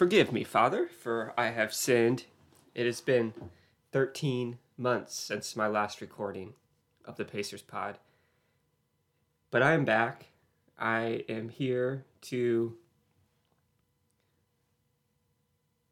Forgive 0.00 0.32
me, 0.32 0.44
Father, 0.44 0.88
for 0.88 1.34
I 1.36 1.48
have 1.50 1.74
sinned. 1.74 2.24
It 2.74 2.86
has 2.86 3.02
been 3.02 3.34
13 3.92 4.56
months 4.78 5.14
since 5.14 5.54
my 5.54 5.66
last 5.66 6.00
recording 6.00 6.54
of 7.04 7.16
the 7.16 7.24
Pacers 7.26 7.60
pod. 7.60 7.98
But 9.50 9.62
I 9.62 9.74
am 9.74 9.84
back. 9.84 10.28
I 10.78 11.24
am 11.28 11.50
here 11.50 12.06
to 12.22 12.78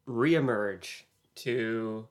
reemerge, 0.09 1.03
to 1.35 2.09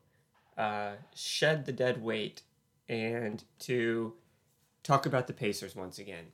uh, 0.55 0.91
shed 1.16 1.66
the 1.66 1.71
dead 1.71 2.04
weight, 2.04 2.43
and 2.88 3.43
to 3.61 4.14
talk 4.84 5.07
about 5.07 5.25
the 5.25 5.34
Pacers 5.34 5.75
once 5.75 5.98
again. 5.98 6.25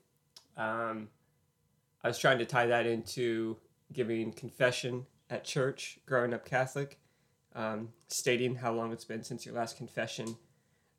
Um, 0.57 1.07
I 2.04 2.09
was 2.09 2.20
trying 2.20 2.39
to 2.39 2.45
tie 2.45 2.68
that 2.68 2.86
into 2.86 3.55
giving 3.93 4.34
confession 4.34 5.05
at 5.29 5.43
church, 5.43 5.99
growing 6.05 6.34
up 6.34 6.45
Catholic, 6.45 6.99
um, 7.55 7.89
stating 8.07 8.55
how 8.55 8.73
long 8.73 8.91
it's 8.91 9.05
been 9.05 9.23
since 9.23 9.45
your 9.45 9.55
last 9.55 9.77
confession, 9.77 10.35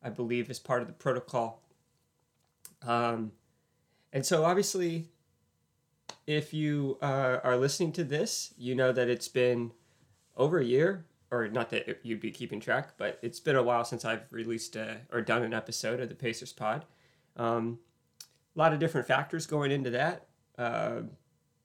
I 0.02 0.10
believe, 0.10 0.50
is 0.50 0.58
part 0.58 0.82
of 0.82 0.88
the 0.88 0.94
protocol. 0.94 1.62
Um, 2.82 3.32
and 4.12 4.24
so, 4.24 4.44
obviously, 4.44 5.08
if 6.26 6.54
you 6.54 6.98
uh, 7.02 7.38
are 7.42 7.56
listening 7.56 7.92
to 7.92 8.04
this, 8.04 8.54
you 8.56 8.74
know 8.74 8.92
that 8.92 9.08
it's 9.08 9.28
been 9.28 9.72
over 10.36 10.58
a 10.58 10.64
year, 10.64 11.04
or 11.30 11.48
not 11.48 11.70
that 11.70 12.00
you'd 12.02 12.20
be 12.20 12.30
keeping 12.30 12.60
track, 12.60 12.94
but 12.96 13.18
it's 13.22 13.40
been 13.40 13.56
a 13.56 13.62
while 13.62 13.84
since 13.84 14.04
I've 14.04 14.24
released 14.30 14.76
a, 14.76 14.98
or 15.12 15.20
done 15.20 15.42
an 15.42 15.52
episode 15.54 16.00
of 16.00 16.08
the 16.08 16.14
Pacers 16.14 16.52
Pod. 16.52 16.84
Um, 17.36 17.78
a 18.54 18.58
lot 18.58 18.72
of 18.72 18.78
different 18.78 19.06
factors 19.06 19.46
going 19.46 19.72
into 19.72 19.90
that. 19.90 20.26
Uh, 20.56 21.02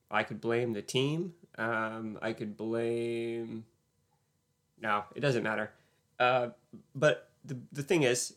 I 0.10 0.24
could 0.24 0.42
blame 0.42 0.74
the 0.74 0.82
team. 0.82 1.34
Um, 1.60 2.18
I 2.22 2.34
could 2.34 2.58
blame. 2.58 3.66
No, 4.82 5.04
it 5.14 5.20
doesn't 5.20 5.44
matter. 5.44 5.72
Uh, 6.20 6.50
but 6.96 7.30
the, 7.46 7.58
the 7.72 7.84
thing 7.84 8.04
is, 8.04 8.34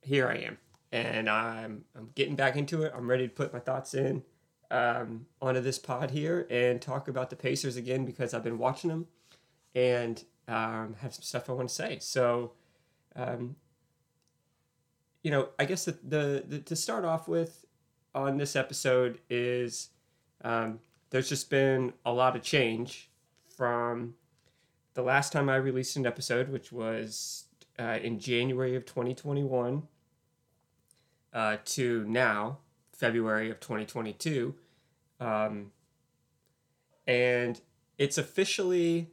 here 0.00 0.26
I 0.28 0.36
am, 0.36 0.58
and 0.92 1.28
I'm 1.28 1.84
I'm 1.94 2.10
getting 2.14 2.34
back 2.34 2.56
into 2.56 2.82
it. 2.82 2.92
I'm 2.96 3.08
ready 3.08 3.28
to 3.28 3.34
put 3.34 3.52
my 3.52 3.58
thoughts 3.58 3.94
in 3.94 4.22
um, 4.70 5.26
onto 5.40 5.60
this 5.60 5.78
pod 5.78 6.10
here 6.10 6.46
and 6.50 6.80
talk 6.80 7.08
about 7.08 7.30
the 7.30 7.36
Pacers 7.36 7.76
again 7.76 8.04
because 8.04 8.34
I've 8.34 8.44
been 8.44 8.58
watching 8.58 8.90
them 8.90 9.06
and 9.74 10.22
um, 10.48 10.96
have 11.00 11.14
some 11.14 11.22
stuff 11.22 11.50
I 11.50 11.52
want 11.52 11.68
to 11.68 11.74
say. 11.74 11.98
So, 12.00 12.52
um, 13.14 13.56
you 15.22 15.30
know, 15.30 15.48
I 15.58 15.64
guess 15.64 15.84
the, 15.84 15.98
the, 16.02 16.44
the 16.46 16.58
to 16.60 16.76
start 16.76 17.04
off 17.04 17.28
with 17.28 17.64
on 18.14 18.38
this 18.38 18.56
episode 18.56 19.18
is 19.28 19.90
um, 20.42 20.80
there's 21.10 21.28
just 21.28 21.50
been 21.50 21.92
a 22.04 22.12
lot 22.12 22.36
of 22.36 22.42
change 22.42 23.10
from 23.56 24.14
the 24.94 25.02
last 25.02 25.32
time 25.32 25.48
I 25.48 25.56
released 25.56 25.96
an 25.96 26.06
episode, 26.06 26.48
which 26.48 26.72
was 26.72 27.44
uh, 27.78 27.98
in 28.02 28.18
January 28.18 28.74
of 28.74 28.84
2021, 28.86 29.82
uh, 31.32 31.56
to 31.64 32.04
now, 32.08 32.58
February 32.92 33.50
of 33.50 33.60
2022. 33.60 34.54
Um, 35.20 35.72
and 37.06 37.60
it's 37.98 38.18
officially 38.18 39.10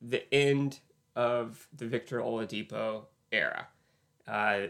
the 0.00 0.32
end 0.32 0.80
of 1.14 1.68
the 1.76 1.86
Victor 1.86 2.20
Oladipo 2.20 3.04
era. 3.30 3.68
Uh, 4.26 4.68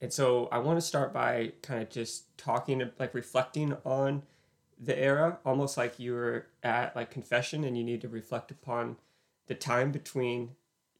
and 0.00 0.12
so 0.12 0.48
I 0.52 0.58
want 0.58 0.78
to 0.78 0.86
start 0.86 1.12
by 1.12 1.52
kind 1.62 1.82
of 1.82 1.90
just 1.90 2.36
talking, 2.38 2.88
like 2.98 3.14
reflecting 3.14 3.76
on 3.84 4.22
the 4.80 4.98
era, 4.98 5.38
almost 5.44 5.76
like 5.76 5.98
you 5.98 6.12
were 6.12 6.46
at 6.62 6.94
like 6.94 7.10
confession 7.10 7.64
and 7.64 7.76
you 7.76 7.84
need 7.84 8.00
to 8.02 8.08
reflect 8.08 8.50
upon 8.50 8.96
the 9.46 9.54
time 9.54 9.90
between 9.90 10.50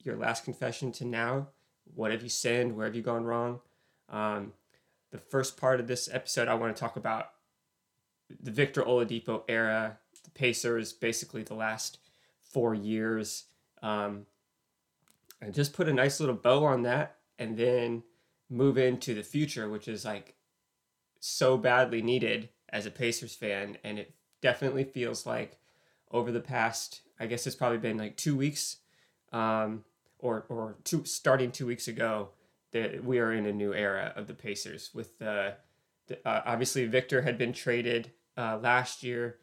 your 0.02 0.16
last 0.16 0.44
confession 0.44 0.90
to 0.92 1.04
now. 1.04 1.48
What 1.94 2.10
have 2.10 2.22
you 2.22 2.28
sinned? 2.28 2.76
Where 2.76 2.86
have 2.86 2.96
you 2.96 3.02
gone 3.02 3.24
wrong? 3.24 3.60
Um, 4.08 4.52
the 5.10 5.18
first 5.18 5.56
part 5.56 5.80
of 5.80 5.86
this 5.86 6.08
episode, 6.12 6.48
I 6.48 6.54
want 6.54 6.74
to 6.74 6.80
talk 6.80 6.96
about 6.96 7.30
the 8.42 8.50
Victor 8.50 8.82
Oladipo 8.82 9.42
era, 9.48 9.98
the 10.24 10.30
Pacers, 10.30 10.92
basically 10.92 11.42
the 11.42 11.54
last 11.54 11.98
four 12.42 12.74
years, 12.74 13.44
um, 13.82 14.26
and 15.40 15.54
just 15.54 15.72
put 15.72 15.88
a 15.88 15.94
nice 15.94 16.20
little 16.20 16.34
bow 16.34 16.64
on 16.64 16.82
that, 16.82 17.16
and 17.38 17.56
then 17.56 18.02
move 18.50 18.76
into 18.76 19.14
the 19.14 19.22
future, 19.22 19.68
which 19.68 19.88
is 19.88 20.04
like 20.04 20.34
so 21.20 21.56
badly 21.56 22.02
needed 22.02 22.48
as 22.70 22.86
a 22.86 22.90
Pacers 22.90 23.34
fan, 23.34 23.78
and 23.84 23.98
it 23.98 24.14
definitely 24.40 24.84
feels 24.84 25.26
like 25.26 25.58
over 26.10 26.32
the 26.32 26.40
past, 26.40 27.02
I 27.18 27.26
guess 27.26 27.46
it's 27.46 27.56
probably 27.56 27.78
been 27.78 27.98
like 27.98 28.16
two 28.16 28.36
weeks, 28.36 28.76
um, 29.32 29.84
or 30.18 30.46
or 30.48 30.76
two 30.84 31.04
starting 31.04 31.50
two 31.50 31.66
weeks 31.66 31.88
ago, 31.88 32.30
that 32.72 33.04
we 33.04 33.18
are 33.18 33.32
in 33.32 33.46
a 33.46 33.52
new 33.52 33.74
era 33.74 34.12
of 34.16 34.26
the 34.26 34.34
Pacers. 34.34 34.90
With 34.94 35.18
the, 35.18 35.54
the 36.06 36.26
uh, 36.28 36.42
obviously 36.44 36.86
Victor 36.86 37.22
had 37.22 37.38
been 37.38 37.52
traded 37.52 38.12
uh, 38.36 38.58
last 38.62 39.02
year, 39.02 39.38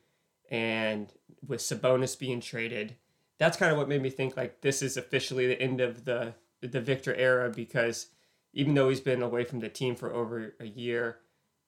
and 0.50 1.12
with 1.46 1.62
Sabonis 1.62 2.18
being 2.18 2.42
traded, 2.42 2.96
that's 3.38 3.57
kind 3.57 3.72
of 3.72 3.78
what 3.78 3.90
made 3.90 4.02
me 4.02 4.09
think 4.09 4.38
like 4.38 4.62
this 4.62 4.81
is 4.81 4.97
officially 4.97 5.47
the 5.47 5.62
end 5.62 5.81
of 5.81 6.06
the 6.06 6.34
the 6.62 6.81
Victor 6.81 7.13
era 7.13 7.50
because 7.50 8.07
even 8.53 8.74
though 8.74 8.90
he's 8.90 9.02
been 9.02 9.22
away 9.22 9.44
from 9.44 9.59
the 9.59 9.69
team 9.69 9.96
for 9.96 10.13
over 10.13 10.56
a 10.59 10.66
year, 10.66 11.18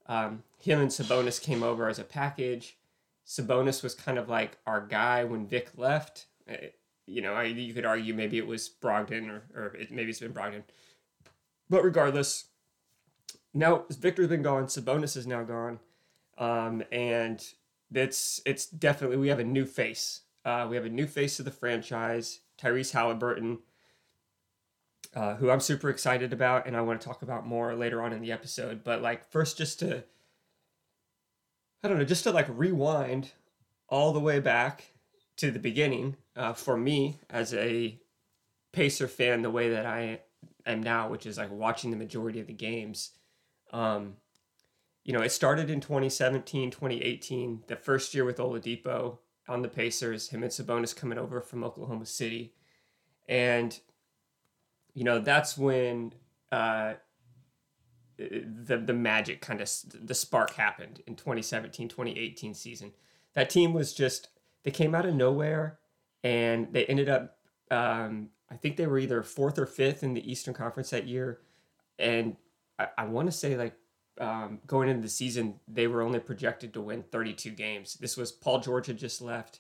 um, 0.08 0.44
him 0.60 0.80
and 0.80 0.90
Sabonis 0.90 1.42
came 1.42 1.64
over 1.64 1.88
as 1.88 2.00
a 2.00 2.04
package. 2.04 2.78
Sabonis 3.26 3.84
was 3.84 3.94
kind 3.94 4.18
of 4.18 4.30
like 4.30 4.58
our 4.66 4.86
guy 4.86 5.24
when 5.24 5.48
Vic 5.48 5.72
left. 5.76 6.28
Uh, 6.50 6.68
you 7.06 7.22
know, 7.22 7.34
I, 7.34 7.44
you 7.44 7.74
could 7.74 7.86
argue 7.86 8.14
maybe 8.14 8.38
it 8.38 8.48
was 8.48 8.70
Brogdon 8.70 9.30
or, 9.30 9.44
or 9.56 9.76
it, 9.76 9.92
maybe 9.92 10.10
it's 10.10 10.20
been 10.20 10.34
Brogdon. 10.34 10.64
But 11.70 11.84
regardless, 11.84 12.46
now 13.54 13.86
Victor's 13.90 14.28
been 14.28 14.42
gone. 14.42 14.66
Sabonis 14.66 15.18
is 15.18 15.28
now 15.28 15.44
gone. 15.44 15.80
Um, 16.38 16.84
and 16.92 17.44
it's 17.94 18.42
it's 18.46 18.66
definitely 18.66 19.18
we 19.18 19.30
have 19.30 19.40
a 19.40 19.44
new 19.44 19.66
face. 19.66 20.22
Uh, 20.46 20.68
we 20.70 20.76
have 20.76 20.86
a 20.86 20.90
new 20.90 21.08
face 21.08 21.40
of 21.40 21.46
the 21.46 21.52
franchise, 21.52 22.40
Tyrese 22.62 22.94
Halliburton, 22.94 23.60
uh, 25.16 25.36
who 25.36 25.50
I'm 25.50 25.60
super 25.60 25.90
excited 25.90 26.34
about, 26.34 26.68
and 26.68 26.76
I 26.76 26.82
want 26.82 27.02
to 27.02 27.08
talk 27.08 27.22
about 27.22 27.46
more 27.46 27.76
later 27.76 28.02
on 28.02 28.14
in 28.14 28.22
the 28.22 28.32
episode. 28.32 28.84
But 28.84 29.02
like 29.02 29.30
first, 29.32 29.58
just 29.58 29.80
to 29.80 30.04
I 31.84 31.88
don't 31.88 31.98
know, 31.98 32.06
just 32.06 32.24
to 32.24 32.32
like 32.32 32.48
rewind 32.50 33.32
all 33.90 34.12
the 34.14 34.20
way 34.20 34.40
back 34.40 34.92
to 35.38 35.52
the 35.52 35.60
beginning 35.60 36.18
uh, 36.36 36.54
for 36.54 36.78
me 36.78 37.20
as 37.30 37.54
a 37.54 38.00
Pacer 38.74 39.08
fan, 39.08 39.42
the 39.42 39.50
way 39.50 39.70
that 39.70 39.86
I 39.86 40.20
am 40.66 40.84
now, 40.84 41.10
which 41.10 41.26
is 41.26 41.38
like 41.38 41.52
watching 41.52 41.92
the 41.92 41.98
majority 41.98 42.40
of 42.40 42.48
the 42.48 42.54
games. 42.54 43.12
Um, 43.72 44.18
you 45.04 45.14
know, 45.14 45.22
it 45.22 45.32
started 45.32 45.70
in 45.70 45.80
2017, 45.80 46.70
2018, 46.70 47.64
the 47.68 47.76
first 47.76 48.14
year 48.14 48.26
with 48.26 48.38
Oladipo 48.38 49.20
on 49.48 49.62
the 49.62 49.70
Pacers, 49.70 50.30
him 50.30 50.44
and 50.44 50.52
Sabonis 50.52 50.96
coming 50.96 51.18
over 51.18 51.40
from 51.42 51.64
Oklahoma 51.64 52.06
City. 52.06 52.54
And, 53.30 53.80
you 54.98 55.04
know, 55.04 55.20
that's 55.20 55.56
when 55.56 56.12
uh, 56.52 56.94
the 58.18 58.82
the 58.84 58.96
magic 58.96 59.42
kind 59.42 59.62
of 59.62 59.70
the 59.94 60.16
spark 60.16 60.56
happened 60.56 61.04
in 61.06 61.16
2017 61.16 61.88
2018 61.88 62.56
season. 62.56 62.94
That 63.36 63.52
team 63.52 63.76
was 63.76 63.94
just 63.94 64.30
they 64.64 64.72
came 64.72 64.96
out 64.96 65.06
of 65.06 65.14
nowhere 65.14 65.78
and 66.24 66.74
they 66.74 66.84
ended 66.88 67.10
up 67.10 67.38
um, 67.70 68.30
i 68.50 68.56
think 68.56 68.76
they 68.76 68.88
were 68.88 68.98
either 68.98 69.22
fourth 69.22 69.60
or 69.60 69.68
fifth 69.68 70.02
in 70.02 70.16
the 70.16 70.32
eastern 70.32 70.56
conference 70.56 70.90
that 70.90 71.06
year. 71.06 71.42
And 72.00 72.36
i, 72.80 72.88
I 72.98 73.06
want 73.06 73.28
to 73.28 73.32
say 73.32 73.56
like 73.56 73.76
um, 74.20 74.62
going 74.66 74.90
into 74.90 75.04
the 75.04 75.10
season 75.10 75.60
they 75.68 75.86
were 75.86 76.02
only 76.02 76.20
projected 76.20 76.74
to 76.74 76.82
win 76.82 77.04
32 77.04 77.52
games. 77.52 77.94
This 78.02 78.18
was 78.18 78.32
paul 78.32 78.62
george 78.62 78.88
had 78.88 78.98
just 78.98 79.22
left 79.22 79.60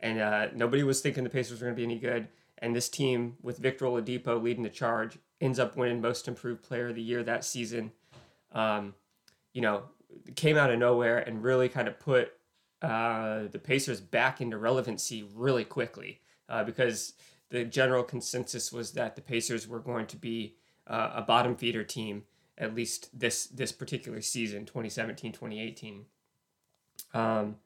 and 0.00 0.20
uh, 0.20 0.48
nobody 0.54 0.82
was 0.82 1.00
thinking 1.00 1.24
the 1.24 1.30
pacers 1.30 1.58
were 1.58 1.68
going 1.68 1.74
to 1.74 1.80
be 1.80 1.84
any 1.84 1.98
good 1.98 2.28
and 2.58 2.74
this 2.74 2.88
team 2.88 3.36
with 3.42 3.58
victor 3.58 3.84
oladipo 3.84 4.42
leading 4.42 4.62
the 4.62 4.70
charge 4.70 5.18
ends 5.40 5.58
up 5.58 5.76
winning 5.76 6.00
Most 6.00 6.28
Improved 6.28 6.62
Player 6.62 6.88
of 6.88 6.94
the 6.94 7.02
Year 7.02 7.22
that 7.22 7.44
season. 7.44 7.92
Um, 8.52 8.94
you 9.52 9.60
know, 9.60 9.84
came 10.36 10.56
out 10.56 10.70
of 10.70 10.78
nowhere 10.78 11.18
and 11.18 11.42
really 11.42 11.68
kind 11.68 11.88
of 11.88 11.98
put 11.98 12.32
uh, 12.82 13.44
the 13.50 13.58
Pacers 13.58 14.00
back 14.00 14.40
into 14.40 14.56
relevancy 14.58 15.24
really 15.34 15.64
quickly 15.64 16.20
uh, 16.48 16.64
because 16.64 17.14
the 17.50 17.64
general 17.64 18.02
consensus 18.02 18.72
was 18.72 18.92
that 18.92 19.16
the 19.16 19.22
Pacers 19.22 19.66
were 19.66 19.80
going 19.80 20.06
to 20.06 20.16
be 20.16 20.56
uh, 20.86 21.12
a 21.14 21.22
bottom 21.22 21.56
feeder 21.56 21.84
team 21.84 22.24
at 22.58 22.74
least 22.74 23.18
this 23.18 23.46
this 23.46 23.72
particular 23.72 24.20
season 24.20 24.64
2017 24.64 25.32
2018 25.32 26.04
um, 27.12 27.56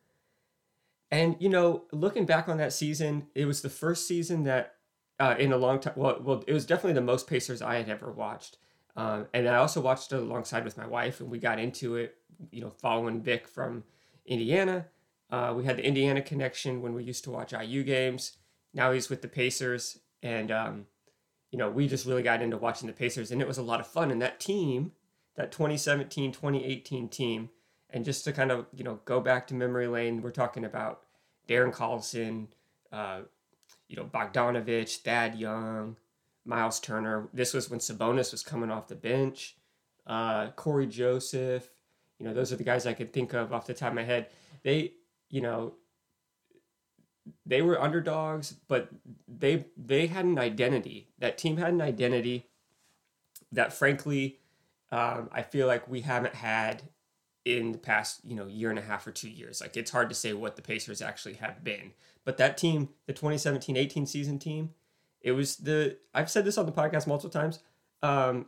and 1.11 1.37
you 1.41 1.49
know 1.49 1.85
looking 1.93 2.25
back 2.25 2.49
on 2.49 2.57
that 2.57 2.73
season 2.73 3.27
it 3.35 3.45
was 3.45 3.61
the 3.61 3.69
first 3.69 4.07
season 4.07 4.45
that 4.45 4.77
uh, 5.21 5.35
in 5.39 5.53
a 5.53 5.57
long 5.57 5.81
time. 5.81 5.95
Well, 5.97 6.19
well, 6.23 6.45
it 6.47 6.53
was 6.53 6.67
definitely 6.67 6.95
the 6.95 7.01
most 7.01 7.27
Pacers 7.27 7.63
I 7.63 7.77
had 7.77 7.89
ever 7.89 8.11
watched, 8.11 8.59
um, 8.97 9.27
and 9.35 9.49
I 9.49 9.57
also 9.57 9.81
watched 9.81 10.13
it 10.13 10.19
alongside 10.21 10.65
with 10.65 10.77
my 10.79 10.87
wife, 10.87 11.21
and 11.21 11.31
we 11.31 11.39
got 11.39 11.59
into 11.59 11.97
it. 11.97 12.17
You 12.53 12.61
know, 12.63 12.71
following 12.71 13.21
Vic 13.23 13.49
from 13.49 13.85
Indiana, 14.27 14.87
Uh, 15.31 15.53
we 15.57 15.65
had 15.65 15.77
the 15.77 15.85
Indiana 15.85 16.23
connection 16.23 16.81
when 16.83 16.95
we 16.95 17.05
used 17.05 17.25
to 17.25 17.31
watch 17.31 17.53
IU 17.53 17.83
games. 17.83 18.39
Now 18.73 18.93
he's 18.93 19.11
with 19.11 19.21
the 19.23 19.29
Pacers, 19.29 19.99
and 20.23 20.51
um, 20.51 20.87
you 21.51 21.59
know 21.59 21.71
we 21.71 21.89
just 21.89 22.07
really 22.07 22.23
got 22.23 22.43
into 22.43 22.57
watching 22.57 22.87
the 22.87 22.93
Pacers, 22.95 23.31
and 23.31 23.43
it 23.43 23.49
was 23.49 23.59
a 23.59 23.63
lot 23.63 23.81
of 23.81 23.87
fun. 23.87 24.11
And 24.11 24.23
that 24.23 24.41
team, 24.41 24.93
that 25.37 25.53
2017 25.53 26.33
2018 26.33 27.09
team, 27.09 27.51
and 27.91 28.05
just 28.05 28.25
to 28.25 28.33
kind 28.33 28.51
of 28.51 28.67
you 28.75 28.85
know 28.85 29.01
go 29.05 29.21
back 29.21 29.47
to 29.49 29.55
memory 29.55 29.87
lane, 29.89 30.23
we're 30.23 30.31
talking 30.31 30.65
about 30.65 31.03
Darren 31.49 31.73
Collison, 31.75 32.49
uh, 32.93 33.21
you 33.89 33.97
know 33.97 34.05
Bogdanovich, 34.05 34.99
Thad 34.99 35.35
Young, 35.35 35.97
Myles 36.45 36.81
Turner. 36.81 37.29
This 37.33 37.55
was 37.55 37.71
when 37.71 37.81
Sabonis 37.81 38.33
was 38.33 38.43
coming 38.43 38.71
off 38.71 38.89
the 38.89 38.95
bench. 38.95 39.57
Uh, 40.07 40.49
Cory 40.53 40.87
Joseph, 40.87 41.71
you 42.19 42.27
know, 42.27 42.35
those 42.35 42.53
are 42.53 42.57
the 42.57 42.65
guys 42.65 42.87
I 42.87 42.95
could 42.95 43.13
think 43.13 43.33
of 43.35 43.53
off 43.53 43.67
the 43.67 43.75
top 43.75 43.91
of 43.91 43.95
my 43.95 44.05
head. 44.05 44.29
They, 44.63 44.93
you 45.29 45.41
know, 45.41 45.75
they 47.47 47.63
were 47.63 47.81
underdogs, 47.81 48.53
but 48.69 48.89
they 49.27 49.67
they 49.77 50.07
had 50.07 50.25
an 50.25 50.39
identity. 50.39 51.09
That 51.19 51.39
team 51.39 51.57
had 51.59 51.73
an 51.73 51.83
identity 51.83 52.47
that, 53.53 53.73
frankly, 53.73 54.39
um, 54.91 55.29
I 55.33 55.43
feel 55.43 55.67
like 55.67 55.89
we 55.89 56.01
haven't 56.01 56.35
had 56.35 56.83
in 57.45 57.73
the 57.73 57.79
past, 57.79 58.21
you 58.25 58.35
know, 58.35 58.47
year 58.47 58.71
and 58.71 58.79
a 58.79 58.83
half 58.83 59.07
or 59.07 59.13
two 59.13 59.31
years. 59.31 59.61
Like 59.61 59.77
it's 59.77 59.91
hard 59.91 60.09
to 60.09 60.15
say 60.15 60.33
what 60.33 60.57
the 60.57 60.63
Pacers 60.63 61.01
actually 61.01 61.35
have 61.35 61.63
been. 61.63 61.93
But 62.29 62.37
that 62.37 62.59
team, 62.59 62.91
the 63.07 63.15
2017-18 63.15 64.07
season 64.07 64.39
team, 64.39 64.75
it 65.23 65.33
was 65.33 65.57
the 65.57 65.97
I've 66.13 66.31
said 66.31 66.45
this 66.45 66.59
on 66.59 66.67
the 66.67 66.73
podcast 66.73 67.07
multiple 67.07 67.31
times. 67.31 67.61
Um, 68.03 68.45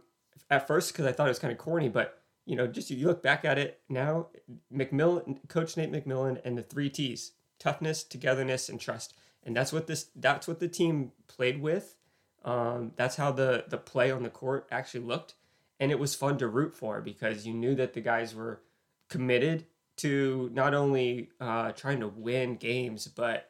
at 0.50 0.66
first 0.66 0.92
because 0.92 1.06
I 1.06 1.12
thought 1.12 1.28
it 1.28 1.30
was 1.30 1.38
kind 1.38 1.50
of 1.50 1.56
corny, 1.56 1.88
but 1.88 2.20
you 2.44 2.56
know, 2.56 2.66
just 2.66 2.90
you 2.90 3.06
look 3.06 3.22
back 3.22 3.46
at 3.46 3.56
it 3.56 3.80
now, 3.88 4.26
McMillan, 4.70 5.48
Coach 5.48 5.78
Nate 5.78 5.90
McMillan, 5.90 6.42
and 6.44 6.58
the 6.58 6.62
three 6.62 6.90
T's: 6.90 7.32
toughness, 7.58 8.04
togetherness, 8.04 8.68
and 8.68 8.78
trust. 8.78 9.14
And 9.44 9.56
that's 9.56 9.72
what 9.72 9.86
this 9.86 10.10
that's 10.14 10.46
what 10.46 10.60
the 10.60 10.68
team 10.68 11.12
played 11.26 11.62
with. 11.62 11.96
Um, 12.44 12.92
that's 12.96 13.16
how 13.16 13.32
the 13.32 13.64
the 13.66 13.78
play 13.78 14.10
on 14.10 14.24
the 14.24 14.28
court 14.28 14.68
actually 14.70 15.06
looked, 15.06 15.36
and 15.78 15.90
it 15.90 15.98
was 15.98 16.14
fun 16.14 16.36
to 16.36 16.48
root 16.48 16.74
for 16.74 17.00
because 17.00 17.46
you 17.46 17.54
knew 17.54 17.74
that 17.76 17.94
the 17.94 18.02
guys 18.02 18.34
were 18.34 18.60
committed 19.08 19.64
to 19.96 20.50
not 20.52 20.74
only 20.74 21.30
uh, 21.40 21.72
trying 21.72 22.00
to 22.00 22.08
win 22.08 22.56
games, 22.56 23.08
but 23.08 23.49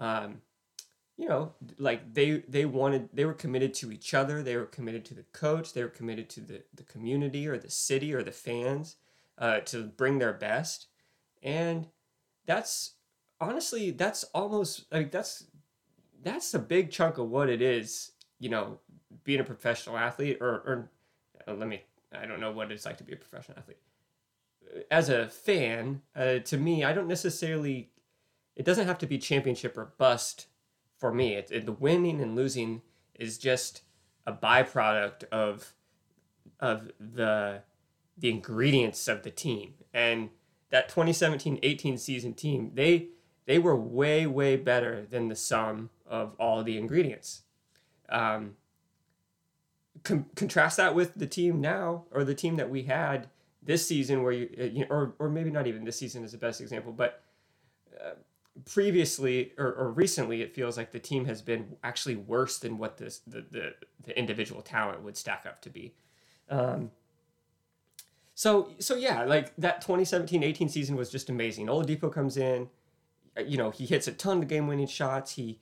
um, 0.00 0.42
you 1.16 1.28
know, 1.28 1.52
like 1.78 2.14
they 2.14 2.42
they 2.48 2.64
wanted 2.64 3.10
they 3.12 3.26
were 3.26 3.34
committed 3.34 3.74
to 3.74 3.92
each 3.92 4.14
other, 4.14 4.42
they 4.42 4.56
were 4.56 4.64
committed 4.64 5.04
to 5.04 5.14
the 5.14 5.24
coach, 5.32 5.74
they 5.74 5.82
were 5.82 5.88
committed 5.90 6.30
to 6.30 6.40
the 6.40 6.62
the 6.74 6.82
community 6.82 7.46
or 7.46 7.58
the 7.58 7.70
city 7.70 8.14
or 8.14 8.22
the 8.22 8.32
fans 8.32 8.96
uh, 9.38 9.60
to 9.60 9.84
bring 9.84 10.18
their 10.18 10.32
best, 10.32 10.86
and 11.42 11.86
that's 12.46 12.94
honestly 13.38 13.90
that's 13.90 14.24
almost 14.34 14.90
like 14.90 15.10
that's 15.10 15.44
that's 16.22 16.54
a 16.54 16.58
big 16.58 16.90
chunk 16.90 17.18
of 17.18 17.28
what 17.28 17.50
it 17.50 17.60
is, 17.60 18.12
you 18.38 18.48
know, 18.48 18.78
being 19.24 19.40
a 19.40 19.44
professional 19.44 19.98
athlete 19.98 20.38
or 20.40 20.48
or 20.48 20.90
uh, 21.46 21.52
let 21.52 21.68
me 21.68 21.82
I 22.18 22.26
don't 22.26 22.40
know 22.40 22.52
what 22.52 22.72
it's 22.72 22.86
like 22.86 22.96
to 22.98 23.04
be 23.04 23.12
a 23.12 23.16
professional 23.16 23.58
athlete. 23.58 23.78
As 24.90 25.08
a 25.08 25.28
fan, 25.28 26.02
uh, 26.14 26.38
to 26.38 26.56
me, 26.56 26.84
I 26.84 26.92
don't 26.92 27.08
necessarily. 27.08 27.90
It 28.56 28.64
doesn't 28.64 28.86
have 28.86 28.98
to 28.98 29.06
be 29.06 29.18
championship 29.18 29.76
or 29.78 29.92
bust 29.96 30.46
for 30.98 31.12
me. 31.12 31.34
It, 31.34 31.50
it, 31.50 31.66
the 31.66 31.72
winning 31.72 32.20
and 32.20 32.36
losing 32.36 32.82
is 33.14 33.38
just 33.38 33.82
a 34.26 34.32
byproduct 34.32 35.24
of 35.32 35.72
of 36.58 36.90
the 36.98 37.62
the 38.18 38.30
ingredients 38.30 39.08
of 39.08 39.22
the 39.22 39.30
team. 39.30 39.74
And 39.94 40.30
that 40.70 40.90
2017-18 40.90 41.98
season 41.98 42.34
team, 42.34 42.72
they 42.74 43.08
they 43.46 43.58
were 43.58 43.76
way 43.76 44.26
way 44.26 44.56
better 44.56 45.06
than 45.08 45.28
the 45.28 45.36
sum 45.36 45.90
of 46.06 46.34
all 46.38 46.62
the 46.62 46.76
ingredients. 46.76 47.42
Um, 48.08 48.56
com- 50.02 50.26
contrast 50.34 50.76
that 50.76 50.94
with 50.94 51.14
the 51.14 51.26
team 51.26 51.60
now, 51.60 52.04
or 52.10 52.24
the 52.24 52.34
team 52.34 52.56
that 52.56 52.70
we 52.70 52.84
had 52.84 53.28
this 53.62 53.86
season, 53.86 54.22
where 54.22 54.32
you, 54.32 54.48
you 54.56 54.80
know, 54.80 54.86
or 54.90 55.14
or 55.18 55.28
maybe 55.28 55.50
not 55.50 55.66
even 55.66 55.84
this 55.84 55.98
season 55.98 56.24
is 56.24 56.32
the 56.32 56.38
best 56.38 56.60
example, 56.60 56.92
but 56.92 57.22
uh, 58.00 58.14
previously 58.64 59.52
or, 59.58 59.72
or 59.72 59.90
recently 59.90 60.42
it 60.42 60.54
feels 60.54 60.76
like 60.76 60.92
the 60.92 60.98
team 60.98 61.24
has 61.24 61.42
been 61.42 61.76
actually 61.84 62.16
worse 62.16 62.58
than 62.58 62.78
what 62.78 62.98
this 62.98 63.18
the, 63.26 63.44
the, 63.50 63.74
the 64.04 64.18
individual 64.18 64.62
talent 64.62 65.02
would 65.02 65.16
stack 65.16 65.44
up 65.46 65.60
to 65.62 65.70
be. 65.70 65.94
Um, 66.48 66.90
so 68.34 68.70
so 68.78 68.96
yeah 68.96 69.24
like 69.24 69.54
that 69.56 69.84
2017-18 69.84 70.70
season 70.70 70.96
was 70.96 71.10
just 71.10 71.30
amazing. 71.30 71.66
Oladipo 71.66 72.12
comes 72.12 72.36
in 72.36 72.68
uh, 73.38 73.42
you 73.42 73.56
know 73.56 73.70
he 73.70 73.86
hits 73.86 74.08
a 74.08 74.12
ton 74.12 74.42
of 74.42 74.48
game-winning 74.48 74.86
shots. 74.86 75.32
He 75.32 75.58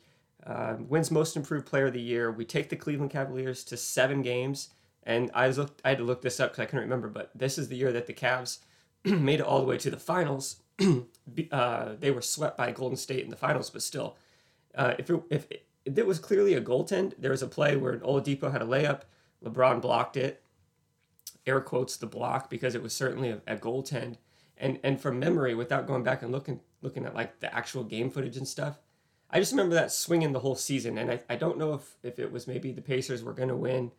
uh, 0.47 0.77
wins 0.79 1.11
most 1.11 1.37
improved 1.37 1.67
player 1.67 1.87
of 1.87 1.93
the 1.93 2.01
year. 2.01 2.31
We 2.31 2.45
take 2.45 2.69
the 2.69 2.77
cleveland 2.77 3.11
cavaliers 3.11 3.65
to 3.65 3.77
seven 3.77 4.23
games. 4.23 4.71
And 5.05 5.31
i 5.35 5.49
looked, 5.49 5.81
i 5.85 5.91
had 5.91 5.99
to 5.99 6.05
look 6.05 6.23
this 6.23 6.39
up 6.41 6.51
because 6.51 6.63
i 6.63 6.67
couldn't 6.67 6.85
remember 6.85 7.09
but 7.09 7.31
this 7.35 7.57
is 7.57 7.69
the 7.69 7.77
year 7.77 7.93
that 7.93 8.07
the 8.07 8.13
Cavs 8.13 8.59
made 9.05 9.41
it 9.41 9.47
all 9.47 9.61
the 9.61 9.67
way 9.67 9.79
to 9.79 9.91
the 9.91 9.97
finals 9.97 10.57
uh, 11.53 11.95
they 11.99 12.11
were 12.11 12.23
swept 12.23 12.57
by 12.57 12.71
Golden 12.73 12.97
State 12.97 13.25
in 13.25 13.31
the 13.31 13.37
finals, 13.37 13.71
but 13.71 13.83
still, 13.83 14.17
uh, 14.75 14.95
if 14.99 15.11
it, 15.11 15.23
if 15.31 15.51
it, 15.51 15.67
it, 15.85 16.07
was 16.07 16.19
clearly 16.19 16.55
a 16.55 16.61
goaltend, 16.61 17.15
there 17.19 17.31
was 17.31 17.43
a 17.43 17.47
play 17.47 17.77
where 17.77 17.99
Oladipo 17.99 18.53
had 18.53 18.63
a 18.63 18.67
layup, 18.67 19.03
LeBron 19.45 19.81
blocked 19.81 20.17
it, 20.17 20.43
air 21.47 21.61
quotes 21.61 21.97
the 21.97 22.07
block 22.07 22.49
because 22.51 22.75
it 22.75 22.83
was 22.83 22.93
certainly 22.93 23.31
a, 23.31 23.41
a 23.47 23.57
goaltend, 23.57 24.17
and 24.57 24.79
and 24.85 25.01
from 25.01 25.19
memory, 25.19 25.55
without 25.55 25.87
going 25.87 26.03
back 26.03 26.23
and 26.23 26.31
looking 26.31 26.61
looking 26.83 27.05
at 27.05 27.15
like 27.15 27.41
the 27.41 27.53
actual 27.55 27.83
game 27.83 28.11
footage 28.11 28.37
and 28.37 28.47
stuff, 28.47 28.79
I 29.31 29.41
just 29.41 29.53
remember 29.53 29.75
that 29.75 29.93
swinging 29.93 30.33
the 30.33 30.41
whole 30.41 30.57
season, 30.57 30.99
and 30.99 31.11
I, 31.11 31.21
I 31.29 31.37
don't 31.37 31.59
know 31.59 31.75
if 31.75 31.97
if 32.03 32.19
it 32.19 32.31
was 32.31 32.47
maybe 32.47 32.73
the 32.73 32.83
Pacers 32.83 33.23
were 33.23 33.33
going 33.33 33.49
to 33.49 33.57
win, 33.57 33.91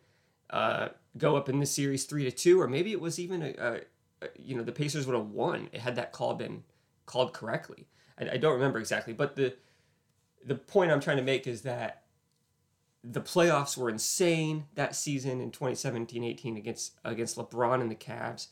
uh, 0.50 0.88
go 1.18 1.36
up 1.36 1.48
in 1.48 1.60
the 1.60 1.66
series 1.66 2.04
three 2.04 2.24
to 2.24 2.30
two, 2.30 2.60
or 2.60 2.68
maybe 2.68 2.92
it 2.92 3.00
was 3.00 3.18
even 3.18 3.42
a, 3.42 3.54
a 3.58 3.80
you 4.36 4.56
know 4.56 4.62
the 4.62 4.72
Pacers 4.72 5.06
would 5.06 5.16
have 5.16 5.30
won 5.30 5.68
had 5.74 5.96
that 5.96 6.12
call 6.12 6.34
been 6.34 6.62
called 7.06 7.32
correctly. 7.32 7.86
I, 8.18 8.30
I 8.32 8.36
don't 8.36 8.54
remember 8.54 8.78
exactly, 8.78 9.12
but 9.12 9.36
the 9.36 9.54
the 10.44 10.54
point 10.54 10.90
I'm 10.90 11.00
trying 11.00 11.18
to 11.18 11.22
make 11.22 11.46
is 11.46 11.62
that 11.62 12.04
the 13.02 13.20
playoffs 13.20 13.76
were 13.76 13.88
insane 13.88 14.66
that 14.74 14.94
season 14.94 15.40
in 15.40 15.50
2017-18 15.50 16.56
against 16.56 16.98
against 17.04 17.36
LeBron 17.36 17.80
and 17.80 17.90
the 17.90 17.94
Cavs. 17.94 18.48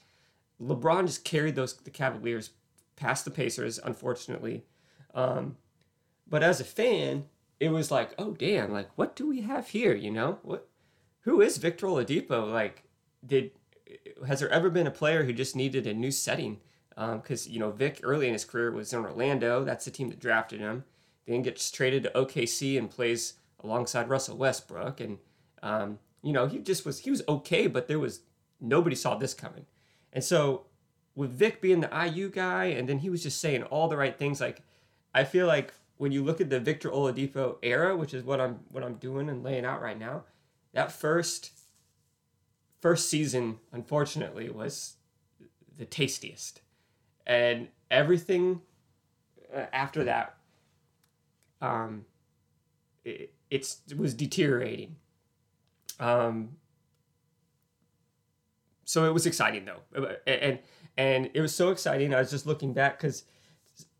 LeBron 0.61 1.07
just 1.07 1.25
carried 1.25 1.55
those 1.55 1.77
the 1.77 1.91
Cavaliers 1.91 2.51
past 2.97 3.25
the 3.25 3.31
Pacers, 3.31 3.79
unfortunately. 3.79 4.65
Um, 5.15 5.57
but 6.29 6.43
as 6.43 6.61
a 6.61 6.65
fan, 6.65 7.27
it 7.61 7.71
was 7.71 7.91
like, 7.91 8.11
oh 8.19 8.33
damn, 8.33 8.73
like 8.73 8.89
what 8.97 9.15
do 9.17 9.29
we 9.29 9.43
have 9.43 9.69
here? 9.69 9.95
You 9.95 10.11
know 10.11 10.39
what? 10.43 10.69
Who 11.23 11.41
is 11.41 11.59
Victor 11.59 11.87
Oladipo? 11.87 12.51
Like, 12.51 12.85
did 13.27 13.51
has 14.27 14.41
there 14.41 14.51
ever 14.51 14.71
been 14.71 14.87
a 14.87 14.93
player 14.93 15.25
who 15.25 15.33
just 15.33 15.57
needed 15.57 15.87
a 15.87 15.95
new 15.95 16.11
setting? 16.11 16.59
Because 16.97 17.47
um, 17.47 17.53
you 17.53 17.59
know 17.59 17.71
Vic 17.71 18.01
early 18.03 18.27
in 18.27 18.33
his 18.33 18.45
career 18.45 18.71
was 18.71 18.93
in 18.93 19.05
Orlando. 19.05 19.65
That's 19.65 19.85
the 19.85 19.91
team 19.91 20.09
that 20.09 20.21
drafted 20.21 20.61
him. 20.61 20.85
Then 21.27 21.43
gets 21.43 21.71
traded 21.71 22.05
to 22.05 22.11
OKC 22.11 22.79
and 22.79 22.91
plays 22.91 23.35
alongside 23.63 24.09
Russell 24.09 24.37
Westbrook. 24.37 25.01
And 25.01 25.19
um, 25.63 25.99
you 26.23 26.33
know 26.33 26.47
he 26.47 26.59
just 26.59 26.85
was 26.85 27.01
he 27.01 27.11
was 27.11 27.23
okay, 27.29 27.67
but 27.67 27.89
there 27.89 27.99
was 27.99 28.21
nobody 28.61 28.97
saw 28.97 29.15
this 29.15 29.35
coming. 29.35 29.67
And 30.13 30.25
so 30.25 30.67
with 31.15 31.31
Vic 31.31 31.61
being 31.61 31.81
the 31.81 32.11
IU 32.13 32.31
guy, 32.31 32.67
and 32.67 32.89
then 32.89 32.99
he 32.99 33.11
was 33.11 33.23
just 33.23 33.41
saying 33.41 33.65
all 33.65 33.89
the 33.89 33.97
right 33.97 34.17
things. 34.19 34.41
Like 34.41 34.63
I 35.15 35.25
feel 35.25 35.47
like 35.47 35.73
when 35.99 36.13
you 36.13 36.25
look 36.25 36.41
at 36.41 36.49
the 36.49 36.61
Victor 36.61 36.91
Oladipo 36.91 37.57
era, 37.63 37.97
which 37.97 38.15
is 38.15 38.25
what 38.25 38.41
I'm 38.41 38.61
what 38.71 38.83
I'm 38.83 38.95
doing 38.95 39.29
and 39.29 39.43
laying 39.43 39.65
out 39.65 39.83
right 39.83 39.99
now, 39.99 40.25
that 40.73 40.93
first 40.93 41.58
first 42.81 43.09
season, 43.09 43.59
unfortunately, 43.73 44.49
was 44.51 44.97
the 45.77 45.85
tastiest. 45.85 46.61
And 47.27 47.69
everything 47.91 48.63
uh, 49.55 49.67
after 49.73 50.05
that, 50.05 50.37
um, 51.61 52.05
it, 53.05 53.33
it's, 53.51 53.81
it 53.91 53.99
was 53.99 54.15
deteriorating. 54.15 54.97
Um, 56.01 56.57
so 58.89 59.05
it 59.05 59.13
was 59.13 59.27
exciting 59.27 59.67
though, 59.67 60.15
and 60.27 60.61
and 60.97 61.31
it 61.35 61.43
was 61.43 61.55
so 61.55 61.69
exciting. 61.69 62.15
I 62.15 62.21
was 62.21 62.31
just 62.31 62.47
looking 62.47 62.73
back 62.73 62.99
because 62.99 63.25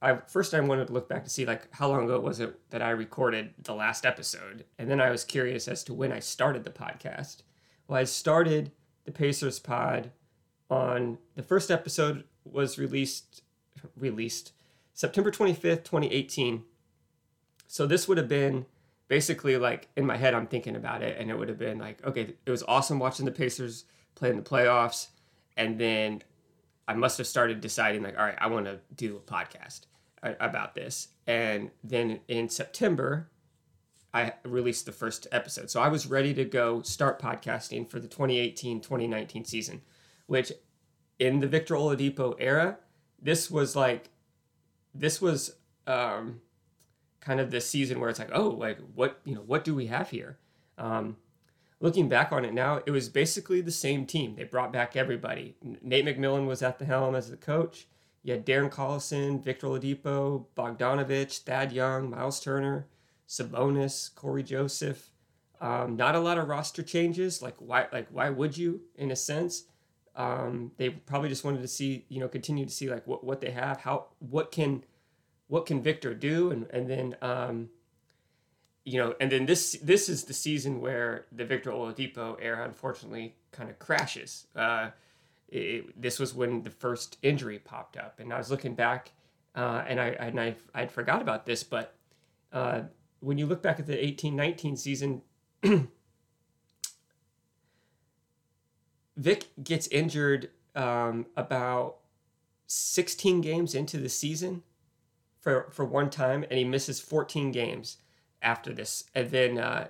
I 0.01 0.17
first 0.29 0.55
I 0.55 0.61
wanted 0.61 0.87
to 0.87 0.95
look 0.95 1.11
back 1.11 1.25
to 1.25 1.31
see 1.31 1.45
like 1.45 1.71
how 1.75 1.89
long 1.91 2.05
ago 2.05 2.19
was 2.19 2.41
it 2.41 2.59
that 2.71 2.81
I 2.81 2.91
recorded 2.91 3.53
the 3.63 3.75
last 3.75 4.07
episode, 4.07 4.65
and 4.79 4.91
then 4.91 4.99
I 4.99 5.11
was 5.11 5.25
curious 5.25 5.69
as 5.69 5.85
to 5.85 5.93
when 5.93 6.11
I 6.11 6.21
started 6.21 6.65
the 6.65 6.71
podcast. 6.71 7.43
Well, 7.89 7.99
I 7.99 8.05
started 8.05 8.71
the 9.07 9.13
Pacers 9.13 9.59
pod 9.59 10.11
on 10.71 11.19
the 11.35 11.43
first 11.43 11.71
episode 11.71 12.25
was 12.45 12.79
released 12.79 13.43
released 13.97 14.53
September 14.93 15.31
25th, 15.31 15.85
2018. 15.85 16.65
So 17.67 17.87
this 17.87 18.07
would 18.07 18.19
have 18.19 18.29
been 18.29 18.67
basically 19.09 19.57
like 19.57 19.89
in 19.97 20.05
my 20.05 20.17
head 20.17 20.35
I'm 20.35 20.47
thinking 20.47 20.77
about 20.77 21.03
it 21.03 21.17
and 21.19 21.31
it 21.31 21.39
would 21.39 21.49
have 21.49 21.59
been 21.59 21.79
like 21.79 22.05
okay, 22.05 22.35
it 22.45 22.51
was 22.51 22.63
awesome 22.69 22.99
watching 22.99 23.25
the 23.25 23.33
Pacers 23.33 23.85
play 24.15 24.31
in 24.31 24.37
the 24.37 24.43
playoffs 24.43 25.09
and 25.57 25.79
then 25.81 26.23
I 26.87 26.95
must 26.95 27.19
have 27.19 27.27
started 27.27 27.61
deciding 27.61 28.03
like 28.03 28.19
all 28.19 28.25
right, 28.25 28.39
I 28.39 28.49
want 28.49 28.67
to 28.67 28.81
do 28.95 29.17
a 29.17 29.21
podcast. 29.21 29.83
Uh, 30.21 30.33
about 30.41 30.75
this. 30.75 31.09
And 31.29 31.71
then 31.85 32.19
in 32.27 32.49
September, 32.49 33.29
I 34.13 34.33
released 34.45 34.87
the 34.87 34.93
first 34.93 35.27
episode. 35.33 35.71
So 35.71 35.81
I 35.81 35.89
was 35.89 36.07
ready 36.07 36.33
to 36.35 36.45
go 36.45 36.83
start 36.83 37.21
podcasting 37.21 37.89
for 37.89 38.01
the 38.01 38.09
2018 38.09 38.81
2019 38.81 39.45
season, 39.45 39.83
which 40.27 40.53
in 41.19 41.41
the 41.41 41.47
Victor 41.47 41.75
Oladipo 41.75 42.35
era, 42.39 42.79
this 43.21 43.51
was 43.51 43.77
like, 43.77 44.11
this 44.95 45.21
was 45.21 45.57
um, 45.87 46.41
kind 47.21 47.41
of 47.41 47.51
the 47.51 47.61
season 47.61 48.01
where 48.01 48.09
it's 48.09 48.19
like, 48.19 48.31
oh, 48.33 48.49
like 48.49 48.79
what, 48.95 49.21
you 49.25 49.35
know, 49.35 49.43
what 49.43 49.65
do 49.65 49.75
we 49.75 49.87
have 49.87 50.11
here? 50.11 50.39
Um, 50.79 51.17
looking 51.81 52.09
back 52.09 52.33
on 52.33 52.45
it 52.45 52.55
now, 52.55 52.81
it 52.87 52.91
was 52.91 53.09
basically 53.09 53.61
the 53.61 53.71
same 53.71 54.07
team. 54.07 54.37
They 54.37 54.45
brought 54.45 54.73
back 54.73 54.97
everybody. 54.97 55.57
Nate 55.83 56.07
McMillan 56.07 56.47
was 56.47 56.63
at 56.63 56.79
the 56.79 56.85
helm 56.85 57.15
as 57.15 57.31
the 57.31 57.37
coach. 57.37 57.89
You 58.23 58.33
had 58.33 58.47
Darren 58.47 58.71
Collison, 58.71 59.43
Victor 59.43 59.69
Oladipo, 59.69 60.47
Bogdanovich, 60.57 61.43
Thad 61.43 61.73
Young, 61.73 62.11
Myles 62.11 62.41
Turner, 62.41 62.87
Sabonis, 63.29 64.15
Cory 64.15 64.43
Joseph. 64.43 65.11
Um, 65.61 65.97
not 65.97 66.15
a 66.15 66.21
lot 66.21 66.39
of 66.39 66.49
roster 66.49 66.83
changes. 66.83 67.43
Like 67.43 67.57
why? 67.59 67.87
Like 67.93 68.09
why 68.11 68.31
would 68.31 68.57
you? 68.57 68.81
In 68.97 69.11
a 69.11 69.17
sense, 69.17 69.65
um, 70.17 70.73
they 70.77 70.91
probably 70.91 71.29
just 71.29 71.45
wanted 71.45 71.63
to 71.63 71.69
see, 71.69 72.07
you 72.09 72.21
know, 72.21 72.29
continue 72.29 72.65
to 72.65 72.73
see 72.73 72.89
like 72.89 73.07
what, 73.07 73.25
what 73.25 73.41
they 73.41 73.51
have, 73.51 73.81
how 73.81 74.07
what 74.19 74.51
can 74.51 74.85
what 75.49 75.67
can 75.67 75.83
Victor 75.83 76.15
do, 76.15 76.51
and 76.51 76.67
and 76.71 76.89
then 76.89 77.17
um, 77.21 77.69
you 78.85 78.99
know, 78.99 79.15
and 79.21 79.31
then 79.31 79.47
this 79.47 79.77
this 79.83 80.09
is 80.09 80.25
the 80.25 80.33
season 80.33 80.81
where 80.81 81.27
the 81.33 81.45
Victor 81.45 81.71
Oladipo 81.71 82.37
era 82.41 82.65
unfortunately 82.65 83.35
kind 83.53 83.69
of 83.69 83.79
crashes. 83.79 84.47
Uh, 84.57 84.91
it, 85.49 86.01
this 86.01 86.19
was 86.19 86.35
when 86.35 86.63
the 86.63 86.71
first 86.71 87.19
injury 87.23 87.59
popped 87.59 87.97
up, 87.97 88.21
and 88.21 88.33
I 88.33 88.39
was 88.39 88.51
looking 88.51 88.75
back, 88.75 89.13
uh, 89.55 89.83
and 89.87 90.01
I 90.01 90.09
and 90.09 90.41
I 90.41 90.55
I'd 90.75 90.91
forgot 90.91 91.21
about 91.21 91.47
this, 91.47 91.65
but 91.65 91.95
uh, 92.53 92.83
when 93.21 93.39
you 93.39 93.47
look 93.47 93.63
back 93.63 93.79
at 93.79 93.87
the 93.87 94.05
eighteen 94.05 94.37
nineteen 94.37 94.77
season. 94.77 95.23
Vic 99.17 99.49
gets 99.63 99.89
injured 99.89 100.49
um, 100.77 101.27
about 101.37 101.97
16 102.69 103.41
games 103.41 103.75
into 103.75 103.99
the 103.99 104.09
season 104.09 104.63
for, 105.41 105.69
for 105.73 105.85
one 105.85 106.09
time, 106.09 106.45
and 106.45 106.59
he 106.59 106.65
misses 106.65 107.01
14 107.01 107.51
games 107.51 107.97
after 108.41 108.73
this. 108.73 109.05
And 109.17 109.31
then 109.31 109.59
uh, 109.59 109.89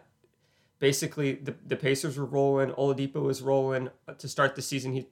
basically 0.78 1.35
the, 1.35 1.54
the 1.66 1.76
Pacers 1.76 2.16
were 2.16 2.25
rolling. 2.25 2.70
Oladipo 2.70 3.23
was 3.23 3.42
rolling 3.42 3.90
to 4.16 4.28
start 4.28 4.56
the 4.56 4.62
season. 4.62 4.92
He 4.92 5.06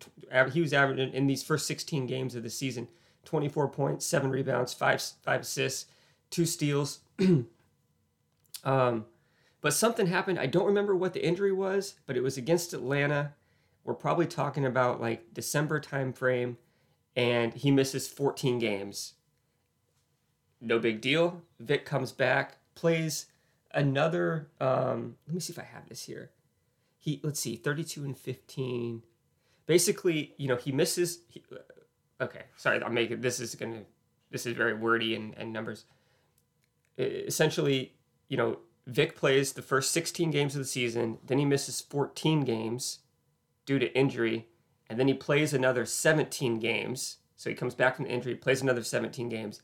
he 0.52 0.61
was 0.61 0.73
averaging 0.73 1.12
in 1.12 1.26
these 1.26 1.42
first 1.42 1.66
16 1.66 2.06
games 2.06 2.35
of 2.35 2.42
the 2.42 2.50
season 2.50 2.88
24 3.25 3.68
points, 3.68 4.06
seven 4.06 4.30
rebounds, 4.30 4.73
five 4.73 5.02
five 5.23 5.42
assists, 5.42 5.87
two 6.30 6.46
steals. 6.46 7.00
um, 8.66 9.06
but 9.62 9.73
something 9.73 10.08
happened. 10.08 10.38
I 10.38 10.46
don't 10.46 10.66
remember 10.66 10.94
what 10.94 11.14
the 11.14 11.25
injury 11.25 11.52
was, 11.52 11.94
but 12.06 12.16
it 12.16 12.23
was 12.23 12.37
against 12.37 12.75
Atlanta. 12.75 13.32
We're 13.82 13.94
probably 13.94 14.26
talking 14.26 14.66
about 14.66 15.00
like 15.00 15.32
December 15.32 15.80
time 15.80 16.12
frame, 16.12 16.58
and 17.16 17.54
he 17.54 17.70
misses 17.70 18.06
14 18.06 18.58
games. 18.58 19.14
No 20.61 20.78
big 20.78 21.00
deal. 21.00 21.40
Vic 21.58 21.87
comes 21.87 22.12
back, 22.12 22.58
plays 22.75 23.26
another 23.76 24.49
um, 24.61 25.16
let 25.26 25.35
me 25.35 25.40
see 25.40 25.52
if 25.52 25.58
i 25.58 25.62
have 25.62 25.88
this 25.88 26.04
here 26.04 26.30
he 26.99 27.20
let's 27.23 27.38
see 27.38 27.56
32 27.56 28.04
and 28.04 28.18
15 28.18 29.02
basically 29.66 30.35
you 30.38 30.49
know 30.49 30.56
he 30.56 30.73
misses 30.73 31.20
he, 31.28 31.42
uh, 31.52 32.25
okay 32.25 32.42
sorry 32.56 32.82
i'm 32.82 32.94
making 32.94 33.20
this 33.20 33.38
is 33.38 33.54
gonna 33.54 33.82
this 34.30 34.46
is 34.46 34.56
very 34.56 34.75
wordy 34.75 35.14
and, 35.14 35.35
and 35.37 35.52
numbers 35.52 35.85
essentially 36.99 37.92
you 38.28 38.37
know 38.37 38.59
vic 38.87 39.16
plays 39.16 39.52
the 39.52 39.62
first 39.62 39.92
16 39.92 40.30
games 40.30 40.54
of 40.54 40.61
the 40.61 40.64
season 40.64 41.18
then 41.26 41.38
he 41.38 41.45
misses 41.45 41.80
14 41.80 42.42
games 42.42 43.00
due 43.66 43.78
to 43.78 43.92
injury 43.97 44.47
and 44.88 44.99
then 44.99 45.09
he 45.09 45.14
plays 45.14 45.52
another 45.52 45.85
17 45.85 46.59
games. 46.59 47.18
So 47.37 47.50
he 47.50 47.56
comes 47.56 47.75
back 47.75 47.97
from 47.97 48.06
the 48.06 48.11
injury 48.11 48.35
plays 48.35 48.62
another 48.62 48.83
17 48.83 49.28
games 49.28 49.62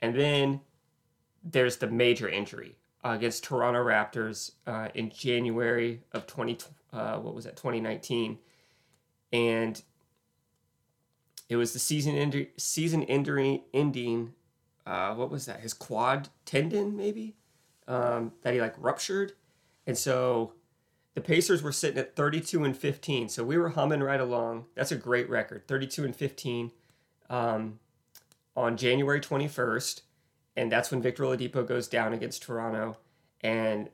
and 0.00 0.14
then 0.14 0.60
there's 1.42 1.78
the 1.78 1.88
major 1.88 2.28
injury 2.28 2.76
uh, 3.04 3.10
against 3.10 3.42
Toronto 3.42 3.82
Raptors 3.84 4.52
uh, 4.66 4.88
in 4.94 5.10
January 5.10 6.02
of 6.12 6.26
20 6.28 6.58
uh, 6.92 7.16
what 7.16 7.34
was 7.34 7.44
that 7.44 7.56
2019 7.56 8.38
and 9.32 9.82
it 11.48 11.56
was 11.56 11.72
the 11.72 11.78
season 11.80 12.14
ending 12.14 12.46
season 12.56 13.02
ending 13.04 13.62
ending 13.74 14.34
uh, 14.86 15.12
what 15.14 15.30
was 15.30 15.46
that 15.46 15.60
his 15.60 15.74
quad 15.74 16.28
tendon 16.44 16.96
maybe 16.96 17.34
um, 17.88 18.32
that 18.42 18.54
he 18.54 18.60
like 18.60 18.74
ruptured. 18.78 19.32
And 19.86 19.96
so 19.96 20.54
the 21.14 21.20
Pacers 21.20 21.62
were 21.62 21.72
sitting 21.72 21.98
at 21.98 22.16
32 22.16 22.64
and 22.64 22.76
15 22.76 23.28
so 23.28 23.44
we 23.44 23.58
were 23.58 23.70
humming 23.70 24.02
right 24.02 24.20
along. 24.20 24.66
That's 24.74 24.92
a 24.92 24.96
great 24.96 25.28
record 25.28 25.66
32 25.68 26.04
and 26.04 26.16
15 26.16 26.70
um, 27.30 27.78
on 28.56 28.76
January 28.76 29.20
21st 29.20 30.02
and 30.56 30.70
that's 30.70 30.90
when 30.90 31.02
Victor 31.02 31.24
Oladipo 31.24 31.66
goes 31.66 31.88
down 31.88 32.12
against 32.12 32.42
Toronto. 32.42 32.98
And 33.40 33.88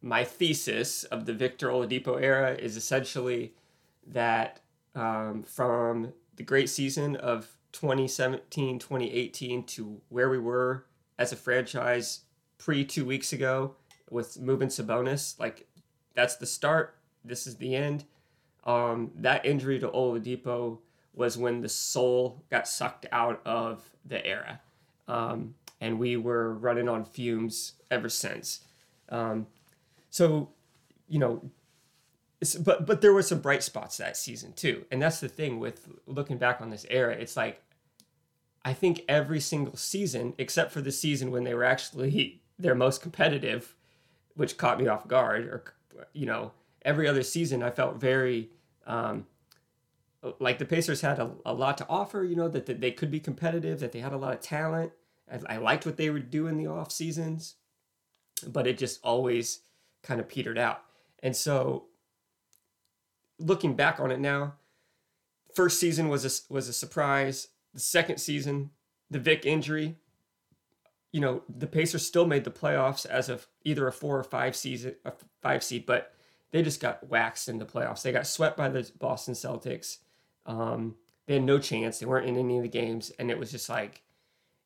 my 0.00 0.24
thesis 0.24 1.04
of 1.04 1.26
the 1.26 1.32
Victor 1.32 1.68
Oladipo 1.68 2.20
era 2.20 2.52
is 2.54 2.76
essentially 2.76 3.54
that 4.06 4.60
um, 4.94 5.42
from 5.42 6.12
the 6.36 6.42
great 6.42 6.70
season 6.70 7.16
of 7.16 7.56
2017 7.72 8.78
2018 8.80 9.62
to 9.64 10.00
where 10.08 10.28
we 10.28 10.38
were 10.38 10.84
as 11.18 11.32
a 11.32 11.36
franchise 11.36 12.20
pre 12.60 12.84
two 12.84 13.04
weeks 13.04 13.32
ago 13.32 13.74
with 14.10 14.38
moving 14.38 14.68
Sabonis, 14.68 15.38
like 15.40 15.66
that's 16.14 16.36
the 16.36 16.46
start. 16.46 16.94
This 17.24 17.46
is 17.46 17.56
the 17.56 17.74
end. 17.74 18.04
Um, 18.64 19.10
that 19.16 19.44
injury 19.46 19.78
to 19.80 19.88
Oladipo 19.88 20.78
was 21.14 21.38
when 21.38 21.62
the 21.62 21.68
soul 21.68 22.44
got 22.50 22.68
sucked 22.68 23.06
out 23.10 23.40
of 23.46 23.88
the 24.04 24.24
era. 24.24 24.60
Um, 25.08 25.54
and 25.80 25.98
we 25.98 26.16
were 26.16 26.52
running 26.54 26.88
on 26.88 27.04
fumes 27.04 27.72
ever 27.90 28.08
since. 28.08 28.60
Um, 29.08 29.46
so, 30.10 30.50
you 31.08 31.18
know, 31.18 31.50
but 32.60 32.86
but 32.86 33.00
there 33.00 33.12
were 33.12 33.22
some 33.22 33.40
bright 33.40 33.62
spots 33.62 33.96
that 33.96 34.16
season 34.16 34.52
too, 34.52 34.84
and 34.90 35.00
that's 35.00 35.20
the 35.20 35.28
thing 35.28 35.58
with 35.58 35.88
looking 36.06 36.38
back 36.38 36.60
on 36.60 36.70
this 36.70 36.86
era. 36.88 37.14
It's 37.14 37.36
like 37.36 37.62
I 38.64 38.72
think 38.74 39.02
every 39.08 39.40
single 39.40 39.76
season, 39.76 40.34
except 40.38 40.72
for 40.72 40.80
the 40.80 40.92
season 40.92 41.30
when 41.30 41.44
they 41.44 41.54
were 41.54 41.64
actually 41.64 42.40
their 42.60 42.74
most 42.74 43.02
competitive, 43.02 43.74
which 44.34 44.56
caught 44.56 44.80
me 44.80 44.86
off 44.86 45.08
guard, 45.08 45.44
or 45.44 45.74
you 46.12 46.26
know, 46.26 46.52
every 46.82 47.08
other 47.08 47.22
season 47.22 47.62
I 47.62 47.70
felt 47.70 48.00
very 48.00 48.50
um, 48.86 49.26
like 50.38 50.58
the 50.58 50.64
Pacers 50.64 51.00
had 51.00 51.18
a, 51.18 51.30
a 51.44 51.54
lot 51.54 51.78
to 51.78 51.86
offer. 51.88 52.24
You 52.24 52.36
know 52.36 52.48
that, 52.48 52.66
that 52.66 52.80
they 52.80 52.90
could 52.90 53.10
be 53.10 53.20
competitive, 53.20 53.80
that 53.80 53.92
they 53.92 54.00
had 54.00 54.12
a 54.12 54.18
lot 54.18 54.32
of 54.32 54.40
talent, 54.40 54.92
I, 55.30 55.54
I 55.54 55.56
liked 55.58 55.86
what 55.86 55.96
they 55.96 56.10
would 56.10 56.30
do 56.30 56.46
in 56.46 56.56
the 56.56 56.66
off 56.66 56.92
seasons, 56.92 57.56
but 58.46 58.66
it 58.66 58.78
just 58.78 59.00
always 59.02 59.60
kind 60.02 60.20
of 60.20 60.28
petered 60.28 60.58
out. 60.58 60.82
And 61.22 61.36
so, 61.36 61.84
looking 63.38 63.74
back 63.74 64.00
on 64.00 64.10
it 64.10 64.20
now, 64.20 64.54
first 65.54 65.78
season 65.78 66.08
was 66.08 66.24
a, 66.24 66.52
was 66.52 66.68
a 66.68 66.72
surprise. 66.72 67.48
The 67.74 67.80
second 67.80 68.18
season, 68.18 68.70
the 69.10 69.18
Vic 69.18 69.46
injury, 69.46 69.96
you 71.12 71.20
know, 71.20 71.42
the 71.48 71.66
Pacers 71.66 72.06
still 72.06 72.26
made 72.26 72.44
the 72.44 72.50
playoffs 72.50 73.04
as 73.06 73.28
of 73.28 73.46
either 73.64 73.86
a 73.88 73.92
four 73.92 74.18
or 74.18 74.24
five 74.24 74.54
season, 74.54 74.94
a 75.04 75.12
five 75.42 75.62
seed, 75.62 75.86
but 75.86 76.14
they 76.52 76.62
just 76.62 76.80
got 76.80 77.08
waxed 77.08 77.48
in 77.48 77.58
the 77.58 77.66
playoffs. 77.66 78.02
They 78.02 78.12
got 78.12 78.26
swept 78.26 78.56
by 78.56 78.68
the 78.68 78.90
Boston 78.98 79.34
Celtics. 79.34 79.98
Um, 80.46 80.96
they 81.26 81.34
had 81.34 81.44
no 81.44 81.58
chance. 81.58 81.98
They 81.98 82.06
weren't 82.06 82.28
in 82.28 82.36
any 82.36 82.56
of 82.56 82.62
the 82.62 82.68
games, 82.68 83.10
and 83.18 83.30
it 83.30 83.38
was 83.38 83.50
just 83.50 83.68
like 83.68 84.02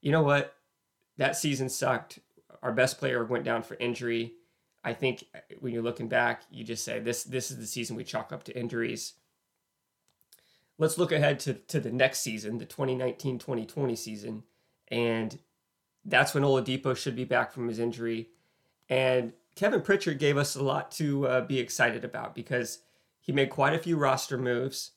you 0.05 0.13
know 0.13 0.23
what? 0.23 0.55
That 1.17 1.35
season 1.35 1.69
sucked. 1.71 2.21
Our 2.63 2.73
best 2.73 2.99
player 2.99 3.25
went 3.25 3.45
down 3.45 3.63
for 3.63 3.75
injury. 3.77 4.35
I 4.85 4.93
think 4.93 5.25
uh, 5.35 5.39
when 5.61 5.73
you're 5.73 5.83
looking 5.83 6.09
back, 6.09 6.43
you 6.51 6.63
just 6.63 6.85
say 6.85 7.01
this 7.01 7.25
this 7.25 7.51
is 7.51 7.57
the 7.57 7.67
season 7.67 7.97
we 7.97 8.05
chalk 8.05 8.31
up 8.31 8.45
to 8.45 8.57
injuries. 8.57 9.15
Let's 10.77 10.99
look 10.99 11.11
ahead 11.11 11.41
to, 11.41 11.55
to 11.55 11.81
the 11.81 11.93
next 11.93 12.21
season, 12.21 12.59
the 12.59 12.67
2019-2020 12.67 13.97
season, 13.97 14.43
and 14.89 15.39
that's 16.05 16.35
when 16.35 16.43
Oladipo 16.43 16.97
should 16.97 17.17
be 17.17 17.25
back 17.25 17.53
from 17.53 17.69
his 17.69 17.79
injury. 17.79 18.29
And 18.89 19.33
Kevin 19.57 19.83
Pritchard 19.83 20.19
gave 20.19 20.37
us 20.37 20.57
a 20.57 20.63
lot 20.63 20.91
to 20.93 21.27
uh, 21.27 21.41
be 21.43 21.59
excited 21.59 22.05
about 22.05 22.35
because 22.35 22.81
he 23.21 23.33
made 23.33 23.51
quite 23.51 23.75
a 23.75 23.79
few 23.79 23.97
roster 23.97 24.37
moves, 24.37 24.93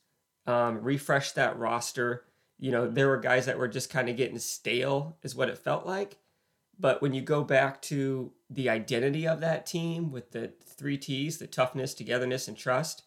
um, 0.46 0.82
refreshed 0.82 1.36
that 1.36 1.58
roster, 1.58 2.26
you 2.60 2.72
know, 2.72 2.88
there 2.88 3.08
were 3.08 3.18
guys 3.18 3.46
that 3.46 3.58
were 3.58 3.68
just 3.68 3.90
kind 3.90 4.10
of 4.10 4.18
getting 4.18 4.40
stale, 4.40 5.18
is 5.22 5.36
what 5.36 5.50
it 5.50 5.58
felt 5.58 5.86
like. 5.86 6.18
But 6.80 7.02
when 7.02 7.14
you 7.14 7.22
go 7.22 7.44
back 7.44 7.82
to 7.84 8.32
the 8.50 8.70
identity 8.70 9.28
of 9.28 9.40
that 9.42 9.66
team 9.66 10.12
with 10.12 10.32
the 10.32 10.54
three 10.64 10.98
T's, 10.98 11.38
the 11.38 11.48
toughness, 11.48 11.94
togetherness, 11.94 12.48
and 12.48 12.58
trust, 12.58 13.04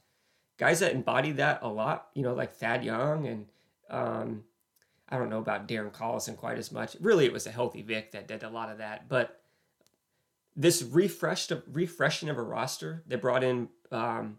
guys 0.57 0.81
that 0.81 0.93
embody 0.93 1.33
that 1.33 1.61
a 1.63 1.69
lot, 1.69 2.09
you 2.15 2.23
know, 2.23 2.35
like 2.35 2.53
Thad 2.53 2.85
Young 2.85 3.27
and 3.27 3.47
um, 3.89 4.45
I 5.11 5.19
don't 5.19 5.31
know 5.31 5.39
about 5.39 5.67
Darren 5.67 5.93
Collison 5.93 6.37
quite 6.37 6.59
as 6.59 6.71
much. 6.71 6.97
Really, 7.01 7.25
it 7.25 7.33
was 7.33 7.47
a 7.47 7.51
healthy 7.51 7.83
Vic 7.83 8.13
that 8.13 8.29
did 8.29 8.43
a 8.43 8.49
lot 8.49 8.71
of 8.71 8.79
that. 8.79 9.09
But 9.09 9.41
this 10.55 10.83
refreshed 10.83 11.53
refreshing 11.73 12.29
of 12.29 12.39
a 12.39 12.43
roster, 12.43 13.03
they 13.07 13.17
brought 13.17 13.43
in 13.43 13.69
um, 13.91 14.39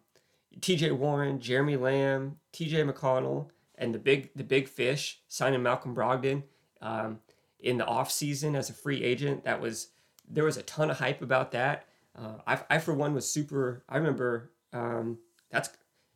T.J. 0.60 0.92
Warren, 0.92 1.40
Jeremy 1.40 1.78
Lamb, 1.78 2.38
T.J. 2.52 2.84
McConnell, 2.84 3.50
and 3.76 3.94
the 3.94 4.00
big 4.00 4.30
the 4.36 4.44
big 4.44 4.68
fish 4.68 5.22
signing 5.28 5.64
Malcolm 5.64 5.96
Brogdon 5.96 6.44
um, 6.82 7.20
in 7.60 7.78
the 7.78 7.86
offseason 7.86 8.56
as 8.56 8.70
a 8.70 8.74
free 8.74 9.04
agent. 9.04 9.44
That 9.44 9.60
was 9.60 9.90
there 10.30 10.46
was 10.46 10.58
a 10.58 10.64
ton 10.64 10.90
of 10.90 11.00
hype 11.00 11.22
about 11.22 11.52
that. 11.52 11.86
Uh, 12.16 12.36
I, 12.48 12.60
I 12.70 12.78
for 12.80 12.94
one 12.94 13.14
was 13.14 13.30
super. 13.30 13.84
I 13.90 13.98
remember 13.98 14.52
um, 14.72 15.18
that's 15.50 15.70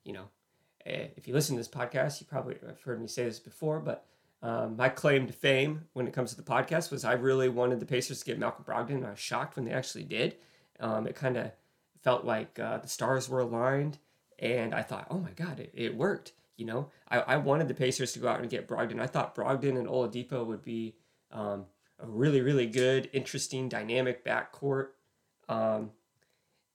you 0.04 0.14
know 0.14 0.30
eh, 0.86 1.08
if 1.18 1.28
you 1.28 1.34
listen 1.34 1.56
to 1.56 1.60
this 1.60 1.68
podcast, 1.68 2.22
you 2.22 2.28
probably 2.28 2.56
have 2.66 2.82
heard 2.82 3.02
me 3.02 3.08
say 3.08 3.26
this 3.26 3.40
before, 3.40 3.80
but 3.80 4.06
um, 4.46 4.78
my 4.78 4.90
claim 4.90 5.25
to 5.25 5.34
fame 5.34 5.86
when 5.94 6.08
it 6.08 6.14
comes 6.14 6.30
to 6.30 6.38
the 6.38 6.44
podcast 6.44 6.92
was 6.92 7.04
I 7.04 7.14
really 7.14 7.50
wanted 7.50 7.80
the 7.80 7.86
Pacers 7.88 8.20
to 8.20 8.25
get 8.25 8.38
Malcolm 8.38 8.64
Brogdon, 8.64 8.98
and 8.98 9.06
I 9.08 9.10
was 9.10 9.20
shocked 9.20 9.56
when 9.56 9.66
they 9.66 9.72
actually 9.72 10.04
did. 10.04 10.36
Um, 10.80 11.08
it 11.08 11.16
kind 11.16 11.36
of 11.36 11.52
felt 12.04 12.25
like 12.25 12.60
uh, 12.60 12.78
the 12.78 12.88
stars 12.88 13.28
were 13.28 13.40
aligned, 13.40 13.98
and 14.38 14.75
I 14.75 14.84
thought, 14.84 15.08
oh 15.10 15.18
my 15.18 15.32
God, 15.32 15.60
it, 15.60 15.72
it 15.74 15.98
worked. 15.98 16.34
You 16.58 16.68
know, 16.68 16.92
I, 17.10 17.22
I 17.22 17.38
wanted 17.38 17.68
the 17.68 17.74
Pacers 17.74 18.14
to 18.14 18.20
go 18.20 18.28
out 18.28 18.40
and 18.40 18.48
get 18.48 18.68
Brogdon. 18.68 19.00
I 19.00 19.08
thought 19.08 19.34
Brogdon 19.34 19.80
and 19.80 19.88
Oladipo 19.88 20.46
would 20.46 20.62
be 20.62 20.94
um, 21.32 21.66
a 22.00 22.06
really, 22.06 22.42
really 22.42 22.68
good, 22.68 23.10
interesting, 23.14 23.68
dynamic 23.68 24.24
backcourt. 24.24 24.90
Um, 25.50 25.90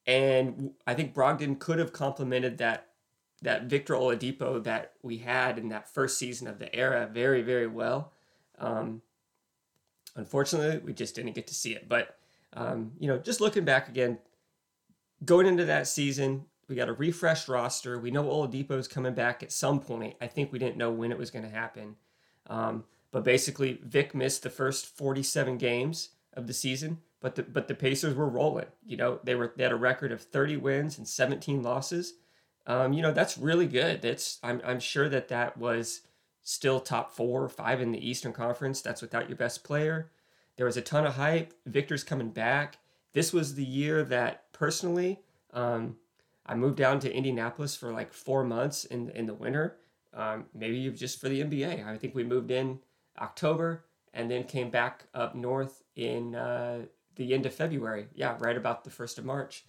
and 0.05 0.71
I 0.85 0.93
think 0.93 1.13
Brogdon 1.13 1.57
could 1.57 1.79
have 1.79 1.93
complemented 1.93 2.57
that 2.57 2.89
that 3.41 3.63
Victor 3.63 3.95
Oladipo 3.95 4.63
that 4.63 4.93
we 5.01 5.17
had 5.17 5.57
in 5.57 5.69
that 5.69 5.89
first 5.89 6.17
season 6.17 6.47
of 6.47 6.59
the 6.59 6.73
era 6.75 7.09
very, 7.11 7.41
very 7.41 7.67
well. 7.67 8.11
Um, 8.59 9.01
unfortunately, 10.15 10.79
we 10.79 10.93
just 10.93 11.15
didn't 11.15 11.33
get 11.33 11.47
to 11.47 11.55
see 11.55 11.73
it. 11.73 11.89
But 11.89 12.17
um, 12.53 12.91
you 12.99 13.07
know, 13.07 13.17
just 13.17 13.41
looking 13.41 13.65
back 13.65 13.87
again, 13.87 14.19
going 15.23 15.47
into 15.47 15.65
that 15.65 15.87
season, 15.87 16.45
we 16.67 16.75
got 16.75 16.89
a 16.89 16.93
refreshed 16.93 17.47
roster. 17.47 17.99
We 17.99 18.11
know 18.11 18.23
Oladipo 18.23 18.77
is 18.77 18.87
coming 18.87 19.13
back 19.13 19.43
at 19.43 19.51
some 19.51 19.79
point. 19.79 20.15
I 20.21 20.27
think 20.27 20.51
we 20.51 20.59
didn't 20.59 20.77
know 20.77 20.91
when 20.91 21.11
it 21.11 21.17
was 21.17 21.31
going 21.31 21.45
to 21.45 21.51
happen. 21.51 21.95
Um, 22.47 22.85
but 23.11 23.23
basically, 23.23 23.79
Vic 23.83 24.15
missed 24.15 24.43
the 24.43 24.49
first 24.49 24.85
47 24.85 25.57
games 25.57 26.09
of 26.33 26.47
the 26.47 26.53
season. 26.53 26.99
But 27.19 27.35
the 27.35 27.43
but 27.43 27.67
the 27.67 27.75
Pacers 27.75 28.15
were 28.15 28.27
rolling. 28.27 28.65
You 28.85 28.97
know, 28.97 29.19
they 29.23 29.35
were 29.35 29.53
they 29.55 29.63
had 29.63 29.71
a 29.71 29.77
record 29.77 30.11
of 30.11 30.21
30 30.21 30.57
wins 30.57 30.97
and 30.97 31.07
17 31.07 31.61
losses. 31.61 32.15
Um, 32.67 32.93
you 32.93 33.01
know, 33.01 33.11
that's 33.11 33.37
really 33.37 33.67
good. 33.67 34.01
That's 34.01 34.39
I'm 34.43 34.61
I'm 34.63 34.79
sure 34.79 35.09
that 35.09 35.29
that 35.29 35.57
was 35.57 36.01
still 36.43 36.79
top 36.79 37.11
four 37.11 37.43
or 37.43 37.49
five 37.49 37.81
in 37.81 37.91
the 37.91 38.07
Eastern 38.09 38.33
Conference. 38.33 38.81
That's 38.81 39.01
without 39.01 39.29
your 39.29 39.37
best 39.37 39.63
player. 39.63 40.11
There 40.57 40.65
was 40.65 40.77
a 40.77 40.81
ton 40.81 41.05
of 41.05 41.15
hype. 41.15 41.53
Victor's 41.65 42.03
coming 42.03 42.29
back. 42.29 42.77
This 43.13 43.33
was 43.33 43.55
the 43.55 43.63
year 43.63 44.03
that 44.03 44.51
personally, 44.53 45.19
um, 45.53 45.97
I 46.45 46.55
moved 46.55 46.77
down 46.77 46.99
to 46.99 47.13
Indianapolis 47.13 47.75
for 47.75 47.91
like 47.91 48.13
four 48.13 48.43
months 48.43 48.85
in 48.85 49.09
in 49.11 49.25
the 49.25 49.33
winter. 49.33 49.77
Um, 50.13 50.45
maybe 50.53 50.89
just 50.91 51.21
for 51.21 51.29
the 51.29 51.41
NBA. 51.41 51.85
I 51.87 51.97
think 51.97 52.13
we 52.13 52.23
moved 52.23 52.51
in 52.51 52.79
October 53.19 53.85
and 54.13 54.29
then 54.29 54.43
came 54.43 54.69
back 54.69 55.05
up 55.13 55.35
north 55.35 55.83
in 55.95 56.35
uh, 56.35 56.85
the 57.15 57.33
end 57.33 57.45
of 57.45 57.53
February. 57.53 58.07
Yeah, 58.13 58.35
right 58.39 58.57
about 58.57 58.83
the 58.83 58.89
first 58.89 59.17
of 59.17 59.25
March. 59.25 59.65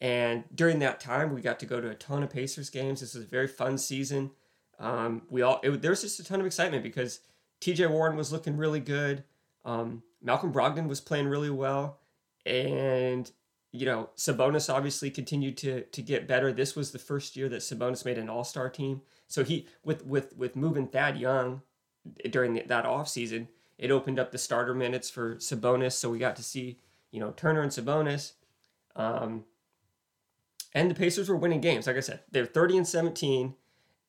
And 0.00 0.44
during 0.54 0.78
that 0.78 0.98
time, 0.98 1.34
we 1.34 1.42
got 1.42 1.60
to 1.60 1.66
go 1.66 1.80
to 1.80 1.90
a 1.90 1.94
ton 1.94 2.22
of 2.22 2.30
Pacers 2.30 2.70
games. 2.70 3.00
This 3.00 3.14
was 3.14 3.24
a 3.24 3.28
very 3.28 3.46
fun 3.46 3.76
season. 3.76 4.30
Um, 4.78 5.22
we 5.28 5.42
all 5.42 5.60
it, 5.62 5.82
there 5.82 5.90
was 5.90 6.00
just 6.00 6.20
a 6.20 6.24
ton 6.24 6.40
of 6.40 6.46
excitement 6.46 6.82
because 6.82 7.20
T.J. 7.60 7.86
Warren 7.86 8.16
was 8.16 8.32
looking 8.32 8.56
really 8.56 8.80
good. 8.80 9.24
Um, 9.64 10.02
Malcolm 10.22 10.52
Brogdon 10.52 10.88
was 10.88 11.02
playing 11.02 11.28
really 11.28 11.50
well, 11.50 11.98
and 12.46 13.30
you 13.72 13.84
know 13.84 14.08
Sabonis 14.16 14.72
obviously 14.72 15.10
continued 15.10 15.58
to 15.58 15.82
to 15.82 16.02
get 16.02 16.26
better. 16.26 16.50
This 16.50 16.74
was 16.74 16.92
the 16.92 16.98
first 16.98 17.36
year 17.36 17.50
that 17.50 17.60
Sabonis 17.60 18.06
made 18.06 18.16
an 18.16 18.30
All 18.30 18.44
Star 18.44 18.70
team. 18.70 19.02
So 19.28 19.44
he 19.44 19.68
with 19.84 20.06
with 20.06 20.34
with 20.34 20.56
moving 20.56 20.86
Thad 20.86 21.18
Young 21.18 21.60
during 22.30 22.54
the, 22.54 22.62
that 22.62 22.86
off 22.86 23.08
season, 23.08 23.48
it 23.76 23.90
opened 23.90 24.18
up 24.18 24.32
the 24.32 24.38
starter 24.38 24.74
minutes 24.74 25.10
for 25.10 25.36
Sabonis. 25.36 25.92
So 25.92 26.08
we 26.08 26.18
got 26.18 26.36
to 26.36 26.42
see 26.42 26.78
you 27.10 27.20
know 27.20 27.32
Turner 27.32 27.60
and 27.60 27.70
Sabonis. 27.70 28.32
Um, 28.96 29.44
and 30.72 30.90
the 30.90 30.94
Pacers 30.94 31.28
were 31.28 31.36
winning 31.36 31.60
games. 31.60 31.86
Like 31.86 31.96
I 31.96 32.00
said, 32.00 32.20
they're 32.30 32.46
30 32.46 32.78
and 32.78 32.88
17, 32.88 33.54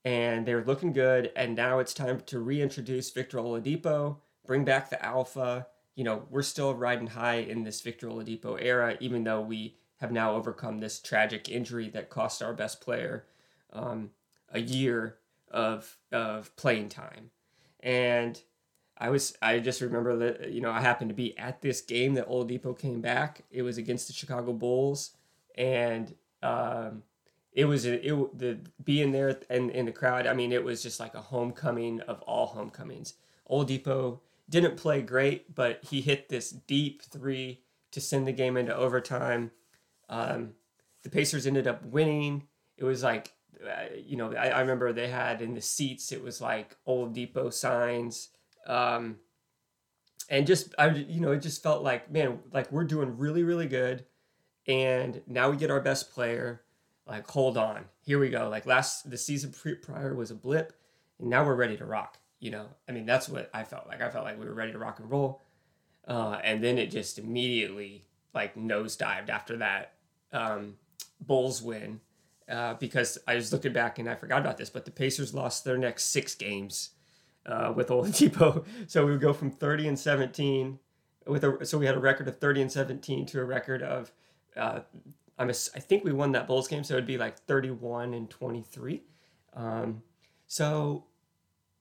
and 0.05 0.45
they're 0.45 0.63
looking 0.63 0.93
good. 0.93 1.31
And 1.35 1.55
now 1.55 1.79
it's 1.79 1.93
time 1.93 2.21
to 2.27 2.39
reintroduce 2.39 3.11
Victor 3.11 3.37
Oladipo, 3.37 4.17
bring 4.45 4.63
back 4.63 4.89
the 4.89 5.03
alpha. 5.03 5.67
You 5.95 6.03
know, 6.03 6.23
we're 6.29 6.41
still 6.41 6.73
riding 6.73 7.07
high 7.07 7.37
in 7.37 7.63
this 7.63 7.81
Victor 7.81 8.07
Oladipo 8.07 8.57
era, 8.61 8.97
even 8.99 9.23
though 9.23 9.41
we 9.41 9.75
have 9.97 10.11
now 10.11 10.33
overcome 10.33 10.79
this 10.79 10.99
tragic 10.99 11.49
injury 11.49 11.89
that 11.89 12.09
cost 12.09 12.41
our 12.41 12.53
best 12.53 12.81
player 12.81 13.25
um, 13.73 14.11
a 14.51 14.59
year 14.59 15.17
of 15.49 15.97
of 16.11 16.55
playing 16.55 16.89
time. 16.89 17.31
And 17.81 18.41
I 18.97 19.09
was 19.09 19.35
I 19.41 19.59
just 19.59 19.81
remember 19.81 20.15
that 20.17 20.51
you 20.51 20.61
know 20.61 20.71
I 20.71 20.81
happened 20.81 21.09
to 21.09 21.15
be 21.15 21.37
at 21.37 21.61
this 21.61 21.81
game 21.81 22.13
that 22.15 22.27
Oladipo 22.27 22.77
came 22.77 23.01
back. 23.01 23.43
It 23.51 23.61
was 23.63 23.77
against 23.77 24.07
the 24.07 24.13
Chicago 24.13 24.53
Bulls, 24.53 25.11
and 25.55 26.13
um, 26.41 27.03
it 27.53 27.65
was 27.65 27.85
a, 27.85 28.05
it 28.05 28.37
the 28.37 28.59
being 28.83 29.11
there 29.11 29.39
and 29.49 29.69
in 29.71 29.85
the 29.85 29.91
crowd. 29.91 30.27
I 30.27 30.33
mean, 30.33 30.51
it 30.51 30.63
was 30.63 30.81
just 30.81 30.99
like 30.99 31.15
a 31.15 31.21
homecoming 31.21 32.01
of 32.01 32.21
all 32.21 32.47
homecomings. 32.47 33.15
Oladipo 33.49 34.19
didn't 34.49 34.77
play 34.77 35.01
great, 35.01 35.53
but 35.53 35.83
he 35.83 36.01
hit 36.01 36.29
this 36.29 36.51
deep 36.51 37.01
three 37.01 37.61
to 37.91 37.99
send 37.99 38.25
the 38.25 38.31
game 38.31 38.55
into 38.55 38.75
overtime. 38.75 39.51
Um, 40.09 40.51
the 41.03 41.09
Pacers 41.09 41.45
ended 41.45 41.67
up 41.67 41.83
winning. 41.85 42.47
It 42.77 42.85
was 42.85 43.03
like, 43.03 43.33
uh, 43.65 43.93
you 43.95 44.15
know, 44.17 44.33
I, 44.33 44.49
I, 44.49 44.59
remember 44.61 44.91
they 44.91 45.09
had 45.09 45.41
in 45.41 45.53
the 45.53 45.61
seats, 45.61 46.11
it 46.11 46.23
was 46.23 46.41
like 46.41 46.77
Oladipo 46.87 47.53
signs. 47.53 48.29
Um, 48.65 49.17
and 50.29 50.47
just, 50.47 50.73
I, 50.79 50.89
you 50.89 51.19
know, 51.19 51.31
it 51.31 51.41
just 51.41 51.61
felt 51.61 51.83
like, 51.83 52.11
man, 52.11 52.39
like 52.51 52.71
we're 52.71 52.85
doing 52.85 53.17
really, 53.17 53.43
really 53.43 53.67
good 53.67 54.05
and 54.67 55.21
now 55.27 55.49
we 55.49 55.57
get 55.57 55.71
our 55.71 55.81
best 55.81 56.13
player. 56.13 56.61
Like, 57.07 57.27
hold 57.27 57.57
on, 57.57 57.85
here 58.05 58.19
we 58.19 58.29
go. 58.29 58.47
Like 58.49 58.65
last 58.65 59.09
the 59.09 59.17
season 59.17 59.53
prior 59.81 60.15
was 60.15 60.31
a 60.31 60.35
blip, 60.35 60.73
and 61.19 61.29
now 61.29 61.45
we're 61.45 61.55
ready 61.55 61.77
to 61.77 61.85
rock. 61.85 62.17
You 62.39 62.51
know, 62.51 62.67
I 62.87 62.91
mean 62.91 63.05
that's 63.05 63.27
what 63.27 63.49
I 63.53 63.63
felt 63.63 63.87
like. 63.87 64.01
I 64.01 64.09
felt 64.09 64.25
like 64.25 64.39
we 64.39 64.45
were 64.45 64.53
ready 64.53 64.71
to 64.71 64.77
rock 64.77 64.99
and 64.99 65.09
roll, 65.09 65.41
uh, 66.07 66.39
and 66.43 66.63
then 66.63 66.77
it 66.77 66.91
just 66.91 67.19
immediately 67.19 68.05
like 68.33 68.55
nosedived 68.55 69.29
after 69.29 69.57
that 69.57 69.93
um, 70.31 70.75
Bulls 71.19 71.61
win. 71.61 71.99
Uh, 72.49 72.73
because 72.73 73.17
I 73.25 73.35
was 73.35 73.53
looking 73.53 73.71
back 73.71 73.97
and 73.97 74.09
I 74.09 74.15
forgot 74.15 74.41
about 74.41 74.57
this, 74.57 74.69
but 74.69 74.83
the 74.83 74.91
Pacers 74.91 75.33
lost 75.33 75.63
their 75.63 75.77
next 75.77 76.05
six 76.05 76.35
games 76.35 76.89
uh, 77.45 77.71
with 77.73 77.87
Oladipo. 77.87 78.65
So 78.87 79.05
we 79.05 79.13
would 79.13 79.21
go 79.21 79.31
from 79.31 79.51
30 79.51 79.87
and 79.87 79.99
17 79.99 80.79
with 81.27 81.43
a 81.43 81.65
so 81.65 81.77
we 81.77 81.85
had 81.85 81.95
a 81.95 81.99
record 81.99 82.27
of 82.27 82.39
30 82.39 82.63
and 82.63 82.71
17 82.71 83.25
to 83.27 83.39
a 83.39 83.45
record 83.45 83.81
of 83.83 84.11
uh, 84.57 84.79
I'm 85.37 85.49
a, 85.49 85.53
I 85.75 85.79
think 85.79 86.03
we 86.03 86.11
won 86.11 86.33
that 86.33 86.47
Bulls 86.47 86.67
game, 86.67 86.83
so 86.83 86.93
it'd 86.95 87.05
be 87.05 87.17
like 87.17 87.37
31 87.39 88.13
and 88.13 88.29
23. 88.29 89.01
Um, 89.53 90.03
so 90.47 91.05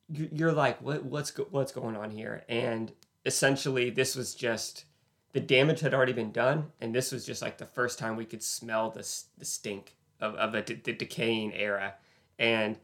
you're 0.09 0.53
like, 0.53 0.81
what, 0.83 1.05
what's 1.05 1.31
go, 1.31 1.47
what's 1.51 1.73
going 1.73 1.97
on 1.97 2.11
here? 2.11 2.45
And 2.49 2.93
essentially, 3.25 3.91
this 3.91 4.17
was 4.17 4.35
just 4.35 4.85
the 5.33 5.41
damage 5.41 5.81
had 5.81 5.95
already 5.95 6.13
been 6.13 6.33
done, 6.33 6.73
and 6.81 6.95
this 6.95 7.13
was 7.13 7.25
just 7.25 7.43
like 7.43 7.59
the 7.59 7.67
first 7.67 7.99
time 7.99 8.17
we 8.17 8.25
could 8.25 8.43
smell 8.43 8.91
the 8.91 9.07
the 9.39 9.45
stink 9.45 9.95
of 10.21 10.35
of 10.35 10.55
a, 10.55 10.63
the 10.63 10.93
decaying 10.93 11.55
era. 11.55 11.95
And 12.39 12.79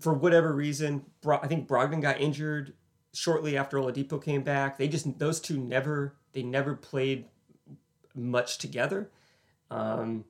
for 0.00 0.12
whatever 0.12 0.54
reason, 0.54 1.04
Bro- 1.22 1.40
I 1.42 1.46
think 1.46 1.66
Brogdon 1.66 2.02
got 2.02 2.20
injured 2.20 2.74
shortly 3.12 3.56
after 3.56 3.78
Oladipo 3.78 4.22
came 4.22 4.42
back. 4.42 4.78
They 4.78 4.88
just 4.88 5.18
those 5.18 5.40
two 5.40 5.58
never 5.58 6.14
they 6.32 6.42
never 6.42 6.74
played 6.74 7.26
much 8.18 8.58
together. 8.58 9.10
Um, 9.70 10.24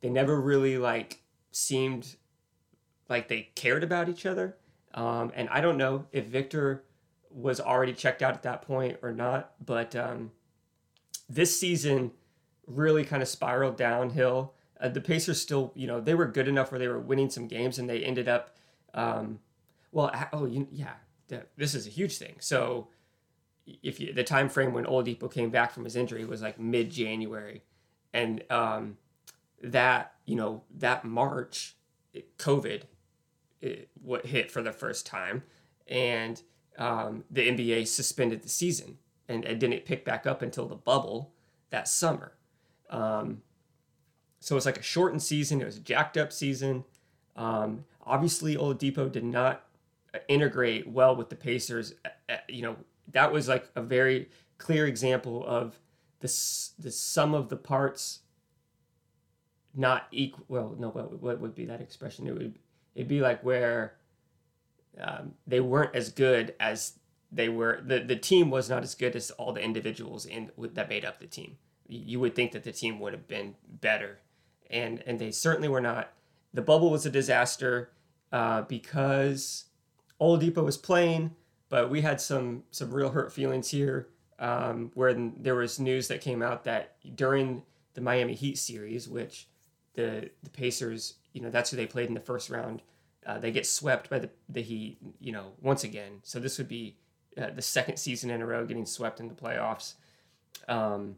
they 0.00 0.08
never 0.08 0.40
really 0.40 0.78
like 0.78 1.22
seemed 1.50 2.16
like 3.08 3.28
they 3.28 3.50
cared 3.54 3.84
about 3.84 4.08
each 4.08 4.24
other. 4.24 4.56
Um, 4.94 5.32
and 5.34 5.48
I 5.48 5.60
don't 5.60 5.76
know 5.76 6.06
if 6.12 6.26
Victor 6.26 6.84
was 7.30 7.60
already 7.60 7.92
checked 7.92 8.22
out 8.22 8.34
at 8.34 8.42
that 8.42 8.62
point 8.62 8.98
or 9.02 9.12
not, 9.12 9.52
but 9.64 9.96
um, 9.96 10.32
this 11.28 11.58
season 11.58 12.12
really 12.66 13.04
kind 13.04 13.22
of 13.22 13.28
spiraled 13.28 13.76
downhill. 13.76 14.54
Uh, 14.80 14.88
the 14.88 15.00
Pacers 15.00 15.40
still, 15.40 15.72
you 15.74 15.86
know, 15.86 16.00
they 16.00 16.14
were 16.14 16.26
good 16.26 16.48
enough 16.48 16.70
where 16.70 16.78
they 16.78 16.88
were 16.88 17.00
winning 17.00 17.30
some 17.30 17.48
games, 17.48 17.78
and 17.78 17.88
they 17.88 18.02
ended 18.02 18.28
up, 18.28 18.56
um, 18.94 19.38
well, 19.92 20.12
oh, 20.32 20.44
you, 20.44 20.66
yeah, 20.70 20.94
this 21.56 21.74
is 21.74 21.86
a 21.86 21.90
huge 21.90 22.18
thing. 22.18 22.34
So 22.38 22.88
if 23.66 24.00
you, 24.00 24.12
the 24.12 24.24
time 24.24 24.48
frame 24.48 24.72
when 24.72 24.84
Oladipo 24.84 25.32
came 25.32 25.50
back 25.50 25.72
from 25.72 25.84
his 25.84 25.96
injury 25.96 26.24
was 26.24 26.42
like 26.42 26.58
mid 26.58 26.90
January, 26.90 27.62
and 28.12 28.42
um, 28.50 28.96
that 29.62 30.14
you 30.26 30.36
know 30.36 30.62
that 30.78 31.04
March, 31.04 31.76
COVID, 32.38 32.82
it, 33.60 33.88
what 34.02 34.26
hit 34.26 34.50
for 34.50 34.62
the 34.62 34.72
first 34.72 35.06
time, 35.06 35.42
and 35.86 36.42
um, 36.78 37.24
the 37.30 37.48
NBA 37.48 37.86
suspended 37.86 38.42
the 38.42 38.48
season 38.48 38.98
and 39.28 39.44
it 39.44 39.58
didn't 39.58 39.84
pick 39.84 40.04
back 40.04 40.26
up 40.26 40.42
until 40.42 40.66
the 40.66 40.74
bubble 40.74 41.32
that 41.70 41.88
summer. 41.88 42.32
Um, 42.90 43.42
so 44.40 44.56
it's 44.56 44.66
like 44.66 44.78
a 44.78 44.82
shortened 44.82 45.22
season. 45.22 45.60
It 45.60 45.64
was 45.64 45.76
a 45.76 45.80
jacked 45.80 46.16
up 46.16 46.32
season. 46.32 46.84
Um, 47.36 47.84
obviously, 48.04 48.56
Oladipo 48.56 49.10
did 49.10 49.24
not 49.24 49.64
integrate 50.28 50.88
well 50.88 51.16
with 51.16 51.30
the 51.30 51.36
Pacers. 51.36 51.94
Uh, 52.04 52.08
uh, 52.28 52.36
you 52.48 52.62
know, 52.62 52.76
that 53.12 53.32
was 53.32 53.48
like 53.48 53.68
a 53.74 53.82
very 53.82 54.28
clear 54.58 54.86
example 54.86 55.44
of 55.46 55.78
the 56.20 56.28
the 56.78 56.90
sum 56.90 57.34
of 57.34 57.48
the 57.48 57.56
parts 57.56 58.20
not 59.74 60.06
equal. 60.10 60.44
Well, 60.48 60.76
no, 60.78 60.88
what, 60.88 61.22
what 61.22 61.40
would 61.40 61.54
be 61.54 61.64
that 61.66 61.80
expression? 61.80 62.26
It 62.26 62.34
would 62.34 62.58
it'd 62.94 63.08
be 63.08 63.20
like 63.20 63.42
where 63.42 63.94
um, 65.00 65.32
they 65.46 65.60
weren't 65.60 65.94
as 65.94 66.10
good 66.10 66.54
as 66.60 66.98
they 67.30 67.48
were. 67.48 67.80
The 67.84 68.00
the 68.00 68.16
team 68.16 68.50
was 68.50 68.68
not 68.68 68.82
as 68.82 68.94
good 68.94 69.16
as 69.16 69.30
all 69.32 69.52
the 69.52 69.62
individuals 69.62 70.26
in 70.26 70.50
that 70.58 70.88
made 70.88 71.04
up 71.04 71.18
the 71.18 71.26
team. 71.26 71.56
You 71.88 72.20
would 72.20 72.34
think 72.34 72.52
that 72.52 72.64
the 72.64 72.72
team 72.72 73.00
would 73.00 73.12
have 73.12 73.28
been 73.28 73.54
better, 73.68 74.18
and 74.70 75.02
and 75.06 75.18
they 75.18 75.30
certainly 75.30 75.68
were 75.68 75.80
not. 75.80 76.12
The 76.54 76.62
bubble 76.62 76.90
was 76.90 77.06
a 77.06 77.10
disaster 77.10 77.92
uh, 78.30 78.62
because 78.62 79.66
Oladipo 80.20 80.62
was 80.62 80.76
playing, 80.76 81.34
but 81.72 81.88
we 81.88 82.02
had 82.02 82.20
some 82.20 82.64
some 82.70 82.92
real 82.92 83.08
hurt 83.08 83.32
feelings 83.32 83.70
here. 83.70 84.08
Um, 84.38 84.90
where 84.92 85.14
there 85.14 85.54
was 85.54 85.80
news 85.80 86.06
that 86.08 86.20
came 86.20 86.42
out 86.42 86.64
that 86.64 86.96
during 87.16 87.62
the 87.94 88.02
Miami 88.02 88.34
Heat 88.34 88.58
series, 88.58 89.08
which 89.08 89.48
the 89.94 90.28
the 90.42 90.50
Pacers, 90.50 91.14
you 91.32 91.40
know, 91.40 91.48
that's 91.48 91.70
who 91.70 91.78
they 91.78 91.86
played 91.86 92.08
in 92.08 92.14
the 92.14 92.20
first 92.20 92.50
round. 92.50 92.82
Uh, 93.24 93.38
they 93.38 93.50
get 93.50 93.66
swept 93.66 94.10
by 94.10 94.18
the 94.18 94.28
the 94.50 94.60
Heat, 94.60 94.98
you 95.18 95.32
know, 95.32 95.52
once 95.62 95.82
again. 95.82 96.20
So 96.24 96.38
this 96.38 96.58
would 96.58 96.68
be 96.68 96.98
uh, 97.38 97.50
the 97.50 97.62
second 97.62 97.96
season 97.96 98.28
in 98.28 98.42
a 98.42 98.46
row 98.46 98.66
getting 98.66 98.84
swept 98.84 99.18
in 99.18 99.28
the 99.28 99.34
playoffs. 99.34 99.94
Um, 100.68 101.16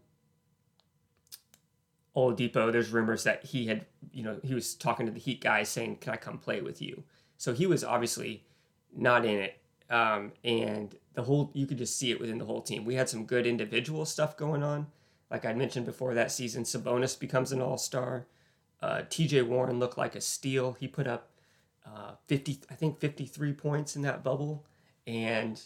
Oladipo, 2.14 2.70
there's 2.70 2.90
rumors 2.90 3.24
that 3.24 3.44
he 3.44 3.66
had, 3.66 3.86
you 4.12 4.22
know, 4.22 4.38
he 4.44 4.54
was 4.54 4.76
talking 4.76 5.04
to 5.06 5.10
the 5.12 5.18
Heat 5.18 5.40
guys 5.40 5.68
saying, 5.68 5.96
"Can 5.96 6.12
I 6.12 6.16
come 6.16 6.38
play 6.38 6.60
with 6.60 6.80
you?" 6.80 7.02
So 7.38 7.52
he 7.54 7.66
was 7.66 7.82
obviously 7.82 8.44
not 8.96 9.24
in 9.24 9.40
it, 9.40 9.58
um, 9.90 10.32
and 10.42 10.94
the 11.14 11.22
whole 11.22 11.50
you 11.54 11.66
could 11.66 11.78
just 11.78 11.96
see 11.96 12.10
it 12.10 12.20
within 12.20 12.38
the 12.38 12.44
whole 12.44 12.62
team. 12.62 12.84
We 12.84 12.94
had 12.94 13.08
some 13.08 13.24
good 13.24 13.46
individual 13.46 14.04
stuff 14.04 14.36
going 14.36 14.62
on, 14.62 14.86
like 15.30 15.44
I 15.44 15.52
mentioned 15.52 15.86
before 15.86 16.14
that 16.14 16.32
season. 16.32 16.64
Sabonis 16.64 17.18
becomes 17.18 17.52
an 17.52 17.60
All 17.60 17.78
Star. 17.78 18.26
Uh, 18.82 19.02
T.J. 19.08 19.42
Warren 19.42 19.78
looked 19.78 19.96
like 19.96 20.14
a 20.14 20.20
steal. 20.20 20.76
He 20.78 20.88
put 20.88 21.06
up 21.06 21.30
uh, 21.86 22.12
50, 22.26 22.60
I 22.70 22.74
think 22.74 22.98
53 22.98 23.52
points 23.52 23.96
in 23.96 24.02
that 24.02 24.22
bubble, 24.22 24.66
and 25.06 25.60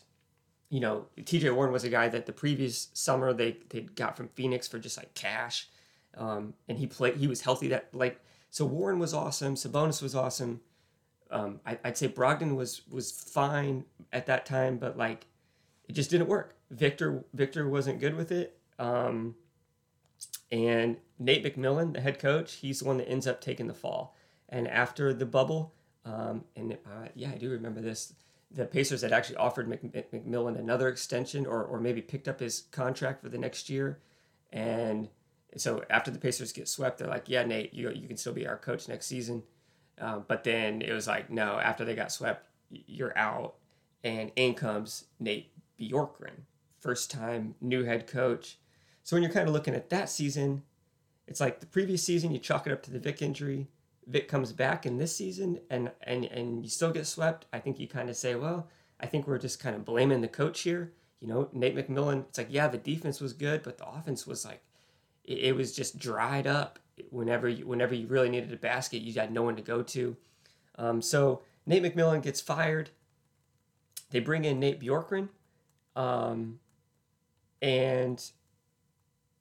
you 0.71 0.81
know, 0.81 1.07
TJ 1.19 1.55
Warren 1.55 1.73
was 1.73 1.85
a 1.85 1.89
guy 1.89 2.09
that 2.09 2.27
the 2.27 2.33
previous 2.33 2.89
summer 2.93 3.33
they 3.33 3.57
they 3.71 3.83
got 3.83 4.17
from 4.17 4.29
Phoenix 4.29 4.69
for 4.69 4.79
just 4.79 4.99
like 4.99 5.15
cash, 5.15 5.69
um, 6.17 6.55
and 6.69 6.79
he 6.79 6.87
played. 6.87 7.17
He 7.17 7.27
was 7.27 7.41
healthy. 7.41 7.69
That 7.69 7.89
like 7.93 8.21
so 8.51 8.67
Warren 8.67 8.99
was 8.99 9.15
awesome. 9.15 9.55
Sabonis 9.55 10.03
was 10.03 10.15
awesome. 10.15 10.61
Um, 11.31 11.61
I, 11.67 11.79
would 11.85 11.97
say 11.97 12.09
Brogdon 12.09 12.57
was 12.57 12.83
was 12.91 13.11
fine 13.11 13.85
at 14.13 14.27
that 14.27 14.47
time, 14.47 14.79
but 14.79 14.97
like 14.97 15.27
it 15.89 15.93
just 15.93 16.11
didn't 16.11 16.29
work. 16.29 16.57
Victor 16.71 17.25
Victor 17.35 17.69
wasn't 17.69 18.01
good 18.01 18.15
with 18.15 18.33
it. 18.33 18.59
Um, 18.79 19.35
and 20.51 20.97
Nate 21.19 21.45
McMillan, 21.45 21.93
the 21.93 22.01
head 22.01 22.19
coach, 22.19 22.55
he's 22.55 22.81
the 22.81 22.87
one 22.87 22.99
that 22.99 23.09
ends 23.09 23.27
up 23.27 23.41
taking 23.41 23.67
the 23.67 23.75
fall. 23.75 24.17
And 24.49 24.67
after 24.67 25.13
the 25.13 25.27
bubble, 25.27 25.75
um, 26.05 26.45
and 26.57 26.73
uh, 26.73 27.09
yeah, 27.15 27.31
I 27.35 27.37
do 27.37 27.51
remember 27.51 27.81
this 27.81 28.15
the 28.51 28.65
Pacers 28.65 29.03
had 29.03 29.13
actually 29.13 29.37
offered 29.37 29.69
McMillan 29.69 30.59
another 30.59 30.89
extension 30.89 31.45
or, 31.45 31.65
or 31.65 31.81
maybe 31.81 32.01
picked 32.01 32.29
up 32.29 32.41
his 32.41 32.63
contract 32.71 33.23
for 33.23 33.29
the 33.29 33.39
next 33.39 33.69
year. 33.69 33.99
And 34.53 35.09
so 35.57 35.83
after 35.91 36.11
the 36.11 36.19
Pacers 36.19 36.53
get 36.53 36.69
swept, 36.69 36.99
they're 36.99 37.09
like, 37.09 37.29
yeah, 37.29 37.45
Nate, 37.45 37.75
you, 37.75 37.91
you 37.91 38.09
can 38.09 38.17
still 38.17 38.33
be 38.33 38.47
our 38.47 38.57
coach 38.57 38.89
next 38.89 39.07
season. 39.07 39.43
Um, 40.01 40.25
but 40.29 40.45
then 40.45 40.83
it 40.83 40.93
was 40.93 41.07
like, 41.07 41.31
no, 41.31 41.59
after 41.59 41.85
they 41.85 41.95
got 41.95 42.13
swept, 42.13 42.47
you're 42.71 43.17
out. 43.17 43.55
And 44.05 44.31
in 44.37 44.55
comes 44.55 45.05
Nate 45.19 45.51
Bjorkgren, 45.79 46.43
first 46.79 47.11
time 47.11 47.55
new 47.61 47.85
head 47.85 48.07
coach. 48.07 48.59
So 49.03 49.17
when 49.17 49.23
you're 49.23 49.33
kind 49.33 49.49
of 49.49 49.55
looking 49.55 49.75
at 49.75 49.91
that 49.91 50.09
season, 50.09 50.63
it's 51.27 51.41
like 51.41 51.61
the 51.61 51.67
previous 51.67 52.03
season, 52.03 52.31
you 52.31 52.39
chalk 52.39 52.67
it 52.67 52.73
up 52.73 52.83
to 52.85 52.91
the 52.91 52.99
Vic 52.99 53.23
injury. 53.23 53.69
Vic 54.07 54.29
comes 54.29 54.53
back 54.53 54.87
in 54.87 54.97
this 54.97 55.15
season 55.15 55.61
and 55.69 55.91
and 56.03 56.25
and 56.27 56.65
you 56.65 56.71
still 56.71 56.91
get 56.91 57.07
swept, 57.07 57.45
I 57.53 57.59
think 57.59 57.79
you 57.79 57.87
kind 57.87 58.09
of 58.09 58.17
say, 58.17 58.35
well, 58.35 58.69
I 59.01 59.07
think 59.07 59.27
we're 59.27 59.39
just 59.39 59.61
kind 59.61 59.77
of 59.77 59.85
blaming 59.85 60.21
the 60.21 60.29
coach 60.29 60.61
here. 60.61 60.93
You 61.21 61.29
know, 61.29 61.49
Nate 61.53 61.77
McMillan. 61.77 62.25
It's 62.29 62.39
like, 62.39 62.49
yeah, 62.51 62.69
the 62.69 62.79
defense 62.79 63.21
was 63.21 63.33
good, 63.33 63.63
but 63.63 63.77
the 63.77 63.89
offense 63.89 64.27
was 64.27 64.45
like, 64.45 64.63
it, 65.25 65.39
it 65.39 65.57
was 65.57 65.75
just 65.75 65.99
dried 65.99 66.47
up. 66.47 66.79
Whenever 67.11 67.49
you 67.49 67.67
whenever 67.67 67.95
you 67.95 68.07
really 68.07 68.29
needed 68.29 68.53
a 68.53 68.57
basket, 68.57 69.03
you 69.03 69.13
had 69.15 69.33
no 69.33 69.43
one 69.43 69.57
to 69.57 69.63
go 69.63 69.83
to. 69.83 70.17
Um, 70.77 71.03
so 71.03 71.43
Nate 71.67 71.83
McMillan 71.83 72.23
gets 72.23 72.41
fired. 72.41 72.91
They 74.11 74.21
bring 74.21 74.45
in 74.45 74.59
Nate 74.59 74.81
Bjorkgren, 74.81 75.29
um, 75.97 76.61
and 77.61 78.23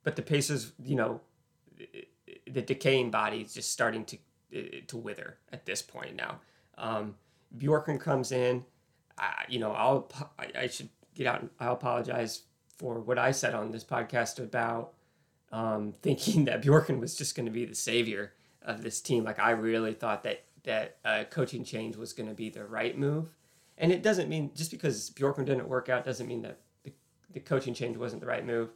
but 0.02 0.16
the 0.16 0.22
Pacers, 0.22 0.72
you 0.82 0.96
know, 0.96 1.20
the 2.46 2.62
decaying 2.62 3.10
body 3.10 3.42
is 3.42 3.54
just 3.54 3.72
starting 3.72 4.04
to 4.06 4.18
to 4.86 4.96
wither 4.96 5.38
at 5.52 5.66
this 5.66 5.82
point 5.82 6.16
now. 6.16 6.40
Um, 6.76 7.16
Bjorkgren 7.56 8.00
comes 8.00 8.32
in. 8.32 8.64
I, 9.18 9.44
you 9.48 9.58
know, 9.58 9.72
I'll 9.72 10.10
I, 10.38 10.62
I 10.62 10.66
should 10.66 10.88
get 11.14 11.26
out. 11.26 11.48
I'll 11.60 11.74
apologize 11.74 12.42
for 12.76 13.00
what 13.00 13.18
I 13.18 13.32
said 13.32 13.54
on 13.54 13.72
this 13.72 13.84
podcast 13.84 14.38
about 14.38 14.94
um, 15.52 15.94
thinking 16.02 16.44
that 16.46 16.62
Bjorkgren 16.62 17.00
was 17.00 17.16
just 17.16 17.34
going 17.34 17.46
to 17.46 17.52
be 17.52 17.64
the 17.64 17.74
savior 17.74 18.32
of 18.62 18.82
this 18.82 19.00
team. 19.00 19.24
Like 19.24 19.38
I 19.38 19.50
really 19.50 19.94
thought 19.94 20.22
that 20.24 20.44
that 20.64 20.96
uh, 21.04 21.24
coaching 21.30 21.64
change 21.64 21.96
was 21.96 22.12
going 22.12 22.28
to 22.28 22.34
be 22.34 22.50
the 22.50 22.64
right 22.64 22.98
move, 22.98 23.34
and 23.76 23.92
it 23.92 24.02
doesn't 24.02 24.28
mean 24.28 24.50
just 24.54 24.70
because 24.70 25.10
Bjorkgren 25.10 25.46
didn't 25.46 25.68
work 25.68 25.88
out 25.88 26.04
doesn't 26.04 26.26
mean 26.26 26.42
that 26.42 26.58
the, 26.84 26.92
the 27.32 27.40
coaching 27.40 27.74
change 27.74 27.96
wasn't 27.96 28.20
the 28.20 28.26
right 28.28 28.44
move. 28.44 28.70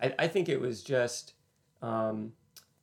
I, 0.00 0.14
I 0.18 0.28
think 0.28 0.48
it 0.48 0.60
was 0.60 0.82
just 0.82 1.34
um, 1.82 2.32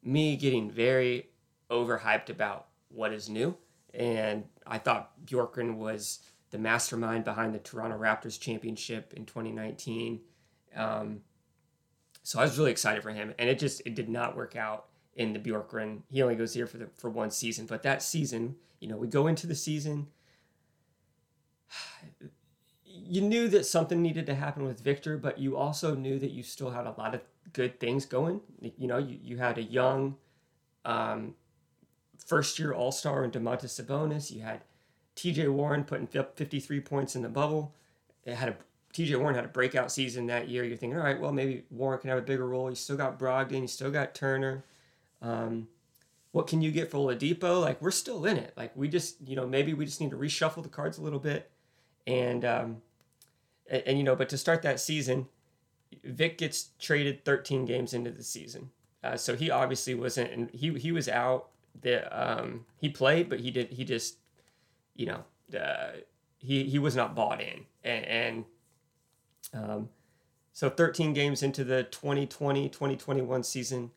me 0.03 0.35
getting 0.35 0.69
very 0.69 1.27
overhyped 1.69 2.29
about 2.29 2.67
what 2.89 3.13
is 3.13 3.29
new. 3.29 3.55
And 3.93 4.45
I 4.65 4.77
thought 4.77 5.11
Bjorkgren 5.25 5.75
was 5.75 6.19
the 6.51 6.57
mastermind 6.57 7.23
behind 7.23 7.53
the 7.53 7.59
Toronto 7.59 7.97
Raptors 7.97 8.39
championship 8.39 9.13
in 9.15 9.25
2019. 9.25 10.21
Um, 10.75 11.21
so 12.23 12.39
I 12.39 12.43
was 12.43 12.57
really 12.57 12.71
excited 12.71 13.01
for 13.03 13.11
him, 13.11 13.33
and 13.39 13.49
it 13.49 13.59
just 13.59 13.81
it 13.85 13.95
did 13.95 14.09
not 14.09 14.35
work 14.35 14.55
out 14.55 14.85
in 15.15 15.33
the 15.33 15.39
Bjorkgren. 15.39 16.01
He 16.09 16.21
only 16.21 16.35
goes 16.35 16.53
here 16.53 16.67
for 16.67 16.77
the 16.77 16.89
for 16.97 17.09
one 17.09 17.31
season, 17.31 17.65
but 17.65 17.83
that 17.83 18.03
season, 18.03 18.55
you 18.79 18.87
know, 18.87 18.97
we 18.97 19.07
go 19.07 19.27
into 19.27 19.47
the 19.47 19.55
season. 19.55 20.07
You 22.93 23.21
knew 23.21 23.47
that 23.47 23.65
something 23.65 24.01
needed 24.01 24.25
to 24.27 24.35
happen 24.35 24.65
with 24.65 24.81
Victor, 24.81 25.17
but 25.17 25.37
you 25.39 25.55
also 25.57 25.95
knew 25.95 26.19
that 26.19 26.31
you 26.31 26.43
still 26.43 26.71
had 26.71 26.85
a 26.85 26.93
lot 26.97 27.15
of 27.15 27.21
good 27.53 27.79
things 27.79 28.05
going. 28.05 28.41
You 28.59 28.87
know, 28.87 28.97
you, 28.97 29.17
you 29.21 29.37
had 29.37 29.57
a 29.57 29.63
young, 29.63 30.17
um, 30.85 31.35
first 32.25 32.59
year 32.59 32.73
All 32.73 32.91
Star 32.91 33.23
in 33.23 33.31
Domantas 33.31 33.81
Sabonis. 33.81 34.31
You 34.31 34.41
had 34.41 34.61
T.J. 35.15 35.47
Warren 35.47 35.83
putting 35.83 36.07
53 36.07 36.79
points 36.81 37.15
in 37.15 37.21
the 37.21 37.29
bubble. 37.29 37.73
It 38.25 38.35
had 38.35 38.49
a 38.49 38.55
T.J. 38.93 39.15
Warren 39.15 39.35
had 39.35 39.45
a 39.45 39.49
breakout 39.49 39.91
season 39.91 40.27
that 40.27 40.49
year. 40.49 40.63
You're 40.63 40.77
thinking, 40.77 40.97
all 40.97 41.05
right, 41.05 41.19
well 41.19 41.31
maybe 41.31 41.63
Warren 41.71 41.99
can 41.99 42.09
have 42.09 42.19
a 42.19 42.23
bigger 42.23 42.47
role. 42.47 42.69
You 42.69 42.75
still 42.75 42.97
got 42.97 43.17
Brogdon. 43.17 43.61
You 43.61 43.67
still 43.67 43.91
got 43.91 44.13
Turner. 44.13 44.63
Um, 45.21 45.67
what 46.31 46.47
can 46.47 46.61
you 46.61 46.71
get 46.71 46.89
for 46.89 46.97
Oladipo? 46.97 47.61
Like 47.61 47.81
we're 47.81 47.91
still 47.91 48.25
in 48.25 48.37
it. 48.37 48.53
Like 48.55 48.75
we 48.75 48.87
just, 48.87 49.17
you 49.27 49.35
know, 49.35 49.47
maybe 49.47 49.73
we 49.73 49.85
just 49.85 49.99
need 50.01 50.11
to 50.11 50.17
reshuffle 50.17 50.63
the 50.63 50.69
cards 50.69 50.97
a 50.97 51.01
little 51.01 51.19
bit, 51.19 51.49
and 52.07 52.45
um, 52.45 52.81
and, 53.69 53.83
and 53.85 53.97
you 53.97 54.03
know, 54.03 54.15
but 54.15 54.29
to 54.29 54.37
start 54.37 54.61
that 54.61 54.79
season, 54.79 55.27
Vic 56.03 56.37
gets 56.37 56.69
traded 56.79 57.25
13 57.25 57.65
games 57.65 57.93
into 57.93 58.11
the 58.11 58.23
season. 58.23 58.69
Uh, 59.03 59.17
so 59.17 59.35
he 59.35 59.49
obviously 59.49 59.95
wasn't, 59.95 60.31
and 60.31 60.49
he 60.51 60.73
he 60.73 60.91
was 60.91 61.09
out 61.09 61.49
the 61.81 62.05
um, 62.17 62.65
he 62.77 62.89
played, 62.89 63.29
but 63.29 63.39
he 63.39 63.51
did 63.51 63.69
he 63.69 63.83
just 63.83 64.17
you 64.95 65.07
know 65.07 65.23
uh, 65.59 65.91
he 66.37 66.63
he 66.65 66.79
was 66.79 66.95
not 66.95 67.15
bought 67.15 67.41
in, 67.41 67.65
and, 67.83 68.05
and 68.05 68.45
um, 69.53 69.89
so 70.53 70.69
13 70.69 71.13
games 71.13 71.43
into 71.43 71.63
the 71.63 71.87
2020-2021 71.91 73.45
season, 73.45 73.91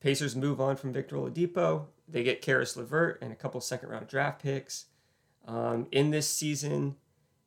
Pacers 0.00 0.34
move 0.34 0.60
on 0.60 0.76
from 0.76 0.92
Victor 0.92 1.16
Oladipo. 1.16 1.86
They 2.08 2.22
get 2.22 2.42
Caris 2.42 2.76
LeVert 2.76 3.18
and 3.20 3.32
a 3.32 3.36
couple 3.36 3.60
second 3.60 3.90
round 3.90 4.08
draft 4.08 4.42
picks. 4.42 4.86
Um, 5.46 5.86
in 5.92 6.10
this 6.10 6.28
season, 6.28 6.96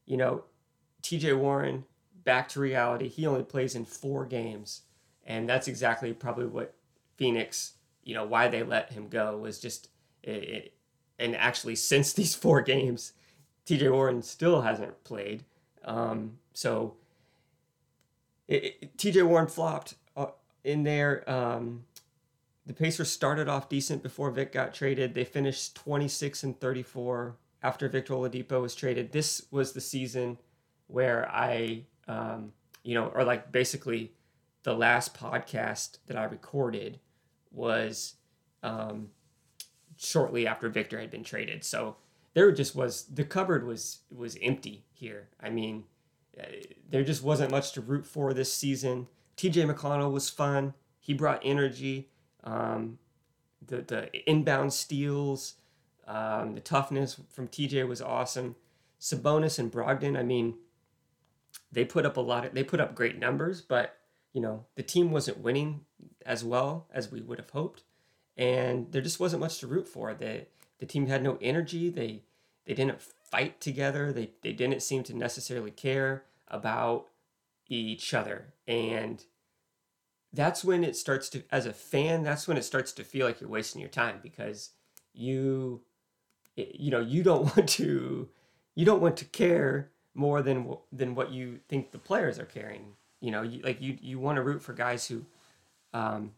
you 0.05 0.17
know, 0.17 0.43
T.J. 1.01 1.33
Warren 1.33 1.85
back 2.23 2.49
to 2.49 2.59
reality. 2.59 3.07
He 3.07 3.25
only 3.25 3.43
plays 3.43 3.75
in 3.75 3.85
four 3.85 4.25
games, 4.25 4.81
and 5.25 5.49
that's 5.49 5.67
exactly 5.67 6.13
probably 6.13 6.45
what 6.45 6.75
Phoenix 7.17 7.73
you 8.03 8.13
know 8.13 8.25
why 8.25 8.47
they 8.47 8.63
let 8.63 8.91
him 8.91 9.07
go 9.07 9.37
was 9.37 9.59
just 9.59 9.89
it, 10.21 10.43
it, 10.43 10.73
and 11.19 11.35
actually 11.35 11.75
since 11.75 12.13
these 12.13 12.35
four 12.35 12.61
games, 12.73 13.13
T.J. 13.65 13.89
Warren 13.89 14.21
still 14.21 14.61
hasn't 14.61 15.03
played. 15.03 15.43
Um, 15.85 16.37
so 16.53 16.95
TJ 18.49 19.25
Warren 19.25 19.47
flopped 19.47 19.95
uh, 20.15 20.27
in 20.63 20.83
there. 20.83 21.29
Um, 21.29 21.85
the 22.65 22.73
Pacers 22.73 23.11
started 23.11 23.49
off 23.49 23.69
decent 23.69 24.03
before 24.03 24.31
Vic 24.31 24.51
got 24.51 24.73
traded. 24.73 25.13
They 25.13 25.25
finished 25.25 25.75
26 25.75 26.43
and 26.43 26.59
34 26.59 27.35
after 27.61 27.89
Victor 27.89 28.13
Oladipo 28.13 28.61
was 28.61 28.75
traded. 28.75 29.11
This 29.11 29.45
was 29.51 29.73
the 29.73 29.81
season 29.81 30.37
where 30.87 31.29
I, 31.29 31.83
um, 32.07 32.53
you 32.83 32.93
know, 32.93 33.07
or 33.07 33.23
like 33.23 33.51
basically 33.51 34.13
the 34.63 34.73
last 34.73 35.13
podcast 35.13 35.97
that 36.07 36.17
I 36.17 36.23
recorded 36.23 36.99
was 37.51 38.15
um, 38.61 39.09
shortly 39.97 40.47
after 40.47 40.69
Victor 40.69 40.99
had 40.99 41.11
been 41.11 41.23
traded. 41.23 41.63
So 41.63 41.97
there 42.33 42.51
just 42.51 42.75
was 42.75 43.05
the 43.05 43.23
cupboard 43.23 43.65
was 43.65 43.99
was 44.09 44.37
empty 44.41 44.85
here. 44.93 45.29
I 45.41 45.49
mean, 45.49 45.83
there 46.89 47.03
just 47.03 47.23
wasn't 47.23 47.51
much 47.51 47.71
to 47.73 47.81
root 47.81 48.05
for 48.05 48.33
this 48.33 48.53
season. 48.53 49.07
TJ 49.37 49.71
McConnell 49.71 50.11
was 50.11 50.29
fun. 50.29 50.73
He 50.99 51.13
brought 51.13 51.41
energy. 51.43 52.09
Um, 52.43 52.99
the 53.65 53.81
the 53.81 54.29
inbound 54.29 54.73
steals, 54.73 55.55
um, 56.07 56.55
the 56.55 56.61
toughness 56.61 57.19
from 57.29 57.47
TJ 57.47 57.87
was 57.87 58.01
awesome. 58.01 58.55
Sabonis 58.99 59.59
and 59.59 59.71
Brogdon, 59.71 60.17
I 60.17 60.23
mean, 60.23 60.55
they 61.71 61.85
put 61.85 62.05
up 62.05 62.17
a 62.17 62.21
lot 62.21 62.45
of 62.45 62.53
they 62.53 62.63
put 62.63 62.79
up 62.79 62.95
great 62.95 63.19
numbers, 63.19 63.61
but 63.61 63.97
you 64.33 64.41
know 64.41 64.65
the 64.75 64.83
team 64.83 65.11
wasn't 65.11 65.39
winning 65.39 65.81
as 66.25 66.43
well 66.43 66.87
as 66.93 67.11
we 67.11 67.21
would 67.21 67.39
have 67.39 67.49
hoped, 67.51 67.83
and 68.37 68.91
there 68.91 69.01
just 69.01 69.19
wasn't 69.19 69.41
much 69.41 69.59
to 69.59 69.67
root 69.67 69.87
for. 69.87 70.13
The 70.13 70.47
the 70.79 70.85
team 70.85 71.07
had 71.07 71.23
no 71.23 71.37
energy. 71.41 71.89
They 71.89 72.23
they 72.65 72.73
didn't 72.73 73.01
fight 73.33 73.59
together. 73.59 74.13
They 74.13 74.29
they 74.43 74.53
didn't 74.53 74.83
seem 74.83 75.01
to 75.03 75.17
necessarily 75.17 75.71
care 75.71 76.23
about 76.47 77.07
each 77.67 78.13
other, 78.13 78.53
and 78.67 79.25
that's 80.31 80.63
when 80.63 80.83
it 80.83 80.95
starts 80.95 81.29
to 81.29 81.43
as 81.51 81.65
a 81.65 81.73
fan 81.73 82.23
that's 82.23 82.47
when 82.47 82.57
it 82.57 82.63
starts 82.63 82.91
to 82.91 83.03
feel 83.03 83.25
like 83.25 83.41
you're 83.41 83.49
wasting 83.49 83.81
your 83.81 83.89
time 83.89 84.19
because 84.21 84.69
you 85.13 85.81
you 86.55 86.91
know 86.91 86.99
you 86.99 87.23
don't 87.23 87.43
want 87.57 87.69
to 87.69 88.29
you 88.75 88.85
don't 88.85 89.01
want 89.01 89.17
to 89.17 89.25
care 89.25 89.89
more 90.13 90.43
than 90.43 90.75
than 90.91 91.15
what 91.15 91.31
you 91.31 91.59
think 91.67 91.91
the 91.91 91.97
players 91.97 92.37
are 92.37 92.45
caring. 92.45 92.93
You 93.19 93.31
know 93.31 93.41
you, 93.41 93.61
like 93.63 93.81
you 93.81 93.97
you 93.99 94.19
want 94.19 94.35
to 94.35 94.43
root 94.43 94.61
for 94.61 94.73
guys 94.73 95.07
who 95.07 95.25
um 95.91 96.33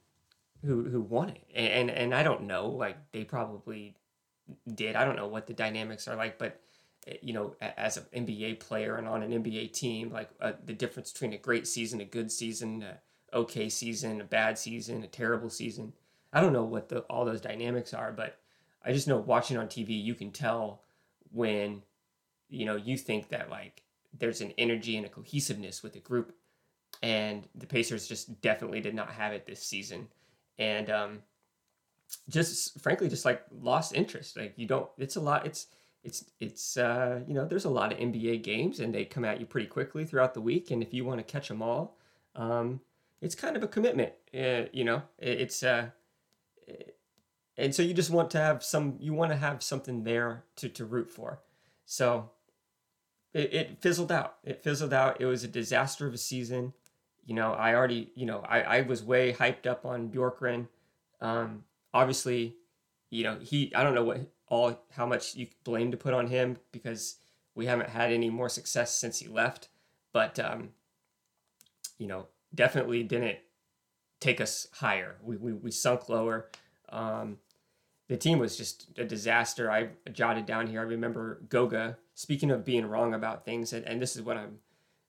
who 0.63 0.83
who 0.85 1.01
won 1.01 1.29
it. 1.29 1.43
And 1.53 1.91
and 1.91 2.15
i 2.15 2.23
don't 2.23 2.43
know 2.43 2.69
like 2.69 2.97
they 3.11 3.25
probably 3.25 3.95
did. 4.71 4.95
I 4.95 5.03
don't 5.03 5.15
know 5.15 5.27
what 5.27 5.47
the 5.47 5.53
dynamics 5.53 6.07
are 6.07 6.15
like 6.15 6.37
but 6.37 6.61
you 7.21 7.33
know 7.33 7.55
as 7.61 7.97
an 7.97 8.25
nba 8.25 8.59
player 8.59 8.95
and 8.95 9.07
on 9.07 9.21
an 9.21 9.43
nba 9.43 9.71
team 9.71 10.11
like 10.11 10.29
uh, 10.41 10.53
the 10.65 10.73
difference 10.73 11.11
between 11.11 11.33
a 11.33 11.37
great 11.37 11.67
season 11.67 12.01
a 12.01 12.05
good 12.05 12.31
season 12.31 12.83
uh, 12.83 12.95
okay 13.35 13.67
season, 13.69 14.21
a 14.21 14.23
bad 14.23 14.57
season, 14.57 15.03
a 15.03 15.07
terrible 15.07 15.49
season. 15.49 15.93
I 16.33 16.41
don't 16.41 16.53
know 16.53 16.63
what 16.63 16.89
the, 16.89 16.99
all 17.01 17.25
those 17.25 17.41
dynamics 17.41 17.93
are, 17.93 18.11
but 18.11 18.39
I 18.83 18.93
just 18.93 19.07
know 19.07 19.17
watching 19.17 19.57
on 19.57 19.67
TV, 19.67 20.01
you 20.01 20.15
can 20.15 20.31
tell 20.31 20.81
when, 21.31 21.83
you 22.49 22.65
know, 22.65 22.77
you 22.77 22.97
think 22.97 23.29
that 23.29 23.49
like 23.49 23.83
there's 24.17 24.41
an 24.41 24.53
energy 24.57 24.95
and 24.95 25.05
a 25.05 25.09
cohesiveness 25.09 25.83
with 25.83 25.93
the 25.93 25.99
group. 25.99 26.33
And 27.03 27.47
the 27.53 27.67
Pacers 27.67 28.07
just 28.07 28.41
definitely 28.41 28.79
did 28.79 28.95
not 28.95 29.11
have 29.11 29.33
it 29.33 29.45
this 29.45 29.61
season. 29.61 30.07
And 30.57 30.89
um, 30.89 31.19
just 32.29 32.79
frankly, 32.79 33.09
just 33.09 33.25
like 33.25 33.43
lost 33.51 33.93
interest. 33.93 34.37
Like 34.37 34.53
you 34.55 34.65
don't, 34.65 34.89
it's 34.97 35.17
a 35.17 35.21
lot, 35.21 35.45
it's, 35.45 35.67
it's, 36.05 36.25
it's, 36.39 36.77
uh, 36.77 37.21
you 37.27 37.33
know, 37.33 37.45
there's 37.45 37.65
a 37.65 37.69
lot 37.69 37.91
of 37.91 37.99
NBA 37.99 38.43
games 38.43 38.79
and 38.79 38.93
they 38.93 39.05
come 39.05 39.25
at 39.25 39.39
you 39.39 39.45
pretty 39.45 39.67
quickly 39.67 40.05
throughout 40.05 40.33
the 40.33 40.41
week. 40.41 40.71
And 40.71 40.81
if 40.81 40.93
you 40.93 41.03
want 41.03 41.19
to 41.19 41.23
catch 41.23 41.47
them 41.47 41.61
all, 41.61 41.97
um, 42.35 42.79
it's 43.21 43.35
kind 43.35 43.57
of 43.57 43.63
a 43.63 43.67
commitment. 43.67 44.13
Uh, 44.33 44.63
you 44.71 44.83
know, 44.83 45.01
it's 45.17 45.63
uh, 45.63 45.87
and 47.57 47.73
so 47.73 47.81
you 47.81 47.93
just 47.93 48.09
want 48.09 48.29
to 48.31 48.37
have 48.37 48.63
some. 48.63 48.97
You 48.99 49.13
want 49.13 49.31
to 49.31 49.37
have 49.37 49.63
something 49.63 50.03
there 50.03 50.43
to 50.57 50.69
to 50.69 50.85
root 50.85 51.09
for. 51.09 51.41
So 51.85 52.31
it, 53.33 53.53
it 53.53 53.81
fizzled 53.81 54.11
out. 54.11 54.37
It 54.43 54.63
fizzled 54.63 54.93
out. 54.93 55.21
It 55.21 55.25
was 55.25 55.43
a 55.43 55.47
disaster 55.47 56.07
of 56.07 56.13
a 56.13 56.17
season. 56.17 56.73
You 57.25 57.35
know, 57.35 57.53
I 57.53 57.73
already, 57.73 58.11
you 58.15 58.25
know, 58.25 58.43
I, 58.47 58.61
I 58.61 58.81
was 58.81 59.03
way 59.03 59.33
hyped 59.33 59.65
up 59.65 59.85
on 59.85 60.09
Bjorkgren. 60.09 60.67
Um, 61.21 61.63
obviously, 61.93 62.55
you 63.09 63.23
know, 63.23 63.37
he, 63.41 63.73
I 63.73 63.83
don't 63.83 63.95
know 63.95 64.03
what 64.03 64.19
all, 64.47 64.79
how 64.91 65.05
much 65.05 65.35
you 65.35 65.47
blame 65.63 65.91
to 65.91 65.97
put 65.97 66.13
on 66.13 66.27
him 66.27 66.57
because 66.71 67.17
we 67.55 67.65
haven't 67.65 67.89
had 67.89 68.11
any 68.11 68.29
more 68.29 68.49
success 68.49 68.93
since 68.93 69.19
he 69.19 69.27
left. 69.27 69.69
But, 70.13 70.39
um, 70.39 70.69
you 71.97 72.07
know, 72.07 72.27
definitely 72.53 73.03
didn't 73.03 73.39
take 74.19 74.39
us 74.39 74.67
higher. 74.73 75.15
We, 75.21 75.37
we, 75.37 75.53
we 75.53 75.71
sunk 75.71 76.09
lower. 76.09 76.49
Um, 76.89 77.37
the 78.07 78.17
team 78.17 78.39
was 78.39 78.57
just 78.57 78.87
a 78.97 79.03
disaster. 79.03 79.71
I 79.71 79.89
jotted 80.11 80.45
down 80.45 80.67
here. 80.67 80.79
I 80.79 80.83
remember 80.83 81.41
Goga 81.49 81.97
speaking 82.13 82.51
of 82.51 82.63
being 82.63 82.85
wrong 82.85 83.13
about 83.13 83.45
things, 83.45 83.73
and, 83.73 83.85
and 83.85 84.01
this 84.01 84.15
is 84.15 84.21
what 84.21 84.37
I'm, 84.37 84.59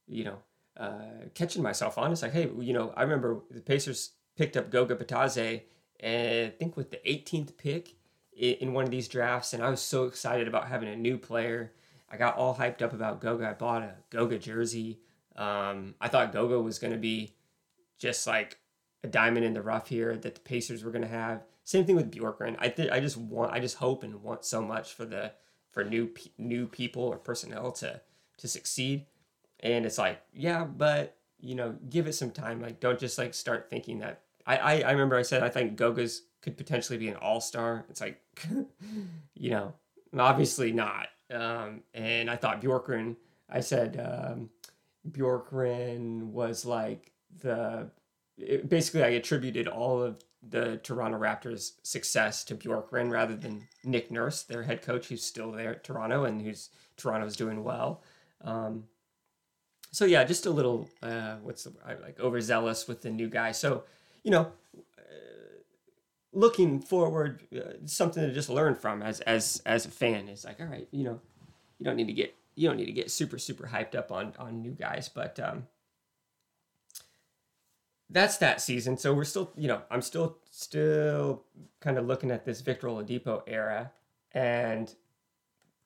you 0.08 0.24
know, 0.24 0.38
uh, 0.76 1.28
catching 1.34 1.62
myself 1.62 1.98
on. 1.98 2.10
It's 2.10 2.22
like, 2.22 2.32
hey, 2.32 2.50
you 2.58 2.72
know, 2.72 2.92
I 2.96 3.02
remember 3.02 3.40
the 3.50 3.60
Pacers 3.60 4.12
picked 4.36 4.56
up 4.56 4.70
Goga 4.70 4.96
Bitadze, 4.96 5.62
and 6.00 6.46
I 6.46 6.50
think 6.50 6.76
with 6.76 6.90
the 6.90 7.00
18th 7.06 7.56
pick 7.56 7.95
in 8.36 8.72
one 8.72 8.84
of 8.84 8.90
these 8.90 9.08
drafts, 9.08 9.52
and 9.52 9.62
I 9.62 9.70
was 9.70 9.80
so 9.80 10.04
excited 10.04 10.46
about 10.46 10.68
having 10.68 10.88
a 10.88 10.96
new 10.96 11.16
player. 11.16 11.72
I 12.10 12.16
got 12.16 12.36
all 12.36 12.54
hyped 12.54 12.82
up 12.82 12.92
about 12.92 13.20
Goga. 13.20 13.48
I 13.48 13.52
bought 13.54 13.82
a 13.82 13.94
Goga 14.10 14.38
jersey. 14.38 15.00
Um, 15.34 15.94
I 16.00 16.08
thought 16.08 16.32
Goga 16.32 16.60
was 16.60 16.78
going 16.78 16.92
to 16.92 16.98
be 16.98 17.34
just 17.98 18.26
like 18.26 18.58
a 19.02 19.08
diamond 19.08 19.44
in 19.44 19.54
the 19.54 19.62
rough 19.62 19.88
here 19.88 20.16
that 20.16 20.34
the 20.34 20.40
Pacers 20.40 20.84
were 20.84 20.90
going 20.90 21.02
to 21.02 21.08
have. 21.08 21.44
Same 21.64 21.84
thing 21.84 21.96
with 21.96 22.12
Bjorkgren. 22.12 22.56
I 22.58 22.96
I 22.96 23.00
just 23.00 23.16
want 23.16 23.52
I 23.52 23.58
just 23.58 23.76
hope 23.76 24.02
and 24.02 24.22
want 24.22 24.44
so 24.44 24.62
much 24.62 24.92
for 24.94 25.04
the 25.04 25.32
for 25.72 25.82
new 25.82 26.10
new 26.38 26.66
people 26.66 27.02
or 27.02 27.18
personnel 27.18 27.72
to 27.72 28.00
to 28.38 28.48
succeed. 28.48 29.06
And 29.60 29.86
it's 29.86 29.98
like, 29.98 30.20
yeah, 30.32 30.64
but 30.64 31.16
you 31.40 31.54
know, 31.54 31.76
give 31.88 32.06
it 32.06 32.12
some 32.14 32.30
time. 32.30 32.60
Like 32.60 32.80
don't 32.80 33.00
just 33.00 33.18
like 33.18 33.34
start 33.34 33.68
thinking 33.68 33.98
that 33.98 34.22
I 34.46 34.56
I, 34.56 34.80
I 34.82 34.90
remember 34.92 35.16
I 35.16 35.22
said 35.22 35.42
I 35.42 35.48
think 35.48 35.76
Goga's 35.76 36.22
could 36.46 36.56
potentially 36.56 36.96
be 36.96 37.08
an 37.08 37.16
all-star. 37.16 37.84
It's 37.90 38.00
like 38.00 38.22
you 39.34 39.50
know, 39.50 39.72
obviously 40.16 40.70
not. 40.70 41.08
Um, 41.28 41.82
and 41.92 42.30
I 42.30 42.36
thought 42.36 42.62
Bjorkgren 42.62 43.16
I 43.50 43.60
said 43.60 44.00
um, 44.00 44.50
Bjorkgren 45.10 46.28
was 46.28 46.64
like 46.64 47.10
the 47.42 47.90
it, 48.38 48.68
basically 48.68 49.02
I 49.02 49.08
attributed 49.08 49.66
all 49.66 50.00
of 50.00 50.22
the 50.48 50.76
Toronto 50.84 51.18
Raptors' 51.18 51.72
success 51.82 52.44
to 52.44 52.54
Bjorkgren 52.54 53.10
rather 53.10 53.34
than 53.34 53.66
Nick 53.82 54.12
Nurse, 54.12 54.44
their 54.44 54.62
head 54.62 54.82
coach, 54.82 55.08
who's 55.08 55.24
still 55.24 55.50
there 55.50 55.72
at 55.72 55.82
Toronto 55.82 56.24
and 56.24 56.40
who's 56.40 56.70
Toronto's 56.96 57.34
doing 57.34 57.64
well. 57.64 58.04
Um, 58.42 58.84
so 59.90 60.04
yeah, 60.04 60.22
just 60.22 60.46
a 60.46 60.50
little 60.50 60.88
uh, 61.02 61.38
what's 61.42 61.64
the 61.64 61.72
like 62.00 62.20
overzealous 62.20 62.86
with 62.86 63.02
the 63.02 63.10
new 63.10 63.28
guy. 63.28 63.50
So 63.50 63.82
you 64.22 64.30
know, 64.30 64.52
looking 66.36 66.80
forward, 66.80 67.42
uh, 67.56 67.72
something 67.86 68.22
to 68.22 68.32
just 68.32 68.50
learn 68.50 68.74
from 68.74 69.02
as 69.02 69.20
as 69.22 69.62
as 69.64 69.86
a 69.86 69.90
fan 69.90 70.28
is 70.28 70.44
like, 70.44 70.60
all 70.60 70.66
right, 70.66 70.86
you 70.92 71.02
know, 71.02 71.18
you 71.78 71.84
don't 71.84 71.96
need 71.96 72.06
to 72.06 72.12
get 72.12 72.34
you 72.54 72.68
don't 72.68 72.76
need 72.76 72.86
to 72.86 72.92
get 72.92 73.10
super 73.10 73.38
super 73.38 73.66
hyped 73.66 73.94
up 73.94 74.12
on 74.12 74.34
on 74.38 74.60
new 74.60 74.72
guys, 74.72 75.08
but 75.08 75.40
um, 75.40 75.66
that's 78.10 78.36
that 78.36 78.60
season. 78.60 78.98
So 78.98 79.14
we're 79.14 79.24
still, 79.24 79.50
you 79.56 79.66
know, 79.66 79.80
I'm 79.90 80.02
still 80.02 80.36
still 80.50 81.42
kind 81.80 81.98
of 81.98 82.06
looking 82.06 82.30
at 82.30 82.44
this 82.44 82.60
Victor 82.60 82.88
Oladipo 82.88 83.42
era, 83.46 83.90
and 84.32 84.94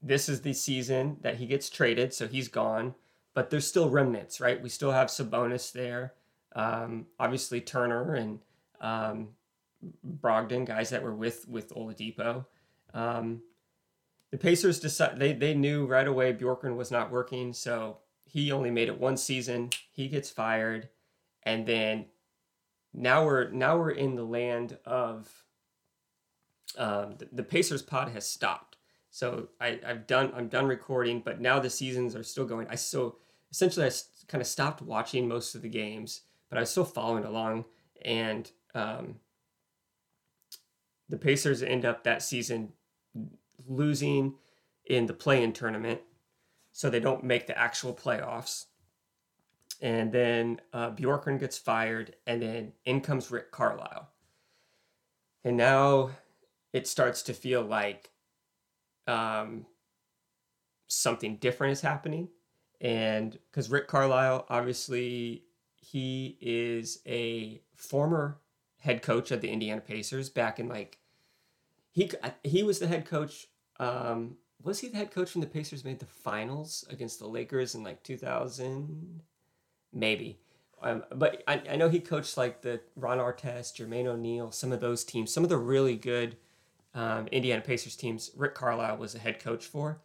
this 0.03 0.29
is 0.29 0.43
the 0.43 0.53
season 0.53 1.19
that 1.21 1.37
he 1.37 1.47
gets 1.47 1.71
traded, 1.71 2.13
so 2.13 2.27
he's 2.27 2.49
gone. 2.49 2.97
But 3.35 3.51
there's 3.51 3.67
still 3.67 3.89
remnants, 3.89 4.41
right? 4.41 4.61
We 4.61 4.69
still 4.69 4.91
have 4.91 5.07
Sabonis 5.07 5.71
there, 5.71 6.15
um, 6.57 7.07
obviously 7.21 7.61
Turner 7.61 8.15
and 8.15 8.41
um, 8.81 9.29
Brogdon, 10.21 10.65
guys 10.65 10.91
that 10.91 11.03
were 11.03 11.15
with 11.15 11.49
with 11.49 11.75
Oladipo. 11.75 12.47
Um, 12.95 13.43
the 14.31 14.39
Pacers 14.39 14.81
decided 14.81 15.19
they 15.19 15.33
they 15.33 15.55
knew 15.55 15.87
right 15.87 16.07
away 16.07 16.33
Bjorkgren 16.33 16.77
was 16.77 16.91
not 16.91 17.11
working, 17.11 17.53
so 17.53 17.99
he 18.25 18.53
only 18.53 18.71
made 18.71 18.89
it 18.89 18.99
one 18.99 19.17
season. 19.17 19.71
He 19.91 20.09
gets 20.09 20.31
fired 20.31 20.89
and 21.43 21.67
then 21.67 22.07
now 22.93 23.25
we're 23.25 23.51
now 23.51 23.79
we're 23.79 23.91
in 23.91 24.17
the 24.17 24.25
land 24.25 24.79
of 24.85 25.29
um, 26.77 27.15
the, 27.19 27.29
the 27.33 27.43
Pacers 27.43 27.83
pod 27.83 28.11
has 28.11 28.29
stopped. 28.29 28.77
So 29.11 29.49
I, 29.61 29.81
I've 29.87 30.07
done 30.07 30.33
I'm 30.35 30.49
done 30.49 30.67
recording, 30.67 31.21
but 31.25 31.41
now 31.41 31.59
the 31.59 31.71
seasons 31.71 32.15
are 32.15 32.23
still 32.23 32.45
going. 32.45 32.67
I 32.69 32.75
so 32.75 33.17
essentially 33.51 33.87
I 33.87 33.91
kind 34.29 34.41
of 34.41 34.47
stopped 34.47 34.83
watching 34.83 35.27
most 35.27 35.55
of 35.55 35.63
the 35.63 35.69
games, 35.69 36.23
but 36.49 36.59
I 36.59 36.61
was 36.61 36.71
still 36.71 36.85
following 36.85 37.25
along. 37.25 37.65
And 38.03 38.51
um, 38.75 39.17
the 41.11 41.19
Pacers 41.19 41.63
end 41.63 41.85
up 41.85 42.05
that 42.05 42.23
season 42.23 42.73
losing 43.69 44.37
in 44.87 45.07
the 45.07 45.13
play-in 45.13 45.53
tournament. 45.53 46.01
so 46.73 46.89
they 46.89 47.01
don't 47.01 47.25
make 47.25 47.47
the 47.47 47.59
actual 47.59 47.93
playoffs. 47.93 48.67
And 49.81 50.13
then 50.13 50.61
uh, 50.73 50.91
Bjorkgren 50.91 51.41
gets 51.41 51.57
fired, 51.57 52.15
and 52.27 52.43
then 52.43 52.73
in 52.85 53.01
comes 53.01 53.31
Rick 53.31 53.51
Carlisle. 53.51 54.09
And 55.43 55.57
now 55.57 56.11
it 56.73 56.87
starts 56.87 57.23
to 57.23 57.33
feel 57.33 57.63
like 57.63 58.11
um, 59.07 59.67
something 60.87 61.37
different 61.37 61.73
is 61.73 61.81
happening. 61.81 62.29
And 62.81 63.39
because 63.51 63.71
Rick 63.71 63.89
Carlisle, 63.89 64.47
obviously, 64.51 65.45
he 65.77 66.37
is 66.41 67.01
a 67.07 67.63
former 67.75 68.39
head 68.79 69.03
coach 69.03 69.31
of 69.31 69.41
the 69.41 69.51
Indiana 69.51 69.81
Pacers 69.81 70.29
back 70.29 70.59
in 70.59 70.69
like 70.69 70.99
he 71.91 72.11
he 72.45 72.63
was 72.63 72.79
the 72.79 72.87
head 72.87 73.07
coach. 73.07 73.49
Um, 73.79 74.37
was 74.63 74.81
he 74.81 74.89
the 74.89 74.97
head 74.97 75.11
coach 75.11 75.35
when 75.35 75.41
the 75.41 75.47
Pacers 75.47 75.85
made 75.85 75.99
the 75.99 76.07
finals 76.07 76.85
against 76.91 77.19
the 77.19 77.27
Lakers 77.27 77.75
in 77.75 77.83
like 77.83 78.03
2000? 78.03 79.23
Maybe. 79.93 80.39
Um, 80.83 81.05
but 81.15 81.43
I, 81.47 81.63
I 81.71 81.77
know 81.77 81.89
he 81.89 82.01
coached 82.01 82.37
like 82.37 82.63
the 82.63 82.81
Ron 82.97 83.19
Artest, 83.19 83.77
Jermaine 83.77 84.07
O'Neal, 84.07 84.51
some 84.51 84.73
of 84.73 84.81
those 84.81 85.05
teams, 85.05 85.33
some 85.33 85.43
of 85.43 85.51
the 85.51 85.59
really 85.59 85.97
good 85.97 86.37
um, 86.95 87.27
Indiana 87.29 87.63
Pacers 87.63 87.97
teams. 87.97 88.31
Rick 88.37 88.55
Carlisle 88.55 88.97
was 88.97 89.13
the 89.13 89.19
head 89.19 89.41
coach 89.41 89.65
for, 89.65 90.01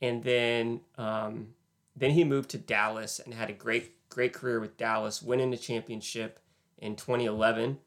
and 0.00 0.22
then 0.22 0.80
um, 0.98 1.48
then 1.94 2.10
he 2.10 2.24
moved 2.24 2.50
to 2.50 2.58
Dallas 2.58 3.20
and 3.20 3.34
had 3.34 3.50
a 3.50 3.54
great 3.54 3.92
great 4.08 4.32
career 4.32 4.60
with 4.60 4.76
Dallas, 4.76 5.22
winning 5.22 5.50
the 5.50 5.56
championship 5.56 6.40
in 6.78 6.96
2011 6.96 7.78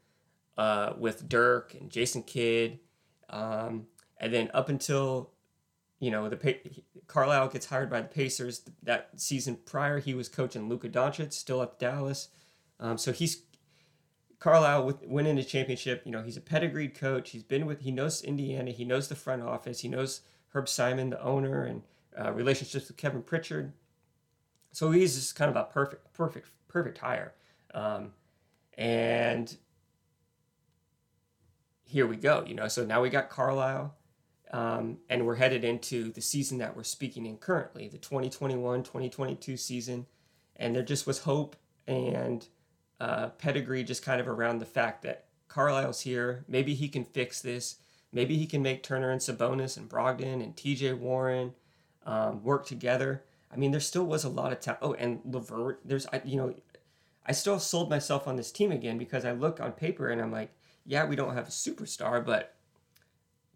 uh, 0.57 0.93
with 0.97 1.27
Dirk 1.27 1.75
and 1.79 1.89
Jason 1.89 2.23
Kidd, 2.23 2.79
um, 3.29 3.87
and 4.17 4.33
then 4.33 4.49
up 4.53 4.69
until 4.69 5.31
you 5.99 6.11
know 6.11 6.29
the 6.29 6.57
Carlisle 7.07 7.49
gets 7.49 7.65
hired 7.67 7.89
by 7.89 8.01
the 8.01 8.07
Pacers 8.07 8.61
that 8.83 9.09
season 9.15 9.57
prior. 9.65 9.99
He 9.99 10.13
was 10.13 10.29
coaching 10.29 10.69
Luka 10.69 10.89
Doncic, 10.89 11.33
still 11.33 11.61
at 11.61 11.79
Dallas, 11.79 12.29
um, 12.79 12.97
so 12.97 13.11
he's 13.11 13.43
Carlisle 14.39 14.85
with 14.85 15.05
winning 15.05 15.35
the 15.35 15.43
championship. 15.43 16.03
You 16.05 16.11
know 16.11 16.21
he's 16.21 16.37
a 16.37 16.41
pedigreed 16.41 16.95
coach. 16.95 17.31
He's 17.31 17.43
been 17.43 17.65
with 17.65 17.81
he 17.81 17.91
knows 17.91 18.21
Indiana. 18.21 18.71
He 18.71 18.85
knows 18.85 19.07
the 19.07 19.15
front 19.15 19.41
office. 19.41 19.81
He 19.81 19.87
knows 19.87 20.21
Herb 20.49 20.69
Simon, 20.69 21.09
the 21.09 21.21
owner, 21.21 21.63
and 21.63 21.81
uh, 22.19 22.31
relationships 22.31 22.87
with 22.87 22.97
Kevin 22.97 23.21
Pritchard. 23.21 23.73
So 24.71 24.91
he's 24.91 25.15
just 25.15 25.35
kind 25.35 25.49
of 25.49 25.55
a 25.55 25.63
perfect, 25.63 26.13
perfect, 26.13 26.49
perfect 26.67 26.99
hire. 26.99 27.33
Um, 27.73 28.11
and 28.77 29.55
here 31.87 32.05
we 32.05 32.17
go, 32.17 32.43
you 32.45 32.53
know. 32.53 32.67
So 32.67 32.85
now 32.85 33.01
we 33.01 33.09
got 33.09 33.29
Carlisle, 33.29 33.95
um, 34.51 34.97
and 35.09 35.25
we're 35.25 35.35
headed 35.35 35.63
into 35.63 36.11
the 36.11 36.21
season 36.21 36.57
that 36.59 36.75
we're 36.75 36.83
speaking 36.83 37.25
in 37.25 37.37
currently, 37.37 37.87
the 37.87 37.97
2021 37.97 38.83
2022 38.83 39.57
season. 39.57 40.05
And 40.55 40.75
there 40.75 40.83
just 40.83 41.07
was 41.07 41.19
hope 41.19 41.55
and 41.87 42.45
uh, 42.99 43.29
pedigree 43.29 43.83
just 43.83 44.03
kind 44.03 44.19
of 44.19 44.27
around 44.27 44.59
the 44.59 44.65
fact 44.65 45.03
that 45.03 45.25
Carlisle's 45.47 46.01
here. 46.01 46.43
Maybe 46.47 46.73
he 46.73 46.89
can 46.89 47.05
fix 47.05 47.41
this. 47.41 47.77
Maybe 48.11 48.37
he 48.37 48.47
can 48.47 48.61
make 48.61 48.83
Turner 48.83 49.11
and 49.11 49.21
Sabonis 49.21 49.77
and 49.77 49.89
Brogdon 49.89 50.43
and 50.43 50.55
TJ 50.55 50.97
Warren 50.97 51.53
um, 52.05 52.43
work 52.43 52.65
together. 52.65 53.23
I 53.51 53.55
mean, 53.55 53.71
there 53.71 53.79
still 53.79 54.05
was 54.05 54.23
a 54.23 54.29
lot 54.29 54.51
of 54.51 54.59
time. 54.59 54.77
Oh, 54.81 54.93
and 54.93 55.21
LeVert, 55.25 55.81
there's, 55.85 56.05
I, 56.07 56.21
you 56.25 56.37
know, 56.37 56.53
I 57.25 57.31
still 57.33 57.59
sold 57.59 57.89
myself 57.89 58.27
on 58.27 58.35
this 58.35 58.51
team 58.51 58.71
again 58.71 58.97
because 58.97 59.25
I 59.25 59.31
look 59.31 59.59
on 59.59 59.73
paper 59.73 60.09
and 60.09 60.21
I'm 60.21 60.31
like, 60.31 60.51
yeah, 60.87 61.05
we 61.05 61.17
don't 61.17 61.35
have 61.35 61.49
a 61.49 61.51
superstar, 61.51 62.25
but 62.25 62.55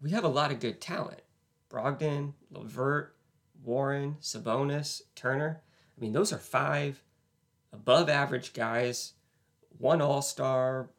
we 0.00 0.10
have 0.10 0.22
a 0.22 0.28
lot 0.28 0.52
of 0.52 0.60
good 0.60 0.80
talent. 0.80 1.22
Brogdon, 1.70 2.34
LeVert, 2.50 3.16
Warren, 3.64 4.16
Sabonis, 4.20 5.00
Turner. 5.14 5.62
I 5.96 6.00
mean, 6.00 6.12
those 6.12 6.32
are 6.32 6.38
five 6.38 7.02
above 7.72 8.10
average 8.10 8.52
guys, 8.52 9.14
one 9.78 10.02
all 10.02 10.20
star, 10.20 10.90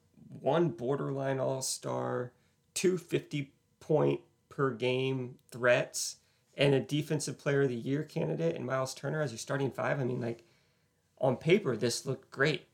one 0.42 0.70
borderline 0.70 1.40
all 1.40 1.62
star, 1.62 2.34
two 2.74 2.98
50 2.98 3.54
point 3.80 4.22
per 4.50 4.72
game 4.72 5.36
threats, 5.52 6.18
and 6.58 6.74
a 6.74 6.80
defensive 6.80 7.38
player 7.38 7.62
of 7.62 7.70
the 7.70 7.76
year 7.76 8.02
candidate 8.02 8.56
and 8.56 8.66
Myles 8.66 8.96
Turner 8.96 9.22
as 9.22 9.32
your 9.32 9.38
starting 9.38 9.70
five. 9.70 10.00
I 10.00 10.04
mean, 10.04 10.22
like 10.22 10.46
on 11.20 11.38
paper, 11.38 11.78
this 11.78 12.08
looked 12.08 12.32
great. 12.32 12.68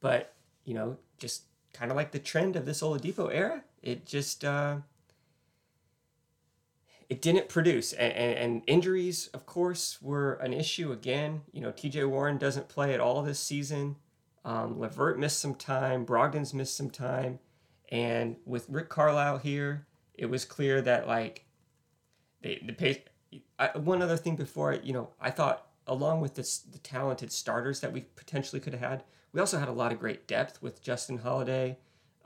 But, 0.00 0.34
you 0.64 0.74
know, 0.74 0.98
just 1.18 1.44
kind 1.74 1.90
of 1.90 1.96
like 1.96 2.12
the 2.12 2.18
trend 2.18 2.56
of 2.56 2.64
this 2.64 2.80
Oladipo 2.80 3.30
era, 3.32 3.64
it 3.82 4.06
just 4.06 4.44
uh, 4.44 4.76
it 7.08 7.20
didn't 7.20 7.48
produce. 7.48 7.92
And, 7.92 8.12
and, 8.12 8.38
and, 8.38 8.62
injuries, 8.66 9.28
of 9.34 9.44
course, 9.44 10.00
were 10.00 10.34
an 10.34 10.54
issue 10.54 10.92
again. 10.92 11.42
You 11.52 11.60
know, 11.60 11.72
TJ 11.72 12.08
Warren 12.08 12.38
doesn't 12.38 12.68
play 12.68 12.94
at 12.94 13.00
all 13.00 13.22
this 13.22 13.38
season. 13.38 13.96
Um, 14.44 14.78
LeVert 14.78 15.18
missed 15.18 15.38
some 15.38 15.54
time. 15.54 16.04
Brogdon's 16.04 16.54
missed 16.54 16.76
some 16.76 16.90
time. 16.90 17.40
And 17.90 18.36
with 18.46 18.68
Rick 18.68 18.88
Carlisle 18.88 19.38
here, 19.38 19.86
it 20.14 20.26
was 20.26 20.44
clear 20.44 20.80
that 20.82 21.06
like 21.06 21.44
they 22.42 22.62
the 22.64 22.72
pace. 22.72 22.98
I, 23.58 23.76
one 23.76 24.00
other 24.00 24.16
thing 24.16 24.36
before, 24.36 24.74
you 24.74 24.92
know, 24.92 25.10
I 25.20 25.30
thought 25.30 25.66
along 25.86 26.20
with 26.20 26.34
this 26.34 26.58
the 26.58 26.78
talented 26.78 27.32
starters 27.32 27.80
that 27.80 27.92
we 27.92 28.02
potentially 28.16 28.60
could 28.60 28.74
have 28.74 28.82
had, 28.90 29.04
we 29.34 29.40
also 29.40 29.58
had 29.58 29.68
a 29.68 29.72
lot 29.72 29.92
of 29.92 29.98
great 29.98 30.28
depth 30.28 30.62
with 30.62 30.80
Justin 30.80 31.18
Holiday, 31.18 31.76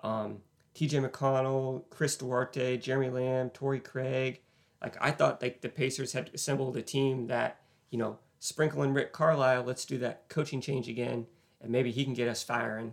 um, 0.02 0.42
T.J. 0.74 0.98
McConnell, 0.98 1.84
Chris 1.88 2.16
Duarte, 2.16 2.76
Jeremy 2.76 3.08
Lamb, 3.08 3.50
Torrey 3.50 3.80
Craig. 3.80 4.42
Like 4.82 4.96
I 5.00 5.10
thought, 5.10 5.40
like 5.42 5.62
the 5.62 5.70
Pacers 5.70 6.12
had 6.12 6.30
assembled 6.34 6.76
a 6.76 6.82
team 6.82 7.26
that 7.28 7.60
you 7.90 7.98
know 7.98 8.18
sprinkle 8.38 8.82
in 8.82 8.92
Rick 8.92 9.12
Carlisle. 9.12 9.64
Let's 9.64 9.86
do 9.86 9.96
that 9.98 10.28
coaching 10.28 10.60
change 10.60 10.88
again, 10.88 11.26
and 11.62 11.72
maybe 11.72 11.90
he 11.90 12.04
can 12.04 12.12
get 12.12 12.28
us 12.28 12.42
firing. 12.42 12.92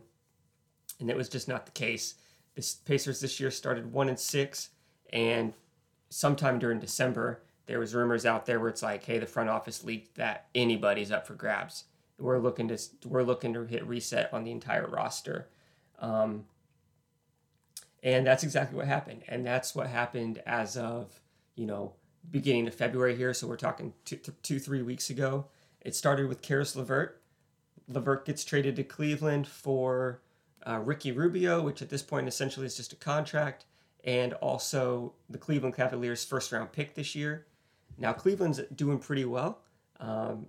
And 1.00 1.10
it 1.10 1.18
was 1.18 1.28
just 1.28 1.50
not 1.50 1.66
the 1.66 1.74
case. 1.74 2.16
The 2.56 2.66
Pacers 2.86 3.20
this 3.20 3.40
year 3.40 3.52
started 3.52 3.92
one 3.92 4.08
and 4.08 4.18
six, 4.18 4.70
and 5.12 5.54
sometime 6.10 6.58
during 6.58 6.80
December 6.80 7.44
there 7.66 7.80
was 7.80 7.94
rumors 7.94 8.26
out 8.26 8.46
there 8.46 8.60
where 8.62 8.70
it's 8.70 8.82
like, 8.82 9.04
hey, 9.04 9.20
the 9.20 9.26
front 9.26 9.50
office 9.50 9.84
leaked 9.84 10.16
that 10.16 10.48
anybody's 10.56 11.12
up 11.12 11.28
for 11.28 11.34
grabs 11.34 11.84
we're 12.20 12.40
looking 12.40 12.68
to 12.70 12.78
we're 13.06 13.24
looking 13.24 13.54
to 13.54 13.66
hit 13.66 13.86
reset 13.86 14.34
on 14.34 14.44
the 14.44 14.52
entire 14.52 14.88
roster. 14.88 15.50
Um, 16.00 16.46
and 18.04 18.26
that's 18.26 18.44
exactly 18.44 18.78
what 18.78 18.88
happened. 18.88 19.24
And 19.28 19.46
that's 19.46 19.74
what 19.74 19.88
happened 19.88 20.42
as 20.46 20.78
of, 20.78 21.20
you 21.56 21.66
know, 21.66 21.94
beginning 22.30 22.68
of 22.68 22.76
February 22.76 23.16
here. 23.16 23.34
So 23.34 23.48
we're 23.48 23.56
talking 23.58 23.94
two, 24.06 24.18
two 24.44 24.60
three 24.60 24.82
weeks 24.82 25.10
ago. 25.10 25.46
It 25.82 25.96
started 25.96 26.28
with 26.28 26.42
Caris 26.42 26.76
LeVert. 26.76 27.22
LeVert 27.88 28.26
gets 28.26 28.44
traded 28.44 28.76
to 28.78 28.84
Cleveland 28.84 29.48
for 29.48 30.22
uh, 30.68 30.80
Ricky 30.80 31.12
Rubio, 31.12 31.62
which 31.62 31.82
at 31.82 31.90
this 31.90 32.02
point 32.02 32.28
essentially 32.28 32.66
is 32.66 32.76
just 32.76 32.94
a 32.94 32.96
contract, 32.96 33.66
and 34.04 34.34
also 34.34 35.14
the 35.30 35.38
Cleveland 35.38 35.76
Cavaliers' 35.76 36.26
first 36.26 36.52
round 36.52 36.72
pick 36.72 36.96
this 36.96 37.14
year. 37.14 37.46
Now, 37.98 38.14
Cleveland's 38.14 38.62
doing 38.76 39.00
pretty 39.00 39.26
well. 39.26 39.62
Um, 40.00 40.48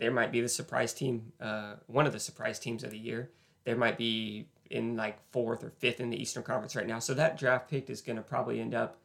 there 0.00 0.10
might 0.10 0.32
be 0.32 0.40
the 0.40 0.48
surprise 0.48 0.94
team, 0.94 1.30
uh, 1.40 1.74
one 1.86 2.06
of 2.06 2.14
the 2.14 2.18
surprise 2.18 2.58
teams 2.58 2.82
of 2.82 2.90
the 2.90 2.98
year. 2.98 3.30
There 3.64 3.76
might 3.76 3.98
be 3.98 4.48
in 4.70 4.96
like 4.96 5.18
fourth 5.30 5.62
or 5.62 5.70
fifth 5.78 6.00
in 6.00 6.08
the 6.08 6.20
Eastern 6.20 6.42
Conference 6.42 6.74
right 6.74 6.86
now. 6.86 6.98
So 6.98 7.12
that 7.14 7.36
draft 7.36 7.68
pick 7.68 7.90
is 7.90 8.00
going 8.00 8.16
to 8.16 8.22
probably 8.22 8.60
end 8.60 8.74
up 8.74 8.96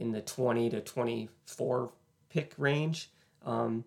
in 0.00 0.10
the 0.10 0.20
20 0.20 0.68
to 0.70 0.80
24 0.80 1.92
pick 2.28 2.54
range. 2.58 3.12
Um, 3.46 3.84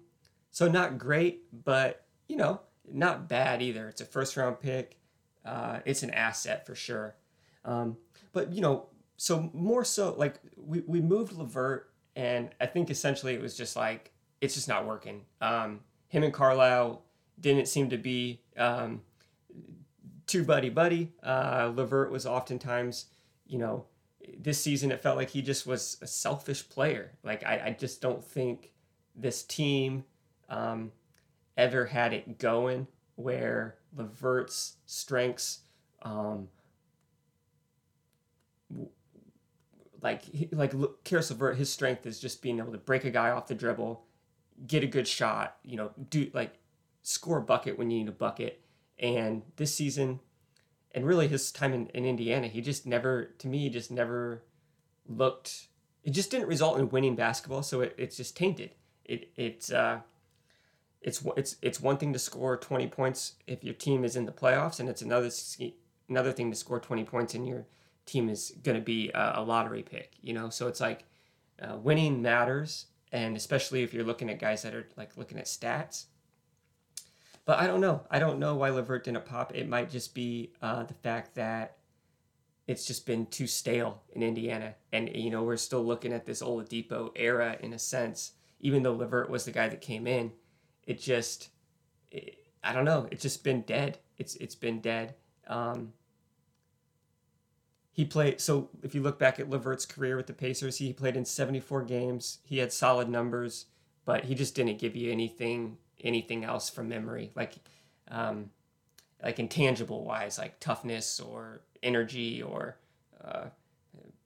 so 0.52 0.70
not 0.70 0.98
great, 0.98 1.44
but 1.65 2.06
you 2.30 2.38
know, 2.38 2.62
not 2.89 3.28
bad 3.28 3.62
either. 3.62 3.89
It's 3.89 4.00
a 4.00 4.06
first 4.06 4.38
round 4.38 4.62
pick. 4.62 4.98
Uh, 5.44 5.80
it's 5.84 6.04
an 6.04 6.12
asset 6.12 6.65
for 6.65 6.74
sure. 6.74 7.15
Um, 7.65 7.98
but 8.32 8.54
you 8.54 8.62
know, 8.62 8.88
so 9.18 9.50
more 9.54 9.84
so 9.84 10.15
like 10.18 10.36
we, 10.56 10.80
we 10.88 11.02
moved 11.02 11.34
LeVert 11.34 11.89
and 12.15 12.50
I 12.62 12.65
think 12.65 12.89
essentially 12.89 13.34
it 13.34 13.41
was 13.41 13.58
just 13.58 13.76
like, 13.76 14.13
it's 14.39 14.53
just 14.53 14.70
not 14.70 14.86
working. 14.86 15.24
Um, 15.41 15.82
him 16.16 16.24
and 16.24 16.34
Carlisle 16.34 17.01
didn't 17.38 17.68
seem 17.68 17.89
to 17.89 17.97
be 17.97 18.39
um, 18.55 19.01
too 20.26 20.45
buddy 20.45 20.70
buddy. 20.70 21.11
Uh, 21.22 21.74
LeVert 21.76 22.09
was 22.09 22.26
oftentimes, 22.26 23.07
you 23.45 23.59
know, 23.59 23.86
this 24.39 24.61
season 24.61 24.91
it 24.93 25.01
felt 25.01 25.18
like 25.18 25.30
he 25.30 25.41
just 25.41 25.68
was 25.68 25.97
a 26.01 26.07
selfish 26.07 26.68
player. 26.70 27.11
Like 27.22 27.43
I, 27.45 27.63
I 27.66 27.76
just 27.78 28.01
don't 28.01 28.24
think 28.24 28.72
this 29.13 29.43
team 29.43 30.05
um, 30.47 30.93
ever 31.57 31.86
had 31.86 32.13
it 32.13 32.39
going 32.39 32.88
where 33.16 33.76
LeVert's 33.97 34.78
strengths, 34.86 35.59
um, 36.01 36.47
like 40.01 40.24
like 40.53 40.74
Caris 41.03 41.30
LeVert, 41.30 41.57
his 41.57 41.70
strength 41.70 42.05
is 42.05 42.22
just 42.22 42.41
being 42.41 42.59
able 42.59 42.72
to 42.72 42.78
break 42.78 43.03
a 43.03 43.11
guy 43.11 43.32
off 43.32 43.47
the 43.47 43.55
dribble 43.55 44.05
get 44.68 44.84
a 44.84 44.88
good 44.88 45.08
shot, 45.08 45.58
you 45.64 45.78
know, 45.78 45.91
do 46.10 46.30
like 46.34 46.56
score 47.03 47.39
a 47.39 47.41
bucket 47.41 47.78
when 47.78 47.89
you 47.89 47.99
need 47.99 48.10
a 48.10 48.14
bucket. 48.14 48.62
And 48.97 49.43
this 49.58 49.74
season, 49.76 50.22
and 50.93 51.06
really 51.06 51.28
his 51.28 51.51
time 51.51 51.74
in, 51.74 51.88
in 51.88 52.06
Indiana, 52.06 52.47
he 52.47 52.62
just 52.62 52.86
never, 52.86 53.34
to 53.39 53.47
me, 53.47 53.70
just 53.70 53.91
never 53.91 54.43
looked, 55.08 55.68
it 56.03 56.12
just 56.12 56.32
didn't 56.32 56.47
result 56.47 56.80
in 56.80 56.89
winning 56.89 57.16
basketball. 57.16 57.64
So 57.64 57.82
it, 57.82 57.95
it's 57.97 58.18
just 58.18 58.38
tainted. 58.38 58.72
it 59.03 59.30
it's 59.36 59.72
uh, 59.72 59.99
it's 61.01 61.24
it's 61.38 61.56
it's 61.62 61.80
one 61.80 61.97
thing 61.97 62.14
to 62.14 62.20
score 62.20 62.58
20 62.58 62.88
points 62.88 63.34
if 63.45 63.64
your 63.64 63.76
team 63.76 64.03
is 64.03 64.16
in 64.16 64.26
the 64.26 64.32
playoffs, 64.32 64.80
and 64.80 64.89
it's 64.89 65.01
another 65.03 65.30
another 66.10 66.32
thing 66.32 66.49
to 66.49 66.58
score 66.58 66.80
20 66.80 67.03
points 67.03 67.34
and 67.34 67.47
your 67.47 67.66
team 68.06 68.30
is 68.30 68.53
going 68.64 68.78
to 68.78 68.84
be 68.84 69.10
a, 69.14 69.34
a, 69.38 69.41
lottery 69.41 69.84
pick. 69.84 70.14
You 70.22 70.34
know, 70.34 70.49
so 70.49 70.68
it's 70.68 70.80
like 70.80 71.06
uh, 71.62 71.78
winning 71.78 72.22
matters, 72.22 72.88
and 73.12 73.38
especially 73.38 73.84
if 73.84 73.93
you're 73.93 74.03
looking 74.03 74.30
at 74.30 74.39
guys 74.39 74.62
that 74.64 74.74
are 74.74 74.88
like 74.97 75.18
looking 75.18 75.38
at 75.38 75.45
stats. 75.45 76.06
But 77.45 77.60
I 77.60 77.68
don't 77.68 77.82
know. 77.82 78.01
I 78.10 78.20
don't 78.20 78.39
know 78.39 78.56
why 78.56 78.70
LeVert 78.70 79.03
didn't 79.03 79.26
pop. 79.26 79.56
It 79.56 79.70
might 79.70 79.91
just 79.91 80.16
be 80.16 80.53
uh, 80.62 80.84
the 80.84 80.95
fact 80.95 81.36
that 81.36 81.78
it's 82.68 82.88
just 82.88 83.06
been 83.06 83.28
too 83.28 83.45
stale 83.45 84.01
in 84.14 84.24
Indiana, 84.24 84.74
and 84.91 85.10
you 85.16 85.30
know 85.30 85.43
we're 85.43 85.58
still 85.58 85.84
looking 85.84 86.12
at 86.12 86.26
this 86.26 86.41
Oladipo 86.41 87.12
era 87.16 87.58
in 87.60 87.74
a 87.74 87.80
sense. 87.80 88.34
Even 88.60 88.82
though 88.82 88.93
LeVert 88.93 89.30
was 89.30 89.45
the 89.45 89.51
guy 89.51 89.70
that 89.70 89.82
came 89.82 90.08
in, 90.08 90.32
it 90.88 90.99
just 90.99 91.49
it, 92.10 92.38
I 92.64 92.74
don't 92.74 92.86
know. 92.86 93.08
It's 93.12 93.22
just 93.22 93.43
been 93.43 93.62
dead. 93.62 93.99
It's 94.18 94.36
it's 94.38 94.56
been 94.56 94.82
dead. 94.82 95.14
Um, 95.47 95.93
he 97.96 98.06
played 98.06 98.41
so 98.41 98.70
if 98.84 98.93
you 98.93 99.02
look 99.02 99.18
back 99.18 99.39
at 99.39 99.50
LeVert's 99.50 99.86
career 99.86 100.18
with 100.18 100.28
the 100.28 100.34
Pacers, 100.34 100.78
he 100.78 100.93
played 100.93 101.16
in 101.16 101.26
74 101.26 101.84
games. 101.84 102.39
He 102.43 102.58
had 102.58 102.72
solid 102.72 103.10
numbers, 103.10 103.66
but 104.04 104.26
he 104.26 104.36
just 104.36 104.54
didn't 104.56 104.78
give 104.78 104.96
you 104.96 105.12
anything 105.12 105.78
anything 106.04 106.43
else 106.43 106.70
from 106.70 106.89
memory, 106.89 107.32
like 107.36 107.56
um, 108.10 108.52
like 109.24 109.39
intangible 109.39 110.04
wise, 110.04 110.38
like 110.38 110.60
toughness 110.60 111.20
or 111.20 111.62
energy 111.82 112.43
or 112.43 112.78
uh, 113.24 113.46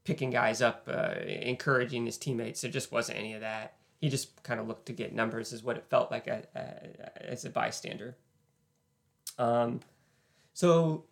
picking 0.04 0.32
guys 0.32 0.62
up, 0.62 0.90
uh, 0.92 1.14
encouraging 1.26 2.06
his 2.06 2.18
teammates. 2.18 2.62
There 2.62 2.72
just 2.72 2.92
wasn't 2.92 3.20
any 3.20 3.34
of 3.34 3.42
that 3.42 3.76
he 4.00 4.10
just 4.10 4.42
kind 4.44 4.60
of 4.60 4.68
looked 4.68 4.86
to 4.86 4.94
get 4.94 5.14
numbers, 5.14 5.52
is 5.52 5.62
what 5.62 5.78
it 5.78 5.86
felt 5.90 6.10
like 6.10 6.28
a, 6.28 6.44
a, 6.56 7.30
as 7.30 7.44
a 7.44 7.50
bystander. 7.50 8.16
Um, 9.38 9.82
so 10.54 11.06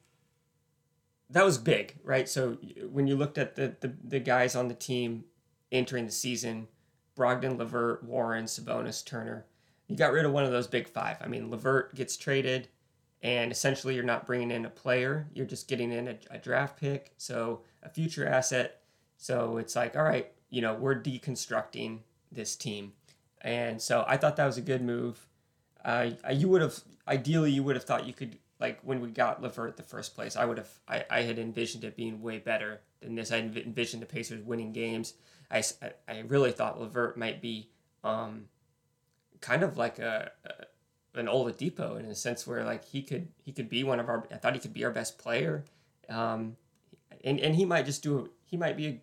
that 1.30 1.45
was 1.45 1.57
big, 1.57 1.95
right? 2.03 2.28
So 2.28 2.57
when 2.89 3.07
you 3.07 3.15
looked 3.15 3.38
at 3.38 3.55
the, 3.55 3.75
the, 3.80 3.93
the 4.03 4.19
guys 4.19 4.55
on 4.55 4.67
the 4.67 4.73
team 4.73 5.25
entering 5.71 6.05
the 6.05 6.11
season, 6.11 6.67
Brogdon, 7.15 7.57
LeVert, 7.57 8.03
Warren, 8.03 8.45
Sabonis, 8.45 9.05
Turner, 9.05 9.45
you 9.88 9.95
got 9.95 10.11
rid 10.11 10.25
of 10.25 10.32
one 10.32 10.43
of 10.43 10.51
those 10.51 10.67
big 10.67 10.88
five. 10.88 11.17
I 11.21 11.28
mean, 11.28 11.49
LeVert 11.49 11.95
gets 11.95 12.17
traded, 12.17 12.69
and 13.21 13.51
essentially 13.51 13.95
you're 13.95 14.03
not 14.03 14.25
bringing 14.25 14.51
in 14.51 14.65
a 14.65 14.69
player, 14.69 15.28
you're 15.34 15.45
just 15.45 15.67
getting 15.67 15.91
in 15.91 16.07
a, 16.07 16.17
a 16.32 16.38
draft 16.38 16.80
pick, 16.80 17.13
so 17.17 17.61
a 17.84 17.89
future 17.89 18.28
asset. 18.28 18.82
So 19.17 19.57
it's 19.57 19.75
like, 19.75 19.95
all 19.95 20.03
right, 20.03 20.32
you 20.49 20.61
know, 20.61 20.75
we're 20.75 21.01
deconstructing 21.01 21.99
this 22.32 22.55
team. 22.55 22.93
And 23.41 23.82
so 23.82 24.05
I 24.07 24.17
thought 24.17 24.36
that 24.36 24.45
was 24.45 24.57
a 24.57 24.61
good 24.61 24.82
move. 24.82 25.28
Uh, 25.84 26.11
you 26.34 26.49
would 26.49 26.61
have 26.61 26.80
ideally 27.07 27.51
you 27.51 27.63
would 27.63 27.75
have 27.75 27.86
thought 27.86 28.05
you 28.05 28.13
could 28.13 28.38
like 28.60 28.80
when 28.82 29.01
we 29.01 29.10
got 29.10 29.41
LeVert 29.41 29.78
the 29.78 29.84
first 29.84 30.16
place. 30.16 30.36
I 30.36 30.45
would 30.45 30.58
have 30.58 30.70
I, 30.88 31.05
I 31.10 31.22
had 31.22 31.39
envisioned 31.39 31.84
it 31.84 31.95
being 31.95 32.22
way 32.22 32.39
better 32.39 32.82
than 33.01 33.16
this. 33.16 33.32
I 33.32 33.38
envisioned 33.38 34.01
the 34.01 34.08
Pacers 34.08 34.43
winning 34.43 34.74
games. 34.74 35.14
I, 35.49 35.64
I 36.08 36.20
really 36.28 36.51
thought 36.51 36.80
LeVert 36.80 37.18
might 37.18 37.41
be 37.41 37.70
um, 38.03 38.45
kind 39.39 39.64
of 39.64 39.78
like 39.78 39.99
a, 39.99 40.32
a 40.45 41.20
an 41.20 41.28
Oladipo 41.28 41.99
in 41.99 42.05
a 42.05 42.16
sense 42.16 42.45
where 42.45 42.64
like 42.64 42.86
he 42.86 43.01
could 43.01 43.30
he 43.43 43.51
could 43.51 43.70
be 43.70 43.84
one 43.84 43.99
of 43.99 44.10
our 44.10 44.28
I 44.32 44.36
thought 44.36 44.53
he 44.53 44.60
could 44.60 44.74
be 44.74 44.86
our 44.86 44.91
best 44.91 45.18
player. 45.18 45.64
Um, 46.10 46.58
and, 47.24 47.39
and 47.39 47.55
he 47.55 47.66
might 47.66 47.86
just 47.86 48.03
do 48.03 48.30
he 48.45 48.58
might 48.58 48.78
be 48.78 48.88
a 48.88 49.01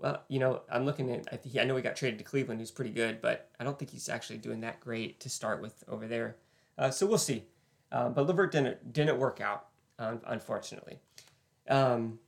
well, 0.00 0.22
you 0.28 0.38
know, 0.38 0.62
I'm 0.72 0.86
looking 0.86 1.10
at. 1.12 1.28
I, 1.30 1.36
think, 1.36 1.58
I 1.58 1.64
know 1.64 1.76
he 1.76 1.82
got 1.82 1.94
traded 1.94 2.18
to 2.18 2.24
Cleveland, 2.24 2.58
who's 2.58 2.70
pretty 2.70 2.90
good, 2.90 3.20
but 3.20 3.50
I 3.60 3.64
don't 3.64 3.78
think 3.78 3.90
he's 3.90 4.08
actually 4.08 4.38
doing 4.38 4.62
that 4.62 4.80
great 4.80 5.20
to 5.20 5.28
start 5.28 5.60
with 5.60 5.84
over 5.88 6.06
there. 6.06 6.36
Uh, 6.78 6.90
so 6.90 7.06
we'll 7.06 7.18
see. 7.18 7.44
Uh, 7.92 8.08
but 8.08 8.26
LeVert 8.26 8.52
didn't 8.52 8.92
didn't 8.92 9.18
work 9.18 9.40
out, 9.40 9.66
um, 9.98 10.20
unfortunately. 10.26 11.00
Um, 11.68 12.18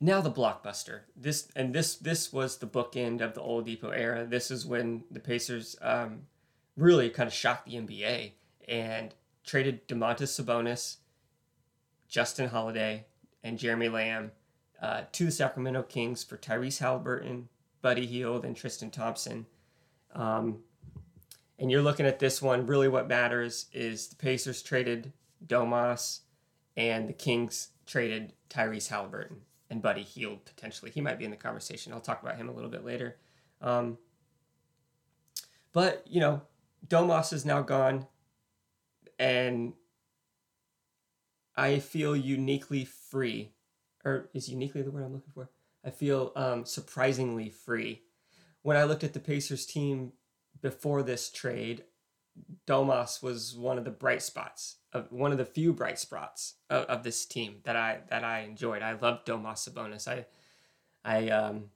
now 0.00 0.20
the 0.20 0.30
blockbuster. 0.30 1.00
This 1.14 1.48
and 1.54 1.74
this 1.74 1.96
this 1.96 2.32
was 2.32 2.58
the 2.58 2.66
bookend 2.66 3.20
of 3.20 3.34
the 3.34 3.40
Oladipo 3.40 3.92
era. 3.94 4.26
This 4.26 4.50
is 4.50 4.64
when 4.64 5.04
the 5.10 5.20
Pacers 5.20 5.76
um, 5.82 6.22
really 6.76 7.10
kind 7.10 7.26
of 7.26 7.34
shocked 7.34 7.66
the 7.66 7.76
NBA 7.76 8.32
and 8.66 9.14
traded 9.44 9.86
Domantas 9.86 10.40
Sabonis, 10.40 10.96
Justin 12.08 12.48
Holiday, 12.48 13.06
and 13.42 13.58
Jeremy 13.58 13.88
Lamb 13.88 14.32
uh, 14.80 15.02
to 15.12 15.26
the 15.26 15.30
Sacramento 15.30 15.82
Kings 15.82 16.24
for 16.24 16.36
Tyrese 16.36 16.78
Halliburton, 16.78 17.48
Buddy 17.82 18.06
Hield, 18.06 18.44
and 18.44 18.56
Tristan 18.56 18.90
Thompson. 18.90 19.46
Um, 20.14 20.60
and 21.60 21.70
you're 21.70 21.82
looking 21.82 22.06
at 22.06 22.18
this 22.18 22.40
one. 22.40 22.66
Really, 22.66 22.88
what 22.88 23.06
matters 23.06 23.66
is 23.72 24.08
the 24.08 24.16
Pacers 24.16 24.62
traded 24.62 25.12
Domas, 25.46 26.20
and 26.76 27.08
the 27.08 27.12
Kings 27.12 27.68
traded 27.86 28.32
Tyrese 28.48 28.88
Halliburton 28.88 29.42
and 29.68 29.82
Buddy 29.82 30.02
Hield 30.02 30.44
potentially. 30.44 30.90
He 30.90 31.00
might 31.00 31.18
be 31.18 31.24
in 31.24 31.30
the 31.30 31.36
conversation. 31.36 31.92
I'll 31.92 32.00
talk 32.00 32.22
about 32.22 32.36
him 32.36 32.48
a 32.48 32.52
little 32.52 32.70
bit 32.70 32.84
later. 32.84 33.16
Um, 33.60 33.98
but 35.72 36.04
you 36.08 36.20
know, 36.20 36.42
Domas 36.88 37.32
is 37.32 37.44
now 37.44 37.60
gone, 37.60 38.06
and 39.18 39.74
I 41.56 41.78
feel 41.78 42.16
uniquely 42.16 42.86
free 42.86 43.52
or 44.02 44.30
is 44.32 44.48
uniquely 44.48 44.80
the 44.80 44.90
word 44.90 45.04
I'm 45.04 45.12
looking 45.12 45.32
for. 45.34 45.50
I 45.84 45.90
feel 45.90 46.32
um, 46.36 46.64
surprisingly 46.64 47.50
free. 47.50 48.02
When 48.62 48.76
I 48.76 48.84
looked 48.84 49.04
at 49.04 49.12
the 49.12 49.20
Pacers 49.20 49.66
team 49.66 50.12
before 50.62 51.02
this 51.02 51.30
trade, 51.30 51.84
Domas 52.66 53.22
was 53.22 53.56
one 53.56 53.78
of 53.78 53.84
the 53.84 53.90
bright 53.90 54.22
spots 54.22 54.76
of 54.92 55.10
one 55.10 55.32
of 55.32 55.38
the 55.38 55.44
few 55.44 55.72
bright 55.72 55.98
spots 55.98 56.54
of, 56.68 56.84
of 56.84 57.02
this 57.02 57.24
team 57.26 57.56
that 57.64 57.76
I 57.76 58.00
that 58.08 58.24
I 58.24 58.40
enjoyed. 58.40 58.82
I 58.82 58.92
loved 58.92 59.26
Domas 59.26 59.68
Sabonis. 59.68 60.08
I 60.08 60.26
I 61.04 61.28
um 61.28 61.70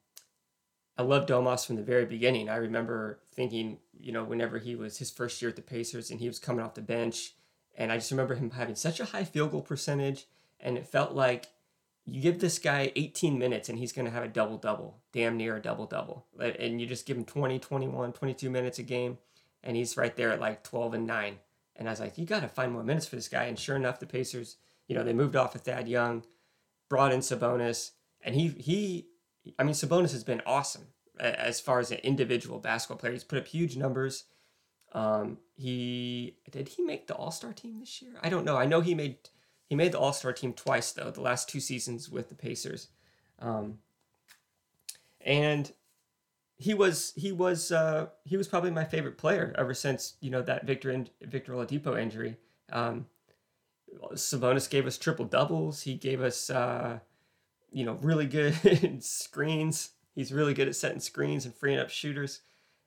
I 0.97 1.03
loved 1.03 1.29
Domas 1.29 1.67
from 1.67 1.77
the 1.77 1.83
very 1.83 2.07
beginning. 2.07 2.49
I 2.49 2.57
remember 2.57 3.21
thinking, 3.33 3.79
you 3.99 4.13
know, 4.13 4.25
whenever 4.25 4.59
he 4.59 4.77
was 4.77 4.99
his 4.99 5.11
first 5.11 5.43
year 5.43 5.49
at 5.49 5.57
the 5.57 5.63
Pacers 5.63 6.11
and 6.11 6.21
he 6.21 6.29
was 6.29 6.39
coming 6.39 6.65
off 6.65 6.75
the 6.75 6.83
bench, 6.83 7.35
and 7.77 7.91
I 7.91 7.97
just 7.97 8.11
remember 8.11 8.35
him 8.35 8.51
having 8.51 8.77
such 8.77 9.01
a 9.01 9.07
high 9.07 9.25
field 9.25 9.51
goal 9.51 9.63
percentage, 9.63 10.27
and 10.61 10.79
it 10.79 10.87
felt 10.87 11.13
like 11.13 11.47
you 12.07 12.21
give 12.21 12.39
this 12.39 12.59
guy 12.59 12.93
18 12.97 13.39
minutes 13.39 13.69
and 13.69 13.79
he's 13.79 13.93
going 13.93 14.05
to 14.05 14.11
have 14.11 14.25
a 14.25 14.29
double 14.29 14.59
double, 14.59 14.99
damn 15.13 15.37
near 15.37 15.57
a 15.57 15.63
double 15.63 15.87
double. 15.87 16.27
And 16.39 16.81
you 16.81 16.87
just 16.87 17.07
give 17.07 17.17
him 17.17 17.25
20, 17.25 17.59
21, 17.59 18.13
22 18.13 18.51
minutes 18.51 18.79
a 18.79 18.83
game, 18.83 19.19
and 19.63 19.77
he's 19.77 19.97
right 19.97 20.15
there 20.15 20.31
at 20.31 20.41
like 20.41 20.63
12 20.63 20.95
and 20.95 21.07
9. 21.07 21.39
And 21.77 21.89
I 21.89 21.93
was 21.93 22.01
like, 22.01 22.19
you 22.19 22.27
got 22.27 22.41
to 22.41 22.49
find 22.49 22.73
more 22.73 22.85
minutes 22.85 23.07
for 23.07 23.17
this 23.17 23.29
guy. 23.29 23.45
And 23.45 23.59
sure 23.59 23.77
enough, 23.77 23.99
the 23.99 24.07
Pacers, 24.07 24.57
you 24.87 24.95
know, 24.95 25.03
they 25.03 25.13
moved 25.13 25.35
off 25.35 25.55
of 25.55 25.63
Thad 25.63 25.89
Young, 25.89 26.25
brought 26.89 27.13
in 27.13 27.21
Sabonis, 27.21 27.93
and 28.23 28.35
he, 28.35 28.49
he, 28.49 29.07
I 29.59 29.65
mean, 29.65 29.75
Sabonis 29.75 30.13
has 30.13 30.25
been 30.25 30.43
awesome 30.47 30.89
as 31.19 31.61
far 31.61 31.79
as 31.79 31.91
an 31.91 31.99
individual 31.99 32.59
basketball 32.59 32.99
player. 32.99 33.13
He's 33.13 33.25
put 33.25 33.39
up 33.39 33.47
huge 33.47 33.77
numbers. 33.77 34.25
Um, 34.93 35.39
he 35.57 36.37
did 36.51 36.69
he 36.69 36.83
make 36.83 37.07
the 37.07 37.15
All 37.15 37.31
Star 37.31 37.53
team 37.53 37.81
this 37.81 38.01
year? 38.01 38.13
I 38.23 38.29
don't 38.29 38.45
know. 38.45 38.57
I 38.57 38.67
know 38.67 38.81
he 38.81 38.95
made 38.95 39.17
he 39.69 39.75
made 39.75 39.93
the 39.93 39.99
All 39.99 40.13
Star 40.13 40.33
team 40.33 40.53
twice 40.53 40.93
though, 40.93 41.11
the 41.11 41.21
last 41.21 41.49
two 41.49 41.61
seasons 41.61 42.09
with 42.09 42.29
the 42.29 42.35
Pacers, 42.35 42.89
um, 43.39 43.79
and 45.21 45.73
he 46.57 46.75
was 46.75 47.13
he 47.17 47.33
was 47.33 47.73
uh, 47.73 48.07
he 48.25 48.37
was 48.37 48.49
probably 48.49 48.71
my 48.71 48.85
favorite 48.85 49.19
player 49.19 49.55
ever 49.59 49.75
since 49.75 50.15
you 50.21 50.31
know 50.31 50.43
that 50.43 50.67
Victor 50.67 50.91
in, 50.91 51.09
Victor 51.23 51.53
Oladipo 51.53 52.01
injury. 52.01 52.37
Um, 52.73 53.07
Sabonis 54.15 54.69
gave 54.69 54.87
us 54.87 54.99
triple 54.99 55.25
doubles. 55.25 55.83
He 55.83 55.95
gave 55.95 56.23
us 56.23 56.51
uh, 56.51 57.01
you 57.73 57.85
know 57.85 57.99
really 58.03 58.27
good 58.27 59.03
screens. 59.03 59.91
He's 60.15 60.33
really 60.33 60.55
good 60.55 60.69
at 60.69 60.77
setting 60.77 61.01
screens 61.01 61.45
and 61.45 61.55
freeing 61.55 61.79
up 61.79 61.91
shooters, 61.91 62.41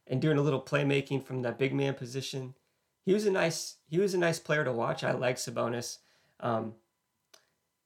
and 0.05 0.21
doing 0.21 0.37
a 0.37 0.41
little 0.41 0.61
playmaking 0.61 1.23
from 1.23 1.41
that 1.41 1.57
big 1.57 1.73
man 1.73 1.93
position. 1.93 2.53
He 3.05 3.13
was 3.13 3.25
a 3.25 3.31
nice 3.31 3.75
he 3.89 3.99
was 3.99 4.13
a 4.13 4.17
nice 4.17 4.39
player 4.39 4.63
to 4.63 4.71
watch. 4.71 5.03
I 5.03 5.11
like 5.11 5.35
Sabonis. 5.37 5.97
Um, 6.39 6.73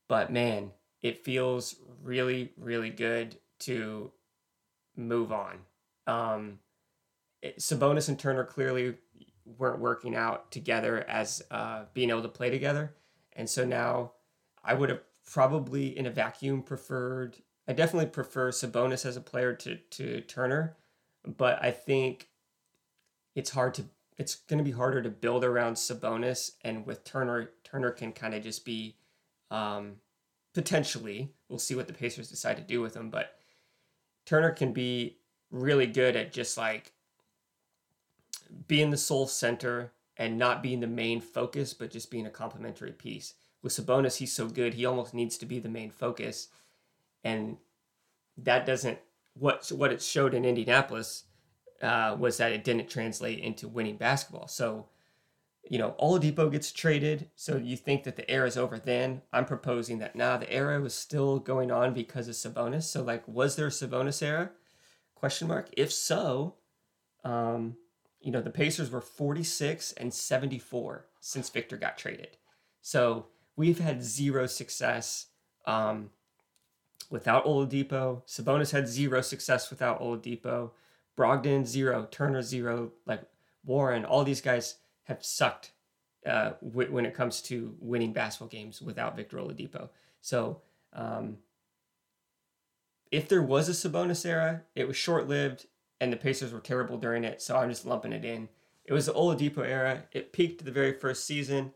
but 0.07 0.31
man, 0.31 0.71
it 1.01 1.23
feels 1.23 1.75
really, 2.03 2.51
really 2.57 2.89
good 2.89 3.37
to 3.59 4.11
move 4.95 5.31
on. 5.31 5.59
Um, 6.07 6.59
it, 7.41 7.59
Sabonis 7.59 8.09
and 8.09 8.19
Turner 8.19 8.43
clearly 8.43 8.95
weren't 9.57 9.79
working 9.79 10.15
out 10.15 10.51
together 10.51 11.05
as 11.07 11.41
uh, 11.51 11.85
being 11.93 12.09
able 12.09 12.21
to 12.21 12.27
play 12.27 12.49
together. 12.49 12.93
And 13.33 13.49
so 13.49 13.65
now 13.65 14.11
I 14.63 14.73
would 14.73 14.89
have 14.89 15.01
probably 15.25 15.97
in 15.97 16.05
a 16.05 16.11
vacuum 16.11 16.61
preferred, 16.61 17.37
I 17.67 17.73
definitely 17.73 18.09
prefer 18.09 18.51
Sabonis 18.51 19.05
as 19.05 19.17
a 19.17 19.21
player 19.21 19.53
to, 19.53 19.75
to 19.75 20.21
Turner, 20.21 20.75
but 21.25 21.63
I 21.63 21.71
think 21.71 22.27
it's 23.35 23.51
hard 23.51 23.73
to 23.75 23.85
it's 24.17 24.35
going 24.35 24.59
to 24.59 24.63
be 24.63 24.71
harder 24.71 25.01
to 25.01 25.09
build 25.09 25.43
around 25.43 25.73
Sabonis, 25.73 26.51
and 26.63 26.85
with 26.85 27.03
Turner, 27.03 27.49
Turner 27.71 27.91
can 27.91 28.11
kind 28.11 28.33
of 28.33 28.43
just 28.43 28.65
be 28.65 28.95
um, 29.49 29.95
potentially. 30.53 31.31
We'll 31.47 31.59
see 31.59 31.75
what 31.75 31.87
the 31.87 31.93
Pacers 31.93 32.29
decide 32.29 32.57
to 32.57 32.63
do 32.63 32.81
with 32.81 32.95
him, 32.95 33.09
but 33.09 33.35
Turner 34.25 34.51
can 34.51 34.73
be 34.73 35.17
really 35.49 35.87
good 35.87 36.15
at 36.15 36.33
just 36.33 36.57
like 36.57 36.91
being 38.67 38.89
the 38.89 38.97
sole 38.97 39.27
center 39.27 39.93
and 40.17 40.37
not 40.37 40.61
being 40.61 40.81
the 40.81 40.87
main 40.87 41.21
focus, 41.21 41.73
but 41.73 41.91
just 41.91 42.11
being 42.11 42.25
a 42.25 42.31
complementary 42.31 42.91
piece. 42.91 43.35
With 43.61 43.73
Sabonis, 43.73 44.17
he's 44.17 44.33
so 44.33 44.47
good, 44.47 44.73
he 44.73 44.85
almost 44.85 45.13
needs 45.13 45.37
to 45.37 45.45
be 45.45 45.59
the 45.59 45.69
main 45.69 45.91
focus. 45.91 46.49
And 47.23 47.57
that 48.37 48.65
doesn't, 48.65 48.99
what, 49.33 49.69
what 49.69 49.91
it 49.91 50.01
showed 50.01 50.33
in 50.33 50.45
Indianapolis 50.45 51.25
uh, 51.81 52.15
was 52.19 52.37
that 52.37 52.51
it 52.51 52.63
didn't 52.63 52.89
translate 52.89 53.39
into 53.39 53.67
winning 53.67 53.97
basketball. 53.97 54.47
So, 54.47 54.87
you 55.69 55.77
know, 55.77 55.95
Oladipo 55.99 56.51
gets 56.51 56.71
traded. 56.71 57.29
So 57.35 57.57
you 57.57 57.77
think 57.77 58.03
that 58.03 58.15
the 58.15 58.29
era 58.29 58.47
is 58.47 58.57
over 58.57 58.79
then. 58.79 59.21
I'm 59.31 59.45
proposing 59.45 59.99
that 59.99 60.15
now 60.15 60.31
nah, 60.31 60.37
the 60.37 60.51
era 60.51 60.81
was 60.81 60.93
still 60.93 61.39
going 61.39 61.71
on 61.71 61.93
because 61.93 62.27
of 62.27 62.35
Sabonis. 62.35 62.83
So, 62.83 63.03
like, 63.03 63.27
was 63.27 63.55
there 63.55 63.67
a 63.67 63.69
Sabonis 63.69 64.21
era? 64.21 64.51
Question 65.15 65.47
mark. 65.47 65.69
If 65.77 65.91
so, 65.91 66.55
um, 67.23 67.77
you 68.19 68.31
know, 68.31 68.41
the 68.41 68.49
Pacers 68.49 68.89
were 68.89 69.01
46 69.01 69.93
and 69.93 70.13
74 70.13 71.05
since 71.19 71.49
Victor 71.49 71.77
got 71.77 71.97
traded. 71.97 72.37
So 72.81 73.27
we've 73.55 73.79
had 73.79 74.03
zero 74.03 74.47
success 74.47 75.27
um, 75.65 76.09
without 77.09 77.45
Oladipo. 77.45 78.23
Sabonis 78.25 78.71
had 78.71 78.87
zero 78.87 79.21
success 79.21 79.69
without 79.69 80.01
Oladipo. 80.01 80.71
Brogdon, 81.17 81.65
zero. 81.65 82.07
Turner, 82.09 82.41
zero. 82.41 82.91
Like 83.05 83.21
Warren, 83.63 84.05
all 84.05 84.23
these 84.23 84.41
guys 84.41 84.75
have 85.03 85.23
sucked 85.23 85.71
uh, 86.25 86.51
w- 86.63 86.91
when 86.91 87.05
it 87.05 87.13
comes 87.13 87.41
to 87.43 87.75
winning 87.79 88.13
basketball 88.13 88.47
games 88.47 88.81
without 88.81 89.15
Victor 89.15 89.37
Oladipo. 89.37 89.89
So 90.21 90.61
um, 90.93 91.37
if 93.11 93.27
there 93.27 93.41
was 93.41 93.69
a 93.69 93.71
Sabonis 93.71 94.25
era, 94.25 94.63
it 94.75 94.87
was 94.87 94.97
short 94.97 95.27
lived 95.27 95.65
and 95.99 96.11
the 96.11 96.17
Pacers 96.17 96.51
were 96.51 96.59
terrible 96.59 96.97
during 96.97 97.23
it, 97.23 97.41
so 97.41 97.55
I'm 97.55 97.69
just 97.69 97.85
lumping 97.85 98.13
it 98.13 98.25
in. 98.25 98.49
It 98.85 98.93
was 98.93 99.05
the 99.05 99.13
Oladipo 99.13 99.63
era. 99.63 100.03
It 100.11 100.33
peaked 100.33 100.65
the 100.65 100.71
very 100.71 100.93
first 100.93 101.25
season. 101.25 101.73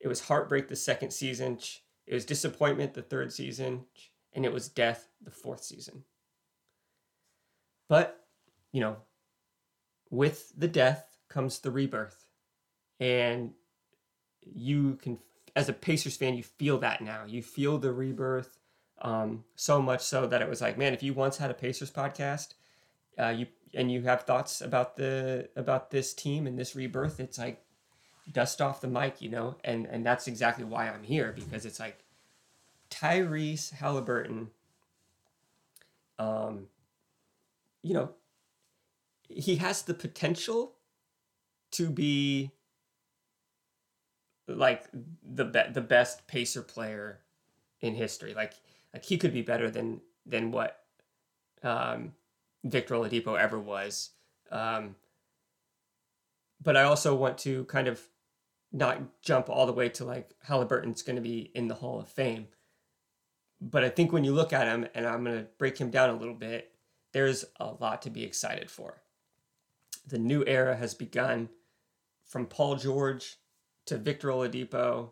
It 0.00 0.08
was 0.08 0.22
heartbreak 0.22 0.66
the 0.66 0.74
second 0.76 1.12
season. 1.12 1.58
It 2.06 2.14
was 2.14 2.24
disappointment 2.24 2.94
the 2.94 3.02
third 3.02 3.32
season, 3.32 3.84
and 4.32 4.44
it 4.44 4.52
was 4.52 4.68
death 4.68 5.08
the 5.22 5.30
fourth 5.30 5.62
season. 5.62 6.02
But, 7.88 8.24
you 8.72 8.80
know, 8.80 8.96
with 10.10 10.52
the 10.58 10.68
death 10.68 11.16
comes 11.28 11.60
the 11.60 11.70
rebirth. 11.70 12.21
And 13.02 13.50
you 14.42 14.94
can, 15.02 15.18
as 15.56 15.68
a 15.68 15.72
Pacers 15.72 16.16
fan, 16.16 16.36
you 16.36 16.44
feel 16.44 16.78
that 16.78 17.00
now. 17.00 17.24
You 17.26 17.42
feel 17.42 17.78
the 17.78 17.92
rebirth 17.92 18.60
um, 19.00 19.42
so 19.56 19.82
much 19.82 20.02
so 20.02 20.24
that 20.28 20.40
it 20.40 20.48
was 20.48 20.60
like, 20.60 20.78
man, 20.78 20.94
if 20.94 21.02
you 21.02 21.12
once 21.12 21.36
had 21.36 21.50
a 21.50 21.54
Pacers 21.54 21.90
podcast, 21.90 22.54
uh, 23.18 23.30
you 23.30 23.46
and 23.74 23.90
you 23.90 24.02
have 24.02 24.22
thoughts 24.22 24.60
about 24.60 24.94
the 24.94 25.48
about 25.56 25.90
this 25.90 26.14
team 26.14 26.46
and 26.46 26.56
this 26.56 26.76
rebirth, 26.76 27.18
it's 27.18 27.38
like 27.38 27.64
dust 28.30 28.62
off 28.62 28.80
the 28.80 28.86
mic, 28.86 29.20
you 29.20 29.30
know, 29.30 29.56
and 29.64 29.84
and 29.86 30.06
that's 30.06 30.28
exactly 30.28 30.64
why 30.64 30.88
I'm 30.88 31.02
here 31.02 31.32
because 31.34 31.66
it's 31.66 31.80
like 31.80 32.04
Tyrese 32.88 33.72
Halliburton. 33.72 34.50
Um, 36.20 36.68
you 37.82 37.94
know, 37.94 38.10
he 39.28 39.56
has 39.56 39.82
the 39.82 39.94
potential 39.94 40.76
to 41.72 41.90
be 41.90 42.52
like 44.48 44.84
the 44.92 45.44
be- 45.44 45.72
the 45.72 45.80
best 45.80 46.26
pacer 46.26 46.62
player 46.62 47.20
in 47.80 47.94
history. 47.94 48.34
Like 48.34 48.54
like 48.92 49.04
he 49.04 49.16
could 49.16 49.32
be 49.32 49.42
better 49.42 49.70
than 49.70 50.00
than 50.26 50.50
what 50.50 50.80
um, 51.62 52.12
Victor 52.64 52.94
Oladipo 52.94 53.38
ever 53.38 53.58
was. 53.58 54.10
Um, 54.50 54.96
but 56.62 56.76
I 56.76 56.82
also 56.82 57.14
want 57.14 57.38
to 57.38 57.64
kind 57.64 57.88
of 57.88 58.00
not 58.72 59.20
jump 59.20 59.48
all 59.48 59.66
the 59.66 59.72
way 59.72 59.88
to 59.90 60.04
like 60.04 60.30
Halliburton's 60.44 61.02
going 61.02 61.16
to 61.16 61.22
be 61.22 61.50
in 61.54 61.68
the 61.68 61.74
Hall 61.74 62.00
of 62.00 62.08
Fame. 62.08 62.48
But 63.60 63.84
I 63.84 63.90
think 63.90 64.12
when 64.12 64.24
you 64.24 64.32
look 64.32 64.52
at 64.52 64.66
him, 64.66 64.88
and 64.94 65.06
I'm 65.06 65.22
going 65.22 65.38
to 65.38 65.46
break 65.56 65.78
him 65.78 65.90
down 65.90 66.10
a 66.10 66.16
little 66.16 66.34
bit, 66.34 66.72
there's 67.12 67.44
a 67.60 67.66
lot 67.66 68.02
to 68.02 68.10
be 68.10 68.24
excited 68.24 68.70
for. 68.70 69.02
The 70.06 70.18
new 70.18 70.42
era 70.46 70.74
has 70.74 70.94
begun 70.94 71.48
from 72.24 72.46
Paul 72.46 72.76
George 72.76 73.36
to 73.86 73.98
Victor 73.98 74.28
Oladipo 74.28 75.10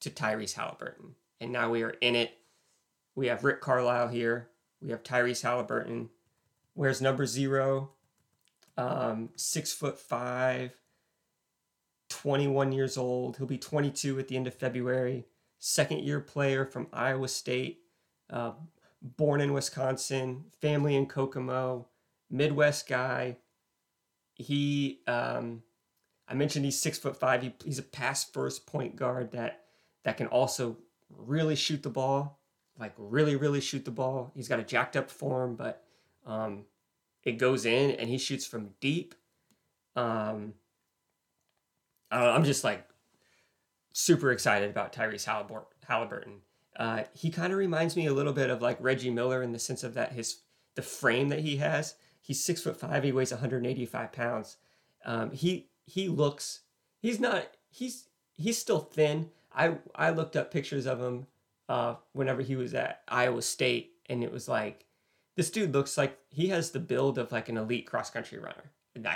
to 0.00 0.10
Tyrese 0.10 0.54
Halliburton. 0.54 1.14
And 1.40 1.52
now 1.52 1.70
we 1.70 1.82
are 1.82 1.94
in 2.00 2.14
it. 2.14 2.38
We 3.14 3.28
have 3.28 3.44
Rick 3.44 3.60
Carlisle 3.60 4.08
here. 4.08 4.48
We 4.80 4.90
have 4.90 5.02
Tyrese 5.02 5.42
Halliburton 5.42 6.10
Where's 6.76 7.00
number 7.00 7.24
zero, 7.24 7.92
um, 8.76 9.30
six 9.34 9.72
foot 9.72 9.98
five, 9.98 10.78
21 12.10 12.70
years 12.70 12.98
old. 12.98 13.38
He'll 13.38 13.46
be 13.46 13.56
22 13.56 14.18
at 14.18 14.28
the 14.28 14.36
end 14.36 14.46
of 14.46 14.54
February. 14.54 15.24
Second 15.58 16.00
year 16.00 16.20
player 16.20 16.66
from 16.66 16.88
Iowa 16.92 17.28
State, 17.28 17.78
uh, 18.28 18.52
born 19.00 19.40
in 19.40 19.54
Wisconsin, 19.54 20.44
family 20.60 20.94
in 20.94 21.06
Kokomo, 21.06 21.88
Midwest 22.28 22.86
guy. 22.86 23.38
He, 24.34 25.00
um, 25.06 25.62
I 26.28 26.34
mentioned 26.34 26.64
he's 26.64 26.80
six 26.80 26.98
foot 26.98 27.16
five. 27.16 27.42
He, 27.42 27.54
he's 27.64 27.78
a 27.78 27.82
pass 27.82 28.24
first 28.24 28.66
point 28.66 28.96
guard 28.96 29.32
that 29.32 29.64
that 30.04 30.16
can 30.16 30.26
also 30.26 30.76
really 31.10 31.56
shoot 31.56 31.82
the 31.82 31.90
ball, 31.90 32.40
like 32.78 32.92
really, 32.96 33.36
really 33.36 33.60
shoot 33.60 33.84
the 33.84 33.90
ball. 33.90 34.32
He's 34.34 34.48
got 34.48 34.60
a 34.60 34.64
jacked 34.64 34.96
up 34.96 35.10
form, 35.10 35.56
but 35.56 35.84
um, 36.26 36.64
it 37.24 37.38
goes 37.38 37.64
in 37.64 37.92
and 37.92 38.08
he 38.08 38.18
shoots 38.18 38.46
from 38.46 38.70
deep. 38.80 39.14
Um, 39.94 40.54
I 42.10 42.34
am 42.34 42.44
just 42.44 42.64
like 42.64 42.86
super 43.92 44.30
excited 44.30 44.70
about 44.70 44.92
Tyrese 44.92 45.24
Halliburton. 45.86 46.40
Uh, 46.76 47.04
he 47.14 47.30
kind 47.30 47.52
of 47.52 47.58
reminds 47.58 47.96
me 47.96 48.06
a 48.06 48.12
little 48.12 48.32
bit 48.32 48.50
of 48.50 48.60
like 48.60 48.76
Reggie 48.80 49.10
Miller 49.10 49.42
in 49.42 49.52
the 49.52 49.58
sense 49.58 49.82
of 49.82 49.94
that 49.94 50.12
his 50.12 50.40
the 50.74 50.82
frame 50.82 51.30
that 51.30 51.40
he 51.40 51.56
has. 51.56 51.94
He's 52.20 52.44
six 52.44 52.60
foot 52.60 52.78
five. 52.78 53.02
He 53.02 53.12
weighs 53.12 53.30
185 53.30 54.12
pounds. 54.12 54.56
Um, 55.04 55.30
he 55.30 55.70
he 55.86 56.08
looks. 56.08 56.60
He's 56.98 57.20
not. 57.20 57.46
He's 57.70 58.08
he's 58.36 58.58
still 58.58 58.80
thin. 58.80 59.30
I 59.54 59.76
I 59.94 60.10
looked 60.10 60.36
up 60.36 60.50
pictures 60.50 60.86
of 60.86 61.00
him 61.00 61.26
uh, 61.68 61.94
whenever 62.12 62.42
he 62.42 62.56
was 62.56 62.74
at 62.74 63.02
Iowa 63.08 63.42
State, 63.42 63.92
and 64.08 64.22
it 64.22 64.32
was 64.32 64.48
like 64.48 64.86
this 65.36 65.50
dude 65.50 65.72
looks 65.72 65.96
like 65.96 66.18
he 66.28 66.48
has 66.48 66.70
the 66.70 66.80
build 66.80 67.18
of 67.18 67.32
like 67.32 67.48
an 67.48 67.56
elite 67.56 67.86
cross 67.86 68.10
country 68.10 68.38
runner. 68.38 68.70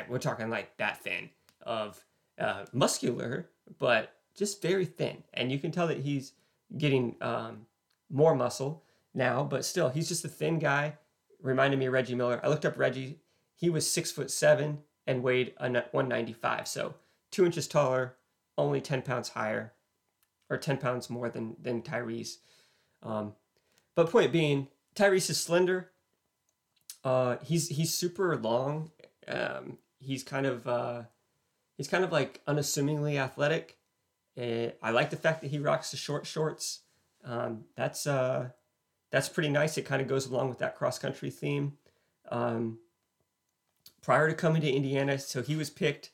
We're 0.08 0.18
talking 0.18 0.50
like 0.50 0.76
that 0.76 1.02
thin 1.02 1.30
of 1.62 2.04
uh, 2.38 2.66
muscular, 2.72 3.48
but 3.78 4.14
just 4.36 4.60
very 4.60 4.84
thin. 4.84 5.22
And 5.32 5.50
you 5.50 5.58
can 5.58 5.70
tell 5.70 5.86
that 5.88 6.00
he's 6.00 6.32
getting 6.76 7.16
um, 7.22 7.66
more 8.10 8.34
muscle 8.34 8.84
now, 9.14 9.42
but 9.42 9.64
still, 9.64 9.88
he's 9.88 10.08
just 10.08 10.24
a 10.24 10.28
thin 10.28 10.58
guy. 10.58 10.98
Reminded 11.42 11.78
me 11.78 11.86
of 11.86 11.94
Reggie 11.94 12.14
Miller. 12.14 12.40
I 12.44 12.48
looked 12.48 12.66
up 12.66 12.78
Reggie. 12.78 13.20
He 13.56 13.70
was 13.70 13.90
six 13.90 14.12
foot 14.12 14.30
seven 14.30 14.80
and 15.10 15.24
weighed 15.24 15.52
195. 15.58 16.68
So 16.68 16.94
two 17.32 17.44
inches 17.44 17.66
taller, 17.66 18.14
only 18.56 18.80
10 18.80 19.02
pounds 19.02 19.30
higher, 19.30 19.72
or 20.48 20.56
10 20.56 20.78
pounds 20.78 21.10
more 21.10 21.28
than, 21.28 21.56
than 21.60 21.82
Tyrese. 21.82 22.36
Um, 23.02 23.34
but 23.96 24.10
point 24.10 24.30
being, 24.30 24.68
Tyrese 24.94 25.30
is 25.30 25.40
slender, 25.40 25.90
uh, 27.04 27.36
he's 27.42 27.68
he's 27.68 27.94
super 27.94 28.36
long. 28.36 28.90
Um, 29.26 29.78
he's 29.98 30.22
kind 30.22 30.46
of 30.46 30.66
uh, 30.66 31.02
he's 31.76 31.88
kind 31.88 32.04
of 32.04 32.12
like 32.12 32.42
unassumingly 32.46 33.18
athletic. 33.18 33.78
I 34.38 34.90
like 34.90 35.10
the 35.10 35.16
fact 35.16 35.42
that 35.42 35.50
he 35.50 35.58
rocks 35.58 35.90
the 35.90 35.96
short 35.96 36.26
shorts. 36.26 36.80
Um, 37.24 37.64
that's 37.74 38.06
uh, 38.06 38.50
that's 39.10 39.28
pretty 39.28 39.48
nice. 39.48 39.78
It 39.78 39.86
kind 39.86 40.02
of 40.02 40.08
goes 40.08 40.26
along 40.26 40.50
with 40.50 40.58
that 40.58 40.76
cross 40.76 40.98
country 40.98 41.30
theme. 41.30 41.78
Um, 42.30 42.78
prior 44.02 44.28
to 44.28 44.34
coming 44.34 44.62
to 44.62 44.70
Indiana, 44.70 45.18
so 45.18 45.42
he 45.42 45.56
was 45.56 45.70
picked. 45.70 46.10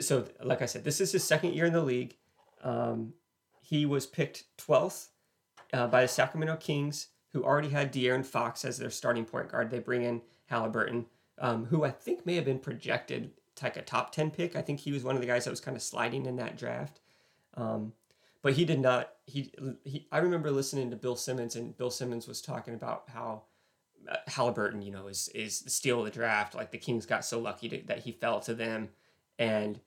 So, 0.00 0.26
like 0.42 0.62
I 0.62 0.66
said, 0.66 0.84
this 0.84 1.00
is 1.00 1.12
his 1.12 1.24
second 1.24 1.54
year 1.54 1.66
in 1.66 1.72
the 1.72 1.82
league. 1.82 2.16
Um, 2.62 3.14
he 3.62 3.86
was 3.86 4.06
picked 4.06 4.44
12th 4.58 5.08
uh, 5.72 5.86
by 5.86 6.02
the 6.02 6.08
Sacramento 6.08 6.56
Kings 6.56 7.08
who 7.36 7.44
already 7.44 7.68
had 7.68 7.92
De'Aaron 7.92 8.24
Fox 8.24 8.64
as 8.64 8.78
their 8.78 8.88
starting 8.88 9.26
point 9.26 9.50
guard. 9.50 9.70
They 9.70 9.78
bring 9.78 10.02
in 10.02 10.22
Halliburton, 10.46 11.04
um, 11.38 11.66
who 11.66 11.84
I 11.84 11.90
think 11.90 12.24
may 12.24 12.34
have 12.36 12.46
been 12.46 12.58
projected 12.58 13.32
like 13.62 13.76
a 13.76 13.82
top 13.82 14.10
10 14.12 14.30
pick. 14.30 14.56
I 14.56 14.62
think 14.62 14.80
he 14.80 14.90
was 14.90 15.04
one 15.04 15.14
of 15.14 15.20
the 15.20 15.26
guys 15.26 15.44
that 15.44 15.50
was 15.50 15.60
kind 15.60 15.76
of 15.76 15.82
sliding 15.82 16.24
in 16.24 16.36
that 16.36 16.56
draft. 16.56 17.00
Um, 17.54 17.92
but 18.40 18.54
he 18.54 18.64
did 18.64 18.80
not. 18.80 19.12
He, 19.26 19.52
he. 19.84 20.06
I 20.10 20.18
remember 20.18 20.50
listening 20.50 20.88
to 20.90 20.96
Bill 20.96 21.16
Simmons, 21.16 21.56
and 21.56 21.76
Bill 21.76 21.90
Simmons 21.90 22.26
was 22.28 22.40
talking 22.40 22.74
about 22.74 23.04
how 23.12 23.42
Halliburton, 24.26 24.82
you 24.82 24.90
know, 24.90 25.08
is 25.08 25.28
is 25.34 25.60
the 25.60 25.70
steal 25.70 26.00
of 26.00 26.04
the 26.04 26.10
draft. 26.10 26.54
Like 26.54 26.70
the 26.70 26.78
Kings 26.78 27.06
got 27.06 27.24
so 27.24 27.38
lucky 27.38 27.68
to, 27.68 27.82
that 27.86 28.00
he 28.00 28.12
fell 28.12 28.40
to 28.40 28.54
them, 28.54 28.90
and 29.38 29.80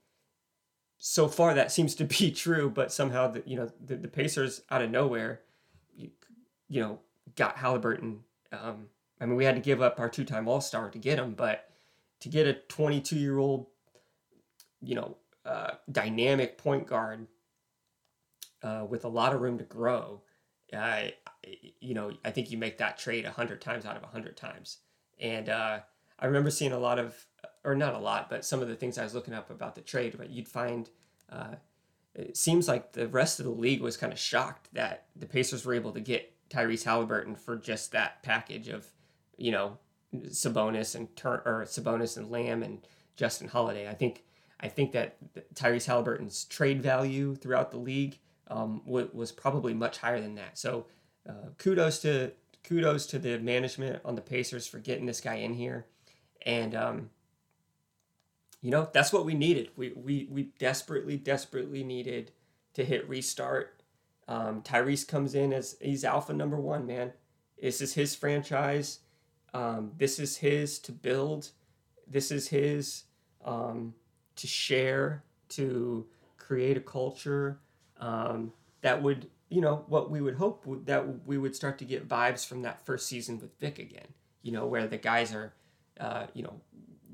so 0.97 1.28
far 1.28 1.53
that 1.53 1.72
seems 1.72 1.95
to 1.95 2.05
be 2.05 2.32
true. 2.36 2.70
But 2.70 2.91
somehow, 2.91 3.28
the, 3.32 3.43
you 3.45 3.55
know, 3.55 3.70
the, 3.86 3.95
the 3.95 4.07
Pacers 4.07 4.61
out 4.70 4.82
of 4.82 4.91
nowhere, 4.91 5.41
you, 5.95 6.09
you 6.67 6.82
know, 6.82 6.99
got 7.36 7.57
Halliburton. 7.57 8.20
Um, 8.51 8.88
I 9.22 9.26
mean, 9.26 9.36
we 9.36 9.45
had 9.45 9.55
to 9.55 9.61
give 9.61 9.82
up 9.82 9.99
our 9.99 10.09
two-time 10.09 10.47
All-Star 10.47 10.89
to 10.89 10.97
get 10.97 11.20
him, 11.20 11.34
but 11.34 11.70
to 12.22 12.30
get 12.30 12.47
a 12.47 12.57
22-year-old 12.70 13.67
you 14.82 14.95
know, 14.95 15.17
uh, 15.45 15.72
dynamic 15.91 16.57
point 16.57 16.88
guard 16.88 17.28
uh, 18.63 18.86
with 18.88 19.05
a 19.05 19.07
lot 19.07 19.34
of 19.34 19.41
room 19.41 19.57
to 19.57 19.63
grow, 19.63 20.22
uh, 20.74 21.03
you 21.79 21.93
know, 21.93 22.11
I 22.25 22.31
think 22.31 22.51
you 22.51 22.57
make 22.57 22.77
that 22.77 22.97
trade 22.97 23.25
a 23.25 23.31
hundred 23.31 23.61
times 23.61 23.85
out 23.85 23.97
of 23.97 24.03
a 24.03 24.07
hundred 24.07 24.37
times. 24.37 24.77
And 25.19 25.49
uh, 25.49 25.79
I 26.19 26.25
remember 26.25 26.51
seeing 26.51 26.71
a 26.71 26.79
lot 26.79 26.99
of, 26.99 27.15
or 27.63 27.75
not 27.75 27.93
a 27.93 27.99
lot, 27.99 28.29
but 28.29 28.45
some 28.45 28.61
of 28.61 28.67
the 28.67 28.75
things 28.75 28.97
I 28.97 29.03
was 29.03 29.13
looking 29.13 29.33
up 29.33 29.49
about 29.49 29.75
the 29.75 29.81
trade. 29.81 30.15
But 30.17 30.29
you'd 30.29 30.47
find 30.47 30.89
uh, 31.29 31.55
it 32.15 32.37
seems 32.37 32.67
like 32.67 32.93
the 32.93 33.07
rest 33.07 33.39
of 33.39 33.45
the 33.45 33.51
league 33.51 33.81
was 33.81 33.97
kind 33.97 34.11
of 34.11 34.19
shocked 34.19 34.69
that 34.73 35.05
the 35.15 35.25
Pacers 35.25 35.65
were 35.65 35.73
able 35.73 35.91
to 35.91 35.99
get 35.99 36.33
Tyrese 36.49 36.83
Halliburton 36.83 37.35
for 37.35 37.55
just 37.55 37.91
that 37.91 38.23
package 38.23 38.67
of, 38.67 38.87
you 39.37 39.51
know, 39.51 39.77
Sabonis 40.15 40.95
and 40.95 41.15
Turn 41.15 41.41
or 41.45 41.63
Sabonis 41.65 42.17
and 42.17 42.31
Lamb 42.31 42.63
and 42.63 42.79
Justin 43.15 43.47
Holiday. 43.47 43.87
I 43.87 43.93
think 43.93 44.23
I 44.59 44.67
think 44.67 44.91
that 44.93 45.17
Tyrese 45.53 45.85
Halliburton's 45.85 46.45
trade 46.45 46.81
value 46.81 47.35
throughout 47.35 47.71
the 47.71 47.77
league 47.77 48.19
um, 48.47 48.81
was 48.85 49.31
probably 49.31 49.73
much 49.73 49.99
higher 49.99 50.19
than 50.19 50.35
that. 50.35 50.57
So 50.57 50.87
uh, 51.28 51.49
kudos 51.57 51.99
to 51.99 52.32
kudos 52.63 53.05
to 53.07 53.20
the 53.20 53.39
management 53.39 54.01
on 54.05 54.15
the 54.15 54.22
Pacers 54.22 54.67
for 54.67 54.80
getting 54.80 55.05
this 55.05 55.22
guy 55.22 55.36
in 55.36 55.53
here, 55.53 55.86
and 56.45 56.76
um, 56.76 57.09
you 58.61 58.72
know 58.72 58.89
that's 58.93 59.13
what 59.13 59.26
we 59.26 59.34
needed. 59.34 59.70
We 59.76 59.93
we 59.95 60.28
we 60.30 60.43
desperately 60.59 61.17
desperately 61.17 61.84
needed 61.84 62.32
to 62.74 62.86
hit 62.86 63.07
restart. 63.09 63.82
Um, 64.28 64.61
Tyrese 64.61 65.07
comes 65.07 65.36
in 65.36 65.53
as 65.53 65.76
he's 65.82 66.03
alpha 66.03 66.34
number 66.34 66.57
one 66.57 66.86
man. 66.86 67.13
This 67.61 67.82
is 67.82 67.93
his 67.93 68.15
franchise. 68.15 68.99
Um, 69.53 69.91
this 69.97 70.20
is 70.20 70.38
his 70.38 70.80
to 70.80 70.91
build. 70.91 71.49
This 72.07 72.32
is 72.32 72.49
his 72.49 73.03
um, 73.43 73.93
to 74.36 74.47
share, 74.47 75.24
to 75.49 76.05
create 76.38 76.78
a 76.78 76.82
culture 76.82 77.59
um, 77.99 78.53
that 78.82 79.01
would, 79.01 79.28
you 79.49 79.61
know, 79.61 79.83
what 79.87 80.11
we 80.11 80.21
would 80.21 80.35
hope 80.35 80.63
that 80.85 81.25
we 81.25 81.37
would 81.37 81.55
start 81.55 81.79
to 81.79 81.85
get 81.85 82.07
vibes 82.07 82.45
from 82.45 82.61
that 82.61 82.85
first 82.85 83.07
season 83.07 83.39
with 83.39 83.57
Vic 83.59 83.79
again. 83.79 84.07
You 84.41 84.51
know, 84.51 84.65
where 84.67 84.87
the 84.87 84.97
guys 84.97 85.33
are, 85.33 85.53
uh, 85.99 86.27
you 86.33 86.43
know, 86.43 86.61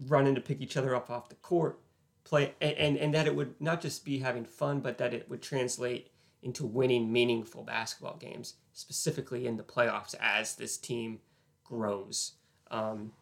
running 0.07 0.36
to 0.36 0.41
pick 0.41 0.61
each 0.61 0.77
other 0.77 0.95
up 0.95 1.09
off 1.09 1.29
the 1.29 1.36
court, 1.36 1.79
play, 2.23 2.53
and, 2.61 2.77
and 2.77 2.97
and 2.97 3.13
that 3.13 3.25
it 3.25 3.36
would 3.36 3.59
not 3.59 3.81
just 3.81 4.05
be 4.05 4.19
having 4.19 4.45
fun, 4.45 4.81
but 4.81 4.97
that 4.97 5.13
it 5.13 5.29
would 5.29 5.41
translate 5.41 6.11
into 6.43 6.65
winning 6.65 7.11
meaningful 7.11 7.63
basketball 7.63 8.17
games, 8.17 8.55
specifically 8.73 9.47
in 9.47 9.57
the 9.57 9.63
playoffs 9.63 10.13
as 10.19 10.55
this 10.55 10.77
team 10.77 11.19
grows. 11.63 12.33
Um, 12.69 13.13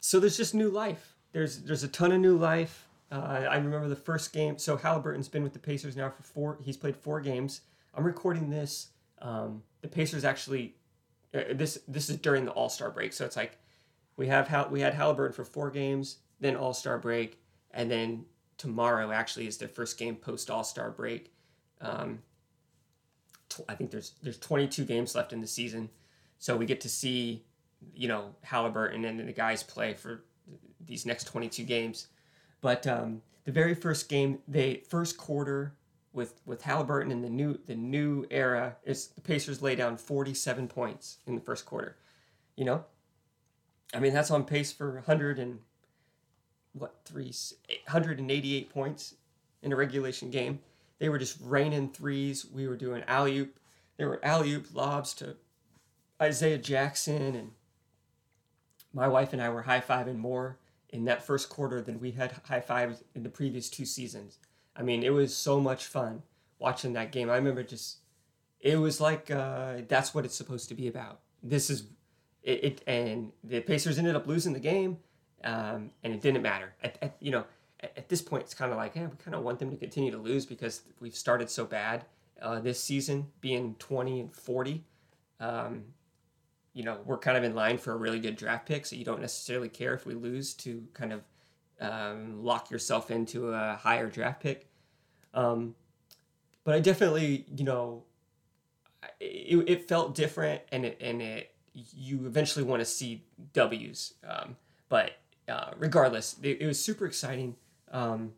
so 0.00 0.18
there's 0.18 0.36
just 0.36 0.54
new 0.54 0.70
life. 0.70 1.16
There's 1.32 1.62
there's 1.62 1.82
a 1.82 1.88
ton 1.88 2.12
of 2.12 2.20
new 2.20 2.36
life. 2.36 2.88
Uh, 3.10 3.46
I 3.50 3.56
remember 3.56 3.88
the 3.88 3.96
first 3.96 4.32
game. 4.32 4.58
So 4.58 4.76
Halliburton's 4.76 5.28
been 5.28 5.42
with 5.42 5.52
the 5.52 5.58
Pacers 5.58 5.96
now 5.96 6.10
for 6.10 6.22
four. 6.22 6.58
He's 6.62 6.76
played 6.76 6.96
four 6.96 7.20
games. 7.20 7.62
I'm 7.94 8.04
recording 8.04 8.50
this. 8.50 8.88
Um, 9.20 9.62
the 9.82 9.88
Pacers 9.88 10.24
actually. 10.24 10.76
Uh, 11.34 11.42
this 11.52 11.78
this 11.86 12.10
is 12.10 12.16
during 12.16 12.44
the 12.44 12.50
All 12.52 12.68
Star 12.68 12.90
break, 12.90 13.12
so 13.12 13.24
it's 13.24 13.36
like 13.36 13.58
we 14.16 14.26
have 14.26 14.48
Hal, 14.48 14.68
we 14.70 14.80
had 14.80 14.94
Halliburton 14.94 15.32
for 15.32 15.44
four 15.44 15.70
games, 15.70 16.18
then 16.40 16.56
All 16.56 16.74
Star 16.74 16.98
break, 16.98 17.40
and 17.70 17.90
then 17.90 18.24
tomorrow 18.58 19.10
actually 19.10 19.46
is 19.46 19.56
their 19.56 19.68
first 19.68 19.98
game 19.98 20.16
post 20.16 20.50
All 20.50 20.64
Star 20.64 20.90
break. 20.90 21.32
Um, 21.80 22.20
tw- 23.48 23.62
I 23.68 23.74
think 23.74 23.90
there's 23.90 24.14
there's 24.22 24.38
22 24.38 24.84
games 24.84 25.14
left 25.14 25.32
in 25.32 25.40
the 25.40 25.46
season, 25.46 25.88
so 26.38 26.56
we 26.56 26.66
get 26.66 26.80
to 26.82 26.88
see 26.88 27.44
you 27.94 28.08
know 28.08 28.34
Halliburton 28.42 29.04
and 29.04 29.20
the 29.20 29.32
guys 29.32 29.62
play 29.62 29.94
for 29.94 30.24
these 30.84 31.06
next 31.06 31.24
22 31.24 31.64
games. 31.64 32.08
But 32.60 32.86
um, 32.86 33.22
the 33.44 33.52
very 33.52 33.74
first 33.74 34.08
game, 34.08 34.40
they 34.46 34.82
first 34.88 35.16
quarter 35.16 35.74
with 36.12 36.40
with 36.44 36.62
Halliburton 36.62 37.12
in 37.12 37.22
the 37.22 37.30
new 37.30 37.58
the 37.66 37.74
new 37.74 38.26
era 38.30 38.76
is 38.84 39.08
the 39.08 39.20
Pacers 39.20 39.62
lay 39.62 39.74
down 39.74 39.96
47 39.96 40.68
points 40.68 41.18
in 41.26 41.34
the 41.34 41.40
first 41.40 41.66
quarter. 41.66 41.96
You 42.56 42.64
know, 42.64 42.84
I 43.94 44.00
mean 44.00 44.12
that's 44.12 44.30
on 44.30 44.44
pace 44.44 44.72
for 44.72 44.94
100 44.94 45.38
and 45.38 45.60
what 46.72 46.96
three 47.04 47.32
188 47.86 48.70
points 48.70 49.14
in 49.62 49.72
a 49.72 49.76
regulation 49.76 50.30
game. 50.30 50.60
They 50.98 51.08
were 51.08 51.18
just 51.18 51.38
raining 51.42 51.90
threes. 51.90 52.44
We 52.44 52.68
were 52.68 52.76
doing 52.76 53.02
alley 53.06 53.38
oop. 53.38 53.58
There 53.96 54.08
were 54.08 54.24
alley 54.24 54.52
oop 54.52 54.74
lobs 54.74 55.14
to 55.14 55.36
Isaiah 56.20 56.58
Jackson 56.58 57.34
and 57.34 57.50
my 58.92 59.08
wife 59.08 59.32
and 59.32 59.40
I 59.40 59.48
were 59.48 59.62
high 59.62 59.80
fiving 59.80 60.18
more 60.18 60.58
in 60.92 61.04
that 61.04 61.22
first 61.22 61.48
quarter 61.48 61.80
than 61.80 62.00
we 62.00 62.12
had 62.12 62.32
high 62.44 62.60
fives 62.60 63.02
in 63.14 63.22
the 63.22 63.28
previous 63.28 63.68
two 63.68 63.84
seasons. 63.84 64.38
I 64.76 64.82
mean, 64.82 65.02
it 65.02 65.12
was 65.12 65.34
so 65.34 65.60
much 65.60 65.86
fun 65.86 66.22
watching 66.58 66.92
that 66.94 67.12
game. 67.12 67.30
I 67.30 67.36
remember 67.36 67.62
just, 67.62 67.98
it 68.60 68.76
was 68.76 69.00
like 69.00 69.30
uh, 69.30 69.78
that's 69.88 70.14
what 70.14 70.24
it's 70.24 70.34
supposed 70.34 70.68
to 70.68 70.74
be 70.74 70.88
about. 70.88 71.20
This 71.42 71.70
is 71.70 71.84
it, 72.42 72.64
it 72.64 72.82
and 72.86 73.32
the 73.44 73.60
Pacers 73.60 73.98
ended 73.98 74.16
up 74.16 74.26
losing 74.26 74.52
the 74.52 74.60
game, 74.60 74.98
um, 75.44 75.90
and 76.02 76.12
it 76.12 76.20
didn't 76.20 76.42
matter. 76.42 76.74
At, 76.82 76.98
at 77.02 77.16
you 77.20 77.30
know, 77.30 77.44
at, 77.80 77.96
at, 77.96 78.08
this 78.08 78.22
point, 78.22 78.42
it's 78.42 78.54
kind 78.54 78.70
of 78.70 78.78
like, 78.78 78.94
yeah, 78.94 79.06
we 79.06 79.16
kind 79.16 79.34
of 79.34 79.42
want 79.42 79.58
them 79.58 79.70
to 79.70 79.76
continue 79.76 80.10
to 80.10 80.18
lose 80.18 80.46
because 80.46 80.82
we've 81.00 81.16
started 81.16 81.50
so 81.50 81.64
bad 81.64 82.04
uh, 82.42 82.60
this 82.60 82.82
season, 82.82 83.28
being 83.40 83.74
twenty 83.78 84.20
and 84.20 84.34
forty. 84.34 84.84
Um, 85.38 85.84
you 86.80 86.86
know, 86.86 86.96
we're 87.04 87.18
kind 87.18 87.36
of 87.36 87.44
in 87.44 87.54
line 87.54 87.76
for 87.76 87.92
a 87.92 87.96
really 87.96 88.18
good 88.18 88.36
draft 88.36 88.64
pick, 88.64 88.86
so 88.86 88.96
you 88.96 89.04
don't 89.04 89.20
necessarily 89.20 89.68
care 89.68 89.92
if 89.92 90.06
we 90.06 90.14
lose 90.14 90.54
to 90.54 90.82
kind 90.94 91.12
of 91.12 91.20
um, 91.78 92.42
lock 92.42 92.70
yourself 92.70 93.10
into 93.10 93.52
a 93.52 93.78
higher 93.78 94.08
draft 94.08 94.42
pick. 94.42 94.66
Um, 95.34 95.74
but 96.64 96.74
I 96.74 96.80
definitely, 96.80 97.44
you 97.54 97.64
know, 97.64 98.04
it, 99.20 99.68
it 99.68 99.88
felt 99.88 100.14
different, 100.14 100.62
and 100.72 100.86
it 100.86 100.96
and 101.02 101.20
it 101.20 101.52
you 101.74 102.24
eventually 102.24 102.64
want 102.64 102.80
to 102.80 102.86
see 102.86 103.24
W's. 103.52 104.14
Um, 104.26 104.56
but 104.88 105.18
uh, 105.50 105.72
regardless, 105.76 106.36
it, 106.42 106.62
it, 106.62 106.66
was 106.66 106.82
super 106.82 107.04
exciting. 107.04 107.56
Um, 107.92 108.32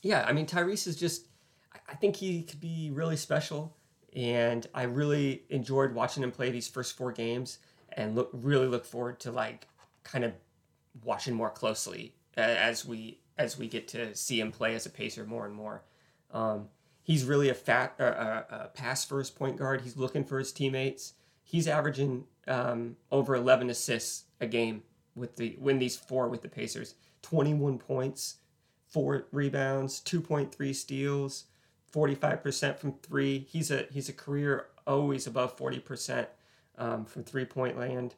yeah, 0.00 0.24
I 0.28 0.32
mean 0.32 0.46
Tyrese 0.46 0.86
is 0.86 0.94
just, 0.94 1.26
I 1.88 1.96
think 1.96 2.14
he 2.14 2.44
could 2.44 2.60
be 2.60 2.92
really 2.94 3.16
special 3.16 3.76
and 4.14 4.66
I 4.74 4.84
really 4.84 5.42
enjoyed 5.48 5.92
watching 5.92 6.22
him 6.22 6.30
play 6.30 6.50
these 6.50 6.68
first 6.68 6.96
four 6.96 7.12
games, 7.12 7.58
and 7.92 8.14
look 8.14 8.30
really 8.32 8.66
look 8.66 8.84
forward 8.84 9.20
to 9.20 9.32
like 9.32 9.68
kind 10.02 10.24
of 10.24 10.32
watching 11.02 11.34
more 11.34 11.50
closely 11.50 12.14
as 12.36 12.84
we 12.84 13.18
as 13.36 13.58
we 13.58 13.66
get 13.66 13.88
to 13.88 14.14
see 14.14 14.40
him 14.40 14.52
play 14.52 14.74
as 14.74 14.86
a 14.86 14.90
pacer 14.90 15.24
more 15.24 15.46
and 15.46 15.54
more. 15.54 15.82
Um, 16.32 16.68
he's 17.02 17.24
really 17.24 17.48
a 17.48 17.54
fat 17.54 17.94
uh, 17.98 18.42
a 18.50 18.68
pass 18.68 19.04
first 19.04 19.36
point 19.36 19.56
guard. 19.56 19.80
He's 19.80 19.96
looking 19.96 20.24
for 20.24 20.38
his 20.38 20.52
teammates. 20.52 21.14
He's 21.42 21.68
averaging 21.68 22.24
um, 22.48 22.96
over 23.12 23.34
11 23.34 23.70
assists 23.70 24.24
a 24.40 24.46
game 24.46 24.82
with 25.14 25.36
the 25.36 25.56
win 25.58 25.78
these 25.78 25.96
four 25.96 26.28
with 26.28 26.42
the 26.42 26.48
Pacers. 26.48 26.94
21 27.22 27.78
points, 27.78 28.36
four 28.88 29.26
rebounds, 29.32 30.00
2.3 30.00 30.74
steals. 30.74 31.44
45% 31.94 32.78
from 32.78 32.94
three. 33.02 33.46
He's 33.48 33.70
a 33.70 33.86
he's 33.90 34.08
a 34.08 34.12
career 34.12 34.66
always 34.86 35.26
above 35.26 35.56
40% 35.56 36.26
um, 36.76 37.04
from 37.04 37.22
three 37.22 37.44
point 37.44 37.78
land. 37.78 38.14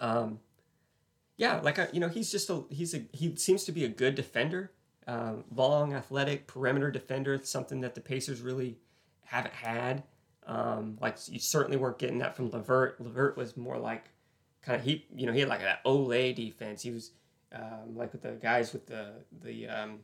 Um, 0.00 0.40
yeah, 1.36 1.60
like 1.60 1.78
I, 1.78 1.88
you 1.92 2.00
know, 2.00 2.08
he's 2.08 2.30
just 2.32 2.50
a 2.50 2.64
he's 2.70 2.94
a 2.94 3.02
he 3.12 3.36
seems 3.36 3.64
to 3.64 3.72
be 3.72 3.84
a 3.84 3.88
good 3.88 4.16
defender, 4.16 4.72
um, 5.06 5.44
long, 5.54 5.94
athletic 5.94 6.46
perimeter 6.48 6.90
defender. 6.90 7.38
Something 7.42 7.80
that 7.82 7.94
the 7.94 8.00
Pacers 8.00 8.40
really 8.40 8.78
haven't 9.24 9.54
had. 9.54 10.02
Um, 10.46 10.98
like 11.00 11.16
you 11.28 11.38
certainly 11.38 11.76
weren't 11.76 11.98
getting 11.98 12.18
that 12.18 12.34
from 12.34 12.50
LeVert. 12.50 13.00
LeVert 13.00 13.36
was 13.36 13.56
more 13.56 13.78
like 13.78 14.10
kind 14.62 14.80
of 14.80 14.84
he 14.84 15.06
you 15.14 15.26
know 15.26 15.32
he 15.32 15.40
had 15.40 15.48
like 15.48 15.60
that 15.60 15.84
olé 15.84 16.34
defense. 16.34 16.82
He 16.82 16.90
was 16.90 17.12
um, 17.52 17.94
like 17.94 18.12
with 18.12 18.22
the 18.22 18.32
guys 18.32 18.72
with 18.72 18.86
the 18.86 19.12
the 19.42 19.68
um, 19.68 20.00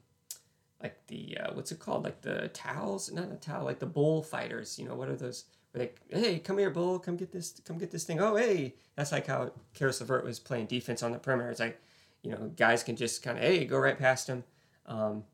like 0.83 1.07
the 1.07 1.39
uh, 1.39 1.55
what's 1.55 1.73
it 1.73 1.79
called? 1.79 2.05
Like 2.05 2.21
the 2.21 2.49
towels 2.49 3.11
not 3.13 3.33
a 3.33 3.37
towel 3.37 3.65
like 3.65 3.79
the 3.79 3.87
bullfighters 3.87 4.79
you 4.79 4.87
know 4.87 4.95
what 4.95 5.09
are 5.09 5.17
those 5.17 5.45
they 5.73 5.91
hey 6.09 6.39
come 6.39 6.59
here 6.59 6.71
bull 6.71 6.99
come 6.99 7.17
get 7.17 7.33
this 7.33 7.61
come 7.65 7.79
get 7.79 7.91
this 7.91 8.05
thing. 8.05 8.21
Oh 8.21 8.37
hey. 8.37 8.75
That's 8.97 9.11
like 9.11 9.27
how 9.27 9.51
Caris 9.75 10.01
LeVert 10.01 10.25
was 10.25 10.39
playing 10.39 10.67
defense 10.67 11.03
on 11.03 11.11
the 11.11 11.19
perimeter. 11.19 11.51
It's 11.51 11.61
like 11.61 11.81
you 12.23 12.31
know 12.31 12.53
guys 12.57 12.83
can 12.83 12.97
just 12.97 13.23
kind 13.23 13.39
of 13.39 13.45
hey 13.45 13.65
go 13.65 13.79
right 13.79 13.99
past 13.99 14.29
him. 14.29 14.45
Um, 14.87 15.25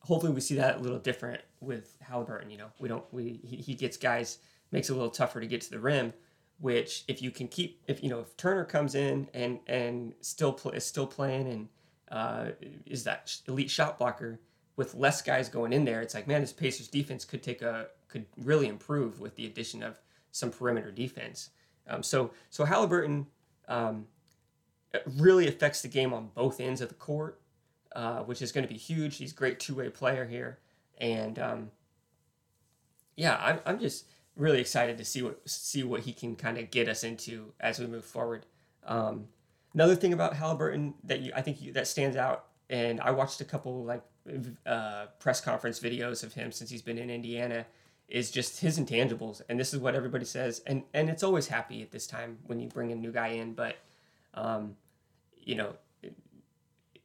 hopefully 0.00 0.32
we 0.32 0.40
see 0.40 0.54
that 0.54 0.76
a 0.76 0.80
little 0.80 0.98
different 0.98 1.42
with 1.60 1.96
Halliburton 2.00 2.50
you 2.50 2.58
know? 2.58 2.70
We 2.78 2.88
don't 2.88 3.04
we 3.12 3.40
he, 3.44 3.56
he 3.56 3.74
gets 3.74 3.96
guys 3.96 4.38
makes 4.72 4.88
it 4.88 4.92
a 4.92 4.96
little 4.96 5.10
tougher 5.10 5.40
to 5.40 5.46
get 5.46 5.60
to 5.62 5.70
the 5.70 5.78
rim 5.78 6.12
which 6.60 7.04
if 7.08 7.22
you 7.22 7.30
can 7.30 7.48
keep 7.48 7.82
if 7.86 8.02
you 8.02 8.10
know 8.10 8.20
if 8.20 8.36
Turner 8.36 8.64
comes 8.64 8.94
in 8.94 9.28
and 9.32 9.60
and 9.66 10.14
still 10.20 10.52
play, 10.52 10.76
is 10.76 10.84
still 10.84 11.06
playing 11.06 11.48
and 11.48 11.68
uh, 12.10 12.46
is 12.86 13.04
that 13.04 13.36
elite 13.46 13.70
shot 13.70 13.98
blocker 13.98 14.40
with 14.76 14.94
less 14.94 15.22
guys 15.22 15.48
going 15.48 15.72
in 15.72 15.84
there. 15.84 16.00
It's 16.00 16.14
like, 16.14 16.28
man, 16.28 16.40
this 16.40 16.52
Pacers 16.52 16.88
defense 16.88 17.24
could 17.24 17.42
take 17.42 17.62
a 17.62 17.88
could 18.08 18.26
really 18.42 18.68
improve 18.68 19.20
with 19.20 19.36
the 19.36 19.46
addition 19.46 19.82
of 19.82 20.00
some 20.32 20.50
perimeter 20.50 20.90
defense. 20.90 21.50
Um, 21.88 22.02
so 22.02 22.30
so 22.50 22.64
Halliburton, 22.64 23.26
um, 23.68 24.06
really 25.16 25.46
affects 25.46 25.82
the 25.82 25.88
game 25.88 26.12
on 26.12 26.30
both 26.34 26.60
ends 26.60 26.80
of 26.80 26.88
the 26.88 26.94
court, 26.94 27.40
uh, 27.94 28.20
which 28.20 28.42
is 28.42 28.52
going 28.52 28.66
to 28.66 28.72
be 28.72 28.78
huge. 28.78 29.16
He's 29.16 29.32
a 29.32 29.34
great 29.34 29.60
two 29.60 29.74
way 29.74 29.88
player 29.90 30.26
here, 30.26 30.58
and 30.98 31.38
um, 31.38 31.70
yeah, 33.16 33.36
I'm, 33.40 33.60
I'm 33.66 33.78
just 33.78 34.06
really 34.36 34.60
excited 34.60 34.96
to 34.98 35.04
see 35.04 35.22
what 35.22 35.40
see 35.48 35.82
what 35.82 36.00
he 36.00 36.12
can 36.12 36.36
kind 36.36 36.58
of 36.58 36.70
get 36.70 36.88
us 36.88 37.04
into 37.04 37.52
as 37.60 37.78
we 37.78 37.86
move 37.86 38.04
forward. 38.04 38.46
Um, 38.86 39.26
another 39.78 39.94
thing 39.94 40.12
about 40.12 40.34
Halliburton 40.34 40.92
that 41.04 41.20
you 41.20 41.30
I 41.36 41.40
think 41.40 41.62
you, 41.62 41.72
that 41.72 41.86
stands 41.86 42.16
out, 42.16 42.46
and 42.68 43.00
I 43.00 43.12
watched 43.12 43.40
a 43.40 43.44
couple 43.44 43.84
like 43.84 44.02
uh, 44.66 45.06
press 45.20 45.40
conference 45.40 45.78
videos 45.78 46.24
of 46.24 46.34
him 46.34 46.50
since 46.50 46.68
he's 46.68 46.82
been 46.82 46.98
in 46.98 47.10
Indiana, 47.10 47.64
is 48.08 48.32
just 48.32 48.58
his 48.58 48.76
intangibles, 48.80 49.40
and 49.48 49.58
this 49.58 49.72
is 49.72 49.78
what 49.78 49.94
everybody 49.94 50.24
says, 50.24 50.62
and 50.66 50.82
and 50.94 51.08
it's 51.08 51.22
always 51.22 51.46
happy 51.46 51.80
at 51.80 51.92
this 51.92 52.08
time 52.08 52.38
when 52.46 52.58
you 52.58 52.68
bring 52.68 52.90
a 52.90 52.96
new 52.96 53.12
guy 53.12 53.28
in, 53.28 53.54
but 53.54 53.76
um, 54.34 54.74
you 55.36 55.54
know. 55.54 55.74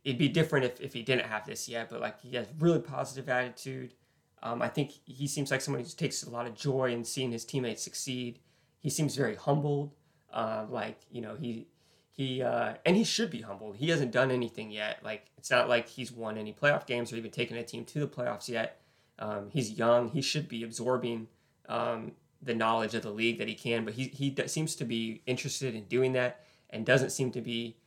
It'd 0.05 0.19
be 0.19 0.27
different 0.27 0.65
if, 0.65 0.81
if 0.81 0.91
he 0.91 1.01
didn't 1.01 1.27
have 1.27 1.45
this 1.45 1.69
yet, 1.69 1.89
but 1.89 2.01
like 2.01 2.19
he 2.19 2.35
has 2.35 2.45
really 2.59 2.79
positive 2.79 3.29
attitude. 3.29 3.93
Um, 4.41 4.61
I 4.61 4.67
think 4.67 4.91
he 5.05 5.27
seems 5.27 5.49
like 5.49 5.61
someone 5.61 5.81
who 5.81 5.89
takes 5.89 6.23
a 6.23 6.29
lot 6.29 6.45
of 6.45 6.55
joy 6.55 6.91
in 6.91 7.05
seeing 7.05 7.31
his 7.31 7.45
teammates 7.45 7.81
succeed. 7.81 8.39
He 8.79 8.89
seems 8.89 9.15
very 9.15 9.35
humbled. 9.35 9.91
Uh, 10.33 10.65
like 10.69 10.99
you 11.09 11.21
know 11.21 11.35
he 11.39 11.67
he 12.13 12.43
uh, 12.43 12.75
and 12.85 12.95
he 12.95 13.03
should 13.03 13.31
be 13.31 13.41
humbled. 13.41 13.77
He 13.77 13.89
hasn't 13.89 14.11
done 14.11 14.29
anything 14.29 14.69
yet. 14.69 14.99
Like 15.03 15.25
it's 15.35 15.49
not 15.49 15.67
like 15.67 15.89
he's 15.89 16.11
won 16.11 16.37
any 16.37 16.53
playoff 16.53 16.85
games 16.85 17.11
or 17.11 17.15
even 17.15 17.31
taken 17.31 17.57
a 17.57 17.63
team 17.63 17.85
to 17.85 17.99
the 17.99 18.07
playoffs 18.07 18.47
yet. 18.47 18.79
Um, 19.17 19.49
he's 19.51 19.71
young. 19.71 20.09
He 20.09 20.21
should 20.21 20.47
be 20.47 20.61
absorbing 20.63 21.27
um, 21.67 22.11
the 22.39 22.53
knowledge 22.53 22.93
of 22.93 23.01
the 23.01 23.09
league 23.09 23.39
that 23.39 23.47
he 23.47 23.55
can. 23.55 23.83
But 23.83 23.95
he 23.95 24.09
he 24.09 24.35
seems 24.45 24.75
to 24.75 24.85
be 24.85 25.23
interested 25.25 25.73
in 25.73 25.85
doing 25.85 26.13
that 26.13 26.41
and 26.69 26.85
doesn't 26.85 27.09
seem 27.09 27.31
to 27.31 27.41
be 27.41 27.77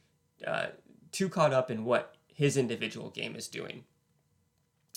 uh, 0.44 0.66
too 1.12 1.28
caught 1.28 1.52
up 1.52 1.70
in 1.70 1.84
what 1.84 2.16
his 2.26 2.56
individual 2.56 3.10
game 3.10 3.36
is 3.36 3.46
doing. 3.46 3.84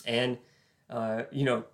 And 0.08 0.40
uh, 0.90 1.24
you 1.32 1.46
know, 1.46 1.66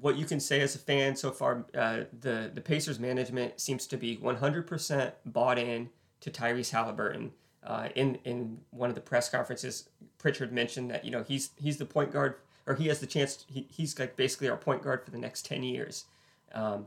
what 0.00 0.16
you 0.16 0.26
can 0.26 0.38
say 0.38 0.60
as 0.60 0.76
a 0.76 0.78
fan 0.78 1.16
so 1.16 1.32
far, 1.32 1.66
uh, 1.76 2.04
the 2.20 2.52
the 2.54 2.60
Pacers 2.60 3.00
management 3.00 3.60
seems 3.60 3.88
to 3.88 3.96
be 3.96 4.16
100% 4.16 5.12
bought 5.26 5.58
in 5.58 5.90
to 6.24 6.30
Tyrese 6.30 6.70
Halliburton. 6.70 7.32
Uh, 7.62 7.88
in 7.94 8.16
in 8.24 8.58
one 8.70 8.90
of 8.90 8.94
the 8.94 9.00
press 9.00 9.30
conferences, 9.30 9.88
Pritchard 10.18 10.52
mentioned 10.52 10.90
that 10.90 11.04
you 11.04 11.10
know 11.10 11.22
he's 11.22 11.50
he's 11.56 11.76
the 11.76 11.86
point 11.86 12.12
guard, 12.12 12.36
or 12.66 12.74
he 12.74 12.88
has 12.88 13.00
the 13.00 13.06
chance. 13.06 13.44
He, 13.48 13.66
he's 13.70 13.98
like 13.98 14.16
basically 14.16 14.48
our 14.48 14.56
point 14.56 14.82
guard 14.82 15.04
for 15.04 15.10
the 15.10 15.18
next 15.18 15.46
10 15.46 15.62
years. 15.62 16.04
Um, 16.52 16.86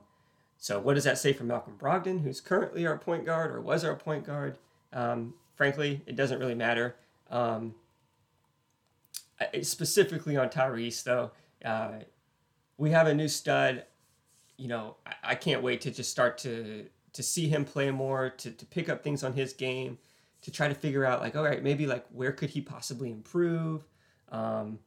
so 0.57 0.79
what 0.79 0.95
does 0.95 1.03
that 1.03 1.17
say 1.17 1.33
for 1.33 1.43
Malcolm 1.43 1.75
Brogdon, 1.79 2.21
who's 2.21 2.41
currently 2.41 2.85
our 2.85 2.97
point 2.97 3.25
guard 3.25 3.51
or 3.51 3.61
was 3.61 3.83
our 3.83 3.95
point 3.95 4.25
guard? 4.25 4.57
Um, 4.91 5.35
frankly, 5.55 6.01
it 6.07 6.15
doesn't 6.15 6.39
really 6.39 6.55
matter. 6.55 6.95
Um, 7.29 7.75
specifically 9.61 10.37
on 10.37 10.49
Tyrese, 10.49 11.03
though, 11.03 11.31
uh, 11.63 11.99
we 12.77 12.91
have 12.91 13.07
a 13.07 13.13
new 13.13 13.27
stud. 13.27 13.85
You 14.57 14.67
know, 14.67 14.95
I, 15.05 15.13
I, 15.23 15.35
can't 15.35 15.61
wait 15.61 15.81
to 15.81 15.91
just 15.91 16.09
start 16.09 16.37
to 16.39 16.87
to 17.17 17.23
see 17.23 17.47
him 17.47 17.65
play 17.65 17.89
more, 17.89 18.29
to, 18.29 18.51
to 18.51 18.65
pick 18.67 18.89
up 18.89 19.03
things 19.03 19.23
on 19.23 19.33
his 19.33 19.51
game, 19.51 19.97
to 20.43 20.51
try 20.51 20.67
to 20.67 20.75
figure 20.75 21.03
out 21.03 21.19
like, 21.19 21.35
all 21.35 21.43
right, 21.43 21.63
maybe 21.63 21.87
like 21.87 22.05
where 22.11 22.31
could 22.31 22.51
he 22.51 22.61
possibly 22.61 23.09
improve? 23.11 23.87
Um, 24.31 24.77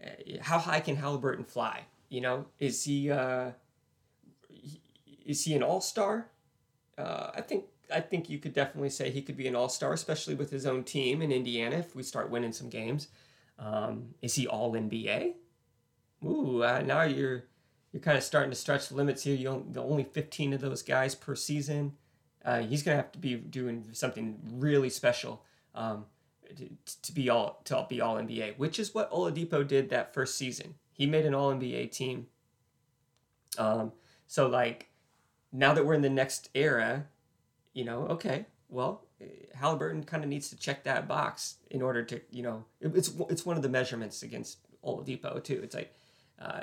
eh, 0.00 0.38
how 0.40 0.60
high 0.60 0.78
can 0.78 0.94
Halliburton 0.94 1.44
fly? 1.44 1.86
You 2.08 2.20
know, 2.20 2.46
is 2.60 2.84
he 2.84 3.10
uh, 3.10 3.50
is 5.26 5.44
he 5.44 5.54
an 5.54 5.64
all 5.64 5.80
star? 5.80 6.28
Uh, 6.96 7.32
I 7.34 7.40
think 7.40 7.64
I 7.92 7.98
think 7.98 8.30
you 8.30 8.38
could 8.38 8.52
definitely 8.52 8.90
say 8.90 9.10
he 9.10 9.20
could 9.20 9.36
be 9.36 9.48
an 9.48 9.56
all 9.56 9.68
star, 9.68 9.92
especially 9.92 10.36
with 10.36 10.52
his 10.52 10.66
own 10.66 10.84
team 10.84 11.20
in 11.20 11.32
Indiana 11.32 11.78
if 11.78 11.96
we 11.96 12.04
start 12.04 12.30
winning 12.30 12.52
some 12.52 12.68
games. 12.68 13.08
Um, 13.58 14.14
is 14.22 14.36
he 14.36 14.46
all 14.46 14.72
NBA? 14.72 15.34
ooh, 16.24 16.62
uh, 16.62 16.80
now 16.86 17.02
you're 17.02 17.42
you're 17.92 18.00
kind 18.00 18.16
of 18.16 18.24
starting 18.24 18.50
to 18.50 18.56
stretch 18.56 18.88
the 18.88 18.94
limits 18.94 19.22
here. 19.22 19.34
You 19.34 19.66
the 19.70 19.82
only 19.82 20.04
15 20.04 20.54
of 20.54 20.60
those 20.60 20.82
guys 20.82 21.14
per 21.14 21.34
season. 21.34 21.92
Uh, 22.44 22.60
he's 22.60 22.82
gonna 22.82 22.96
have 22.96 23.12
to 23.12 23.18
be 23.18 23.36
doing 23.36 23.88
something 23.92 24.40
really 24.54 24.90
special 24.90 25.44
um, 25.74 26.06
to, 26.56 26.68
to, 27.02 27.12
be 27.12 27.28
all 27.28 27.60
to 27.64 27.86
be 27.88 28.00
all 28.00 28.16
NBA, 28.16 28.58
which 28.58 28.78
is 28.78 28.94
what 28.94 29.10
Oladipo 29.12 29.66
did 29.66 29.90
that 29.90 30.14
first 30.14 30.36
season. 30.36 30.74
He 30.92 31.06
made 31.06 31.26
an 31.26 31.34
All 31.34 31.52
NBA 31.52 31.90
team. 31.90 32.26
Um, 33.58 33.92
so 34.26 34.46
like 34.46 34.88
now 35.52 35.74
that 35.74 35.84
we're 35.84 35.94
in 35.94 36.02
the 36.02 36.10
next 36.10 36.48
era, 36.54 37.06
you 37.74 37.84
know, 37.84 38.06
okay, 38.08 38.46
well, 38.68 39.02
Halliburton 39.54 40.04
kind 40.04 40.24
of 40.24 40.30
needs 40.30 40.48
to 40.50 40.56
check 40.56 40.84
that 40.84 41.06
box 41.06 41.56
in 41.70 41.82
order 41.82 42.02
to, 42.04 42.20
you 42.30 42.42
know, 42.42 42.64
it, 42.80 42.96
it's 42.96 43.12
it's 43.28 43.46
one 43.46 43.56
of 43.56 43.62
the 43.62 43.68
measurements 43.68 44.22
against 44.22 44.58
Oladipo 44.84 45.42
too. 45.42 45.60
It's 45.62 45.74
like 45.74 45.94
uh, 46.40 46.62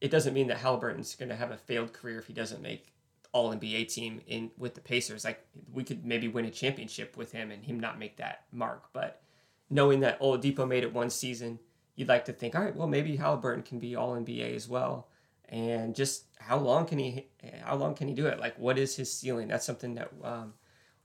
it 0.00 0.10
doesn't 0.10 0.34
mean 0.34 0.48
that 0.48 0.58
Halliburton's 0.58 1.14
going 1.14 1.28
to 1.28 1.36
have 1.36 1.50
a 1.50 1.56
failed 1.56 1.92
career 1.92 2.18
if 2.18 2.26
he 2.26 2.32
doesn't 2.32 2.62
make 2.62 2.92
All 3.32 3.54
NBA 3.54 3.92
team 3.92 4.20
in 4.26 4.50
with 4.58 4.74
the 4.74 4.80
Pacers. 4.80 5.24
Like 5.24 5.44
we 5.72 5.84
could 5.84 6.04
maybe 6.04 6.28
win 6.28 6.44
a 6.44 6.50
championship 6.50 7.16
with 7.16 7.32
him 7.32 7.50
and 7.50 7.64
him 7.64 7.80
not 7.80 7.98
make 7.98 8.16
that 8.16 8.44
mark. 8.52 8.90
But 8.92 9.22
knowing 9.70 10.00
that 10.00 10.20
Oladipo 10.20 10.66
made 10.66 10.82
it 10.82 10.92
one 10.92 11.10
season, 11.10 11.58
you'd 11.96 12.08
like 12.08 12.24
to 12.26 12.32
think, 12.32 12.54
all 12.54 12.62
right, 12.62 12.76
well 12.76 12.88
maybe 12.88 13.16
Halliburton 13.16 13.62
can 13.62 13.78
be 13.78 13.96
All 13.96 14.14
NBA 14.14 14.54
as 14.54 14.68
well. 14.68 15.08
And 15.48 15.94
just 15.94 16.24
how 16.38 16.58
long 16.58 16.86
can 16.86 16.98
he 16.98 17.26
how 17.62 17.76
long 17.76 17.94
can 17.94 18.08
he 18.08 18.14
do 18.14 18.26
it? 18.26 18.38
Like 18.38 18.58
what 18.58 18.78
is 18.78 18.96
his 18.96 19.12
ceiling? 19.12 19.48
That's 19.48 19.66
something 19.66 19.94
that 19.94 20.10
um, 20.22 20.54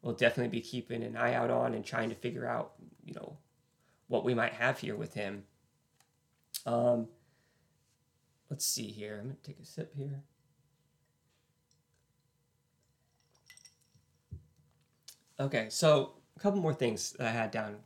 we'll 0.01 0.13
definitely 0.13 0.49
be 0.49 0.61
keeping 0.61 1.03
an 1.03 1.15
eye 1.15 1.33
out 1.33 1.51
on 1.51 1.73
and 1.73 1.85
trying 1.85 2.09
to 2.09 2.15
figure 2.15 2.45
out, 2.45 2.73
you 3.03 3.13
know, 3.13 3.37
what 4.07 4.23
we 4.23 4.33
might 4.33 4.53
have 4.53 4.79
here 4.79 4.95
with 4.95 5.13
him. 5.13 5.43
Um, 6.65 7.07
let's 8.49 8.65
see 8.65 8.87
here. 8.87 9.19
I'm 9.21 9.29
to 9.29 9.35
take 9.43 9.59
a 9.59 9.65
sip 9.65 9.93
here. 9.95 10.23
Okay, 15.39 15.67
so 15.69 16.13
a 16.35 16.39
couple 16.39 16.59
more 16.59 16.73
things 16.73 17.13
that 17.13 17.27
I 17.27 17.31
had 17.31 17.51
down. 17.51 17.77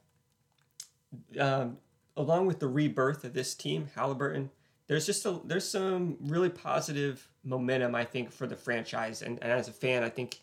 Um, 1.40 1.78
along 2.18 2.48
with 2.48 2.60
the 2.60 2.68
rebirth 2.68 3.24
of 3.24 3.34
this 3.34 3.54
team, 3.54 3.90
Halliburton, 3.96 4.50
there's 4.88 5.06
just 5.06 5.26
a 5.26 5.40
there's 5.46 5.68
some 5.68 6.18
really 6.22 6.50
positive 6.50 7.28
momentum 7.44 7.94
I 7.94 8.06
think 8.06 8.32
for 8.32 8.48
the 8.48 8.56
franchise, 8.56 9.22
and, 9.22 9.38
and 9.44 9.52
as 9.52 9.68
a 9.68 9.72
fan, 9.74 10.04
I 10.04 10.10
think 10.10 10.42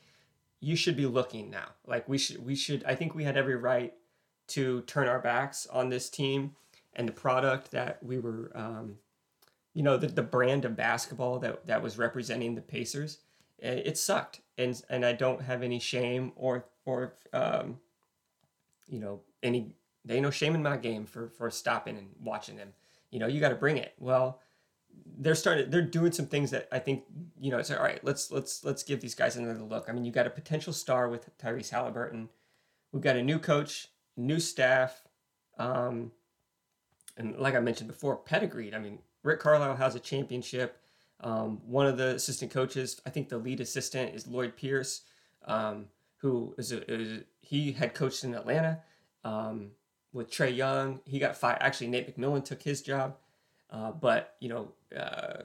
you 0.61 0.77
should 0.77 0.97
be 0.97 1.07
looking 1.07 1.51
now. 1.51 1.69
Like 1.87 2.09
we 2.09 2.19
should 2.19 2.45
we 2.45 2.55
should 2.55 2.85
I 2.85 2.95
think 2.95 3.15
we 3.15 3.25
had 3.25 3.37
every 3.37 3.57
right 3.57 3.93
to 4.49 4.83
turn 4.83 5.09
our 5.09 5.21
backs 5.21 5.67
on 5.67 5.89
this 5.89 6.09
team 6.09 6.55
and 6.95 7.09
the 7.09 7.13
product 7.13 7.71
that 7.73 8.03
we 8.03 8.19
were 8.19 8.51
um, 8.55 8.97
you 9.75 9.83
know 9.83 9.97
the, 9.97 10.09
the 10.09 10.23
brand 10.23 10.65
of 10.65 10.77
basketball 10.77 11.39
that 11.41 11.67
that 11.67 11.83
was 11.83 11.99
representing 11.99 12.55
the 12.55 12.61
Pacers 12.61 13.19
eh, 13.63 13.83
it 13.85 13.99
sucked. 13.99 14.41
And 14.59 14.81
and 14.91 15.05
I 15.05 15.13
don't 15.13 15.43
have 15.43 15.63
any 15.63 15.79
shame 15.79 16.33
or 16.37 16.67
or 16.85 17.15
um, 17.33 17.79
you 18.89 19.01
know 19.01 19.21
any 19.43 19.75
they 20.05 20.15
ain't 20.15 20.23
no 20.23 20.31
shame 20.31 20.55
in 20.55 20.63
my 20.63 20.77
game 20.77 21.07
for 21.07 21.29
for 21.29 21.51
stopping 21.51 21.97
and 21.97 22.09
watching 22.23 22.57
them. 22.57 22.73
You 23.11 23.19
know 23.19 23.27
you 23.27 23.41
got 23.41 23.51
to 23.51 23.55
bring 23.55 23.77
it. 23.77 23.95
Well 23.99 24.41
they're 25.19 25.35
starting 25.35 25.71
they're 25.71 25.83
doing 25.83 26.13
some 26.13 26.27
things 26.27 26.51
that 26.51 26.69
I 26.73 26.79
think 26.79 27.05
you 27.39 27.51
know 27.51 27.59
it's 27.59 27.71
all 27.71 27.83
right 27.83 28.03
let's 28.05 28.31
let's 28.31 28.65
let's 28.65 28.83
give 28.83 29.01
these 29.01 29.15
guys 29.15 29.37
another 29.37 29.63
look. 29.63 29.87
I 29.89 29.93
mean 29.93 30.05
you 30.05 30.13
got 30.13 30.27
a 30.27 30.31
potential 30.31 30.73
star 30.73 31.09
with 31.09 31.37
Tyrese 31.39 31.71
Halliburton. 31.71 32.29
We've 32.93 33.03
got 33.03 33.17
a 33.17 33.23
new 33.23 33.39
coach 33.39 33.89
new 34.17 34.41
staff 34.41 35.05
um, 35.59 36.11
and 37.17 37.39
like 37.39 37.55
I 37.55 37.61
mentioned 37.61 37.89
before 37.89 38.17
pedigreed 38.17 38.75
I 38.75 38.79
mean 38.79 38.99
Rick 39.23 39.41
Carlisle 39.41 39.77
has 39.77 39.95
a 39.95 40.01
championship. 40.01 40.79
Um, 41.21 41.61
one 41.67 41.87
of 41.87 41.99
the 41.99 42.15
assistant 42.15 42.51
coaches, 42.51 43.01
I 43.07 43.11
think 43.11 43.29
the 43.29 43.39
lead 43.39 43.61
assistant 43.61 44.15
is 44.15 44.27
Lloyd 44.27 44.57
Pierce, 44.57 45.03
um, 45.45 45.87
who 46.17 46.55
is, 46.57 46.73
a, 46.73 46.91
is 46.91 47.19
a, 47.19 47.21
he 47.41 47.73
had 47.73 47.95
coached 47.95 48.25
in 48.25 48.35
Atlanta 48.35 48.81
um, 49.25 49.73
with 50.13 50.31
Trae 50.31 50.55
Young. 50.55 51.01
He 51.05 51.19
got 51.19 51.37
fired. 51.37 51.59
Actually, 51.61 51.89
Nate 51.89 52.17
McMillan 52.17 52.45
took 52.45 52.63
his 52.63 52.81
job, 52.81 53.17
uh, 53.71 53.93
but 53.93 54.37
you 54.41 54.49
know, 54.49 54.73
uh, 54.97 55.43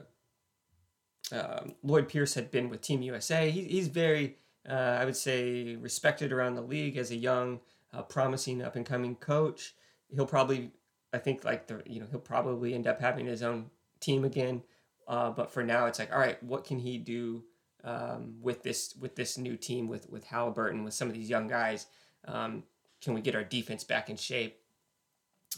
uh, 1.34 1.64
Lloyd 1.82 2.08
Pierce 2.08 2.34
had 2.34 2.50
been 2.50 2.68
with 2.68 2.80
Team 2.80 3.02
USA. 3.02 3.50
He, 3.50 3.64
he's 3.64 3.88
very, 3.88 4.36
uh, 4.68 4.72
I 5.00 5.04
would 5.04 5.16
say, 5.16 5.76
respected 5.76 6.32
around 6.32 6.54
the 6.54 6.62
league 6.62 6.96
as 6.96 7.10
a 7.10 7.16
young, 7.16 7.60
uh, 7.92 8.02
promising 8.02 8.62
up 8.62 8.76
and 8.76 8.86
coming 8.86 9.16
coach. 9.16 9.74
He'll 10.14 10.26
probably 10.26 10.70
I 11.16 11.18
think 11.18 11.44
like 11.44 11.66
the 11.66 11.82
you 11.86 12.00
know 12.00 12.06
he'll 12.10 12.20
probably 12.20 12.74
end 12.74 12.86
up 12.86 13.00
having 13.00 13.24
his 13.24 13.42
own 13.42 13.70
team 14.00 14.24
again. 14.24 14.62
Uh, 15.08 15.30
but 15.30 15.50
for 15.50 15.62
now, 15.62 15.86
it's 15.86 15.98
like 15.98 16.12
all 16.12 16.18
right, 16.18 16.40
what 16.42 16.64
can 16.64 16.78
he 16.78 16.98
do 16.98 17.42
um, 17.84 18.34
with 18.42 18.62
this 18.62 18.94
with 19.00 19.16
this 19.16 19.38
new 19.38 19.56
team 19.56 19.88
with 19.88 20.10
with 20.10 20.24
Halliburton 20.24 20.84
with 20.84 20.92
some 20.92 21.08
of 21.08 21.14
these 21.14 21.30
young 21.30 21.48
guys? 21.48 21.86
Um, 22.26 22.64
can 23.00 23.14
we 23.14 23.22
get 23.22 23.34
our 23.34 23.44
defense 23.44 23.82
back 23.82 24.10
in 24.10 24.16
shape? 24.16 24.58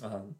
Um, 0.00 0.36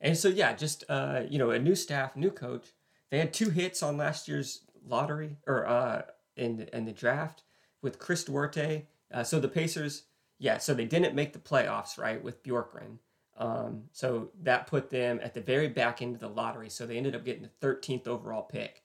and 0.00 0.16
so 0.16 0.26
yeah, 0.26 0.52
just 0.52 0.82
uh, 0.88 1.22
you 1.30 1.38
know 1.38 1.50
a 1.50 1.60
new 1.60 1.76
staff, 1.76 2.16
new 2.16 2.32
coach. 2.32 2.66
They 3.10 3.18
had 3.18 3.32
two 3.32 3.50
hits 3.50 3.84
on 3.84 3.96
last 3.96 4.26
year's 4.26 4.62
lottery 4.84 5.36
or 5.46 5.64
uh, 5.64 6.02
in 6.36 6.68
in 6.72 6.86
the 6.86 6.92
draft 6.92 7.44
with 7.82 8.00
Chris 8.00 8.24
Duarte. 8.24 8.86
Uh, 9.14 9.22
so 9.22 9.38
the 9.38 9.48
Pacers, 9.48 10.02
yeah, 10.40 10.58
so 10.58 10.74
they 10.74 10.86
didn't 10.86 11.14
make 11.14 11.32
the 11.32 11.38
playoffs, 11.38 11.96
right, 11.96 12.20
with 12.20 12.42
Bjorkgren. 12.42 12.98
Um, 13.38 13.84
so 13.92 14.30
that 14.42 14.66
put 14.66 14.90
them 14.90 15.20
at 15.22 15.34
the 15.34 15.40
very 15.40 15.68
back 15.68 16.00
end 16.00 16.14
of 16.14 16.20
the 16.20 16.28
lottery. 16.28 16.70
So 16.70 16.86
they 16.86 16.96
ended 16.96 17.14
up 17.14 17.24
getting 17.24 17.42
the 17.42 17.66
13th 17.66 18.08
overall 18.08 18.42
pick. 18.42 18.82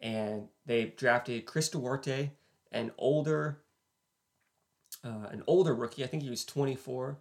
And 0.00 0.48
they 0.66 0.86
drafted 0.96 1.46
Chris 1.46 1.68
Duarte, 1.68 2.32
an 2.72 2.90
older, 2.98 3.62
uh, 5.04 5.28
an 5.30 5.44
older 5.46 5.74
rookie. 5.74 6.02
I 6.02 6.08
think 6.08 6.24
he 6.24 6.30
was 6.30 6.44
24. 6.44 7.18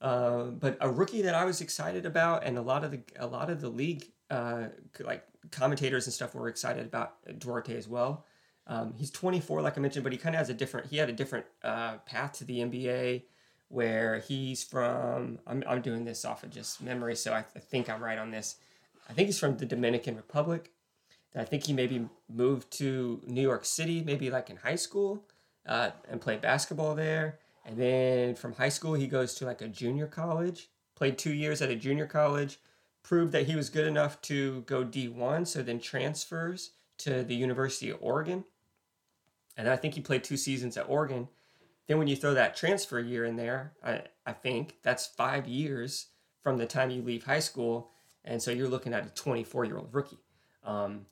Uh, 0.00 0.44
but 0.44 0.76
a 0.80 0.90
rookie 0.90 1.22
that 1.22 1.34
I 1.34 1.44
was 1.44 1.60
excited 1.60 2.04
about, 2.04 2.44
and 2.44 2.58
a 2.58 2.62
lot 2.62 2.84
of 2.84 2.90
the 2.90 3.00
a 3.18 3.26
lot 3.26 3.48
of 3.48 3.60
the 3.62 3.68
league 3.68 4.04
uh, 4.30 4.66
like 5.00 5.24
commentators 5.50 6.06
and 6.06 6.12
stuff 6.12 6.34
were 6.34 6.48
excited 6.48 6.84
about 6.84 7.14
Duarte 7.38 7.76
as 7.76 7.88
well. 7.88 8.26
Um, 8.66 8.94
he's 8.96 9.10
24, 9.10 9.62
like 9.62 9.78
I 9.78 9.80
mentioned, 9.80 10.02
but 10.02 10.12
he 10.12 10.18
kind 10.18 10.34
of 10.34 10.40
has 10.40 10.50
a 10.50 10.54
different. 10.54 10.88
He 10.88 10.96
had 10.96 11.08
a 11.08 11.12
different 11.12 11.46
uh, 11.62 11.98
path 11.98 12.32
to 12.34 12.44
the 12.44 12.58
NBA, 12.58 13.22
where 13.68 14.20
he's 14.20 14.62
from. 14.62 15.38
I'm, 15.46 15.62
I'm 15.66 15.82
doing 15.82 16.04
this 16.04 16.24
off 16.24 16.42
of 16.44 16.50
just 16.50 16.82
memory, 16.82 17.16
so 17.16 17.32
I, 17.32 17.44
I 17.54 17.58
think 17.58 17.88
I'm 17.88 18.02
right 18.02 18.18
on 18.18 18.30
this. 18.30 18.56
I 19.08 19.12
think 19.12 19.26
he's 19.26 19.38
from 19.38 19.56
the 19.56 19.66
Dominican 19.66 20.16
Republic. 20.16 20.72
I 21.34 21.44
think 21.44 21.64
he 21.64 21.74
maybe 21.74 22.08
moved 22.32 22.70
to 22.78 23.20
New 23.26 23.42
York 23.42 23.66
City, 23.66 24.02
maybe 24.02 24.30
like 24.30 24.48
in 24.48 24.56
high 24.56 24.76
school, 24.76 25.24
uh, 25.66 25.90
and 26.08 26.20
played 26.20 26.40
basketball 26.40 26.94
there. 26.94 27.38
And 27.66 27.76
then 27.76 28.34
from 28.34 28.54
high 28.54 28.70
school, 28.70 28.94
he 28.94 29.06
goes 29.06 29.34
to 29.34 29.44
like 29.44 29.60
a 29.60 29.68
junior 29.68 30.06
college. 30.06 30.68
Played 30.94 31.18
two 31.18 31.34
years 31.34 31.60
at 31.60 31.68
a 31.68 31.76
junior 31.76 32.06
college, 32.06 32.58
proved 33.02 33.32
that 33.32 33.46
he 33.46 33.54
was 33.54 33.68
good 33.68 33.86
enough 33.86 34.18
to 34.22 34.62
go 34.62 34.82
D1, 34.82 35.46
so 35.46 35.62
then 35.62 35.78
transfers 35.78 36.70
to 36.98 37.22
the 37.22 37.34
University 37.34 37.90
of 37.90 37.98
Oregon 38.00 38.44
and 39.56 39.68
I 39.68 39.76
think 39.76 39.94
he 39.94 40.00
played 40.00 40.22
two 40.22 40.36
seasons 40.36 40.76
at 40.76 40.88
Oregon. 40.88 41.28
Then 41.86 41.98
when 41.98 42.08
you 42.08 42.16
throw 42.16 42.34
that 42.34 42.56
transfer 42.56 42.98
year 42.98 43.24
in 43.24 43.36
there, 43.36 43.72
I, 43.84 44.02
I 44.24 44.32
think 44.32 44.76
that's 44.82 45.06
five 45.06 45.46
years 45.46 46.06
from 46.42 46.58
the 46.58 46.66
time 46.66 46.90
you 46.90 47.02
leave 47.02 47.24
high 47.24 47.40
school. 47.40 47.90
And 48.24 48.42
so 48.42 48.50
you're 48.50 48.68
looking 48.68 48.92
at 48.92 49.06
a 49.06 49.10
24 49.10 49.64
year 49.64 49.78
old 49.78 49.94
rookie. 49.94 50.18
Um, 50.64 51.06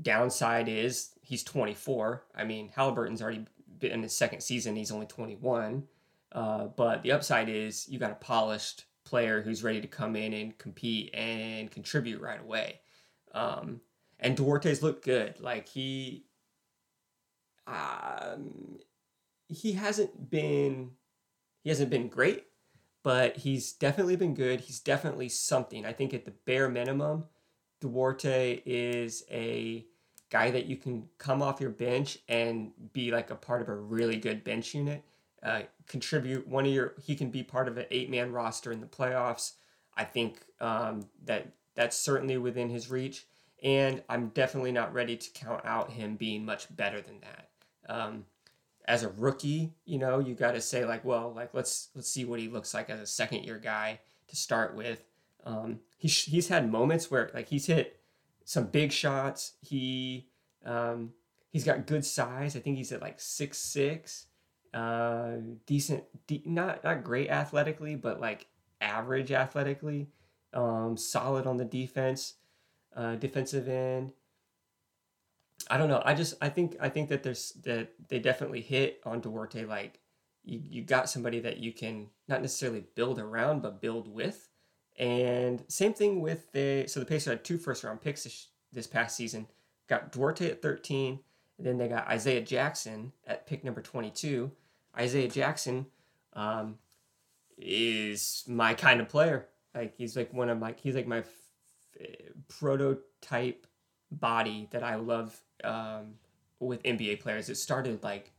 downside 0.00 0.68
is 0.68 1.10
he's 1.22 1.42
24. 1.44 2.24
I 2.34 2.44
mean, 2.44 2.70
Halliburton's 2.74 3.22
already 3.22 3.46
been 3.78 3.92
in 3.92 4.02
his 4.02 4.14
second 4.14 4.42
season, 4.42 4.76
he's 4.76 4.92
only 4.92 5.06
21. 5.06 5.84
Uh, 6.32 6.66
but 6.76 7.02
the 7.02 7.12
upside 7.12 7.48
is 7.48 7.88
you 7.88 7.98
got 7.98 8.10
a 8.10 8.16
polished 8.16 8.84
player 9.04 9.42
who's 9.42 9.62
ready 9.62 9.80
to 9.80 9.88
come 9.88 10.16
in 10.16 10.32
and 10.32 10.56
compete 10.58 11.10
and 11.14 11.70
contribute 11.70 12.20
right 12.20 12.40
away. 12.40 12.80
Um, 13.34 13.80
and 14.18 14.36
Duarte's 14.36 14.82
looked 14.82 15.04
good. 15.04 15.40
Like 15.40 15.68
he 15.68 16.24
um, 17.66 18.78
he 19.52 19.72
hasn't 19.72 20.30
been 20.30 20.92
he 21.62 21.70
hasn't 21.70 21.90
been 21.90 22.08
great, 22.08 22.44
but 23.02 23.36
he's 23.38 23.72
definitely 23.72 24.16
been 24.16 24.34
good. 24.34 24.60
He's 24.60 24.80
definitely 24.80 25.28
something. 25.28 25.86
I 25.86 25.92
think 25.92 26.12
at 26.12 26.24
the 26.24 26.32
bare 26.44 26.68
minimum, 26.68 27.24
Duarte 27.80 28.62
is 28.66 29.24
a 29.30 29.86
guy 30.30 30.50
that 30.50 30.66
you 30.66 30.76
can 30.76 31.08
come 31.18 31.42
off 31.42 31.60
your 31.60 31.70
bench 31.70 32.18
and 32.28 32.72
be 32.92 33.12
like 33.12 33.30
a 33.30 33.36
part 33.36 33.60
of 33.60 33.68
a 33.68 33.74
really 33.74 34.16
good 34.16 34.42
bench 34.42 34.74
unit. 34.74 35.04
Uh, 35.42 35.62
contribute 35.86 36.46
one 36.46 36.64
of 36.64 36.72
your 36.72 36.94
he 37.02 37.14
can 37.14 37.30
be 37.30 37.42
part 37.42 37.68
of 37.68 37.76
an 37.76 37.86
eight 37.90 38.10
man 38.10 38.32
roster 38.32 38.72
in 38.72 38.80
the 38.80 38.86
playoffs. 38.86 39.52
I 39.96 40.04
think 40.04 40.40
um, 40.60 41.08
that 41.24 41.52
that's 41.74 41.98
certainly 41.98 42.38
within 42.38 42.70
his 42.70 42.90
reach, 42.90 43.26
and 43.62 44.02
I'm 44.08 44.28
definitely 44.28 44.72
not 44.72 44.94
ready 44.94 45.16
to 45.16 45.30
count 45.30 45.64
out 45.64 45.90
him 45.90 46.16
being 46.16 46.44
much 46.44 46.74
better 46.74 47.00
than 47.00 47.20
that. 47.20 47.48
Um, 47.88 48.24
as 48.86 49.02
a 49.02 49.08
rookie, 49.10 49.74
you 49.84 49.98
know, 49.98 50.18
you 50.18 50.34
got 50.34 50.52
to 50.52 50.60
say 50.60 50.84
like, 50.84 51.04
well, 51.04 51.32
like 51.34 51.54
let's 51.54 51.88
let's 51.94 52.10
see 52.10 52.24
what 52.24 52.40
he 52.40 52.48
looks 52.48 52.74
like 52.74 52.90
as 52.90 53.00
a 53.00 53.06
second 53.06 53.44
year 53.44 53.58
guy 53.58 54.00
to 54.28 54.36
start 54.36 54.74
with. 54.74 55.04
Um, 55.44 55.80
he's 55.98 56.24
he's 56.24 56.48
had 56.48 56.70
moments 56.70 57.10
where 57.10 57.30
like 57.34 57.48
he's 57.48 57.66
hit 57.66 58.00
some 58.44 58.66
big 58.66 58.92
shots. 58.92 59.52
He 59.60 60.28
um, 60.64 61.12
he's 61.50 61.64
got 61.64 61.86
good 61.86 62.04
size. 62.04 62.56
I 62.56 62.60
think 62.60 62.76
he's 62.76 62.92
at 62.92 63.02
like 63.02 63.20
six 63.20 63.58
six, 63.58 64.26
uh, 64.74 65.34
decent, 65.66 66.04
de- 66.26 66.42
not 66.44 66.82
not 66.82 67.04
great 67.04 67.28
athletically, 67.28 67.94
but 67.94 68.20
like 68.20 68.46
average 68.80 69.32
athletically. 69.32 70.08
Um, 70.54 70.96
solid 70.98 71.46
on 71.46 71.56
the 71.56 71.64
defense, 71.64 72.34
uh, 72.94 73.14
defensive 73.14 73.68
end. 73.68 74.12
I 75.72 75.78
don't 75.78 75.88
know. 75.88 76.02
I 76.04 76.12
just 76.12 76.34
I 76.42 76.50
think 76.50 76.76
I 76.80 76.90
think 76.90 77.08
that 77.08 77.22
there's 77.22 77.52
that 77.64 77.92
they 78.08 78.18
definitely 78.18 78.60
hit 78.60 79.00
on 79.06 79.20
Duarte 79.20 79.64
like 79.64 80.00
you, 80.44 80.60
you 80.62 80.82
got 80.82 81.08
somebody 81.08 81.40
that 81.40 81.60
you 81.60 81.72
can 81.72 82.08
not 82.28 82.42
necessarily 82.42 82.84
build 82.94 83.18
around 83.18 83.62
but 83.62 83.80
build 83.80 84.06
with. 84.06 84.50
And 84.98 85.64
same 85.68 85.94
thing 85.94 86.20
with 86.20 86.52
the 86.52 86.86
so 86.88 87.00
the 87.00 87.06
Pacers 87.06 87.30
had 87.30 87.42
two 87.42 87.56
first 87.56 87.84
round 87.84 88.02
picks 88.02 88.24
this, 88.24 88.48
this 88.70 88.86
past 88.86 89.16
season. 89.16 89.46
Got 89.88 90.12
Duarte 90.12 90.50
at 90.50 90.60
13, 90.60 91.18
and 91.56 91.66
then 91.66 91.78
they 91.78 91.88
got 91.88 92.06
Isaiah 92.06 92.42
Jackson 92.42 93.10
at 93.26 93.46
pick 93.46 93.64
number 93.64 93.80
22. 93.80 94.50
Isaiah 94.98 95.28
Jackson 95.28 95.86
um, 96.34 96.76
is 97.56 98.44
my 98.46 98.74
kind 98.74 99.00
of 99.00 99.08
player. 99.08 99.48
Like 99.74 99.94
he's 99.96 100.18
like 100.18 100.34
one 100.34 100.50
of 100.50 100.58
my 100.58 100.74
he's 100.76 100.94
like 100.94 101.06
my 101.06 101.20
f- 101.20 102.08
prototype 102.48 103.66
body 104.12 104.68
that 104.70 104.82
I 104.82 104.96
love 104.96 105.38
um, 105.64 106.14
with 106.60 106.82
NBA 106.82 107.20
players. 107.20 107.48
It 107.48 107.56
started 107.56 108.02
like 108.02 108.30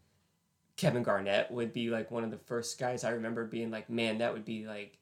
Kevin 0.78 1.04
Garnett 1.04 1.52
would 1.52 1.74
be 1.74 1.90
like 1.90 2.12
one 2.12 2.24
of 2.24 2.32
the 2.32 2.38
first 2.38 2.80
guys 2.80 3.04
I 3.04 3.12
remember 3.12 3.46
being 3.46 3.72
like, 3.72 3.90
man, 3.90 4.20
that 4.20 4.34
would 4.34 4.46
be 4.46 4.66
like, 4.66 4.98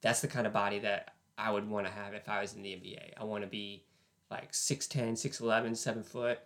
that's 0.00 0.20
the 0.20 0.28
kind 0.28 0.46
of 0.46 0.52
body 0.52 0.80
that 0.80 1.14
I 1.36 1.50
would 1.50 1.68
want 1.68 1.86
to 1.86 1.92
have 1.92 2.14
if 2.14 2.28
I 2.28 2.40
was 2.40 2.54
in 2.54 2.62
the 2.62 2.70
NBA. 2.70 3.12
I 3.16 3.24
want 3.24 3.42
to 3.42 3.48
be 3.48 3.84
like 4.30 4.52
6'10, 4.52 5.12
6'11, 5.12 5.76
7 5.76 6.02
foot, 6.02 6.40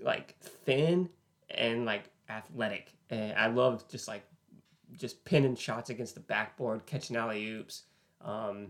like 0.00 0.38
thin 0.40 1.08
and 1.50 1.84
like 1.84 2.04
athletic. 2.28 2.92
And 3.10 3.36
I 3.38 3.48
love 3.48 3.88
just 3.88 4.08
like 4.08 4.24
just 4.96 5.24
pinning 5.24 5.56
shots 5.56 5.90
against 5.90 6.14
the 6.14 6.20
backboard, 6.20 6.86
catching 6.86 7.16
alley 7.16 7.46
oops, 7.48 7.84
um, 8.22 8.68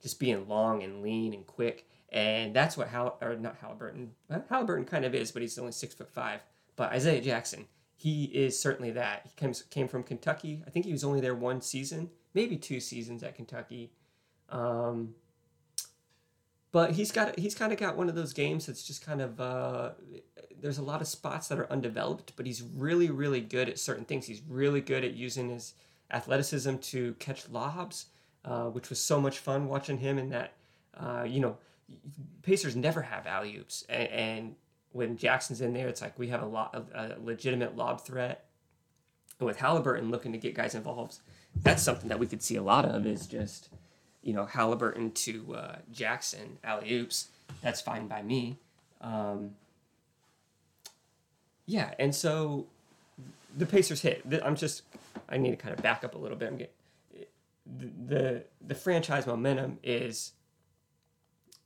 just 0.00 0.18
being 0.18 0.48
long 0.48 0.82
and 0.82 1.02
lean 1.02 1.34
and 1.34 1.46
quick 1.46 1.86
and 2.12 2.54
that's 2.54 2.76
what 2.76 2.88
Hal 2.88 3.16
or 3.22 3.36
not 3.36 3.56
Halliburton. 3.60 4.12
Well, 4.28 4.44
Halliburton 4.48 4.84
kind 4.84 5.04
of 5.04 5.14
is, 5.14 5.32
but 5.32 5.42
he's 5.42 5.58
only 5.58 5.72
six 5.72 5.94
foot 5.94 6.10
five. 6.10 6.40
But 6.76 6.92
Isaiah 6.92 7.22
Jackson, 7.22 7.66
he 7.96 8.24
is 8.24 8.58
certainly 8.58 8.90
that. 8.92 9.22
He 9.24 9.30
comes 9.36 9.62
came 9.62 9.88
from 9.88 10.02
Kentucky. 10.02 10.62
I 10.66 10.70
think 10.70 10.84
he 10.84 10.92
was 10.92 11.04
only 11.04 11.20
there 11.20 11.34
one 11.34 11.62
season, 11.62 12.10
maybe 12.34 12.56
two 12.56 12.80
seasons 12.80 13.22
at 13.22 13.34
Kentucky. 13.34 13.92
Um, 14.50 15.14
but 16.70 16.92
he's 16.92 17.10
got 17.12 17.38
he's 17.38 17.54
kind 17.54 17.72
of 17.72 17.78
got 17.78 17.96
one 17.96 18.10
of 18.10 18.14
those 18.14 18.34
games 18.34 18.66
that's 18.66 18.86
just 18.86 19.04
kind 19.04 19.22
of 19.22 19.40
uh, 19.40 19.90
there's 20.60 20.78
a 20.78 20.82
lot 20.82 21.00
of 21.00 21.06
spots 21.08 21.48
that 21.48 21.58
are 21.58 21.70
undeveloped, 21.72 22.34
but 22.36 22.44
he's 22.44 22.62
really 22.62 23.10
really 23.10 23.40
good 23.40 23.70
at 23.70 23.78
certain 23.78 24.04
things. 24.04 24.26
He's 24.26 24.42
really 24.46 24.82
good 24.82 25.02
at 25.02 25.14
using 25.14 25.48
his 25.48 25.74
athleticism 26.10 26.76
to 26.76 27.14
catch 27.14 27.48
lobs, 27.48 28.06
uh, 28.44 28.64
which 28.64 28.90
was 28.90 29.00
so 29.00 29.18
much 29.18 29.38
fun 29.38 29.66
watching 29.66 29.98
him 29.98 30.18
in 30.18 30.28
that. 30.28 30.52
Uh, 30.94 31.24
you 31.26 31.40
know, 31.40 31.56
Pacers 32.42 32.76
never 32.76 33.02
have 33.02 33.26
alley 33.26 33.56
oops, 33.56 33.84
and, 33.88 34.08
and, 34.08 34.54
when 34.92 35.16
Jackson's 35.16 35.62
in 35.62 35.72
there, 35.72 35.88
it's 35.88 36.02
like 36.02 36.18
we 36.18 36.28
have 36.28 36.42
a 36.42 36.46
lot 36.46 36.74
of 36.74 36.86
a 36.94 37.16
legitimate 37.18 37.76
lob 37.78 38.04
threat. 38.04 38.44
And 39.38 39.46
with 39.46 39.58
Halliburton 39.58 40.10
looking 40.10 40.32
to 40.32 40.38
get 40.38 40.54
guys 40.54 40.74
involved, 40.74 41.18
that's 41.56 41.82
something 41.82 42.10
that 42.10 42.18
we 42.18 42.26
could 42.26 42.42
see 42.42 42.56
a 42.56 42.62
lot 42.62 42.84
of. 42.84 43.06
Is 43.06 43.26
just 43.26 43.70
you 44.22 44.34
know 44.34 44.44
Halliburton 44.44 45.12
to 45.12 45.54
uh, 45.54 45.76
Jackson 45.90 46.58
alley 46.62 46.92
oops. 46.92 47.28
That's 47.62 47.80
fine 47.80 48.06
by 48.06 48.20
me. 48.20 48.58
Um, 49.00 49.52
yeah, 51.64 51.94
and 51.98 52.14
so 52.14 52.66
the 53.56 53.64
Pacers 53.64 54.02
hit. 54.02 54.22
I'm 54.44 54.56
just 54.56 54.82
I 55.28 55.38
need 55.38 55.52
to 55.52 55.56
kind 55.56 55.74
of 55.74 55.82
back 55.82 56.04
up 56.04 56.14
a 56.14 56.18
little 56.18 56.36
bit. 56.36 56.48
I'm 56.48 56.58
getting 56.58 56.74
the 57.66 57.90
the, 58.06 58.44
the 58.66 58.74
franchise 58.74 59.26
momentum 59.26 59.78
is 59.82 60.32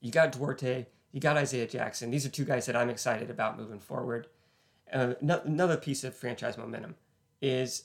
you 0.06 0.12
got 0.12 0.32
Duarte, 0.32 0.86
you 1.10 1.20
got 1.20 1.36
Isaiah 1.36 1.66
Jackson. 1.66 2.10
These 2.10 2.24
are 2.24 2.30
two 2.30 2.44
guys 2.44 2.66
that 2.66 2.76
I'm 2.76 2.88
excited 2.88 3.28
about 3.28 3.58
moving 3.58 3.80
forward. 3.80 4.28
Uh, 4.92 5.14
no, 5.20 5.40
another 5.44 5.76
piece 5.76 6.04
of 6.04 6.14
franchise 6.14 6.56
momentum 6.56 6.94
is 7.42 7.84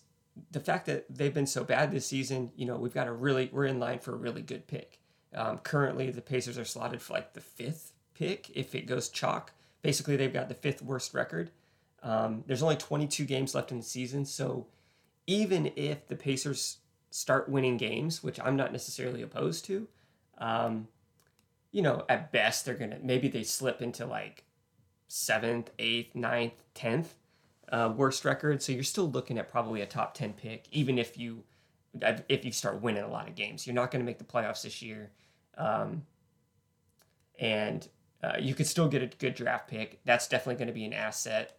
the 0.52 0.60
fact 0.60 0.86
that 0.86 1.06
they've 1.10 1.34
been 1.34 1.48
so 1.48 1.64
bad 1.64 1.92
this 1.92 2.06
season. 2.06 2.52
You 2.56 2.68
know, 2.68 2.78
we've 2.78 2.94
got 2.94 3.08
a 3.08 3.12
really 3.12 3.50
we're 3.52 3.66
in 3.66 3.80
line 3.80 3.98
for 4.00 4.14
a 4.14 4.18
really 4.18 4.44
good 4.44 4.68
pick. 4.68 5.00
Um, 5.34 5.58
currently, 5.60 6.12
the 6.12 6.22
Pacers 6.22 6.60
are 6.60 6.66
slotted 6.66 7.02
for 7.02 7.14
like 7.14 7.34
the 7.34 7.42
fifth 7.42 7.92
pick 8.14 8.52
if 8.56 8.76
it 8.76 8.86
goes 8.86 9.10
chalk. 9.10 9.54
Basically, 9.82 10.16
they've 10.16 10.32
got 10.32 10.48
the 10.48 10.54
fifth 10.54 10.84
worst 10.84 11.14
record. 11.16 11.50
Um, 12.04 12.44
there's 12.46 12.62
only 12.62 12.76
22 12.76 13.26
games 13.26 13.56
left 13.56 13.72
in 13.72 13.78
the 13.78 13.84
season, 13.84 14.26
so 14.26 14.68
even 15.26 15.72
if 15.76 16.08
the 16.08 16.16
Pacers 16.16 16.78
start 17.10 17.50
winning 17.50 17.78
games, 17.78 18.24
which 18.24 18.40
I'm 18.40 18.56
not 18.56 18.72
necessarily 18.72 19.22
opposed 19.22 19.66
to, 19.66 19.88
um, 20.38 20.88
you 21.72 21.82
know, 21.82 22.06
at 22.10 22.32
best 22.32 22.66
they're 22.66 22.76
gonna 22.76 23.00
maybe 23.04 23.28
they 23.28 23.44
slip 23.44 23.82
into 23.82 24.06
like 24.06 24.46
seventh, 25.08 25.72
eighth, 25.80 26.16
ninth, 26.16 26.54
tenth. 26.74 27.16
uh, 27.72 27.94
worst 27.96 28.26
record. 28.26 28.62
So 28.62 28.72
you're 28.74 28.84
still 28.84 29.10
looking 29.10 29.38
at 29.38 29.52
probably 29.52 29.82
a 29.82 29.86
top 29.86 30.14
10 30.14 30.34
pick, 30.34 30.68
even 30.72 30.98
if 30.98 31.18
you 31.18 31.44
if 32.30 32.46
you 32.46 32.52
start 32.52 32.82
winning 32.82 33.04
a 33.04 33.10
lot 33.10 33.28
of 33.28 33.36
games. 33.36 33.68
You're 33.68 33.76
not 33.76 33.92
going 33.92 34.02
to 34.02 34.06
make 34.06 34.18
the 34.18 34.24
playoffs 34.26 34.64
this 34.64 34.82
year. 34.82 35.12
Um, 35.58 36.04
and 37.40 37.88
uh, 38.24 38.38
you 38.40 38.56
could 38.56 38.68
still 38.68 38.88
get 38.88 39.04
a 39.04 39.08
good 39.08 39.36
draft 39.36 39.68
pick. 39.70 40.00
That's 40.06 40.28
definitely 40.28 40.56
going 40.56 40.68
to 40.68 40.74
be 40.74 40.86
an 40.86 40.94
asset 40.94 41.58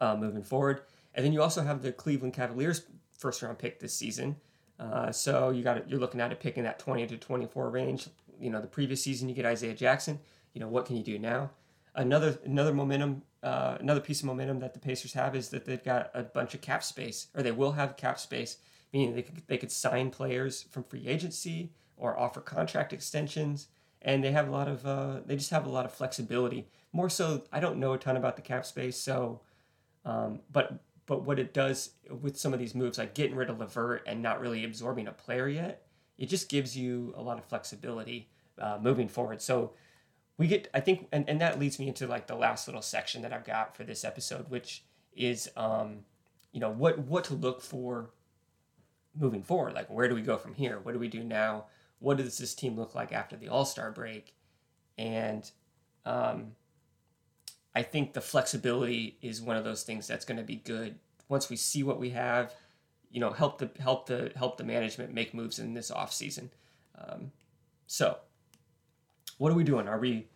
uh, 0.00 0.16
moving 0.16 0.42
forward. 0.42 0.82
And 1.14 1.24
then 1.24 1.32
you 1.32 1.42
also 1.42 1.62
have 1.62 1.82
the 1.82 1.92
Cleveland 1.92 2.34
Cavaliers 2.34 2.86
first 3.18 3.42
round 3.42 3.58
pick 3.58 3.80
this 3.80 3.94
season. 3.94 4.36
Uh, 4.78 5.12
so 5.12 5.50
you 5.50 5.62
got 5.62 5.88
you're 5.88 6.00
looking 6.00 6.20
at 6.20 6.32
it 6.32 6.40
picking 6.40 6.64
that 6.64 6.78
20 6.78 7.06
to 7.06 7.16
24 7.16 7.70
range. 7.70 8.08
You 8.40 8.50
know, 8.50 8.60
the 8.60 8.66
previous 8.66 9.02
season 9.02 9.28
you 9.28 9.34
get 9.34 9.46
Isaiah 9.46 9.74
Jackson. 9.74 10.20
You 10.54 10.60
know, 10.60 10.68
what 10.68 10.86
can 10.86 10.96
you 10.96 11.02
do 11.02 11.18
now? 11.18 11.50
Another 11.94 12.38
another 12.44 12.72
momentum, 12.72 13.22
uh, 13.42 13.76
another 13.80 14.00
piece 14.00 14.20
of 14.20 14.26
momentum 14.26 14.60
that 14.60 14.74
the 14.74 14.80
Pacers 14.80 15.12
have 15.12 15.36
is 15.36 15.50
that 15.50 15.64
they've 15.64 15.82
got 15.82 16.10
a 16.14 16.22
bunch 16.22 16.54
of 16.54 16.60
cap 16.60 16.82
space, 16.82 17.28
or 17.34 17.42
they 17.42 17.52
will 17.52 17.72
have 17.72 17.96
cap 17.96 18.18
space 18.18 18.58
meaning 18.92 19.14
they 19.14 19.22
could, 19.22 19.42
they 19.46 19.56
could 19.56 19.72
sign 19.72 20.10
players 20.10 20.62
from 20.62 20.84
free 20.84 21.06
agency 21.06 21.72
or 21.96 22.18
offer 22.18 22.40
contract 22.40 22.92
extensions. 22.92 23.68
And 24.02 24.22
they 24.22 24.32
have 24.32 24.48
a 24.48 24.50
lot 24.50 24.68
of, 24.68 24.84
uh, 24.84 25.20
they 25.24 25.36
just 25.36 25.50
have 25.50 25.66
a 25.66 25.70
lot 25.70 25.84
of 25.84 25.92
flexibility. 25.92 26.66
More 26.92 27.08
so, 27.08 27.44
I 27.52 27.60
don't 27.60 27.78
know 27.78 27.92
a 27.92 27.98
ton 27.98 28.16
about 28.16 28.36
the 28.36 28.42
cap 28.42 28.66
space, 28.66 28.96
so, 28.96 29.40
um, 30.04 30.40
but 30.50 30.82
but 31.06 31.24
what 31.24 31.40
it 31.40 31.52
does 31.52 31.90
with 32.08 32.38
some 32.38 32.52
of 32.52 32.60
these 32.60 32.76
moves, 32.76 32.96
like 32.96 33.12
getting 33.12 33.34
rid 33.34 33.50
of 33.50 33.58
LeVert 33.58 34.04
and 34.06 34.22
not 34.22 34.40
really 34.40 34.64
absorbing 34.64 35.08
a 35.08 35.12
player 35.12 35.48
yet, 35.48 35.84
it 36.22 36.28
just 36.28 36.48
gives 36.48 36.76
you 36.76 37.12
a 37.16 37.20
lot 37.20 37.36
of 37.36 37.44
flexibility 37.44 38.28
uh, 38.56 38.78
moving 38.80 39.08
forward. 39.08 39.42
So 39.42 39.72
we 40.38 40.46
get, 40.46 40.68
I 40.72 40.78
think, 40.78 41.08
and, 41.10 41.28
and 41.28 41.40
that 41.40 41.58
leads 41.58 41.80
me 41.80 41.88
into 41.88 42.06
like 42.06 42.28
the 42.28 42.36
last 42.36 42.68
little 42.68 42.80
section 42.80 43.22
that 43.22 43.32
I've 43.32 43.44
got 43.44 43.76
for 43.76 43.82
this 43.82 44.04
episode, 44.04 44.48
which 44.48 44.84
is, 45.16 45.50
um, 45.56 46.04
you 46.52 46.60
know, 46.60 46.70
what 46.70 46.96
what 47.00 47.24
to 47.24 47.34
look 47.34 47.60
for 47.60 48.10
moving 49.18 49.42
forward. 49.42 49.74
Like, 49.74 49.90
where 49.90 50.08
do 50.08 50.14
we 50.14 50.22
go 50.22 50.36
from 50.36 50.54
here? 50.54 50.78
What 50.80 50.92
do 50.92 51.00
we 51.00 51.08
do 51.08 51.24
now? 51.24 51.64
What 51.98 52.18
does 52.18 52.38
this 52.38 52.54
team 52.54 52.76
look 52.76 52.94
like 52.94 53.10
after 53.10 53.34
the 53.34 53.48
All 53.48 53.64
Star 53.64 53.90
break? 53.90 54.36
And 54.96 55.50
um, 56.06 56.52
I 57.74 57.82
think 57.82 58.12
the 58.12 58.20
flexibility 58.20 59.18
is 59.22 59.42
one 59.42 59.56
of 59.56 59.64
those 59.64 59.82
things 59.82 60.06
that's 60.06 60.24
going 60.24 60.38
to 60.38 60.44
be 60.44 60.56
good 60.56 61.00
once 61.28 61.50
we 61.50 61.56
see 61.56 61.82
what 61.82 61.98
we 61.98 62.10
have. 62.10 62.54
You 63.12 63.20
know, 63.20 63.30
help 63.30 63.58
the 63.58 63.70
help 63.78 64.06
the 64.06 64.32
help 64.34 64.56
the 64.56 64.64
management 64.64 65.14
make 65.14 65.34
moves 65.34 65.58
in 65.58 65.74
this 65.74 65.90
off 65.90 66.12
season. 66.12 66.50
Um, 66.98 67.30
so, 67.86 68.18
what 69.38 69.52
are 69.52 69.54
we 69.54 69.64
doing? 69.64 69.86
Are 69.86 69.98
we 69.98 70.26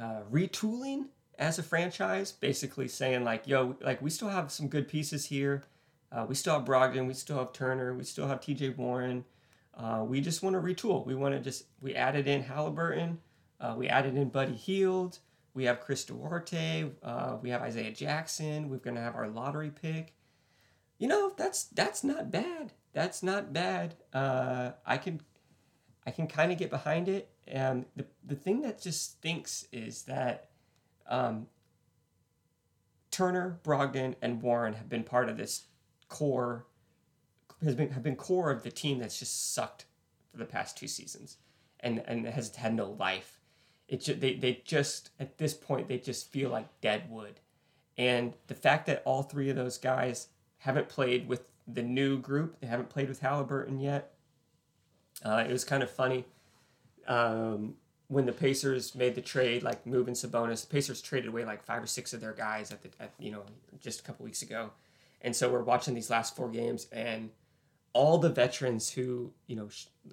uh, 0.00 0.20
retooling 0.30 1.06
as 1.38 1.58
a 1.58 1.62
franchise? 1.62 2.32
Basically 2.32 2.88
saying 2.88 3.24
like, 3.24 3.46
yo, 3.46 3.76
like 3.80 4.00
we 4.00 4.10
still 4.10 4.28
have 4.28 4.50
some 4.52 4.68
good 4.68 4.88
pieces 4.88 5.26
here 5.26 5.64
uh, 6.12 6.24
we 6.28 6.34
still 6.34 6.54
have 6.54 6.64
Brogdon, 6.64 7.06
we 7.06 7.14
still 7.14 7.38
have 7.38 7.52
Turner, 7.52 7.94
we 7.94 8.04
still 8.04 8.26
have 8.26 8.40
T.J. 8.40 8.70
Warren. 8.70 9.24
Uh, 9.74 10.04
we 10.06 10.20
just 10.20 10.42
want 10.42 10.54
to 10.54 10.60
retool. 10.60 11.04
We 11.04 11.14
want 11.14 11.34
to 11.34 11.40
just 11.40 11.64
we 11.80 11.94
added 11.94 12.26
in 12.28 12.42
Halliburton, 12.42 13.18
uh, 13.60 13.74
we 13.76 13.88
added 13.88 14.16
in 14.16 14.30
Buddy 14.30 14.54
Hield, 14.54 15.18
we 15.52 15.64
have 15.64 15.80
Chris 15.80 16.04
Duarte, 16.04 16.90
uh, 17.02 17.36
we 17.42 17.50
have 17.50 17.60
Isaiah 17.60 17.90
Jackson. 17.90 18.70
We're 18.70 18.78
gonna 18.78 19.02
have 19.02 19.16
our 19.16 19.28
lottery 19.28 19.70
pick. 19.70 20.14
You 20.98 21.08
know 21.08 21.32
that's 21.36 21.64
that's 21.64 22.02
not 22.02 22.30
bad. 22.30 22.72
That's 22.92 23.22
not 23.22 23.52
bad. 23.52 23.94
Uh, 24.12 24.72
I 24.84 24.96
can 24.96 25.20
I 26.06 26.10
can 26.10 26.26
kind 26.26 26.52
of 26.52 26.58
get 26.58 26.70
behind 26.70 27.08
it. 27.08 27.30
And 27.46 27.84
the 27.94 28.06
the 28.24 28.36
thing 28.36 28.62
that 28.62 28.80
just 28.80 29.12
stinks 29.12 29.66
is 29.72 30.04
that 30.04 30.50
um, 31.08 31.46
Turner, 33.10 33.60
Brogdon, 33.62 34.14
and 34.22 34.42
Warren 34.42 34.74
have 34.74 34.88
been 34.88 35.04
part 35.04 35.28
of 35.28 35.36
this 35.36 35.66
core 36.08 36.66
has 37.64 37.74
been 37.74 37.90
have 37.90 38.02
been 38.02 38.16
core 38.16 38.50
of 38.50 38.62
the 38.62 38.70
team 38.70 38.98
that's 38.98 39.18
just 39.18 39.54
sucked 39.54 39.86
for 40.30 40.38
the 40.38 40.44
past 40.44 40.76
two 40.76 40.88
seasons 40.88 41.38
and 41.80 42.02
and 42.06 42.26
has 42.26 42.54
had 42.56 42.74
no 42.74 42.90
life. 42.90 43.40
It 43.88 44.20
they 44.20 44.34
they 44.34 44.62
just 44.64 45.10
at 45.20 45.38
this 45.38 45.54
point 45.54 45.88
they 45.88 45.98
just 45.98 46.30
feel 46.30 46.50
like 46.50 46.80
dead 46.80 47.10
wood, 47.10 47.40
and 47.96 48.34
the 48.46 48.54
fact 48.54 48.86
that 48.86 49.02
all 49.04 49.22
three 49.22 49.48
of 49.50 49.56
those 49.56 49.78
guys 49.78 50.28
haven't 50.66 50.88
played 50.88 51.26
with 51.26 51.50
the 51.66 51.82
new 51.82 52.18
group, 52.18 52.60
they 52.60 52.66
haven't 52.66 52.90
played 52.90 53.08
with 53.08 53.20
Halliburton 53.20 53.80
yet. 53.80 54.12
Uh, 55.24 55.44
it 55.48 55.50
was 55.50 55.64
kind 55.64 55.82
of 55.82 55.90
funny 55.90 56.26
um, 57.08 57.74
when 58.08 58.26
the 58.26 58.32
Pacers 58.32 58.94
made 58.94 59.14
the 59.14 59.22
trade, 59.22 59.62
like 59.62 59.86
moving 59.86 60.14
Sabonis. 60.14 60.60
The 60.60 60.72
Pacers 60.72 61.00
traded 61.00 61.28
away 61.28 61.44
like 61.44 61.64
five 61.64 61.82
or 61.82 61.86
six 61.86 62.12
of 62.12 62.20
their 62.20 62.34
guys 62.34 62.70
at 62.70 62.82
the 62.82 62.90
at, 63.00 63.12
you 63.18 63.32
know 63.32 63.42
just 63.80 64.00
a 64.00 64.02
couple 64.02 64.24
weeks 64.24 64.42
ago 64.42 64.70
and 65.26 65.34
so 65.34 65.50
we're 65.50 65.62
watching 65.62 65.94
these 65.94 66.10
last 66.10 66.36
four 66.36 66.48
games, 66.48 66.86
and 66.92 67.30
all 67.92 68.18
the 68.18 68.28
veterans 68.28 68.90
who, 68.90 69.32
you 69.46 69.56
know, 69.56 69.68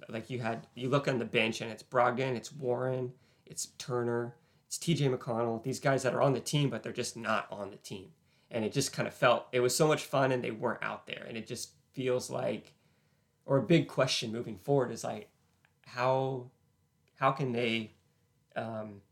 like 0.08 0.30
you 0.30 0.40
had, 0.40 0.66
you 0.74 0.88
look 0.88 1.06
on 1.06 1.18
the 1.18 1.24
bench 1.24 1.60
and 1.60 1.70
it's 1.70 1.82
Brogdon, 1.82 2.34
it's 2.34 2.52
Warren, 2.52 3.12
it's 3.46 3.66
Turner, 3.78 4.34
it's 4.66 4.78
TJ 4.78 5.16
McConnell, 5.16 5.62
these 5.62 5.80
guys 5.80 6.02
that 6.02 6.14
are 6.14 6.22
on 6.22 6.32
the 6.32 6.40
team, 6.40 6.70
but 6.70 6.82
they're 6.82 6.92
just 6.92 7.16
not 7.16 7.46
on 7.50 7.70
the 7.70 7.76
team. 7.76 8.08
And 8.54 8.64
it 8.64 8.72
just 8.72 8.92
kind 8.92 9.06
of 9.06 9.12
felt, 9.12 9.46
it 9.52 9.60
was 9.60 9.76
so 9.76 9.86
much 9.86 10.04
fun 10.04 10.32
and 10.32 10.42
they 10.42 10.50
weren't 10.50 10.82
out 10.82 11.06
there. 11.06 11.26
And 11.28 11.36
it 11.36 11.46
just 11.46 11.72
feels 11.92 12.30
like, 12.30 12.72
or 13.44 13.58
a 13.58 13.62
big 13.62 13.88
question 13.88 14.32
moving 14.32 14.56
forward 14.56 14.90
is 14.90 15.04
like, 15.04 15.28
how, 15.84 16.50
how 17.16 17.32
can 17.32 17.52
they, 17.52 17.90
um, 18.56 19.02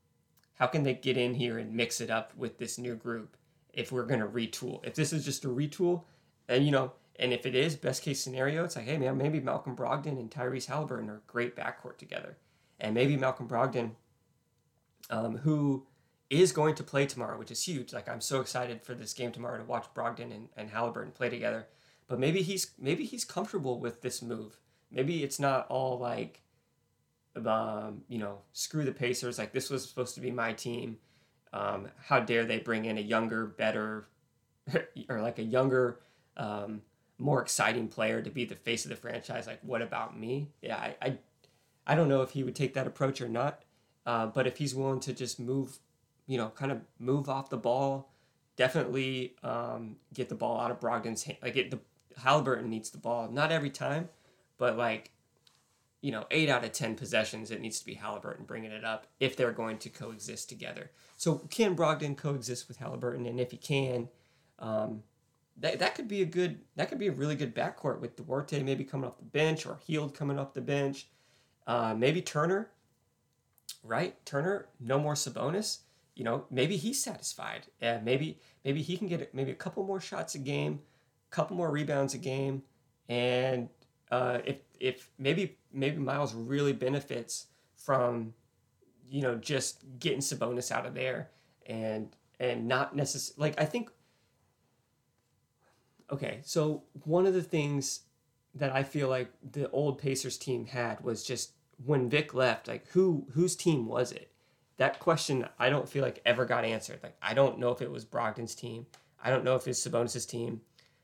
how 0.55 0.67
can 0.69 0.85
they 0.85 0.95
get 0.95 1.19
in 1.19 1.35
here 1.35 1.59
and 1.59 1.75
mix 1.75 2.01
it 2.01 2.09
up 2.09 2.33
with 2.37 2.57
this 2.59 2.79
new 2.79 2.95
group 2.95 3.37
if 3.73 3.91
we're 3.91 4.07
going 4.07 4.21
to 4.21 4.27
retool. 4.27 4.85
If 4.85 4.95
this 4.95 5.13
is 5.13 5.25
just 5.25 5.45
a 5.45 5.49
retool, 5.49 6.05
and 6.49 6.65
you 6.65 6.71
know, 6.71 6.93
and 7.19 7.33
if 7.33 7.47
it 7.47 7.55
is 7.55 7.77
best 7.77 8.03
case 8.03 8.21
scenario, 8.21 8.65
it's 8.65 8.77
like, 8.77 8.85
hey 8.85 8.99
man, 8.99 9.17
maybe 9.17 9.41
Malcolm 9.41 9.77
Brogdon 9.77 10.19
and 10.19 10.31
Tyrese 10.31 10.67
Halliburton 10.67 11.11
are 11.11 11.23
great 11.27 11.57
backcourt 11.57 11.99
together, 11.99 12.37
and 12.81 12.95
maybe 12.95 13.17
Malcolm 13.17 13.49
Brogdon, 13.49 13.93
um, 15.11 15.39
who 15.39 15.87
is 16.33 16.53
going 16.53 16.75
to 16.77 16.83
play 16.83 17.07
tomorrow, 17.07 17.39
which 17.39 17.51
is 17.51 17.63
huge. 17.65 17.93
Like 17.93 18.09
I'm 18.09 18.21
so 18.21 18.41
excited 18.41 18.83
for 18.83 18.95
this 18.95 19.13
game 19.13 19.33
tomorrow 19.33 19.59
to 19.59 19.65
watch 19.65 19.87
Brogdon 19.95 20.33
and, 20.35 20.49
and 20.57 20.71
Halliburton 20.71 21.13
play 21.13 21.29
together. 21.29 21.67
But 22.09 22.19
maybe 22.19 22.43
he's 22.43 22.73
maybe 22.79 23.05
he's 23.05 23.25
comfortable 23.25 23.79
with 23.79 24.03
this 24.03 24.23
move. 24.23 24.59
Maybe 24.91 25.23
it's 25.23 25.41
not 25.41 25.67
all 25.69 25.99
like, 25.99 26.43
um, 27.47 28.03
you 28.09 28.19
know, 28.19 28.39
screw 28.53 28.85
the 28.85 28.93
Pacers. 28.93 29.39
Like 29.39 29.53
this 29.53 29.71
was 29.71 29.89
supposed 29.89 30.15
to 30.17 30.21
be 30.21 30.31
my 30.31 30.53
team 30.53 30.99
um, 31.53 31.89
how 32.07 32.21
dare 32.21 32.45
they 32.45 32.59
bring 32.59 32.87
in 32.87 32.99
a 32.99 33.03
younger, 33.03 33.47
better, 33.47 34.09
or 35.09 35.21
like 35.21 35.39
a 35.39 35.43
younger, 35.43 36.01
um, 36.37 36.83
more 37.19 37.43
exciting 37.43 37.89
player 37.89 38.23
to 38.23 38.31
be 38.31 38.45
the 38.45 38.57
face 38.57 38.85
of 38.85 38.91
the 38.91 38.97
franchise? 38.97 39.47
Like, 39.47 39.61
what 39.63 39.83
about 39.83 40.19
me? 40.19 40.49
Yeah, 40.63 40.77
I, 40.77 40.97
I, 41.03 41.19
I 41.87 41.95
don't 41.95 42.09
know 42.09 42.23
if 42.23 42.31
he 42.31 42.43
would 42.43 42.57
take 42.57 42.75
that 42.75 42.87
approach 42.87 43.21
or 43.21 43.29
not. 43.29 43.63
Uh, 44.05 44.27
but 44.27 44.47
if 44.47 44.57
he's 44.57 44.75
willing 44.75 45.01
to 45.01 45.13
just 45.13 45.39
move, 45.39 45.79
you 46.33 46.39
know, 46.39 46.49
kind 46.49 46.73
of 46.73 46.81
move 46.99 47.29
off 47.29 47.51
the 47.51 47.59
ball, 47.59 48.11
definitely 48.57 49.35
um, 49.43 49.97
get 50.15 50.29
the 50.31 50.35
ball 50.35 50.59
out 50.59 50.71
of 50.71 50.81
Brogdon's 50.81 51.25
hand. 51.25 51.39
Like, 51.43 51.57
it, 51.57 51.71
the 51.71 51.79
Halliburton 52.17 52.71
needs 52.71 52.91
the 52.91 52.99
ball, 52.99 53.29
not 53.31 53.53
every 53.53 53.71
time, 53.71 54.09
but 54.57 54.77
like 54.79 55.11
you 56.03 56.11
know, 56.11 56.27
eight 56.33 56.49
out 56.49 56.65
of 56.65 56.73
10 56.73 56.97
possessions, 56.97 57.51
it 57.51 57.61
needs 57.61 57.79
to 57.79 57.87
be 57.87 57.95
Halliburton 57.95 58.45
bringing 58.45 58.73
it 58.73 58.85
up 58.85 59.07
if 59.21 59.37
they're 59.37 59.53
going 59.53 59.79
to 59.79 59.89
coexist 59.89 60.49
together. 60.49 60.91
So, 61.17 61.37
can 61.49 61.77
Brogdon 61.77 62.17
coexist 62.17 62.67
with 62.67 62.79
Halliburton? 62.79 63.25
And 63.25 63.39
if 63.39 63.53
he 63.53 63.57
can, 63.57 64.09
um, 64.59 65.05
that, 65.59 65.79
that 65.79 65.95
could 65.95 66.09
be 66.09 66.21
a 66.21 66.27
good, 66.27 66.59
that 66.75 66.89
could 66.89 66.99
be 66.99 67.07
a 67.07 67.13
really 67.13 67.37
good 67.37 67.55
backcourt 67.55 68.01
with 68.01 68.17
Duarte 68.17 68.63
maybe 68.65 68.83
coming 68.83 69.09
off 69.09 69.19
the 69.19 69.25
bench 69.25 69.65
or 69.65 69.79
Hield 69.87 70.13
coming 70.13 70.41
off 70.41 70.55
the 70.55 70.61
bench. 70.61 71.07
Uh, 71.69 71.95
maybe 71.97 72.21
Turner, 72.21 72.71
right? 73.85 74.17
Turner, 74.27 74.67
no 74.81 74.99
more 74.99 75.15
Sabonis. 75.15 75.79
You 76.15 76.25
know, 76.25 76.45
maybe 76.51 76.77
he's 76.77 77.03
satisfied. 77.03 77.67
Uh, 77.81 77.99
maybe 78.03 78.39
maybe 78.65 78.83
he 78.83 78.97
can 78.97 79.09
get 79.09 79.35
maybe 79.35 79.51
a 79.51 79.57
couple 79.57 79.85
more 79.85 80.01
shots 80.01 80.35
a 80.35 80.39
game, 80.39 80.81
a 81.31 81.35
couple 81.35 81.57
more 81.57 81.71
rebounds 81.71 82.15
a 82.15 82.19
game, 82.19 82.63
and 83.09 83.69
uh, 84.11 84.39
if 84.45 84.59
if 84.79 85.11
maybe 85.19 85.57
maybe 85.73 85.97
Myles 85.97 86.35
really 86.35 86.75
benefits 86.75 87.47
from 87.75 88.35
you 89.09 89.23
know 89.23 89.37
just 89.37 89.85
getting 89.99 90.21
Sabonis 90.21 90.71
out 90.71 90.87
of 90.87 90.95
there 90.95 91.31
and 91.67 92.15
and 92.41 92.67
not 92.67 92.97
necessarily 92.97 93.51
like 93.51 93.61
I 93.61 93.65
think 93.65 93.91
okay 96.11 96.41
so 96.43 96.83
one 97.05 97.27
of 97.27 97.35
the 97.35 97.43
things 97.43 98.01
that 98.55 98.75
I 98.75 98.83
feel 98.83 99.09
like 99.09 99.33
the 99.53 99.71
old 99.71 99.99
Pacers 99.99 100.37
team 100.37 100.67
had 100.67 101.03
was 101.03 101.25
just 101.25 101.53
when 101.85 102.11
Vic 102.11 102.35
left 102.35 102.69
like 102.69 102.87
who 102.89 103.27
whose 103.33 103.57
team 103.57 103.87
was 103.87 104.13
it 104.13 104.32
that 104.77 104.99
question 104.99 105.49
I 105.59 105.71
don't 105.71 105.89
feel 105.89 106.03
like 106.03 106.21
ever 106.25 106.45
got 106.45 106.65
answered 106.65 107.01
like 107.03 107.17
I 107.23 107.35
don't 107.35 107.59
know 107.59 107.71
if 107.71 107.83
it 107.83 107.91
was 107.91 108.05
Brogdon's 108.05 108.55
team 108.55 108.87
I 109.23 109.31
don't 109.31 109.45
know 109.45 109.57
if 109.57 109.67
it's 109.69 109.81
Sabonis's 109.81 110.27
team 110.27 110.61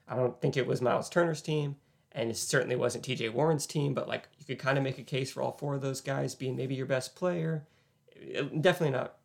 I 0.09 0.16
don't 0.16 0.41
think 0.41 0.57
it 0.57 0.66
was 0.66 0.81
Myles 0.83 1.09
Turner's 1.09 1.43
team 1.43 1.77
and 2.12 2.31
it 2.31 2.37
certainly 2.37 2.75
wasn't 2.75 3.05
TJ 3.05 3.33
Warren's 3.33 3.66
team, 3.66 3.93
but 3.95 4.09
like 4.09 4.29
you 4.39 4.45
could 4.47 4.59
kind 4.59 4.79
of 4.79 4.85
make 4.85 4.99
a 4.99 5.03
case 5.03 5.31
for 5.31 5.43
all 5.43 5.53
four 5.53 5.75
of 5.75 5.83
those 5.83 6.01
guys 6.01 6.35
being 6.35 6.57
maybe 6.57 6.75
your 6.75 6.87
best 6.87 7.14
player. 7.14 7.66
Uh, 8.37 8.45
definitely 8.61 8.91
not 8.91 9.16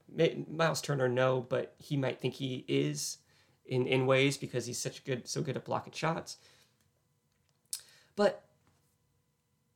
Myles 0.52 0.82
Turner, 0.82 1.08
no, 1.08 1.42
but 1.42 1.74
he 1.80 1.98
might 1.98 2.20
think 2.20 2.36
he 2.36 2.66
is. 2.68 3.18
in, 3.66 3.88
in 3.88 4.06
ways 4.06 4.38
because 4.38 4.66
he's 4.66 4.78
such 4.78 5.04
good 5.06 5.28
so 5.28 5.42
good 5.42 5.56
at 5.56 5.66
blocking 5.66 5.94
shots. 5.94 6.38
But 8.16 8.44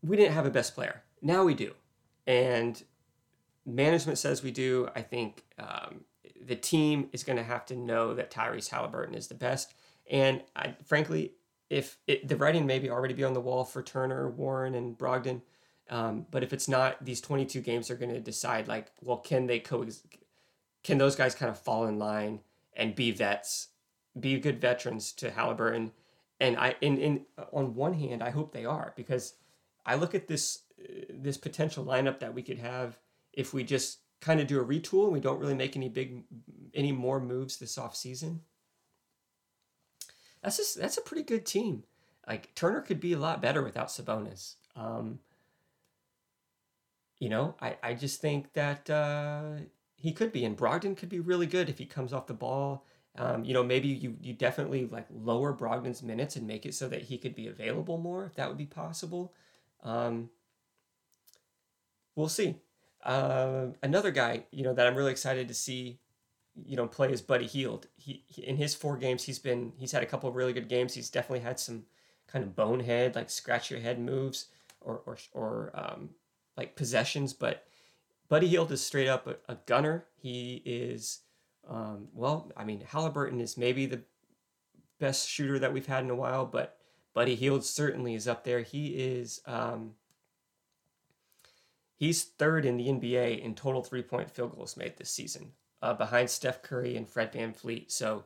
we 0.04 0.18
didn't 0.18 0.34
have 0.34 0.46
a 0.46 0.52
best 0.52 0.76
player. 0.76 1.04
Now 1.22 1.44
we 1.44 1.54
do. 1.54 1.74
And 2.28 2.84
management 3.68 4.18
says 4.18 4.42
we 4.42 4.52
do. 4.52 4.90
I 4.96 5.02
think 5.02 5.44
um, 5.60 6.06
the 6.44 6.56
team 6.56 7.10
is 7.12 7.24
going 7.24 7.38
to 7.38 7.44
have 7.44 7.66
to 7.68 7.76
know 7.76 8.14
that 8.14 8.32
Tyrese 8.32 8.70
Halliburton 8.70 9.14
is 9.14 9.28
the 9.28 9.36
best. 9.36 9.74
And 10.10 10.42
I, 10.56 10.74
frankly, 10.86 11.34
if 11.70 11.98
it, 12.08 12.28
the 12.28 12.38
writing 12.38 12.66
maybe 12.66 12.90
already 12.90 13.14
be 13.14 13.26
on 13.26 13.34
the 13.34 13.42
wall 13.42 13.66
for 13.66 13.84
Turner, 13.84 14.30
Warren, 14.30 14.74
and 14.74 14.98
Brogdon, 14.98 15.42
um, 15.90 16.26
but 16.32 16.44
if 16.44 16.54
it's 16.54 16.68
not, 16.68 17.04
these 17.04 17.22
22 17.22 17.62
games 17.62 17.92
are 17.92 17.96
going 17.96 18.14
to 18.14 18.20
decide 18.20 18.68
like, 18.68 18.92
well, 19.02 19.18
can 19.18 19.48
they 19.48 19.60
co 19.60 19.86
can 20.84 20.98
those 20.98 21.16
guys 21.16 21.36
kind 21.36 21.50
of 21.50 21.60
fall 21.60 21.86
in 21.86 22.00
line 22.00 22.40
and 22.74 22.96
be 22.96 23.12
vets, 23.12 23.68
be 24.18 24.40
good 24.40 24.62
veterans 24.62 25.12
to 25.14 25.32
Halliburton? 25.32 25.92
And 26.40 26.58
I, 26.58 26.76
in, 26.82 26.98
in 26.98 27.26
on 27.52 27.74
one 27.74 27.94
hand, 27.94 28.22
I 28.24 28.30
hope 28.30 28.54
they 28.54 28.66
are 28.66 28.94
because 28.96 29.34
I 29.86 29.96
look 29.96 30.16
at 30.16 30.28
this 30.28 30.64
this 31.10 31.38
potential 31.38 31.84
lineup 31.84 32.20
that 32.20 32.34
we 32.34 32.44
could 32.44 32.60
have 32.60 32.98
if 33.38 33.54
we 33.54 33.64
just 33.64 34.00
kind 34.20 34.42
of 34.42 34.48
do 34.48 34.60
a 34.60 34.66
retool 34.66 35.04
and 35.04 35.14
we 35.14 35.20
don't 35.20 35.40
really 35.40 35.54
make 35.54 35.78
any 35.78 35.88
big 35.88 36.24
any 36.74 36.92
more 36.92 37.20
moves 37.20 37.58
this 37.58 37.78
off 37.78 37.96
season. 37.96 38.42
That's 40.42 40.58
just 40.58 40.78
that's 40.80 40.98
a 40.98 41.02
pretty 41.02 41.24
good 41.24 41.46
team. 41.46 41.84
Like 42.28 42.54
Turner 42.56 42.82
could 42.82 43.00
be 43.00 43.14
a 43.14 43.20
lot 43.20 43.42
better 43.42 43.64
without 43.64 43.88
Sabonis. 43.88 44.56
Um, 44.76 45.20
you 47.20 47.30
know, 47.30 47.56
I, 47.62 47.78
I 47.82 47.94
just 47.94 48.22
think 48.22 48.54
that 48.54 48.90
uh, 48.90 49.52
he 49.96 50.12
could 50.12 50.32
be, 50.32 50.46
and 50.46 50.58
Brogdon 50.58 50.98
could 50.98 51.10
be 51.10 51.20
really 51.20 51.48
good 51.48 51.70
if 51.70 51.78
he 51.78 51.86
comes 51.86 52.14
off 52.14 52.28
the 52.28 52.34
ball. 52.34 52.86
Um, 53.16 53.44
you 53.44 53.54
know, 53.54 53.64
maybe 53.64 53.88
you 53.88 54.16
you 54.22 54.34
definitely 54.34 54.88
like 54.88 55.08
lower 55.12 55.54
Brogdon's 55.54 56.02
minutes 56.02 56.36
and 56.36 56.48
make 56.48 56.66
it 56.66 56.74
so 56.74 56.88
that 56.90 57.04
he 57.04 57.18
could 57.20 57.36
be 57.36 57.48
available 57.48 57.98
more, 57.98 58.26
if 58.26 58.36
that 58.36 58.48
would 58.50 58.58
be 58.58 58.66
possible. 58.66 59.34
Um, 59.84 60.32
we'll 62.16 62.30
see. 62.30 62.58
Uh, 63.04 63.68
another 63.84 64.12
guy, 64.12 64.44
you 64.52 64.64
know, 64.64 64.74
that 64.74 64.88
I'm 64.88 64.96
really 64.96 65.12
excited 65.12 65.48
to 65.48 65.54
see, 65.54 66.00
you 66.66 66.76
know, 66.76 66.88
play 66.88 67.12
is 67.12 67.22
Buddy 67.22 67.48
Hield. 67.48 67.88
He, 67.96 68.24
he, 68.26 68.46
in 68.46 68.58
his 68.58 68.76
four 68.76 68.98
games, 68.98 69.24
he's 69.24 69.40
been 69.40 69.74
he's 69.78 69.92
had 69.92 70.04
a 70.04 70.08
couple 70.08 70.30
of 70.30 70.36
really 70.36 70.54
good 70.54 70.68
games. 70.68 70.94
He's 70.94 71.10
definitely 71.10 71.42
had 71.42 71.60
some 71.60 71.84
kind 72.28 72.44
of 72.44 72.56
bonehead, 72.56 73.16
like 73.16 73.30
scratch 73.30 73.72
your 73.72 73.80
head 73.80 74.00
moves 74.00 74.48
or 74.82 75.02
or 75.06 75.18
or 75.34 75.72
um, 75.74 76.10
like 76.58 76.76
possessions, 76.76 77.34
but 77.34 77.66
Buddy 78.30 78.48
Hield 78.48 78.72
is 78.72 78.86
straight 78.86 79.08
up 79.08 79.28
a, 79.28 79.36
a 79.48 79.58
gunner. 79.66 80.06
He 80.16 80.62
is, 80.66 81.20
um, 81.70 82.08
well, 82.14 82.52
I 82.58 82.64
mean, 82.66 82.82
Halliburton 82.82 83.40
is 83.40 83.58
maybe 83.58 83.86
the 83.86 84.02
best 85.00 85.30
shooter 85.30 85.60
that 85.60 85.72
we've 85.72 85.86
had 85.86 86.04
in 86.04 86.10
a 86.10 86.16
while, 86.16 86.46
but 86.46 86.78
Buddy 87.14 87.36
Hield 87.36 87.64
certainly 87.64 88.16
is 88.16 88.28
up 88.28 88.44
there. 88.44 88.62
He 88.62 88.88
is, 88.88 89.42
um, 89.46 89.92
he's 91.98 92.24
third 92.24 92.66
in 92.66 92.78
the 92.78 92.88
NBA 92.88 93.42
in 93.42 93.56
total 93.56 93.84
three 93.84 94.04
point 94.04 94.32
field 94.32 94.56
goals 94.56 94.78
made 94.78 94.96
this 94.98 95.10
season, 95.10 95.52
uh, 95.82 95.94
behind 95.94 96.30
Steph 96.30 96.62
Curry 96.62 96.96
and 96.96 97.10
Fred 97.10 97.34
VanVleet. 97.34 97.92
So 97.92 98.24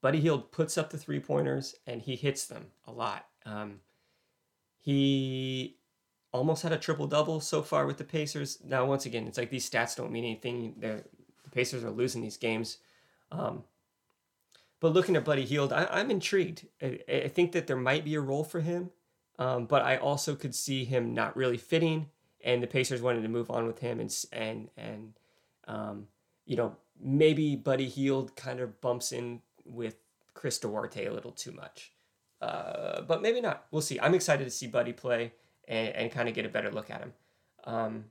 Buddy 0.00 0.20
Hield 0.20 0.52
puts 0.52 0.78
up 0.78 0.90
the 0.90 0.98
three 0.98 1.20
pointers 1.20 1.74
and 1.86 2.02
he 2.02 2.14
hits 2.14 2.46
them 2.46 2.66
a 2.86 2.92
lot. 2.92 3.26
Um, 3.44 3.80
he 4.78 5.76
almost 6.32 6.62
had 6.62 6.72
a 6.72 6.78
triple 6.78 7.06
double 7.06 7.40
so 7.40 7.62
far 7.62 7.86
with 7.86 7.98
the 7.98 8.04
Pacers. 8.04 8.58
Now, 8.64 8.84
once 8.84 9.06
again, 9.06 9.26
it's 9.26 9.38
like 9.38 9.50
these 9.50 9.68
stats 9.68 9.96
don't 9.96 10.12
mean 10.12 10.24
anything. 10.24 10.74
They're, 10.78 11.02
the 11.44 11.50
Pacers 11.50 11.84
are 11.84 11.90
losing 11.90 12.22
these 12.22 12.36
games. 12.36 12.78
Um, 13.32 13.64
but 14.80 14.94
looking 14.94 15.16
at 15.16 15.24
Buddy 15.24 15.44
Hield, 15.44 15.72
I, 15.72 16.00
am 16.00 16.10
intrigued. 16.10 16.66
I, 16.80 17.00
I, 17.08 17.28
think 17.28 17.52
that 17.52 17.66
there 17.66 17.76
might 17.76 18.04
be 18.04 18.14
a 18.14 18.20
role 18.20 18.44
for 18.44 18.60
him, 18.60 18.90
um, 19.38 19.66
but 19.66 19.82
I 19.82 19.98
also 19.98 20.34
could 20.34 20.54
see 20.54 20.84
him 20.84 21.12
not 21.12 21.36
really 21.36 21.58
fitting, 21.58 22.08
and 22.44 22.62
the 22.62 22.66
Pacers 22.66 23.02
wanted 23.02 23.22
to 23.22 23.28
move 23.28 23.50
on 23.50 23.66
with 23.66 23.78
him, 23.78 24.00
and 24.00 24.24
and 24.32 24.68
and 24.76 25.12
um, 25.66 26.06
you 26.46 26.56
know 26.56 26.76
maybe 27.02 27.56
Buddy 27.56 27.88
Hield 27.88 28.36
kind 28.36 28.60
of 28.60 28.80
bumps 28.80 29.12
in 29.12 29.40
with 29.64 29.96
Chris 30.34 30.58
Duarte 30.58 31.06
a 31.06 31.12
little 31.12 31.32
too 31.32 31.52
much, 31.52 31.92
uh, 32.40 33.02
but 33.02 33.22
maybe 33.22 33.40
not. 33.40 33.66
We'll 33.70 33.82
see. 33.82 33.98
I'm 34.00 34.14
excited 34.14 34.44
to 34.44 34.50
see 34.50 34.66
Buddy 34.66 34.92
play 34.92 35.32
and, 35.68 35.88
and 35.88 36.12
kind 36.12 36.28
of 36.28 36.34
get 36.34 36.46
a 36.46 36.50
better 36.50 36.70
look 36.70 36.90
at 36.90 37.00
him. 37.00 37.12
Um, 37.64 38.04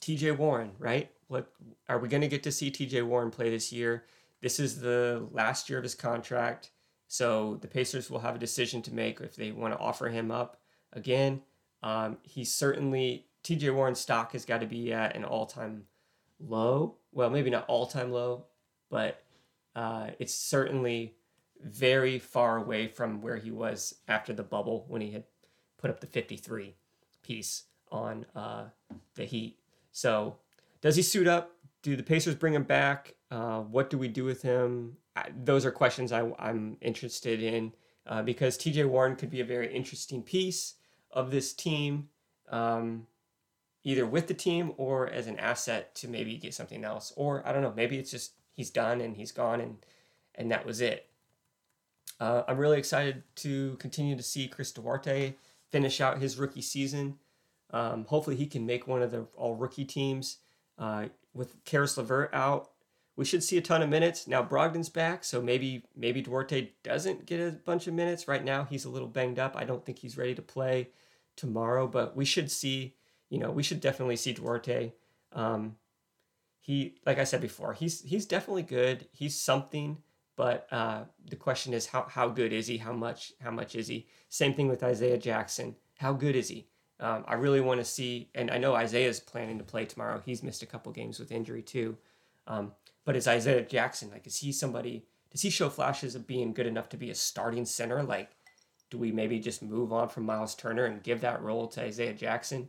TJ 0.00 0.36
Warren, 0.36 0.72
right? 0.78 1.10
What 1.28 1.52
are 1.88 1.98
we 1.98 2.08
going 2.08 2.20
to 2.20 2.28
get 2.28 2.42
to 2.44 2.52
see 2.52 2.70
TJ 2.70 3.04
Warren 3.04 3.30
play 3.30 3.50
this 3.50 3.72
year? 3.72 4.04
This 4.40 4.60
is 4.60 4.80
the 4.80 5.26
last 5.32 5.68
year 5.68 5.78
of 5.78 5.82
his 5.82 5.94
contract, 5.94 6.70
so 7.08 7.58
the 7.60 7.68
Pacers 7.68 8.10
will 8.10 8.20
have 8.20 8.36
a 8.36 8.38
decision 8.38 8.82
to 8.82 8.94
make 8.94 9.20
if 9.20 9.34
they 9.34 9.50
want 9.50 9.74
to 9.74 9.80
offer 9.80 10.08
him 10.08 10.30
up 10.30 10.58
again. 10.92 11.42
Um, 11.82 12.18
he's 12.22 12.52
certainly 12.52 13.26
TJ 13.44 13.74
Warren's 13.74 14.00
stock 14.00 14.32
has 14.32 14.44
got 14.44 14.60
to 14.60 14.66
be 14.66 14.92
at 14.92 15.14
an 15.14 15.24
all-time 15.24 15.84
low. 16.40 16.96
Well, 17.12 17.30
maybe 17.30 17.50
not 17.50 17.64
all-time 17.68 18.10
low, 18.10 18.46
but 18.90 19.22
uh, 19.74 20.08
it's 20.18 20.34
certainly 20.34 21.14
very 21.62 22.18
far 22.18 22.56
away 22.58 22.88
from 22.88 23.22
where 23.22 23.36
he 23.36 23.50
was 23.50 23.94
after 24.08 24.32
the 24.32 24.42
bubble 24.42 24.84
when 24.88 25.00
he 25.00 25.12
had 25.12 25.24
put 25.78 25.90
up 25.90 26.00
the 26.00 26.06
53 26.06 26.74
piece 27.22 27.64
on 27.90 28.26
uh, 28.34 28.64
the 29.14 29.24
Heat. 29.24 29.58
So, 29.92 30.36
does 30.80 30.96
he 30.96 31.02
suit 31.02 31.26
up? 31.26 31.52
Do 31.82 31.96
the 31.96 32.02
Pacers 32.02 32.34
bring 32.34 32.54
him 32.54 32.64
back? 32.64 33.14
Uh, 33.30 33.60
what 33.60 33.90
do 33.90 33.98
we 33.98 34.08
do 34.08 34.24
with 34.24 34.42
him? 34.42 34.96
I, 35.14 35.28
those 35.44 35.64
are 35.64 35.70
questions 35.70 36.12
I, 36.12 36.28
am 36.38 36.76
interested 36.80 37.42
in 37.42 37.72
uh, 38.06 38.22
because 38.22 38.58
TJ 38.58 38.88
Warren 38.88 39.16
could 39.16 39.30
be 39.30 39.40
a 39.40 39.44
very 39.44 39.72
interesting 39.72 40.22
piece 40.22 40.74
of 41.16 41.30
this 41.30 41.54
team, 41.54 42.10
um, 42.50 43.06
either 43.82 44.06
with 44.06 44.28
the 44.28 44.34
team 44.34 44.72
or 44.76 45.08
as 45.08 45.26
an 45.26 45.38
asset 45.38 45.94
to 45.96 46.06
maybe 46.06 46.36
get 46.36 46.54
something 46.54 46.84
else. 46.84 47.12
Or 47.16 47.42
I 47.48 47.52
don't 47.52 47.62
know, 47.62 47.72
maybe 47.74 47.98
it's 47.98 48.10
just 48.10 48.34
he's 48.52 48.70
done 48.70 49.00
and 49.00 49.16
he's 49.16 49.32
gone 49.32 49.60
and 49.60 49.78
and 50.34 50.52
that 50.52 50.66
was 50.66 50.80
it. 50.82 51.08
Uh, 52.20 52.42
I'm 52.46 52.58
really 52.58 52.78
excited 52.78 53.22
to 53.36 53.76
continue 53.76 54.16
to 54.16 54.22
see 54.22 54.46
Chris 54.46 54.70
Duarte 54.70 55.34
finish 55.70 56.00
out 56.00 56.20
his 56.20 56.38
rookie 56.38 56.62
season. 56.62 57.18
Um, 57.70 58.04
hopefully, 58.04 58.36
he 58.36 58.46
can 58.46 58.64
make 58.64 58.86
one 58.86 59.02
of 59.02 59.10
the 59.10 59.26
all 59.36 59.56
rookie 59.56 59.84
teams. 59.84 60.38
Uh, 60.78 61.06
with 61.34 61.64
Caris 61.64 61.96
LeVert 61.96 62.30
out, 62.34 62.70
we 63.16 63.24
should 63.24 63.42
see 63.42 63.56
a 63.56 63.62
ton 63.62 63.82
of 63.82 63.88
minutes. 63.88 64.28
Now 64.28 64.42
Brogdon's 64.42 64.90
back, 64.90 65.24
so 65.24 65.40
maybe 65.40 65.84
maybe 65.96 66.20
Duarte 66.20 66.70
doesn't 66.82 67.26
get 67.26 67.40
a 67.40 67.52
bunch 67.52 67.86
of 67.86 67.94
minutes. 67.94 68.28
Right 68.28 68.44
now, 68.44 68.64
he's 68.64 68.84
a 68.84 68.90
little 68.90 69.08
banged 69.08 69.38
up. 69.38 69.56
I 69.56 69.64
don't 69.64 69.84
think 69.84 69.98
he's 69.98 70.18
ready 70.18 70.34
to 70.34 70.42
play 70.42 70.90
tomorrow, 71.36 71.86
but 71.86 72.16
we 72.16 72.24
should 72.24 72.50
see. 72.50 72.94
You 73.30 73.38
know, 73.38 73.50
we 73.50 73.62
should 73.62 73.80
definitely 73.80 74.16
see 74.16 74.32
Duarte. 74.32 74.92
Um, 75.32 75.76
he, 76.60 76.96
like 77.04 77.18
I 77.18 77.24
said 77.24 77.40
before, 77.40 77.72
he's 77.72 78.02
he's 78.02 78.26
definitely 78.26 78.62
good. 78.62 79.06
He's 79.12 79.40
something. 79.40 79.98
But 80.36 80.66
uh, 80.70 81.04
the 81.30 81.36
question 81.36 81.72
is, 81.72 81.86
how, 81.86 82.06
how 82.10 82.28
good 82.28 82.52
is 82.52 82.66
he? 82.66 82.76
How 82.76 82.92
much 82.92 83.32
how 83.40 83.50
much 83.50 83.74
is 83.74 83.88
he? 83.88 84.06
Same 84.28 84.52
thing 84.52 84.68
with 84.68 84.82
Isaiah 84.82 85.18
Jackson. 85.18 85.76
How 85.98 86.12
good 86.12 86.36
is 86.36 86.48
he? 86.48 86.68
Um, 87.00 87.24
I 87.26 87.34
really 87.34 87.60
want 87.60 87.80
to 87.80 87.84
see, 87.84 88.30
and 88.34 88.50
I 88.50 88.58
know 88.58 88.74
Isaiah's 88.74 89.20
planning 89.20 89.58
to 89.58 89.64
play 89.64 89.84
tomorrow. 89.84 90.22
He's 90.24 90.42
missed 90.42 90.62
a 90.62 90.66
couple 90.66 90.92
games 90.92 91.18
with 91.18 91.32
injury 91.32 91.62
too. 91.62 91.96
Um, 92.46 92.72
but 93.04 93.16
is 93.16 93.28
Isaiah 93.28 93.62
Jackson 93.62 94.10
like? 94.10 94.26
Is 94.26 94.38
he 94.38 94.52
somebody? 94.52 95.04
Does 95.30 95.42
he 95.42 95.50
show 95.50 95.68
flashes 95.68 96.14
of 96.14 96.26
being 96.26 96.52
good 96.52 96.66
enough 96.66 96.88
to 96.90 96.96
be 96.96 97.10
a 97.10 97.14
starting 97.14 97.64
center? 97.64 98.02
Like, 98.02 98.30
do 98.90 98.98
we 98.98 99.12
maybe 99.12 99.38
just 99.38 99.62
move 99.62 99.92
on 99.92 100.08
from 100.08 100.24
Myles 100.24 100.54
Turner 100.54 100.84
and 100.84 101.02
give 101.02 101.20
that 101.20 101.42
role 101.42 101.66
to 101.68 101.82
Isaiah 101.82 102.14
Jackson, 102.14 102.68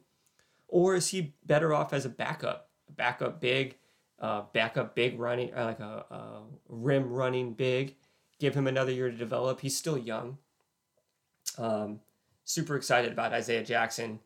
or 0.67 0.95
is 0.95 1.09
he 1.09 1.35
better 1.45 1.73
off 1.73 1.93
as 1.93 2.05
a 2.05 2.09
backup, 2.09 2.69
backup 2.89 3.39
big? 3.39 3.77
uh, 4.19 4.43
backup 4.53 4.95
big 4.95 5.19
running, 5.19 5.53
uh, 5.53 5.65
like 5.65 5.79
a, 5.79 6.05
a, 6.09 6.41
rim 6.67 7.11
running 7.11 7.53
big. 7.53 7.95
Give 8.39 8.55
him 8.55 8.67
another 8.67 8.91
year 8.91 9.09
to 9.09 9.17
develop. 9.17 9.61
He's 9.61 9.77
still 9.77 9.97
young. 9.97 10.37
Um, 11.57 12.01
super 12.43 12.75
excited 12.75 13.11
about 13.11 13.33
Isaiah 13.33 13.63
Jackson. 13.63 14.19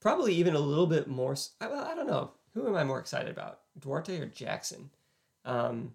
Probably 0.00 0.34
even 0.34 0.54
a 0.54 0.60
little 0.60 0.86
bit 0.86 1.08
more. 1.08 1.34
I, 1.60 1.66
I 1.66 1.94
don't 1.94 2.06
know. 2.06 2.32
Who 2.54 2.66
am 2.68 2.76
I 2.76 2.84
more 2.84 3.00
excited 3.00 3.30
about, 3.30 3.60
Duarte 3.78 4.20
or 4.20 4.26
Jackson? 4.26 4.90
Um, 5.44 5.94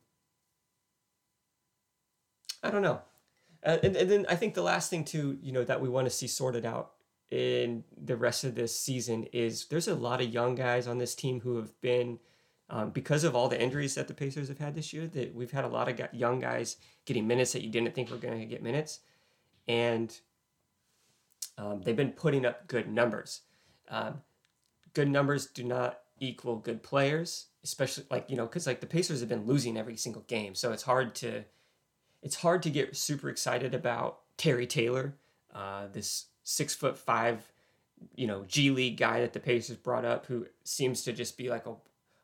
I 2.62 2.70
don't 2.70 2.82
know. 2.82 3.02
Uh, 3.65 3.77
and, 3.84 3.95
and 3.95 4.10
then 4.10 4.26
I 4.30 4.36
think 4.36 4.53
the 4.53 4.61
last 4.61 4.90
thing 4.90 5.03
too, 5.03 5.38
you 5.41 5.52
know, 5.52 5.64
that 5.64 5.81
we 5.81 5.90
want 5.90 6.06
to 6.06 6.11
see 6.11 6.27
sorted 6.27 6.65
out 6.65 6.91
in 7.30 7.84
the 8.02 8.15
rest 8.15 8.44
of 8.44 8.56
this 8.56 8.77
season 8.77 9.26
is 9.34 9.65
there's 9.65 9.88
a 9.88 9.95
lot 9.95 10.22
of 10.22 10.30
young 10.30 10.56
guys 10.56 10.88
on 10.88 10.98
this 10.98 11.14
team 11.14 11.41
who 11.41 11.57
have 11.57 11.80
been 11.81 12.19
um, 12.72 12.91
because 12.91 13.23
of 13.23 13.36
all 13.36 13.49
the 13.49 13.60
injuries 13.60 13.95
that 13.95 14.07
the 14.07 14.14
Pacers 14.14 14.48
have 14.48 14.60
had 14.60 14.76
this 14.76 14.94
year, 14.94 15.07
that 15.07 15.34
we've 15.34 15.52
had 15.52 15.65
a 15.65 15.68
lot 15.68 15.90
of 15.90 16.14
young 16.14 16.40
guys 16.40 16.77
getting 17.06 17.27
minutes 17.27 17.53
that 17.53 17.64
you 17.64 17.69
didn't 17.69 17.95
think 17.95 18.11
were 18.11 18.18
going 18.18 18.40
to 18.40 18.45
get 18.45 18.61
minutes, 18.61 18.99
and 19.68 20.19
um, 21.57 21.81
they've 21.81 21.95
been 21.95 22.11
putting 22.11 22.45
up 22.45 22.68
good 22.68 22.88
numbers. 22.88 23.41
Um, 23.90 24.22
good 24.94 25.10
numbers 25.10 25.48
do 25.48 25.64
not 25.64 25.99
equal 26.19 26.57
good 26.57 26.84
players, 26.84 27.48
especially 27.64 28.06
like 28.11 28.30
you 28.30 28.38
know 28.38 28.45
because 28.45 28.68
like 28.68 28.81
the 28.81 28.88
Pacers 28.88 29.19
have 29.22 29.30
been 29.30 29.48
losing 29.48 29.76
every 29.76 29.98
single 29.98 30.22
game, 30.23 30.53
so 30.53 30.72
it's 30.72 30.84
hard 30.84 31.15
to 31.15 31.45
it's 32.22 32.36
hard 32.36 32.64
to 32.64 32.70
get 32.70 32.96
super 32.96 33.30
excited 33.30 33.74
about 33.74 34.20
Terry 34.38 34.68
Taylor, 34.68 35.16
uh, 35.54 35.88
this 35.91 36.26
six 36.44 36.76
foot 36.76 36.98
five, 36.98 37.52
you 38.16 38.28
know, 38.28 38.44
G 38.48 38.72
League 38.72 38.98
guy 38.98 39.22
that 39.22 39.34
the 39.34 39.40
Pacers 39.40 39.78
brought 39.78 40.06
up, 40.06 40.26
who 40.26 40.48
seems 40.64 41.04
to 41.04 41.14
just 41.14 41.38
be 41.38 41.50
like 41.50 41.66
a, 41.66 41.74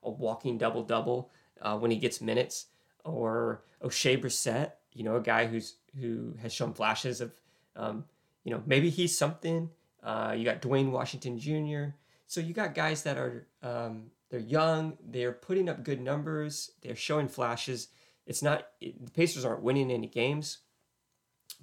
a 0.04 0.10
walking 0.10 0.58
double 0.58 0.84
double 0.84 1.32
uh, 1.62 1.78
when 1.78 1.92
he 1.92 1.98
gets 1.98 2.22
minutes, 2.22 2.68
or 3.04 3.64
Oshae 3.84 4.22
Brissett, 4.22 4.72
you 4.94 5.04
know, 5.04 5.16
a 5.16 5.22
guy 5.22 5.46
who's 5.46 5.76
who 6.00 6.36
has 6.42 6.54
shown 6.54 6.74
flashes 6.74 7.22
of, 7.22 7.32
um, 7.76 8.06
you 8.44 8.52
know, 8.52 8.62
maybe 8.66 8.90
he's 8.90 9.18
something. 9.18 9.70
Uh, 10.04 10.36
you 10.38 10.44
got 10.44 10.62
Duane 10.62 10.92
Washington 10.92 11.40
Jr. 11.40 11.96
So 12.28 12.42
you 12.42 12.54
got 12.54 12.76
guys 12.76 13.04
that 13.04 13.18
are 13.18 13.48
um, 13.64 14.12
they're 14.30 14.40
young, 14.40 14.98
they're 15.06 15.32
putting 15.32 15.70
up 15.70 15.84
good 15.84 16.02
numbers, 16.02 16.72
they're 16.82 16.96
showing 16.96 17.28
flashes. 17.28 17.90
It's 18.26 18.42
not 18.42 18.68
it, 18.82 19.04
the 19.04 19.12
Pacers 19.12 19.46
aren't 19.46 19.64
winning 19.64 19.92
any 19.92 20.08
games, 20.08 20.60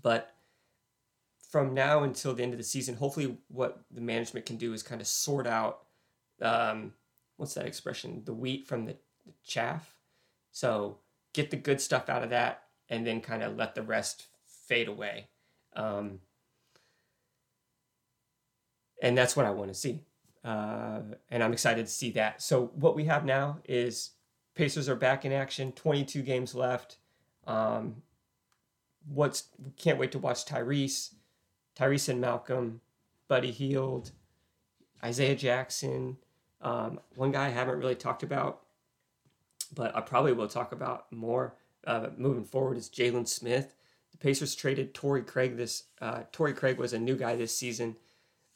but 0.02 0.34
from 1.50 1.74
now 1.74 2.02
until 2.02 2.34
the 2.34 2.42
end 2.42 2.54
of 2.54 2.58
the 2.58 2.64
season, 2.64 2.96
hopefully 2.96 3.36
what 3.48 3.82
the 3.90 4.00
management 4.00 4.46
can 4.46 4.56
do 4.56 4.72
is 4.72 4.82
kind 4.82 5.00
of 5.00 5.06
sort 5.06 5.46
out 5.46 5.80
um, 6.40 6.92
what's 7.36 7.54
that 7.54 7.66
expression? 7.66 8.22
The 8.24 8.32
wheat 8.32 8.66
from 8.66 8.84
the, 8.86 8.96
the 9.26 9.32
chaff. 9.44 9.96
So 10.50 10.98
get 11.32 11.50
the 11.50 11.56
good 11.56 11.80
stuff 11.80 12.08
out 12.08 12.22
of 12.22 12.30
that, 12.30 12.64
and 12.88 13.06
then 13.06 13.20
kind 13.20 13.42
of 13.42 13.56
let 13.56 13.74
the 13.74 13.82
rest 13.82 14.26
fade 14.44 14.88
away. 14.88 15.28
Um, 15.74 16.20
and 19.02 19.16
that's 19.16 19.34
what 19.36 19.46
I 19.46 19.50
want 19.50 19.72
to 19.72 19.74
see. 19.74 20.04
Uh, 20.44 21.00
and 21.30 21.42
I'm 21.42 21.52
excited 21.52 21.86
to 21.86 21.92
see 21.92 22.10
that. 22.12 22.42
So 22.42 22.70
what 22.74 22.94
we 22.94 23.04
have 23.04 23.24
now 23.24 23.58
is 23.64 24.10
Pacers 24.54 24.88
are 24.88 24.96
back 24.96 25.24
in 25.24 25.32
action. 25.32 25.72
22 25.72 26.22
games 26.22 26.54
left. 26.54 26.96
Um, 27.46 28.02
what's 29.08 29.44
can't 29.76 29.98
wait 29.98 30.12
to 30.12 30.18
watch 30.18 30.44
Tyrese, 30.44 31.14
Tyrese 31.76 32.08
and 32.08 32.20
Malcolm, 32.20 32.80
Buddy 33.28 33.50
Hield, 33.50 34.12
Isaiah 35.04 35.36
Jackson. 35.36 36.18
Um, 36.60 37.00
one 37.16 37.32
guy 37.32 37.46
I 37.46 37.50
haven't 37.50 37.78
really 37.78 37.94
talked 37.94 38.22
about, 38.22 38.62
but 39.74 39.94
I 39.96 40.00
probably 40.00 40.32
will 40.32 40.48
talk 40.48 40.72
about 40.72 41.10
more 41.12 41.54
uh, 41.86 42.08
moving 42.16 42.44
forward 42.44 42.76
is 42.76 42.88
Jalen 42.88 43.26
Smith. 43.26 43.74
The 44.12 44.18
Pacers 44.18 44.54
traded 44.54 44.94
Torrey 44.94 45.22
Craig. 45.22 45.56
This 45.56 45.84
uh, 46.00 46.22
Torrey 46.30 46.52
Craig 46.52 46.78
was 46.78 46.92
a 46.92 46.98
new 46.98 47.16
guy 47.16 47.34
this 47.34 47.56
season 47.56 47.96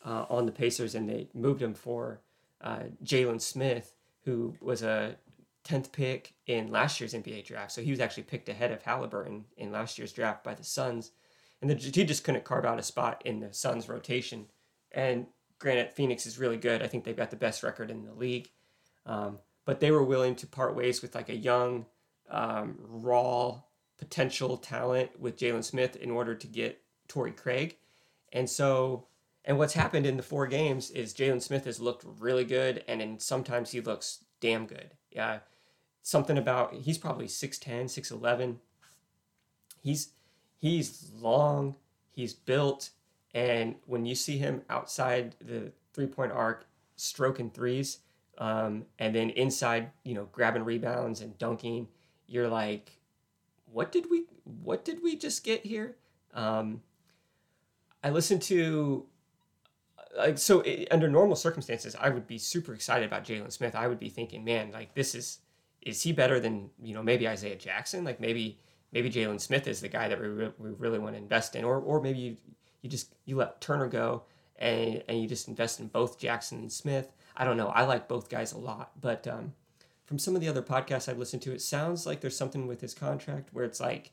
uh, 0.05 0.27
on 0.29 0.47
the 0.47 0.53
Pacers, 0.53 0.95
and 0.95 1.09
they 1.09 1.29
moved 1.35 1.61
him 1.61 1.75
for 1.75 2.21
uh, 2.61 2.85
Jalen 3.03 3.41
Smith, 3.41 3.97
who 4.25 4.55
was 4.61 4.83
a 4.83 5.17
10th 5.67 5.93
pick 5.93 6.35
in 6.47 6.71
last 6.71 7.01
year's 7.01 7.15
NBA 7.15 7.45
draft. 7.45 7.73
So 7.73 7.83
he 7.83 7.91
was 7.91 8.01
actually 8.01 8.25
picked 8.25 8.49
ahead 8.49 8.73
of 8.73 8.83
Halliburton 8.83 9.45
in 9.57 9.73
last 9.73 9.99
year's 9.99 10.13
draft 10.13 10.45
by 10.45 10.55
the 10.55 10.65
Suns. 10.65 11.13
And 11.61 11.71
the, 11.71 11.75
he 11.75 12.05
just 12.05 12.25
couldn't 12.25 12.45
carve 12.45 12.65
out 12.65 12.79
a 12.79 12.83
spot 12.83 13.23
in 13.25 13.41
the 13.41 13.53
Suns 13.53 13.89
rotation. 13.89 14.47
And 14.93 15.27
granted, 15.59 15.93
Phoenix 15.93 16.27
is 16.27 16.39
really 16.39 16.57
good. 16.57 16.83
I 16.83 16.87
think 16.87 17.05
they've 17.05 17.17
got 17.17 17.31
the 17.31 17.37
best 17.37 17.63
record 17.63 17.91
in 17.91 18.05
the 18.05 18.13
league. 18.13 18.51
Um, 19.05 19.39
but 19.65 19.81
they 19.81 19.91
were 19.91 20.05
willing 20.05 20.37
to 20.37 20.47
part 20.47 20.77
ways 20.77 21.03
with 21.03 21.15
like 21.15 21.29
a 21.29 21.37
young, 21.37 21.87
um, 22.31 22.77
raw 22.81 23.61
potential 23.99 24.57
talent 24.57 25.19
with 25.19 25.39
Jalen 25.39 25.65
Smith 25.65 25.97
in 25.97 26.11
order 26.11 26.35
to 26.35 26.47
get 26.47 26.83
Torrey 27.09 27.33
Craig. 27.33 27.77
And 28.33 28.49
so, 28.49 29.07
and 29.45 29.59
what's 29.59 29.75
happened 29.75 30.07
in 30.07 30.17
the 30.17 30.23
four 30.23 30.47
games 30.47 30.91
is 30.91 31.15
Jalen 31.15 31.43
Smith 31.43 31.65
has 31.65 31.81
looked 31.81 32.05
really 32.19 32.45
good, 32.45 32.85
and 32.89 33.01
then 33.01 33.19
sometimes 33.19 33.71
he 33.71 33.81
looks 33.81 34.25
damn 34.41 34.67
good. 34.67 34.91
Yeah, 35.11 35.39
something 36.07 36.39
about 36.39 36.73
he's 36.73 36.99
probably 36.99 37.27
6'10, 37.27 37.87
6'11. 37.87 38.59
He's 39.83 40.11
he's 40.57 41.11
long, 41.21 41.75
he's 42.13 42.33
built, 42.33 42.91
and 43.35 43.75
when 43.87 44.07
you 44.07 44.15
see 44.15 44.39
him 44.39 44.63
outside 44.71 45.35
the 45.41 45.73
three-point 45.93 46.31
arc 46.31 46.65
stroking 46.95 47.51
threes, 47.51 47.99
um, 48.39 48.85
and 49.01 49.17
then 49.17 49.31
inside, 49.31 49.91
you 50.05 50.15
know, 50.15 50.29
grabbing 50.31 50.65
rebounds 50.65 51.23
and 51.23 51.37
dunking, 51.39 51.89
you're 52.29 52.49
like, 52.49 52.93
what 53.73 53.91
did 53.91 54.09
we 54.09 54.27
what 54.63 54.85
did 54.85 55.03
we 55.03 55.17
just 55.17 55.43
get 55.43 55.67
here? 55.67 55.97
Um, 56.35 56.83
I 58.05 58.11
listened 58.11 58.43
to 58.43 59.07
like 60.17 60.39
so 60.39 60.61
it, 60.61 60.87
under 60.93 61.09
normal 61.09 61.35
circumstances, 61.35 61.97
I 62.01 62.11
would 62.11 62.29
be 62.29 62.39
super 62.39 62.75
excited 62.75 63.07
about 63.07 63.25
Jalen 63.25 63.51
Smith. 63.51 63.75
I 63.75 63.89
would 63.89 63.99
be 63.99 64.09
thinking, 64.09 64.45
man, 64.45 64.71
like 64.71 64.95
this 64.95 65.17
is 65.17 65.41
is 65.87 66.03
he 66.03 66.11
better 66.13 66.41
than 66.41 66.69
you 66.83 66.93
know 66.93 67.03
maybe 67.03 67.29
Isaiah 67.29 67.57
Jackson? 67.57 68.05
Like 68.05 68.21
maybe 68.21 68.59
maybe 68.93 69.09
Jalen 69.09 69.41
Smith 69.41 69.69
is 69.69 69.81
the 69.81 69.89
guy 69.89 70.09
that 70.09 70.21
we, 70.21 70.27
re- 70.27 70.53
we 70.59 70.71
really 70.71 70.99
want 70.99 71.15
to 71.15 71.23
invest 71.23 71.55
in, 71.55 71.65
or 71.65 71.79
or 71.79 72.01
maybe 72.01 72.19
you, 72.19 72.37
you 72.83 72.91
just 72.91 73.15
you 73.25 73.37
let 73.37 73.61
Turner 73.61 73.87
go 73.87 74.25
and 74.59 75.03
and 75.09 75.23
you 75.23 75.29
just 75.29 75.47
invest 75.47 75.79
in 75.79 75.87
both 75.87 76.19
Jackson 76.19 76.59
and 76.59 76.73
Smith. 76.73 77.13
I 77.37 77.45
don't 77.45 77.57
know. 77.57 77.69
I 77.69 77.85
like 77.85 78.09
both 78.09 78.29
guys 78.29 78.53
a 78.53 78.59
lot, 78.59 79.01
but 79.01 79.29
um, 79.29 79.53
from 80.07 80.19
some 80.19 80.35
of 80.35 80.41
the 80.41 80.49
other 80.49 80.63
podcasts 80.63 81.09
I've 81.09 81.19
listened 81.19 81.43
to, 81.43 81.53
it 81.53 81.63
sounds 81.63 82.05
like 82.05 82.21
there's 82.21 82.37
something 82.37 82.67
with 82.67 82.81
his 82.81 82.95
contract 82.95 83.51
where 83.53 83.65
it's 83.65 83.81
like 83.81 84.11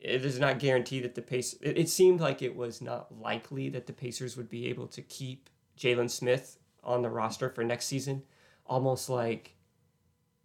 it 0.00 0.24
is 0.24 0.40
not 0.40 0.58
guaranteed 0.58 1.04
that 1.04 1.14
the 1.14 1.22
pace. 1.22 1.54
It, 1.60 1.78
it 1.78 1.88
seemed 1.88 2.20
like 2.20 2.42
it 2.42 2.56
was 2.56 2.82
not 2.82 3.16
likely 3.16 3.68
that 3.68 3.86
the 3.86 3.92
Pacers 3.92 4.36
would 4.36 4.48
be 4.48 4.66
able 4.66 4.88
to 4.88 5.02
keep 5.02 5.50
Jalen 5.78 6.10
Smith 6.10 6.58
on 6.82 7.02
the 7.02 7.10
roster 7.10 7.48
for 7.48 7.62
next 7.62 7.86
season. 7.86 8.24
Almost 8.66 9.08
like 9.08 9.55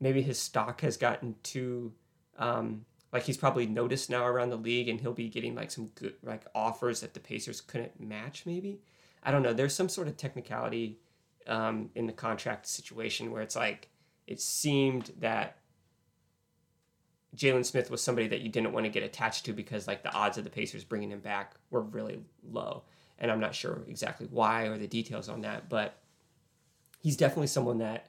maybe 0.02 0.22
his 0.22 0.38
stock 0.38 0.82
has 0.82 0.98
gotten 0.98 1.36
too 1.44 1.94
um, 2.38 2.86
like 3.14 3.23
he's 3.23 3.38
probably 3.38 3.65
noticed 3.65 4.10
now 4.10 4.26
around 4.26 4.49
the 4.49 4.57
league 4.57 4.90
and 4.90 4.99
he'll 4.99 5.14
be 5.14 5.30
getting 5.30 5.56
like 5.56 5.72
some 5.72 5.88
good 5.95 6.15
like 6.23 6.44
offers 6.56 7.02
that 7.02 7.14
the 7.14 7.19
Pacers 7.19 7.61
couldn't 7.61 7.99
match 7.99 8.45
maybe. 8.45 8.82
I 9.23 9.32
don't 9.32 9.44
know. 9.44 9.53
There's 9.53 9.76
some 9.76 9.90
sort 9.90 10.07
of 10.07 10.18
technicality 10.18 10.98
um, 11.48 11.90
in 11.95 12.07
the 12.07 12.14
contract 12.14 12.68
situation 12.68 13.32
where 13.32 13.41
it's 13.41 13.56
like 13.56 13.90
it 14.28 14.41
seemed 14.41 15.11
that 15.19 15.57
Jalen 17.36 17.65
Smith 17.65 17.90
was 17.90 18.02
somebody 18.02 18.28
that 18.30 18.41
you 18.41 18.49
didn't 18.49 18.73
want 18.73 18.86
to 18.86 18.91
get 18.91 19.03
attached 19.03 19.45
to 19.45 19.53
because 19.53 19.88
like 19.88 20.03
the 20.03 20.14
odds 20.14 20.38
of 20.38 20.44
the 20.44 20.49
Pacers 20.49 20.84
bringing 20.84 21.11
him 21.11 21.19
back 21.19 21.53
were 21.69 21.82
really 21.82 22.19
low. 22.49 22.84
And 23.19 23.32
I'm 23.32 23.40
not 23.40 23.53
sure 23.53 23.84
exactly 23.88 24.28
why 24.32 24.64
or 24.64 24.78
the 24.78 24.88
details 24.88 25.30
on 25.30 25.41
that, 25.41 25.69
but 25.69 25.98
he's 27.02 27.18
definitely 27.18 27.48
someone 27.48 27.78
that 27.80 28.07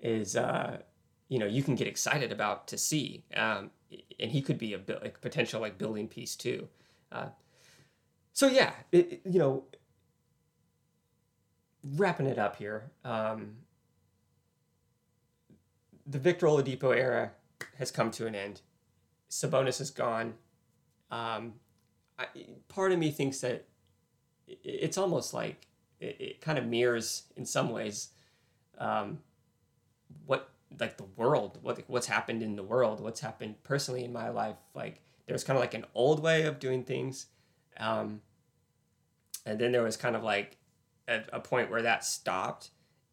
is 0.00 0.36
uh, 0.36 0.78
you 1.34 1.40
know 1.40 1.46
you 1.46 1.64
can 1.64 1.74
get 1.74 1.88
excited 1.88 2.30
about 2.30 2.68
to 2.68 2.78
see, 2.78 3.24
um, 3.36 3.72
and 4.20 4.30
he 4.30 4.40
could 4.40 4.56
be 4.56 4.72
a, 4.72 4.78
a 4.78 5.08
potential 5.20 5.60
like 5.60 5.76
building 5.78 6.06
piece 6.06 6.36
too. 6.36 6.68
Uh, 7.10 7.26
so 8.32 8.46
yeah, 8.46 8.72
it, 8.92 9.20
you 9.24 9.40
know, 9.40 9.64
wrapping 11.96 12.26
it 12.26 12.38
up 12.38 12.54
here. 12.54 12.92
Um, 13.04 13.56
the 16.06 16.20
Victor 16.20 16.46
Oladipo 16.46 16.96
era 16.96 17.32
has 17.78 17.90
come 17.90 18.12
to 18.12 18.28
an 18.28 18.36
end. 18.36 18.60
Sabonis 19.28 19.80
is 19.80 19.90
gone. 19.90 20.34
Um, 21.10 21.54
I, 22.16 22.26
part 22.68 22.92
of 22.92 23.00
me 23.00 23.10
thinks 23.10 23.40
that 23.40 23.64
it's 24.46 24.96
almost 24.96 25.34
like 25.34 25.66
it, 25.98 26.16
it 26.20 26.40
kind 26.40 26.58
of 26.58 26.66
mirrors 26.66 27.24
in 27.36 27.44
some 27.44 27.70
ways 27.70 28.10
um, 28.78 29.18
what 30.26 30.53
like 30.80 30.96
the 30.96 31.06
world, 31.16 31.58
what 31.62 31.82
what's 31.86 32.06
happened 32.06 32.42
in 32.42 32.56
the 32.56 32.62
world, 32.62 33.00
what's 33.00 33.20
happened 33.20 33.62
personally 33.62 34.04
in 34.04 34.12
my 34.12 34.28
life. 34.28 34.56
Like 34.74 35.00
there's 35.26 35.44
kind 35.44 35.56
of 35.56 35.60
like 35.60 35.74
an 35.74 35.86
old 35.94 36.22
way 36.22 36.44
of 36.44 36.58
doing 36.58 36.84
things, 36.84 37.26
um, 37.78 38.20
and 39.46 39.58
then 39.58 39.72
there 39.72 39.82
was 39.82 39.96
kind 39.96 40.16
of 40.16 40.22
like 40.22 40.58
a, 41.08 41.20
a 41.32 41.40
point 41.40 41.70
where 41.70 41.82
that 41.82 42.04
stopped, 42.04 42.70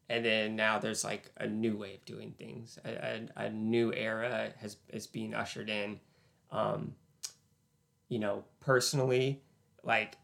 and 0.08 0.24
then 0.24 0.56
now 0.56 0.78
there's 0.78 1.04
like 1.04 1.30
a 1.36 1.46
new 1.46 1.76
way 1.76 1.94
of 1.94 2.04
doing 2.04 2.32
things. 2.38 2.78
A, 2.84 3.28
a, 3.36 3.44
a 3.46 3.50
new 3.50 3.92
era 3.92 4.52
has 4.60 4.76
is 4.88 5.06
being 5.06 5.34
ushered 5.34 5.70
in. 5.70 6.00
Um, 6.50 6.94
you 8.08 8.18
know, 8.18 8.44
personally, 8.60 9.42
like 9.82 10.16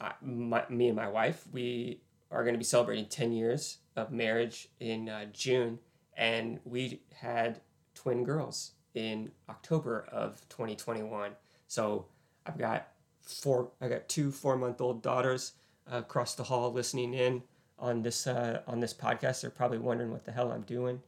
I, 0.00 0.12
my, 0.20 0.64
me 0.68 0.88
and 0.88 0.96
my 0.96 1.08
wife, 1.08 1.46
we 1.50 2.02
are 2.30 2.42
going 2.44 2.54
to 2.54 2.58
be 2.58 2.64
celebrating 2.64 3.06
10 3.06 3.32
years 3.32 3.78
of 3.96 4.10
marriage 4.10 4.68
in 4.80 5.08
uh, 5.08 5.26
June 5.32 5.78
and 6.16 6.60
we 6.64 7.02
had 7.14 7.60
twin 7.94 8.24
girls 8.24 8.72
in 8.94 9.30
October 9.48 10.06
of 10.10 10.46
2021. 10.48 11.32
So 11.66 12.06
I've 12.46 12.58
got 12.58 12.88
four, 13.22 13.70
I 13.80 13.88
got 13.88 14.08
two 14.08 14.30
four 14.30 14.56
month 14.56 14.80
old 14.80 15.02
daughters 15.02 15.52
uh, 15.90 15.98
across 15.98 16.34
the 16.34 16.44
hall 16.44 16.72
listening 16.72 17.14
in 17.14 17.42
on 17.78 18.02
this 18.02 18.26
uh, 18.26 18.62
on 18.66 18.80
this 18.80 18.94
podcast. 18.94 19.42
They're 19.42 19.50
probably 19.50 19.78
wondering 19.78 20.10
what 20.10 20.24
the 20.24 20.32
hell 20.32 20.52
I'm 20.52 20.62
doing. 20.62 21.00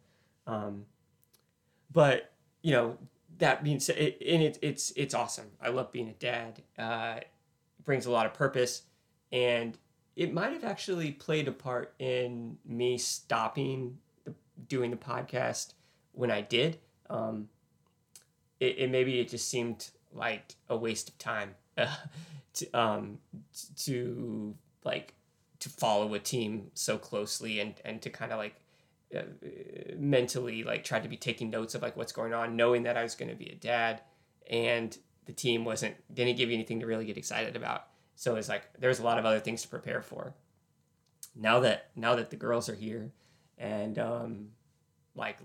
Um, 0.47 0.87
but 1.93 2.33
you 2.63 2.73
know 2.73 2.99
that 3.39 3.67
said, 3.83 3.97
it, 3.97 4.23
and 4.27 4.43
it, 4.43 4.59
it's 4.63 4.93
it's 4.97 5.15
awesome. 5.15 5.51
I 5.63 5.69
love 5.69 5.93
being 5.93 6.09
a 6.09 6.15
dad. 6.15 6.63
Uh, 6.79 7.17
it 7.19 7.85
brings 7.85 8.07
a 8.07 8.11
lot 8.11 8.27
of 8.27 8.35
purpose, 8.35 8.83
and 9.33 9.79
it 10.17 10.33
might 10.33 10.53
have 10.53 10.65
actually 10.65 11.13
played 11.13 11.49
a 11.49 11.53
part 11.53 11.95
in 11.99 12.59
me 12.65 12.99
stopping 12.99 13.99
doing 14.69 14.91
the 14.91 14.97
podcast 14.97 15.75
when 16.13 16.31
I 16.31 16.41
did. 16.41 16.79
Um, 17.11 17.49
it, 18.61 18.79
it 18.79 18.91
maybe 18.91 19.21
it 19.21 19.29
just 19.29 19.49
seemed 19.49 19.91
like 20.13 20.55
a 20.69 20.77
waste 20.77 21.09
of 21.09 21.19
time 21.19 21.55
uh, 21.77 21.95
to 22.55 22.71
um 22.73 23.19
to 23.77 24.55
like 24.85 25.15
to 25.61 25.69
follow 25.69 26.15
a 26.15 26.19
team 26.19 26.71
so 26.75 26.97
closely 26.97 27.61
and 27.61 27.75
and 27.85 28.01
to 28.03 28.11
kind 28.11 28.33
of 28.33 28.39
like 28.39 28.61
uh, 29.17 29.23
mentally 29.97 30.63
like 30.63 30.85
try 30.85 31.01
to 31.01 31.09
be 31.09 31.17
taking 31.17 31.51
notes 31.51 31.75
of 31.75 31.83
like 31.83 31.97
what's 31.97 32.13
going 32.13 32.33
on 32.33 32.57
knowing 32.57 32.85
that 32.85 32.97
I 32.97 33.03
was 33.03 33.15
going 33.15 33.31
to 33.31 33.37
be 33.37 33.49
a 33.49 33.55
dad 33.55 34.03
and 34.49 34.97
the 35.27 35.33
team 35.33 35.65
wasn't 35.65 35.95
didn't 36.13 36.37
give 36.37 36.49
you 36.49 36.55
anything 36.55 36.81
to 36.81 36.87
really 36.87 37.07
get 37.07 37.17
excited 37.17 37.57
about 37.57 37.87
so 38.15 38.37
it's 38.37 38.49
like 38.49 38.69
there's 38.79 38.99
a 38.99 39.05
lot 39.05 39.19
of 39.19 39.25
other 39.25 39.41
things 39.41 39.63
to 39.63 39.69
prepare 39.69 40.03
for 40.03 40.35
now 41.35 41.61
that 41.61 41.91
now 41.97 42.15
that 42.15 42.31
the 42.31 42.37
girls 42.37 42.69
are 42.69 42.75
here 42.75 43.11
and 43.59 43.99
um 43.99 44.49
like 45.15 45.39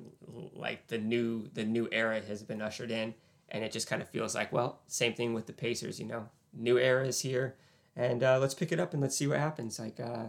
like 0.54 0.88
the 0.88 0.98
new 0.98 1.48
the 1.54 1.64
new 1.64 1.88
era 1.92 2.22
has 2.22 2.44
been 2.44 2.62
ushered 2.62 2.92
in 2.92 3.14
and 3.50 3.64
it 3.64 3.72
just 3.72 3.88
kind 3.88 4.02
of 4.02 4.10
feels 4.10 4.36
like 4.36 4.52
well 4.52 4.80
same 4.88 5.14
thing 5.14 5.34
with 5.34 5.46
the 5.46 5.54
pacers 5.54 6.00
you 6.00 6.06
know? 6.06 6.28
New 6.54 6.80
era 6.80 7.06
is 7.06 7.20
here 7.22 7.56
and 7.96 8.24
uh, 8.24 8.40
let's 8.40 8.54
pick 8.54 8.72
it 8.72 8.80
up 8.80 8.94
and 8.94 9.02
let's 9.02 9.16
see 9.16 9.28
what 9.28 9.40
happens. 9.40 9.78
Like 9.78 10.00
uh, 10.00 10.26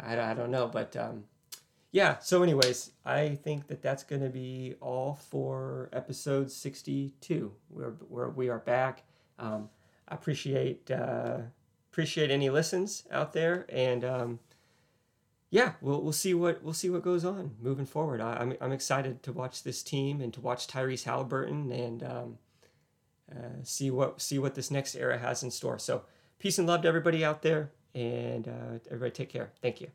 I, 0.00 0.18
I 0.18 0.34
don't 0.34 0.50
know 0.50 0.66
but 0.66 0.96
um, 0.96 1.24
yeah 1.92 2.18
so 2.18 2.42
anyways 2.42 2.90
i 3.04 3.34
think 3.34 3.66
that 3.68 3.82
that's 3.82 4.02
to 4.04 4.28
be 4.28 4.74
all 4.80 5.14
for 5.14 5.88
episode 5.92 6.50
62 6.50 7.52
we're, 7.70 7.94
we're 8.08 8.28
we 8.30 8.48
are 8.48 8.58
back. 8.58 9.04
Um, 9.38 9.70
i 10.08 10.14
appreciate 10.14 10.90
uh, 10.90 11.38
appreciate 11.92 12.30
any 12.30 12.50
listens 12.50 13.04
out 13.10 13.32
there 13.32 13.66
and 13.68 14.04
um, 14.04 14.38
yeah, 15.50 15.72
we'll 15.80 16.02
we'll 16.02 16.12
see 16.12 16.34
what 16.34 16.62
we'll 16.62 16.74
see 16.74 16.90
what 16.90 17.02
goes 17.02 17.24
on 17.24 17.52
moving 17.60 17.86
forward. 17.86 18.20
I, 18.20 18.42
am 18.42 18.50
I'm, 18.50 18.56
I'm 18.60 18.72
excited 18.72 19.22
to 19.22 19.32
watch 19.32 19.62
this 19.62 19.82
team 19.82 20.20
and 20.20 20.32
to 20.34 20.40
watch 20.40 20.66
Tyrese 20.66 21.04
Halliburton 21.04 21.72
and 21.72 22.02
um, 22.02 22.38
uh, 23.30 23.62
see 23.62 23.90
what 23.90 24.20
see 24.20 24.38
what 24.38 24.54
this 24.54 24.70
next 24.70 24.94
era 24.94 25.18
has 25.18 25.42
in 25.42 25.50
store. 25.50 25.78
So 25.78 26.02
peace 26.38 26.58
and 26.58 26.68
love 26.68 26.82
to 26.82 26.88
everybody 26.88 27.24
out 27.24 27.42
there, 27.42 27.70
and 27.94 28.46
uh, 28.46 28.78
everybody 28.86 29.12
take 29.12 29.30
care. 29.30 29.52
Thank 29.62 29.80
you. 29.80 29.88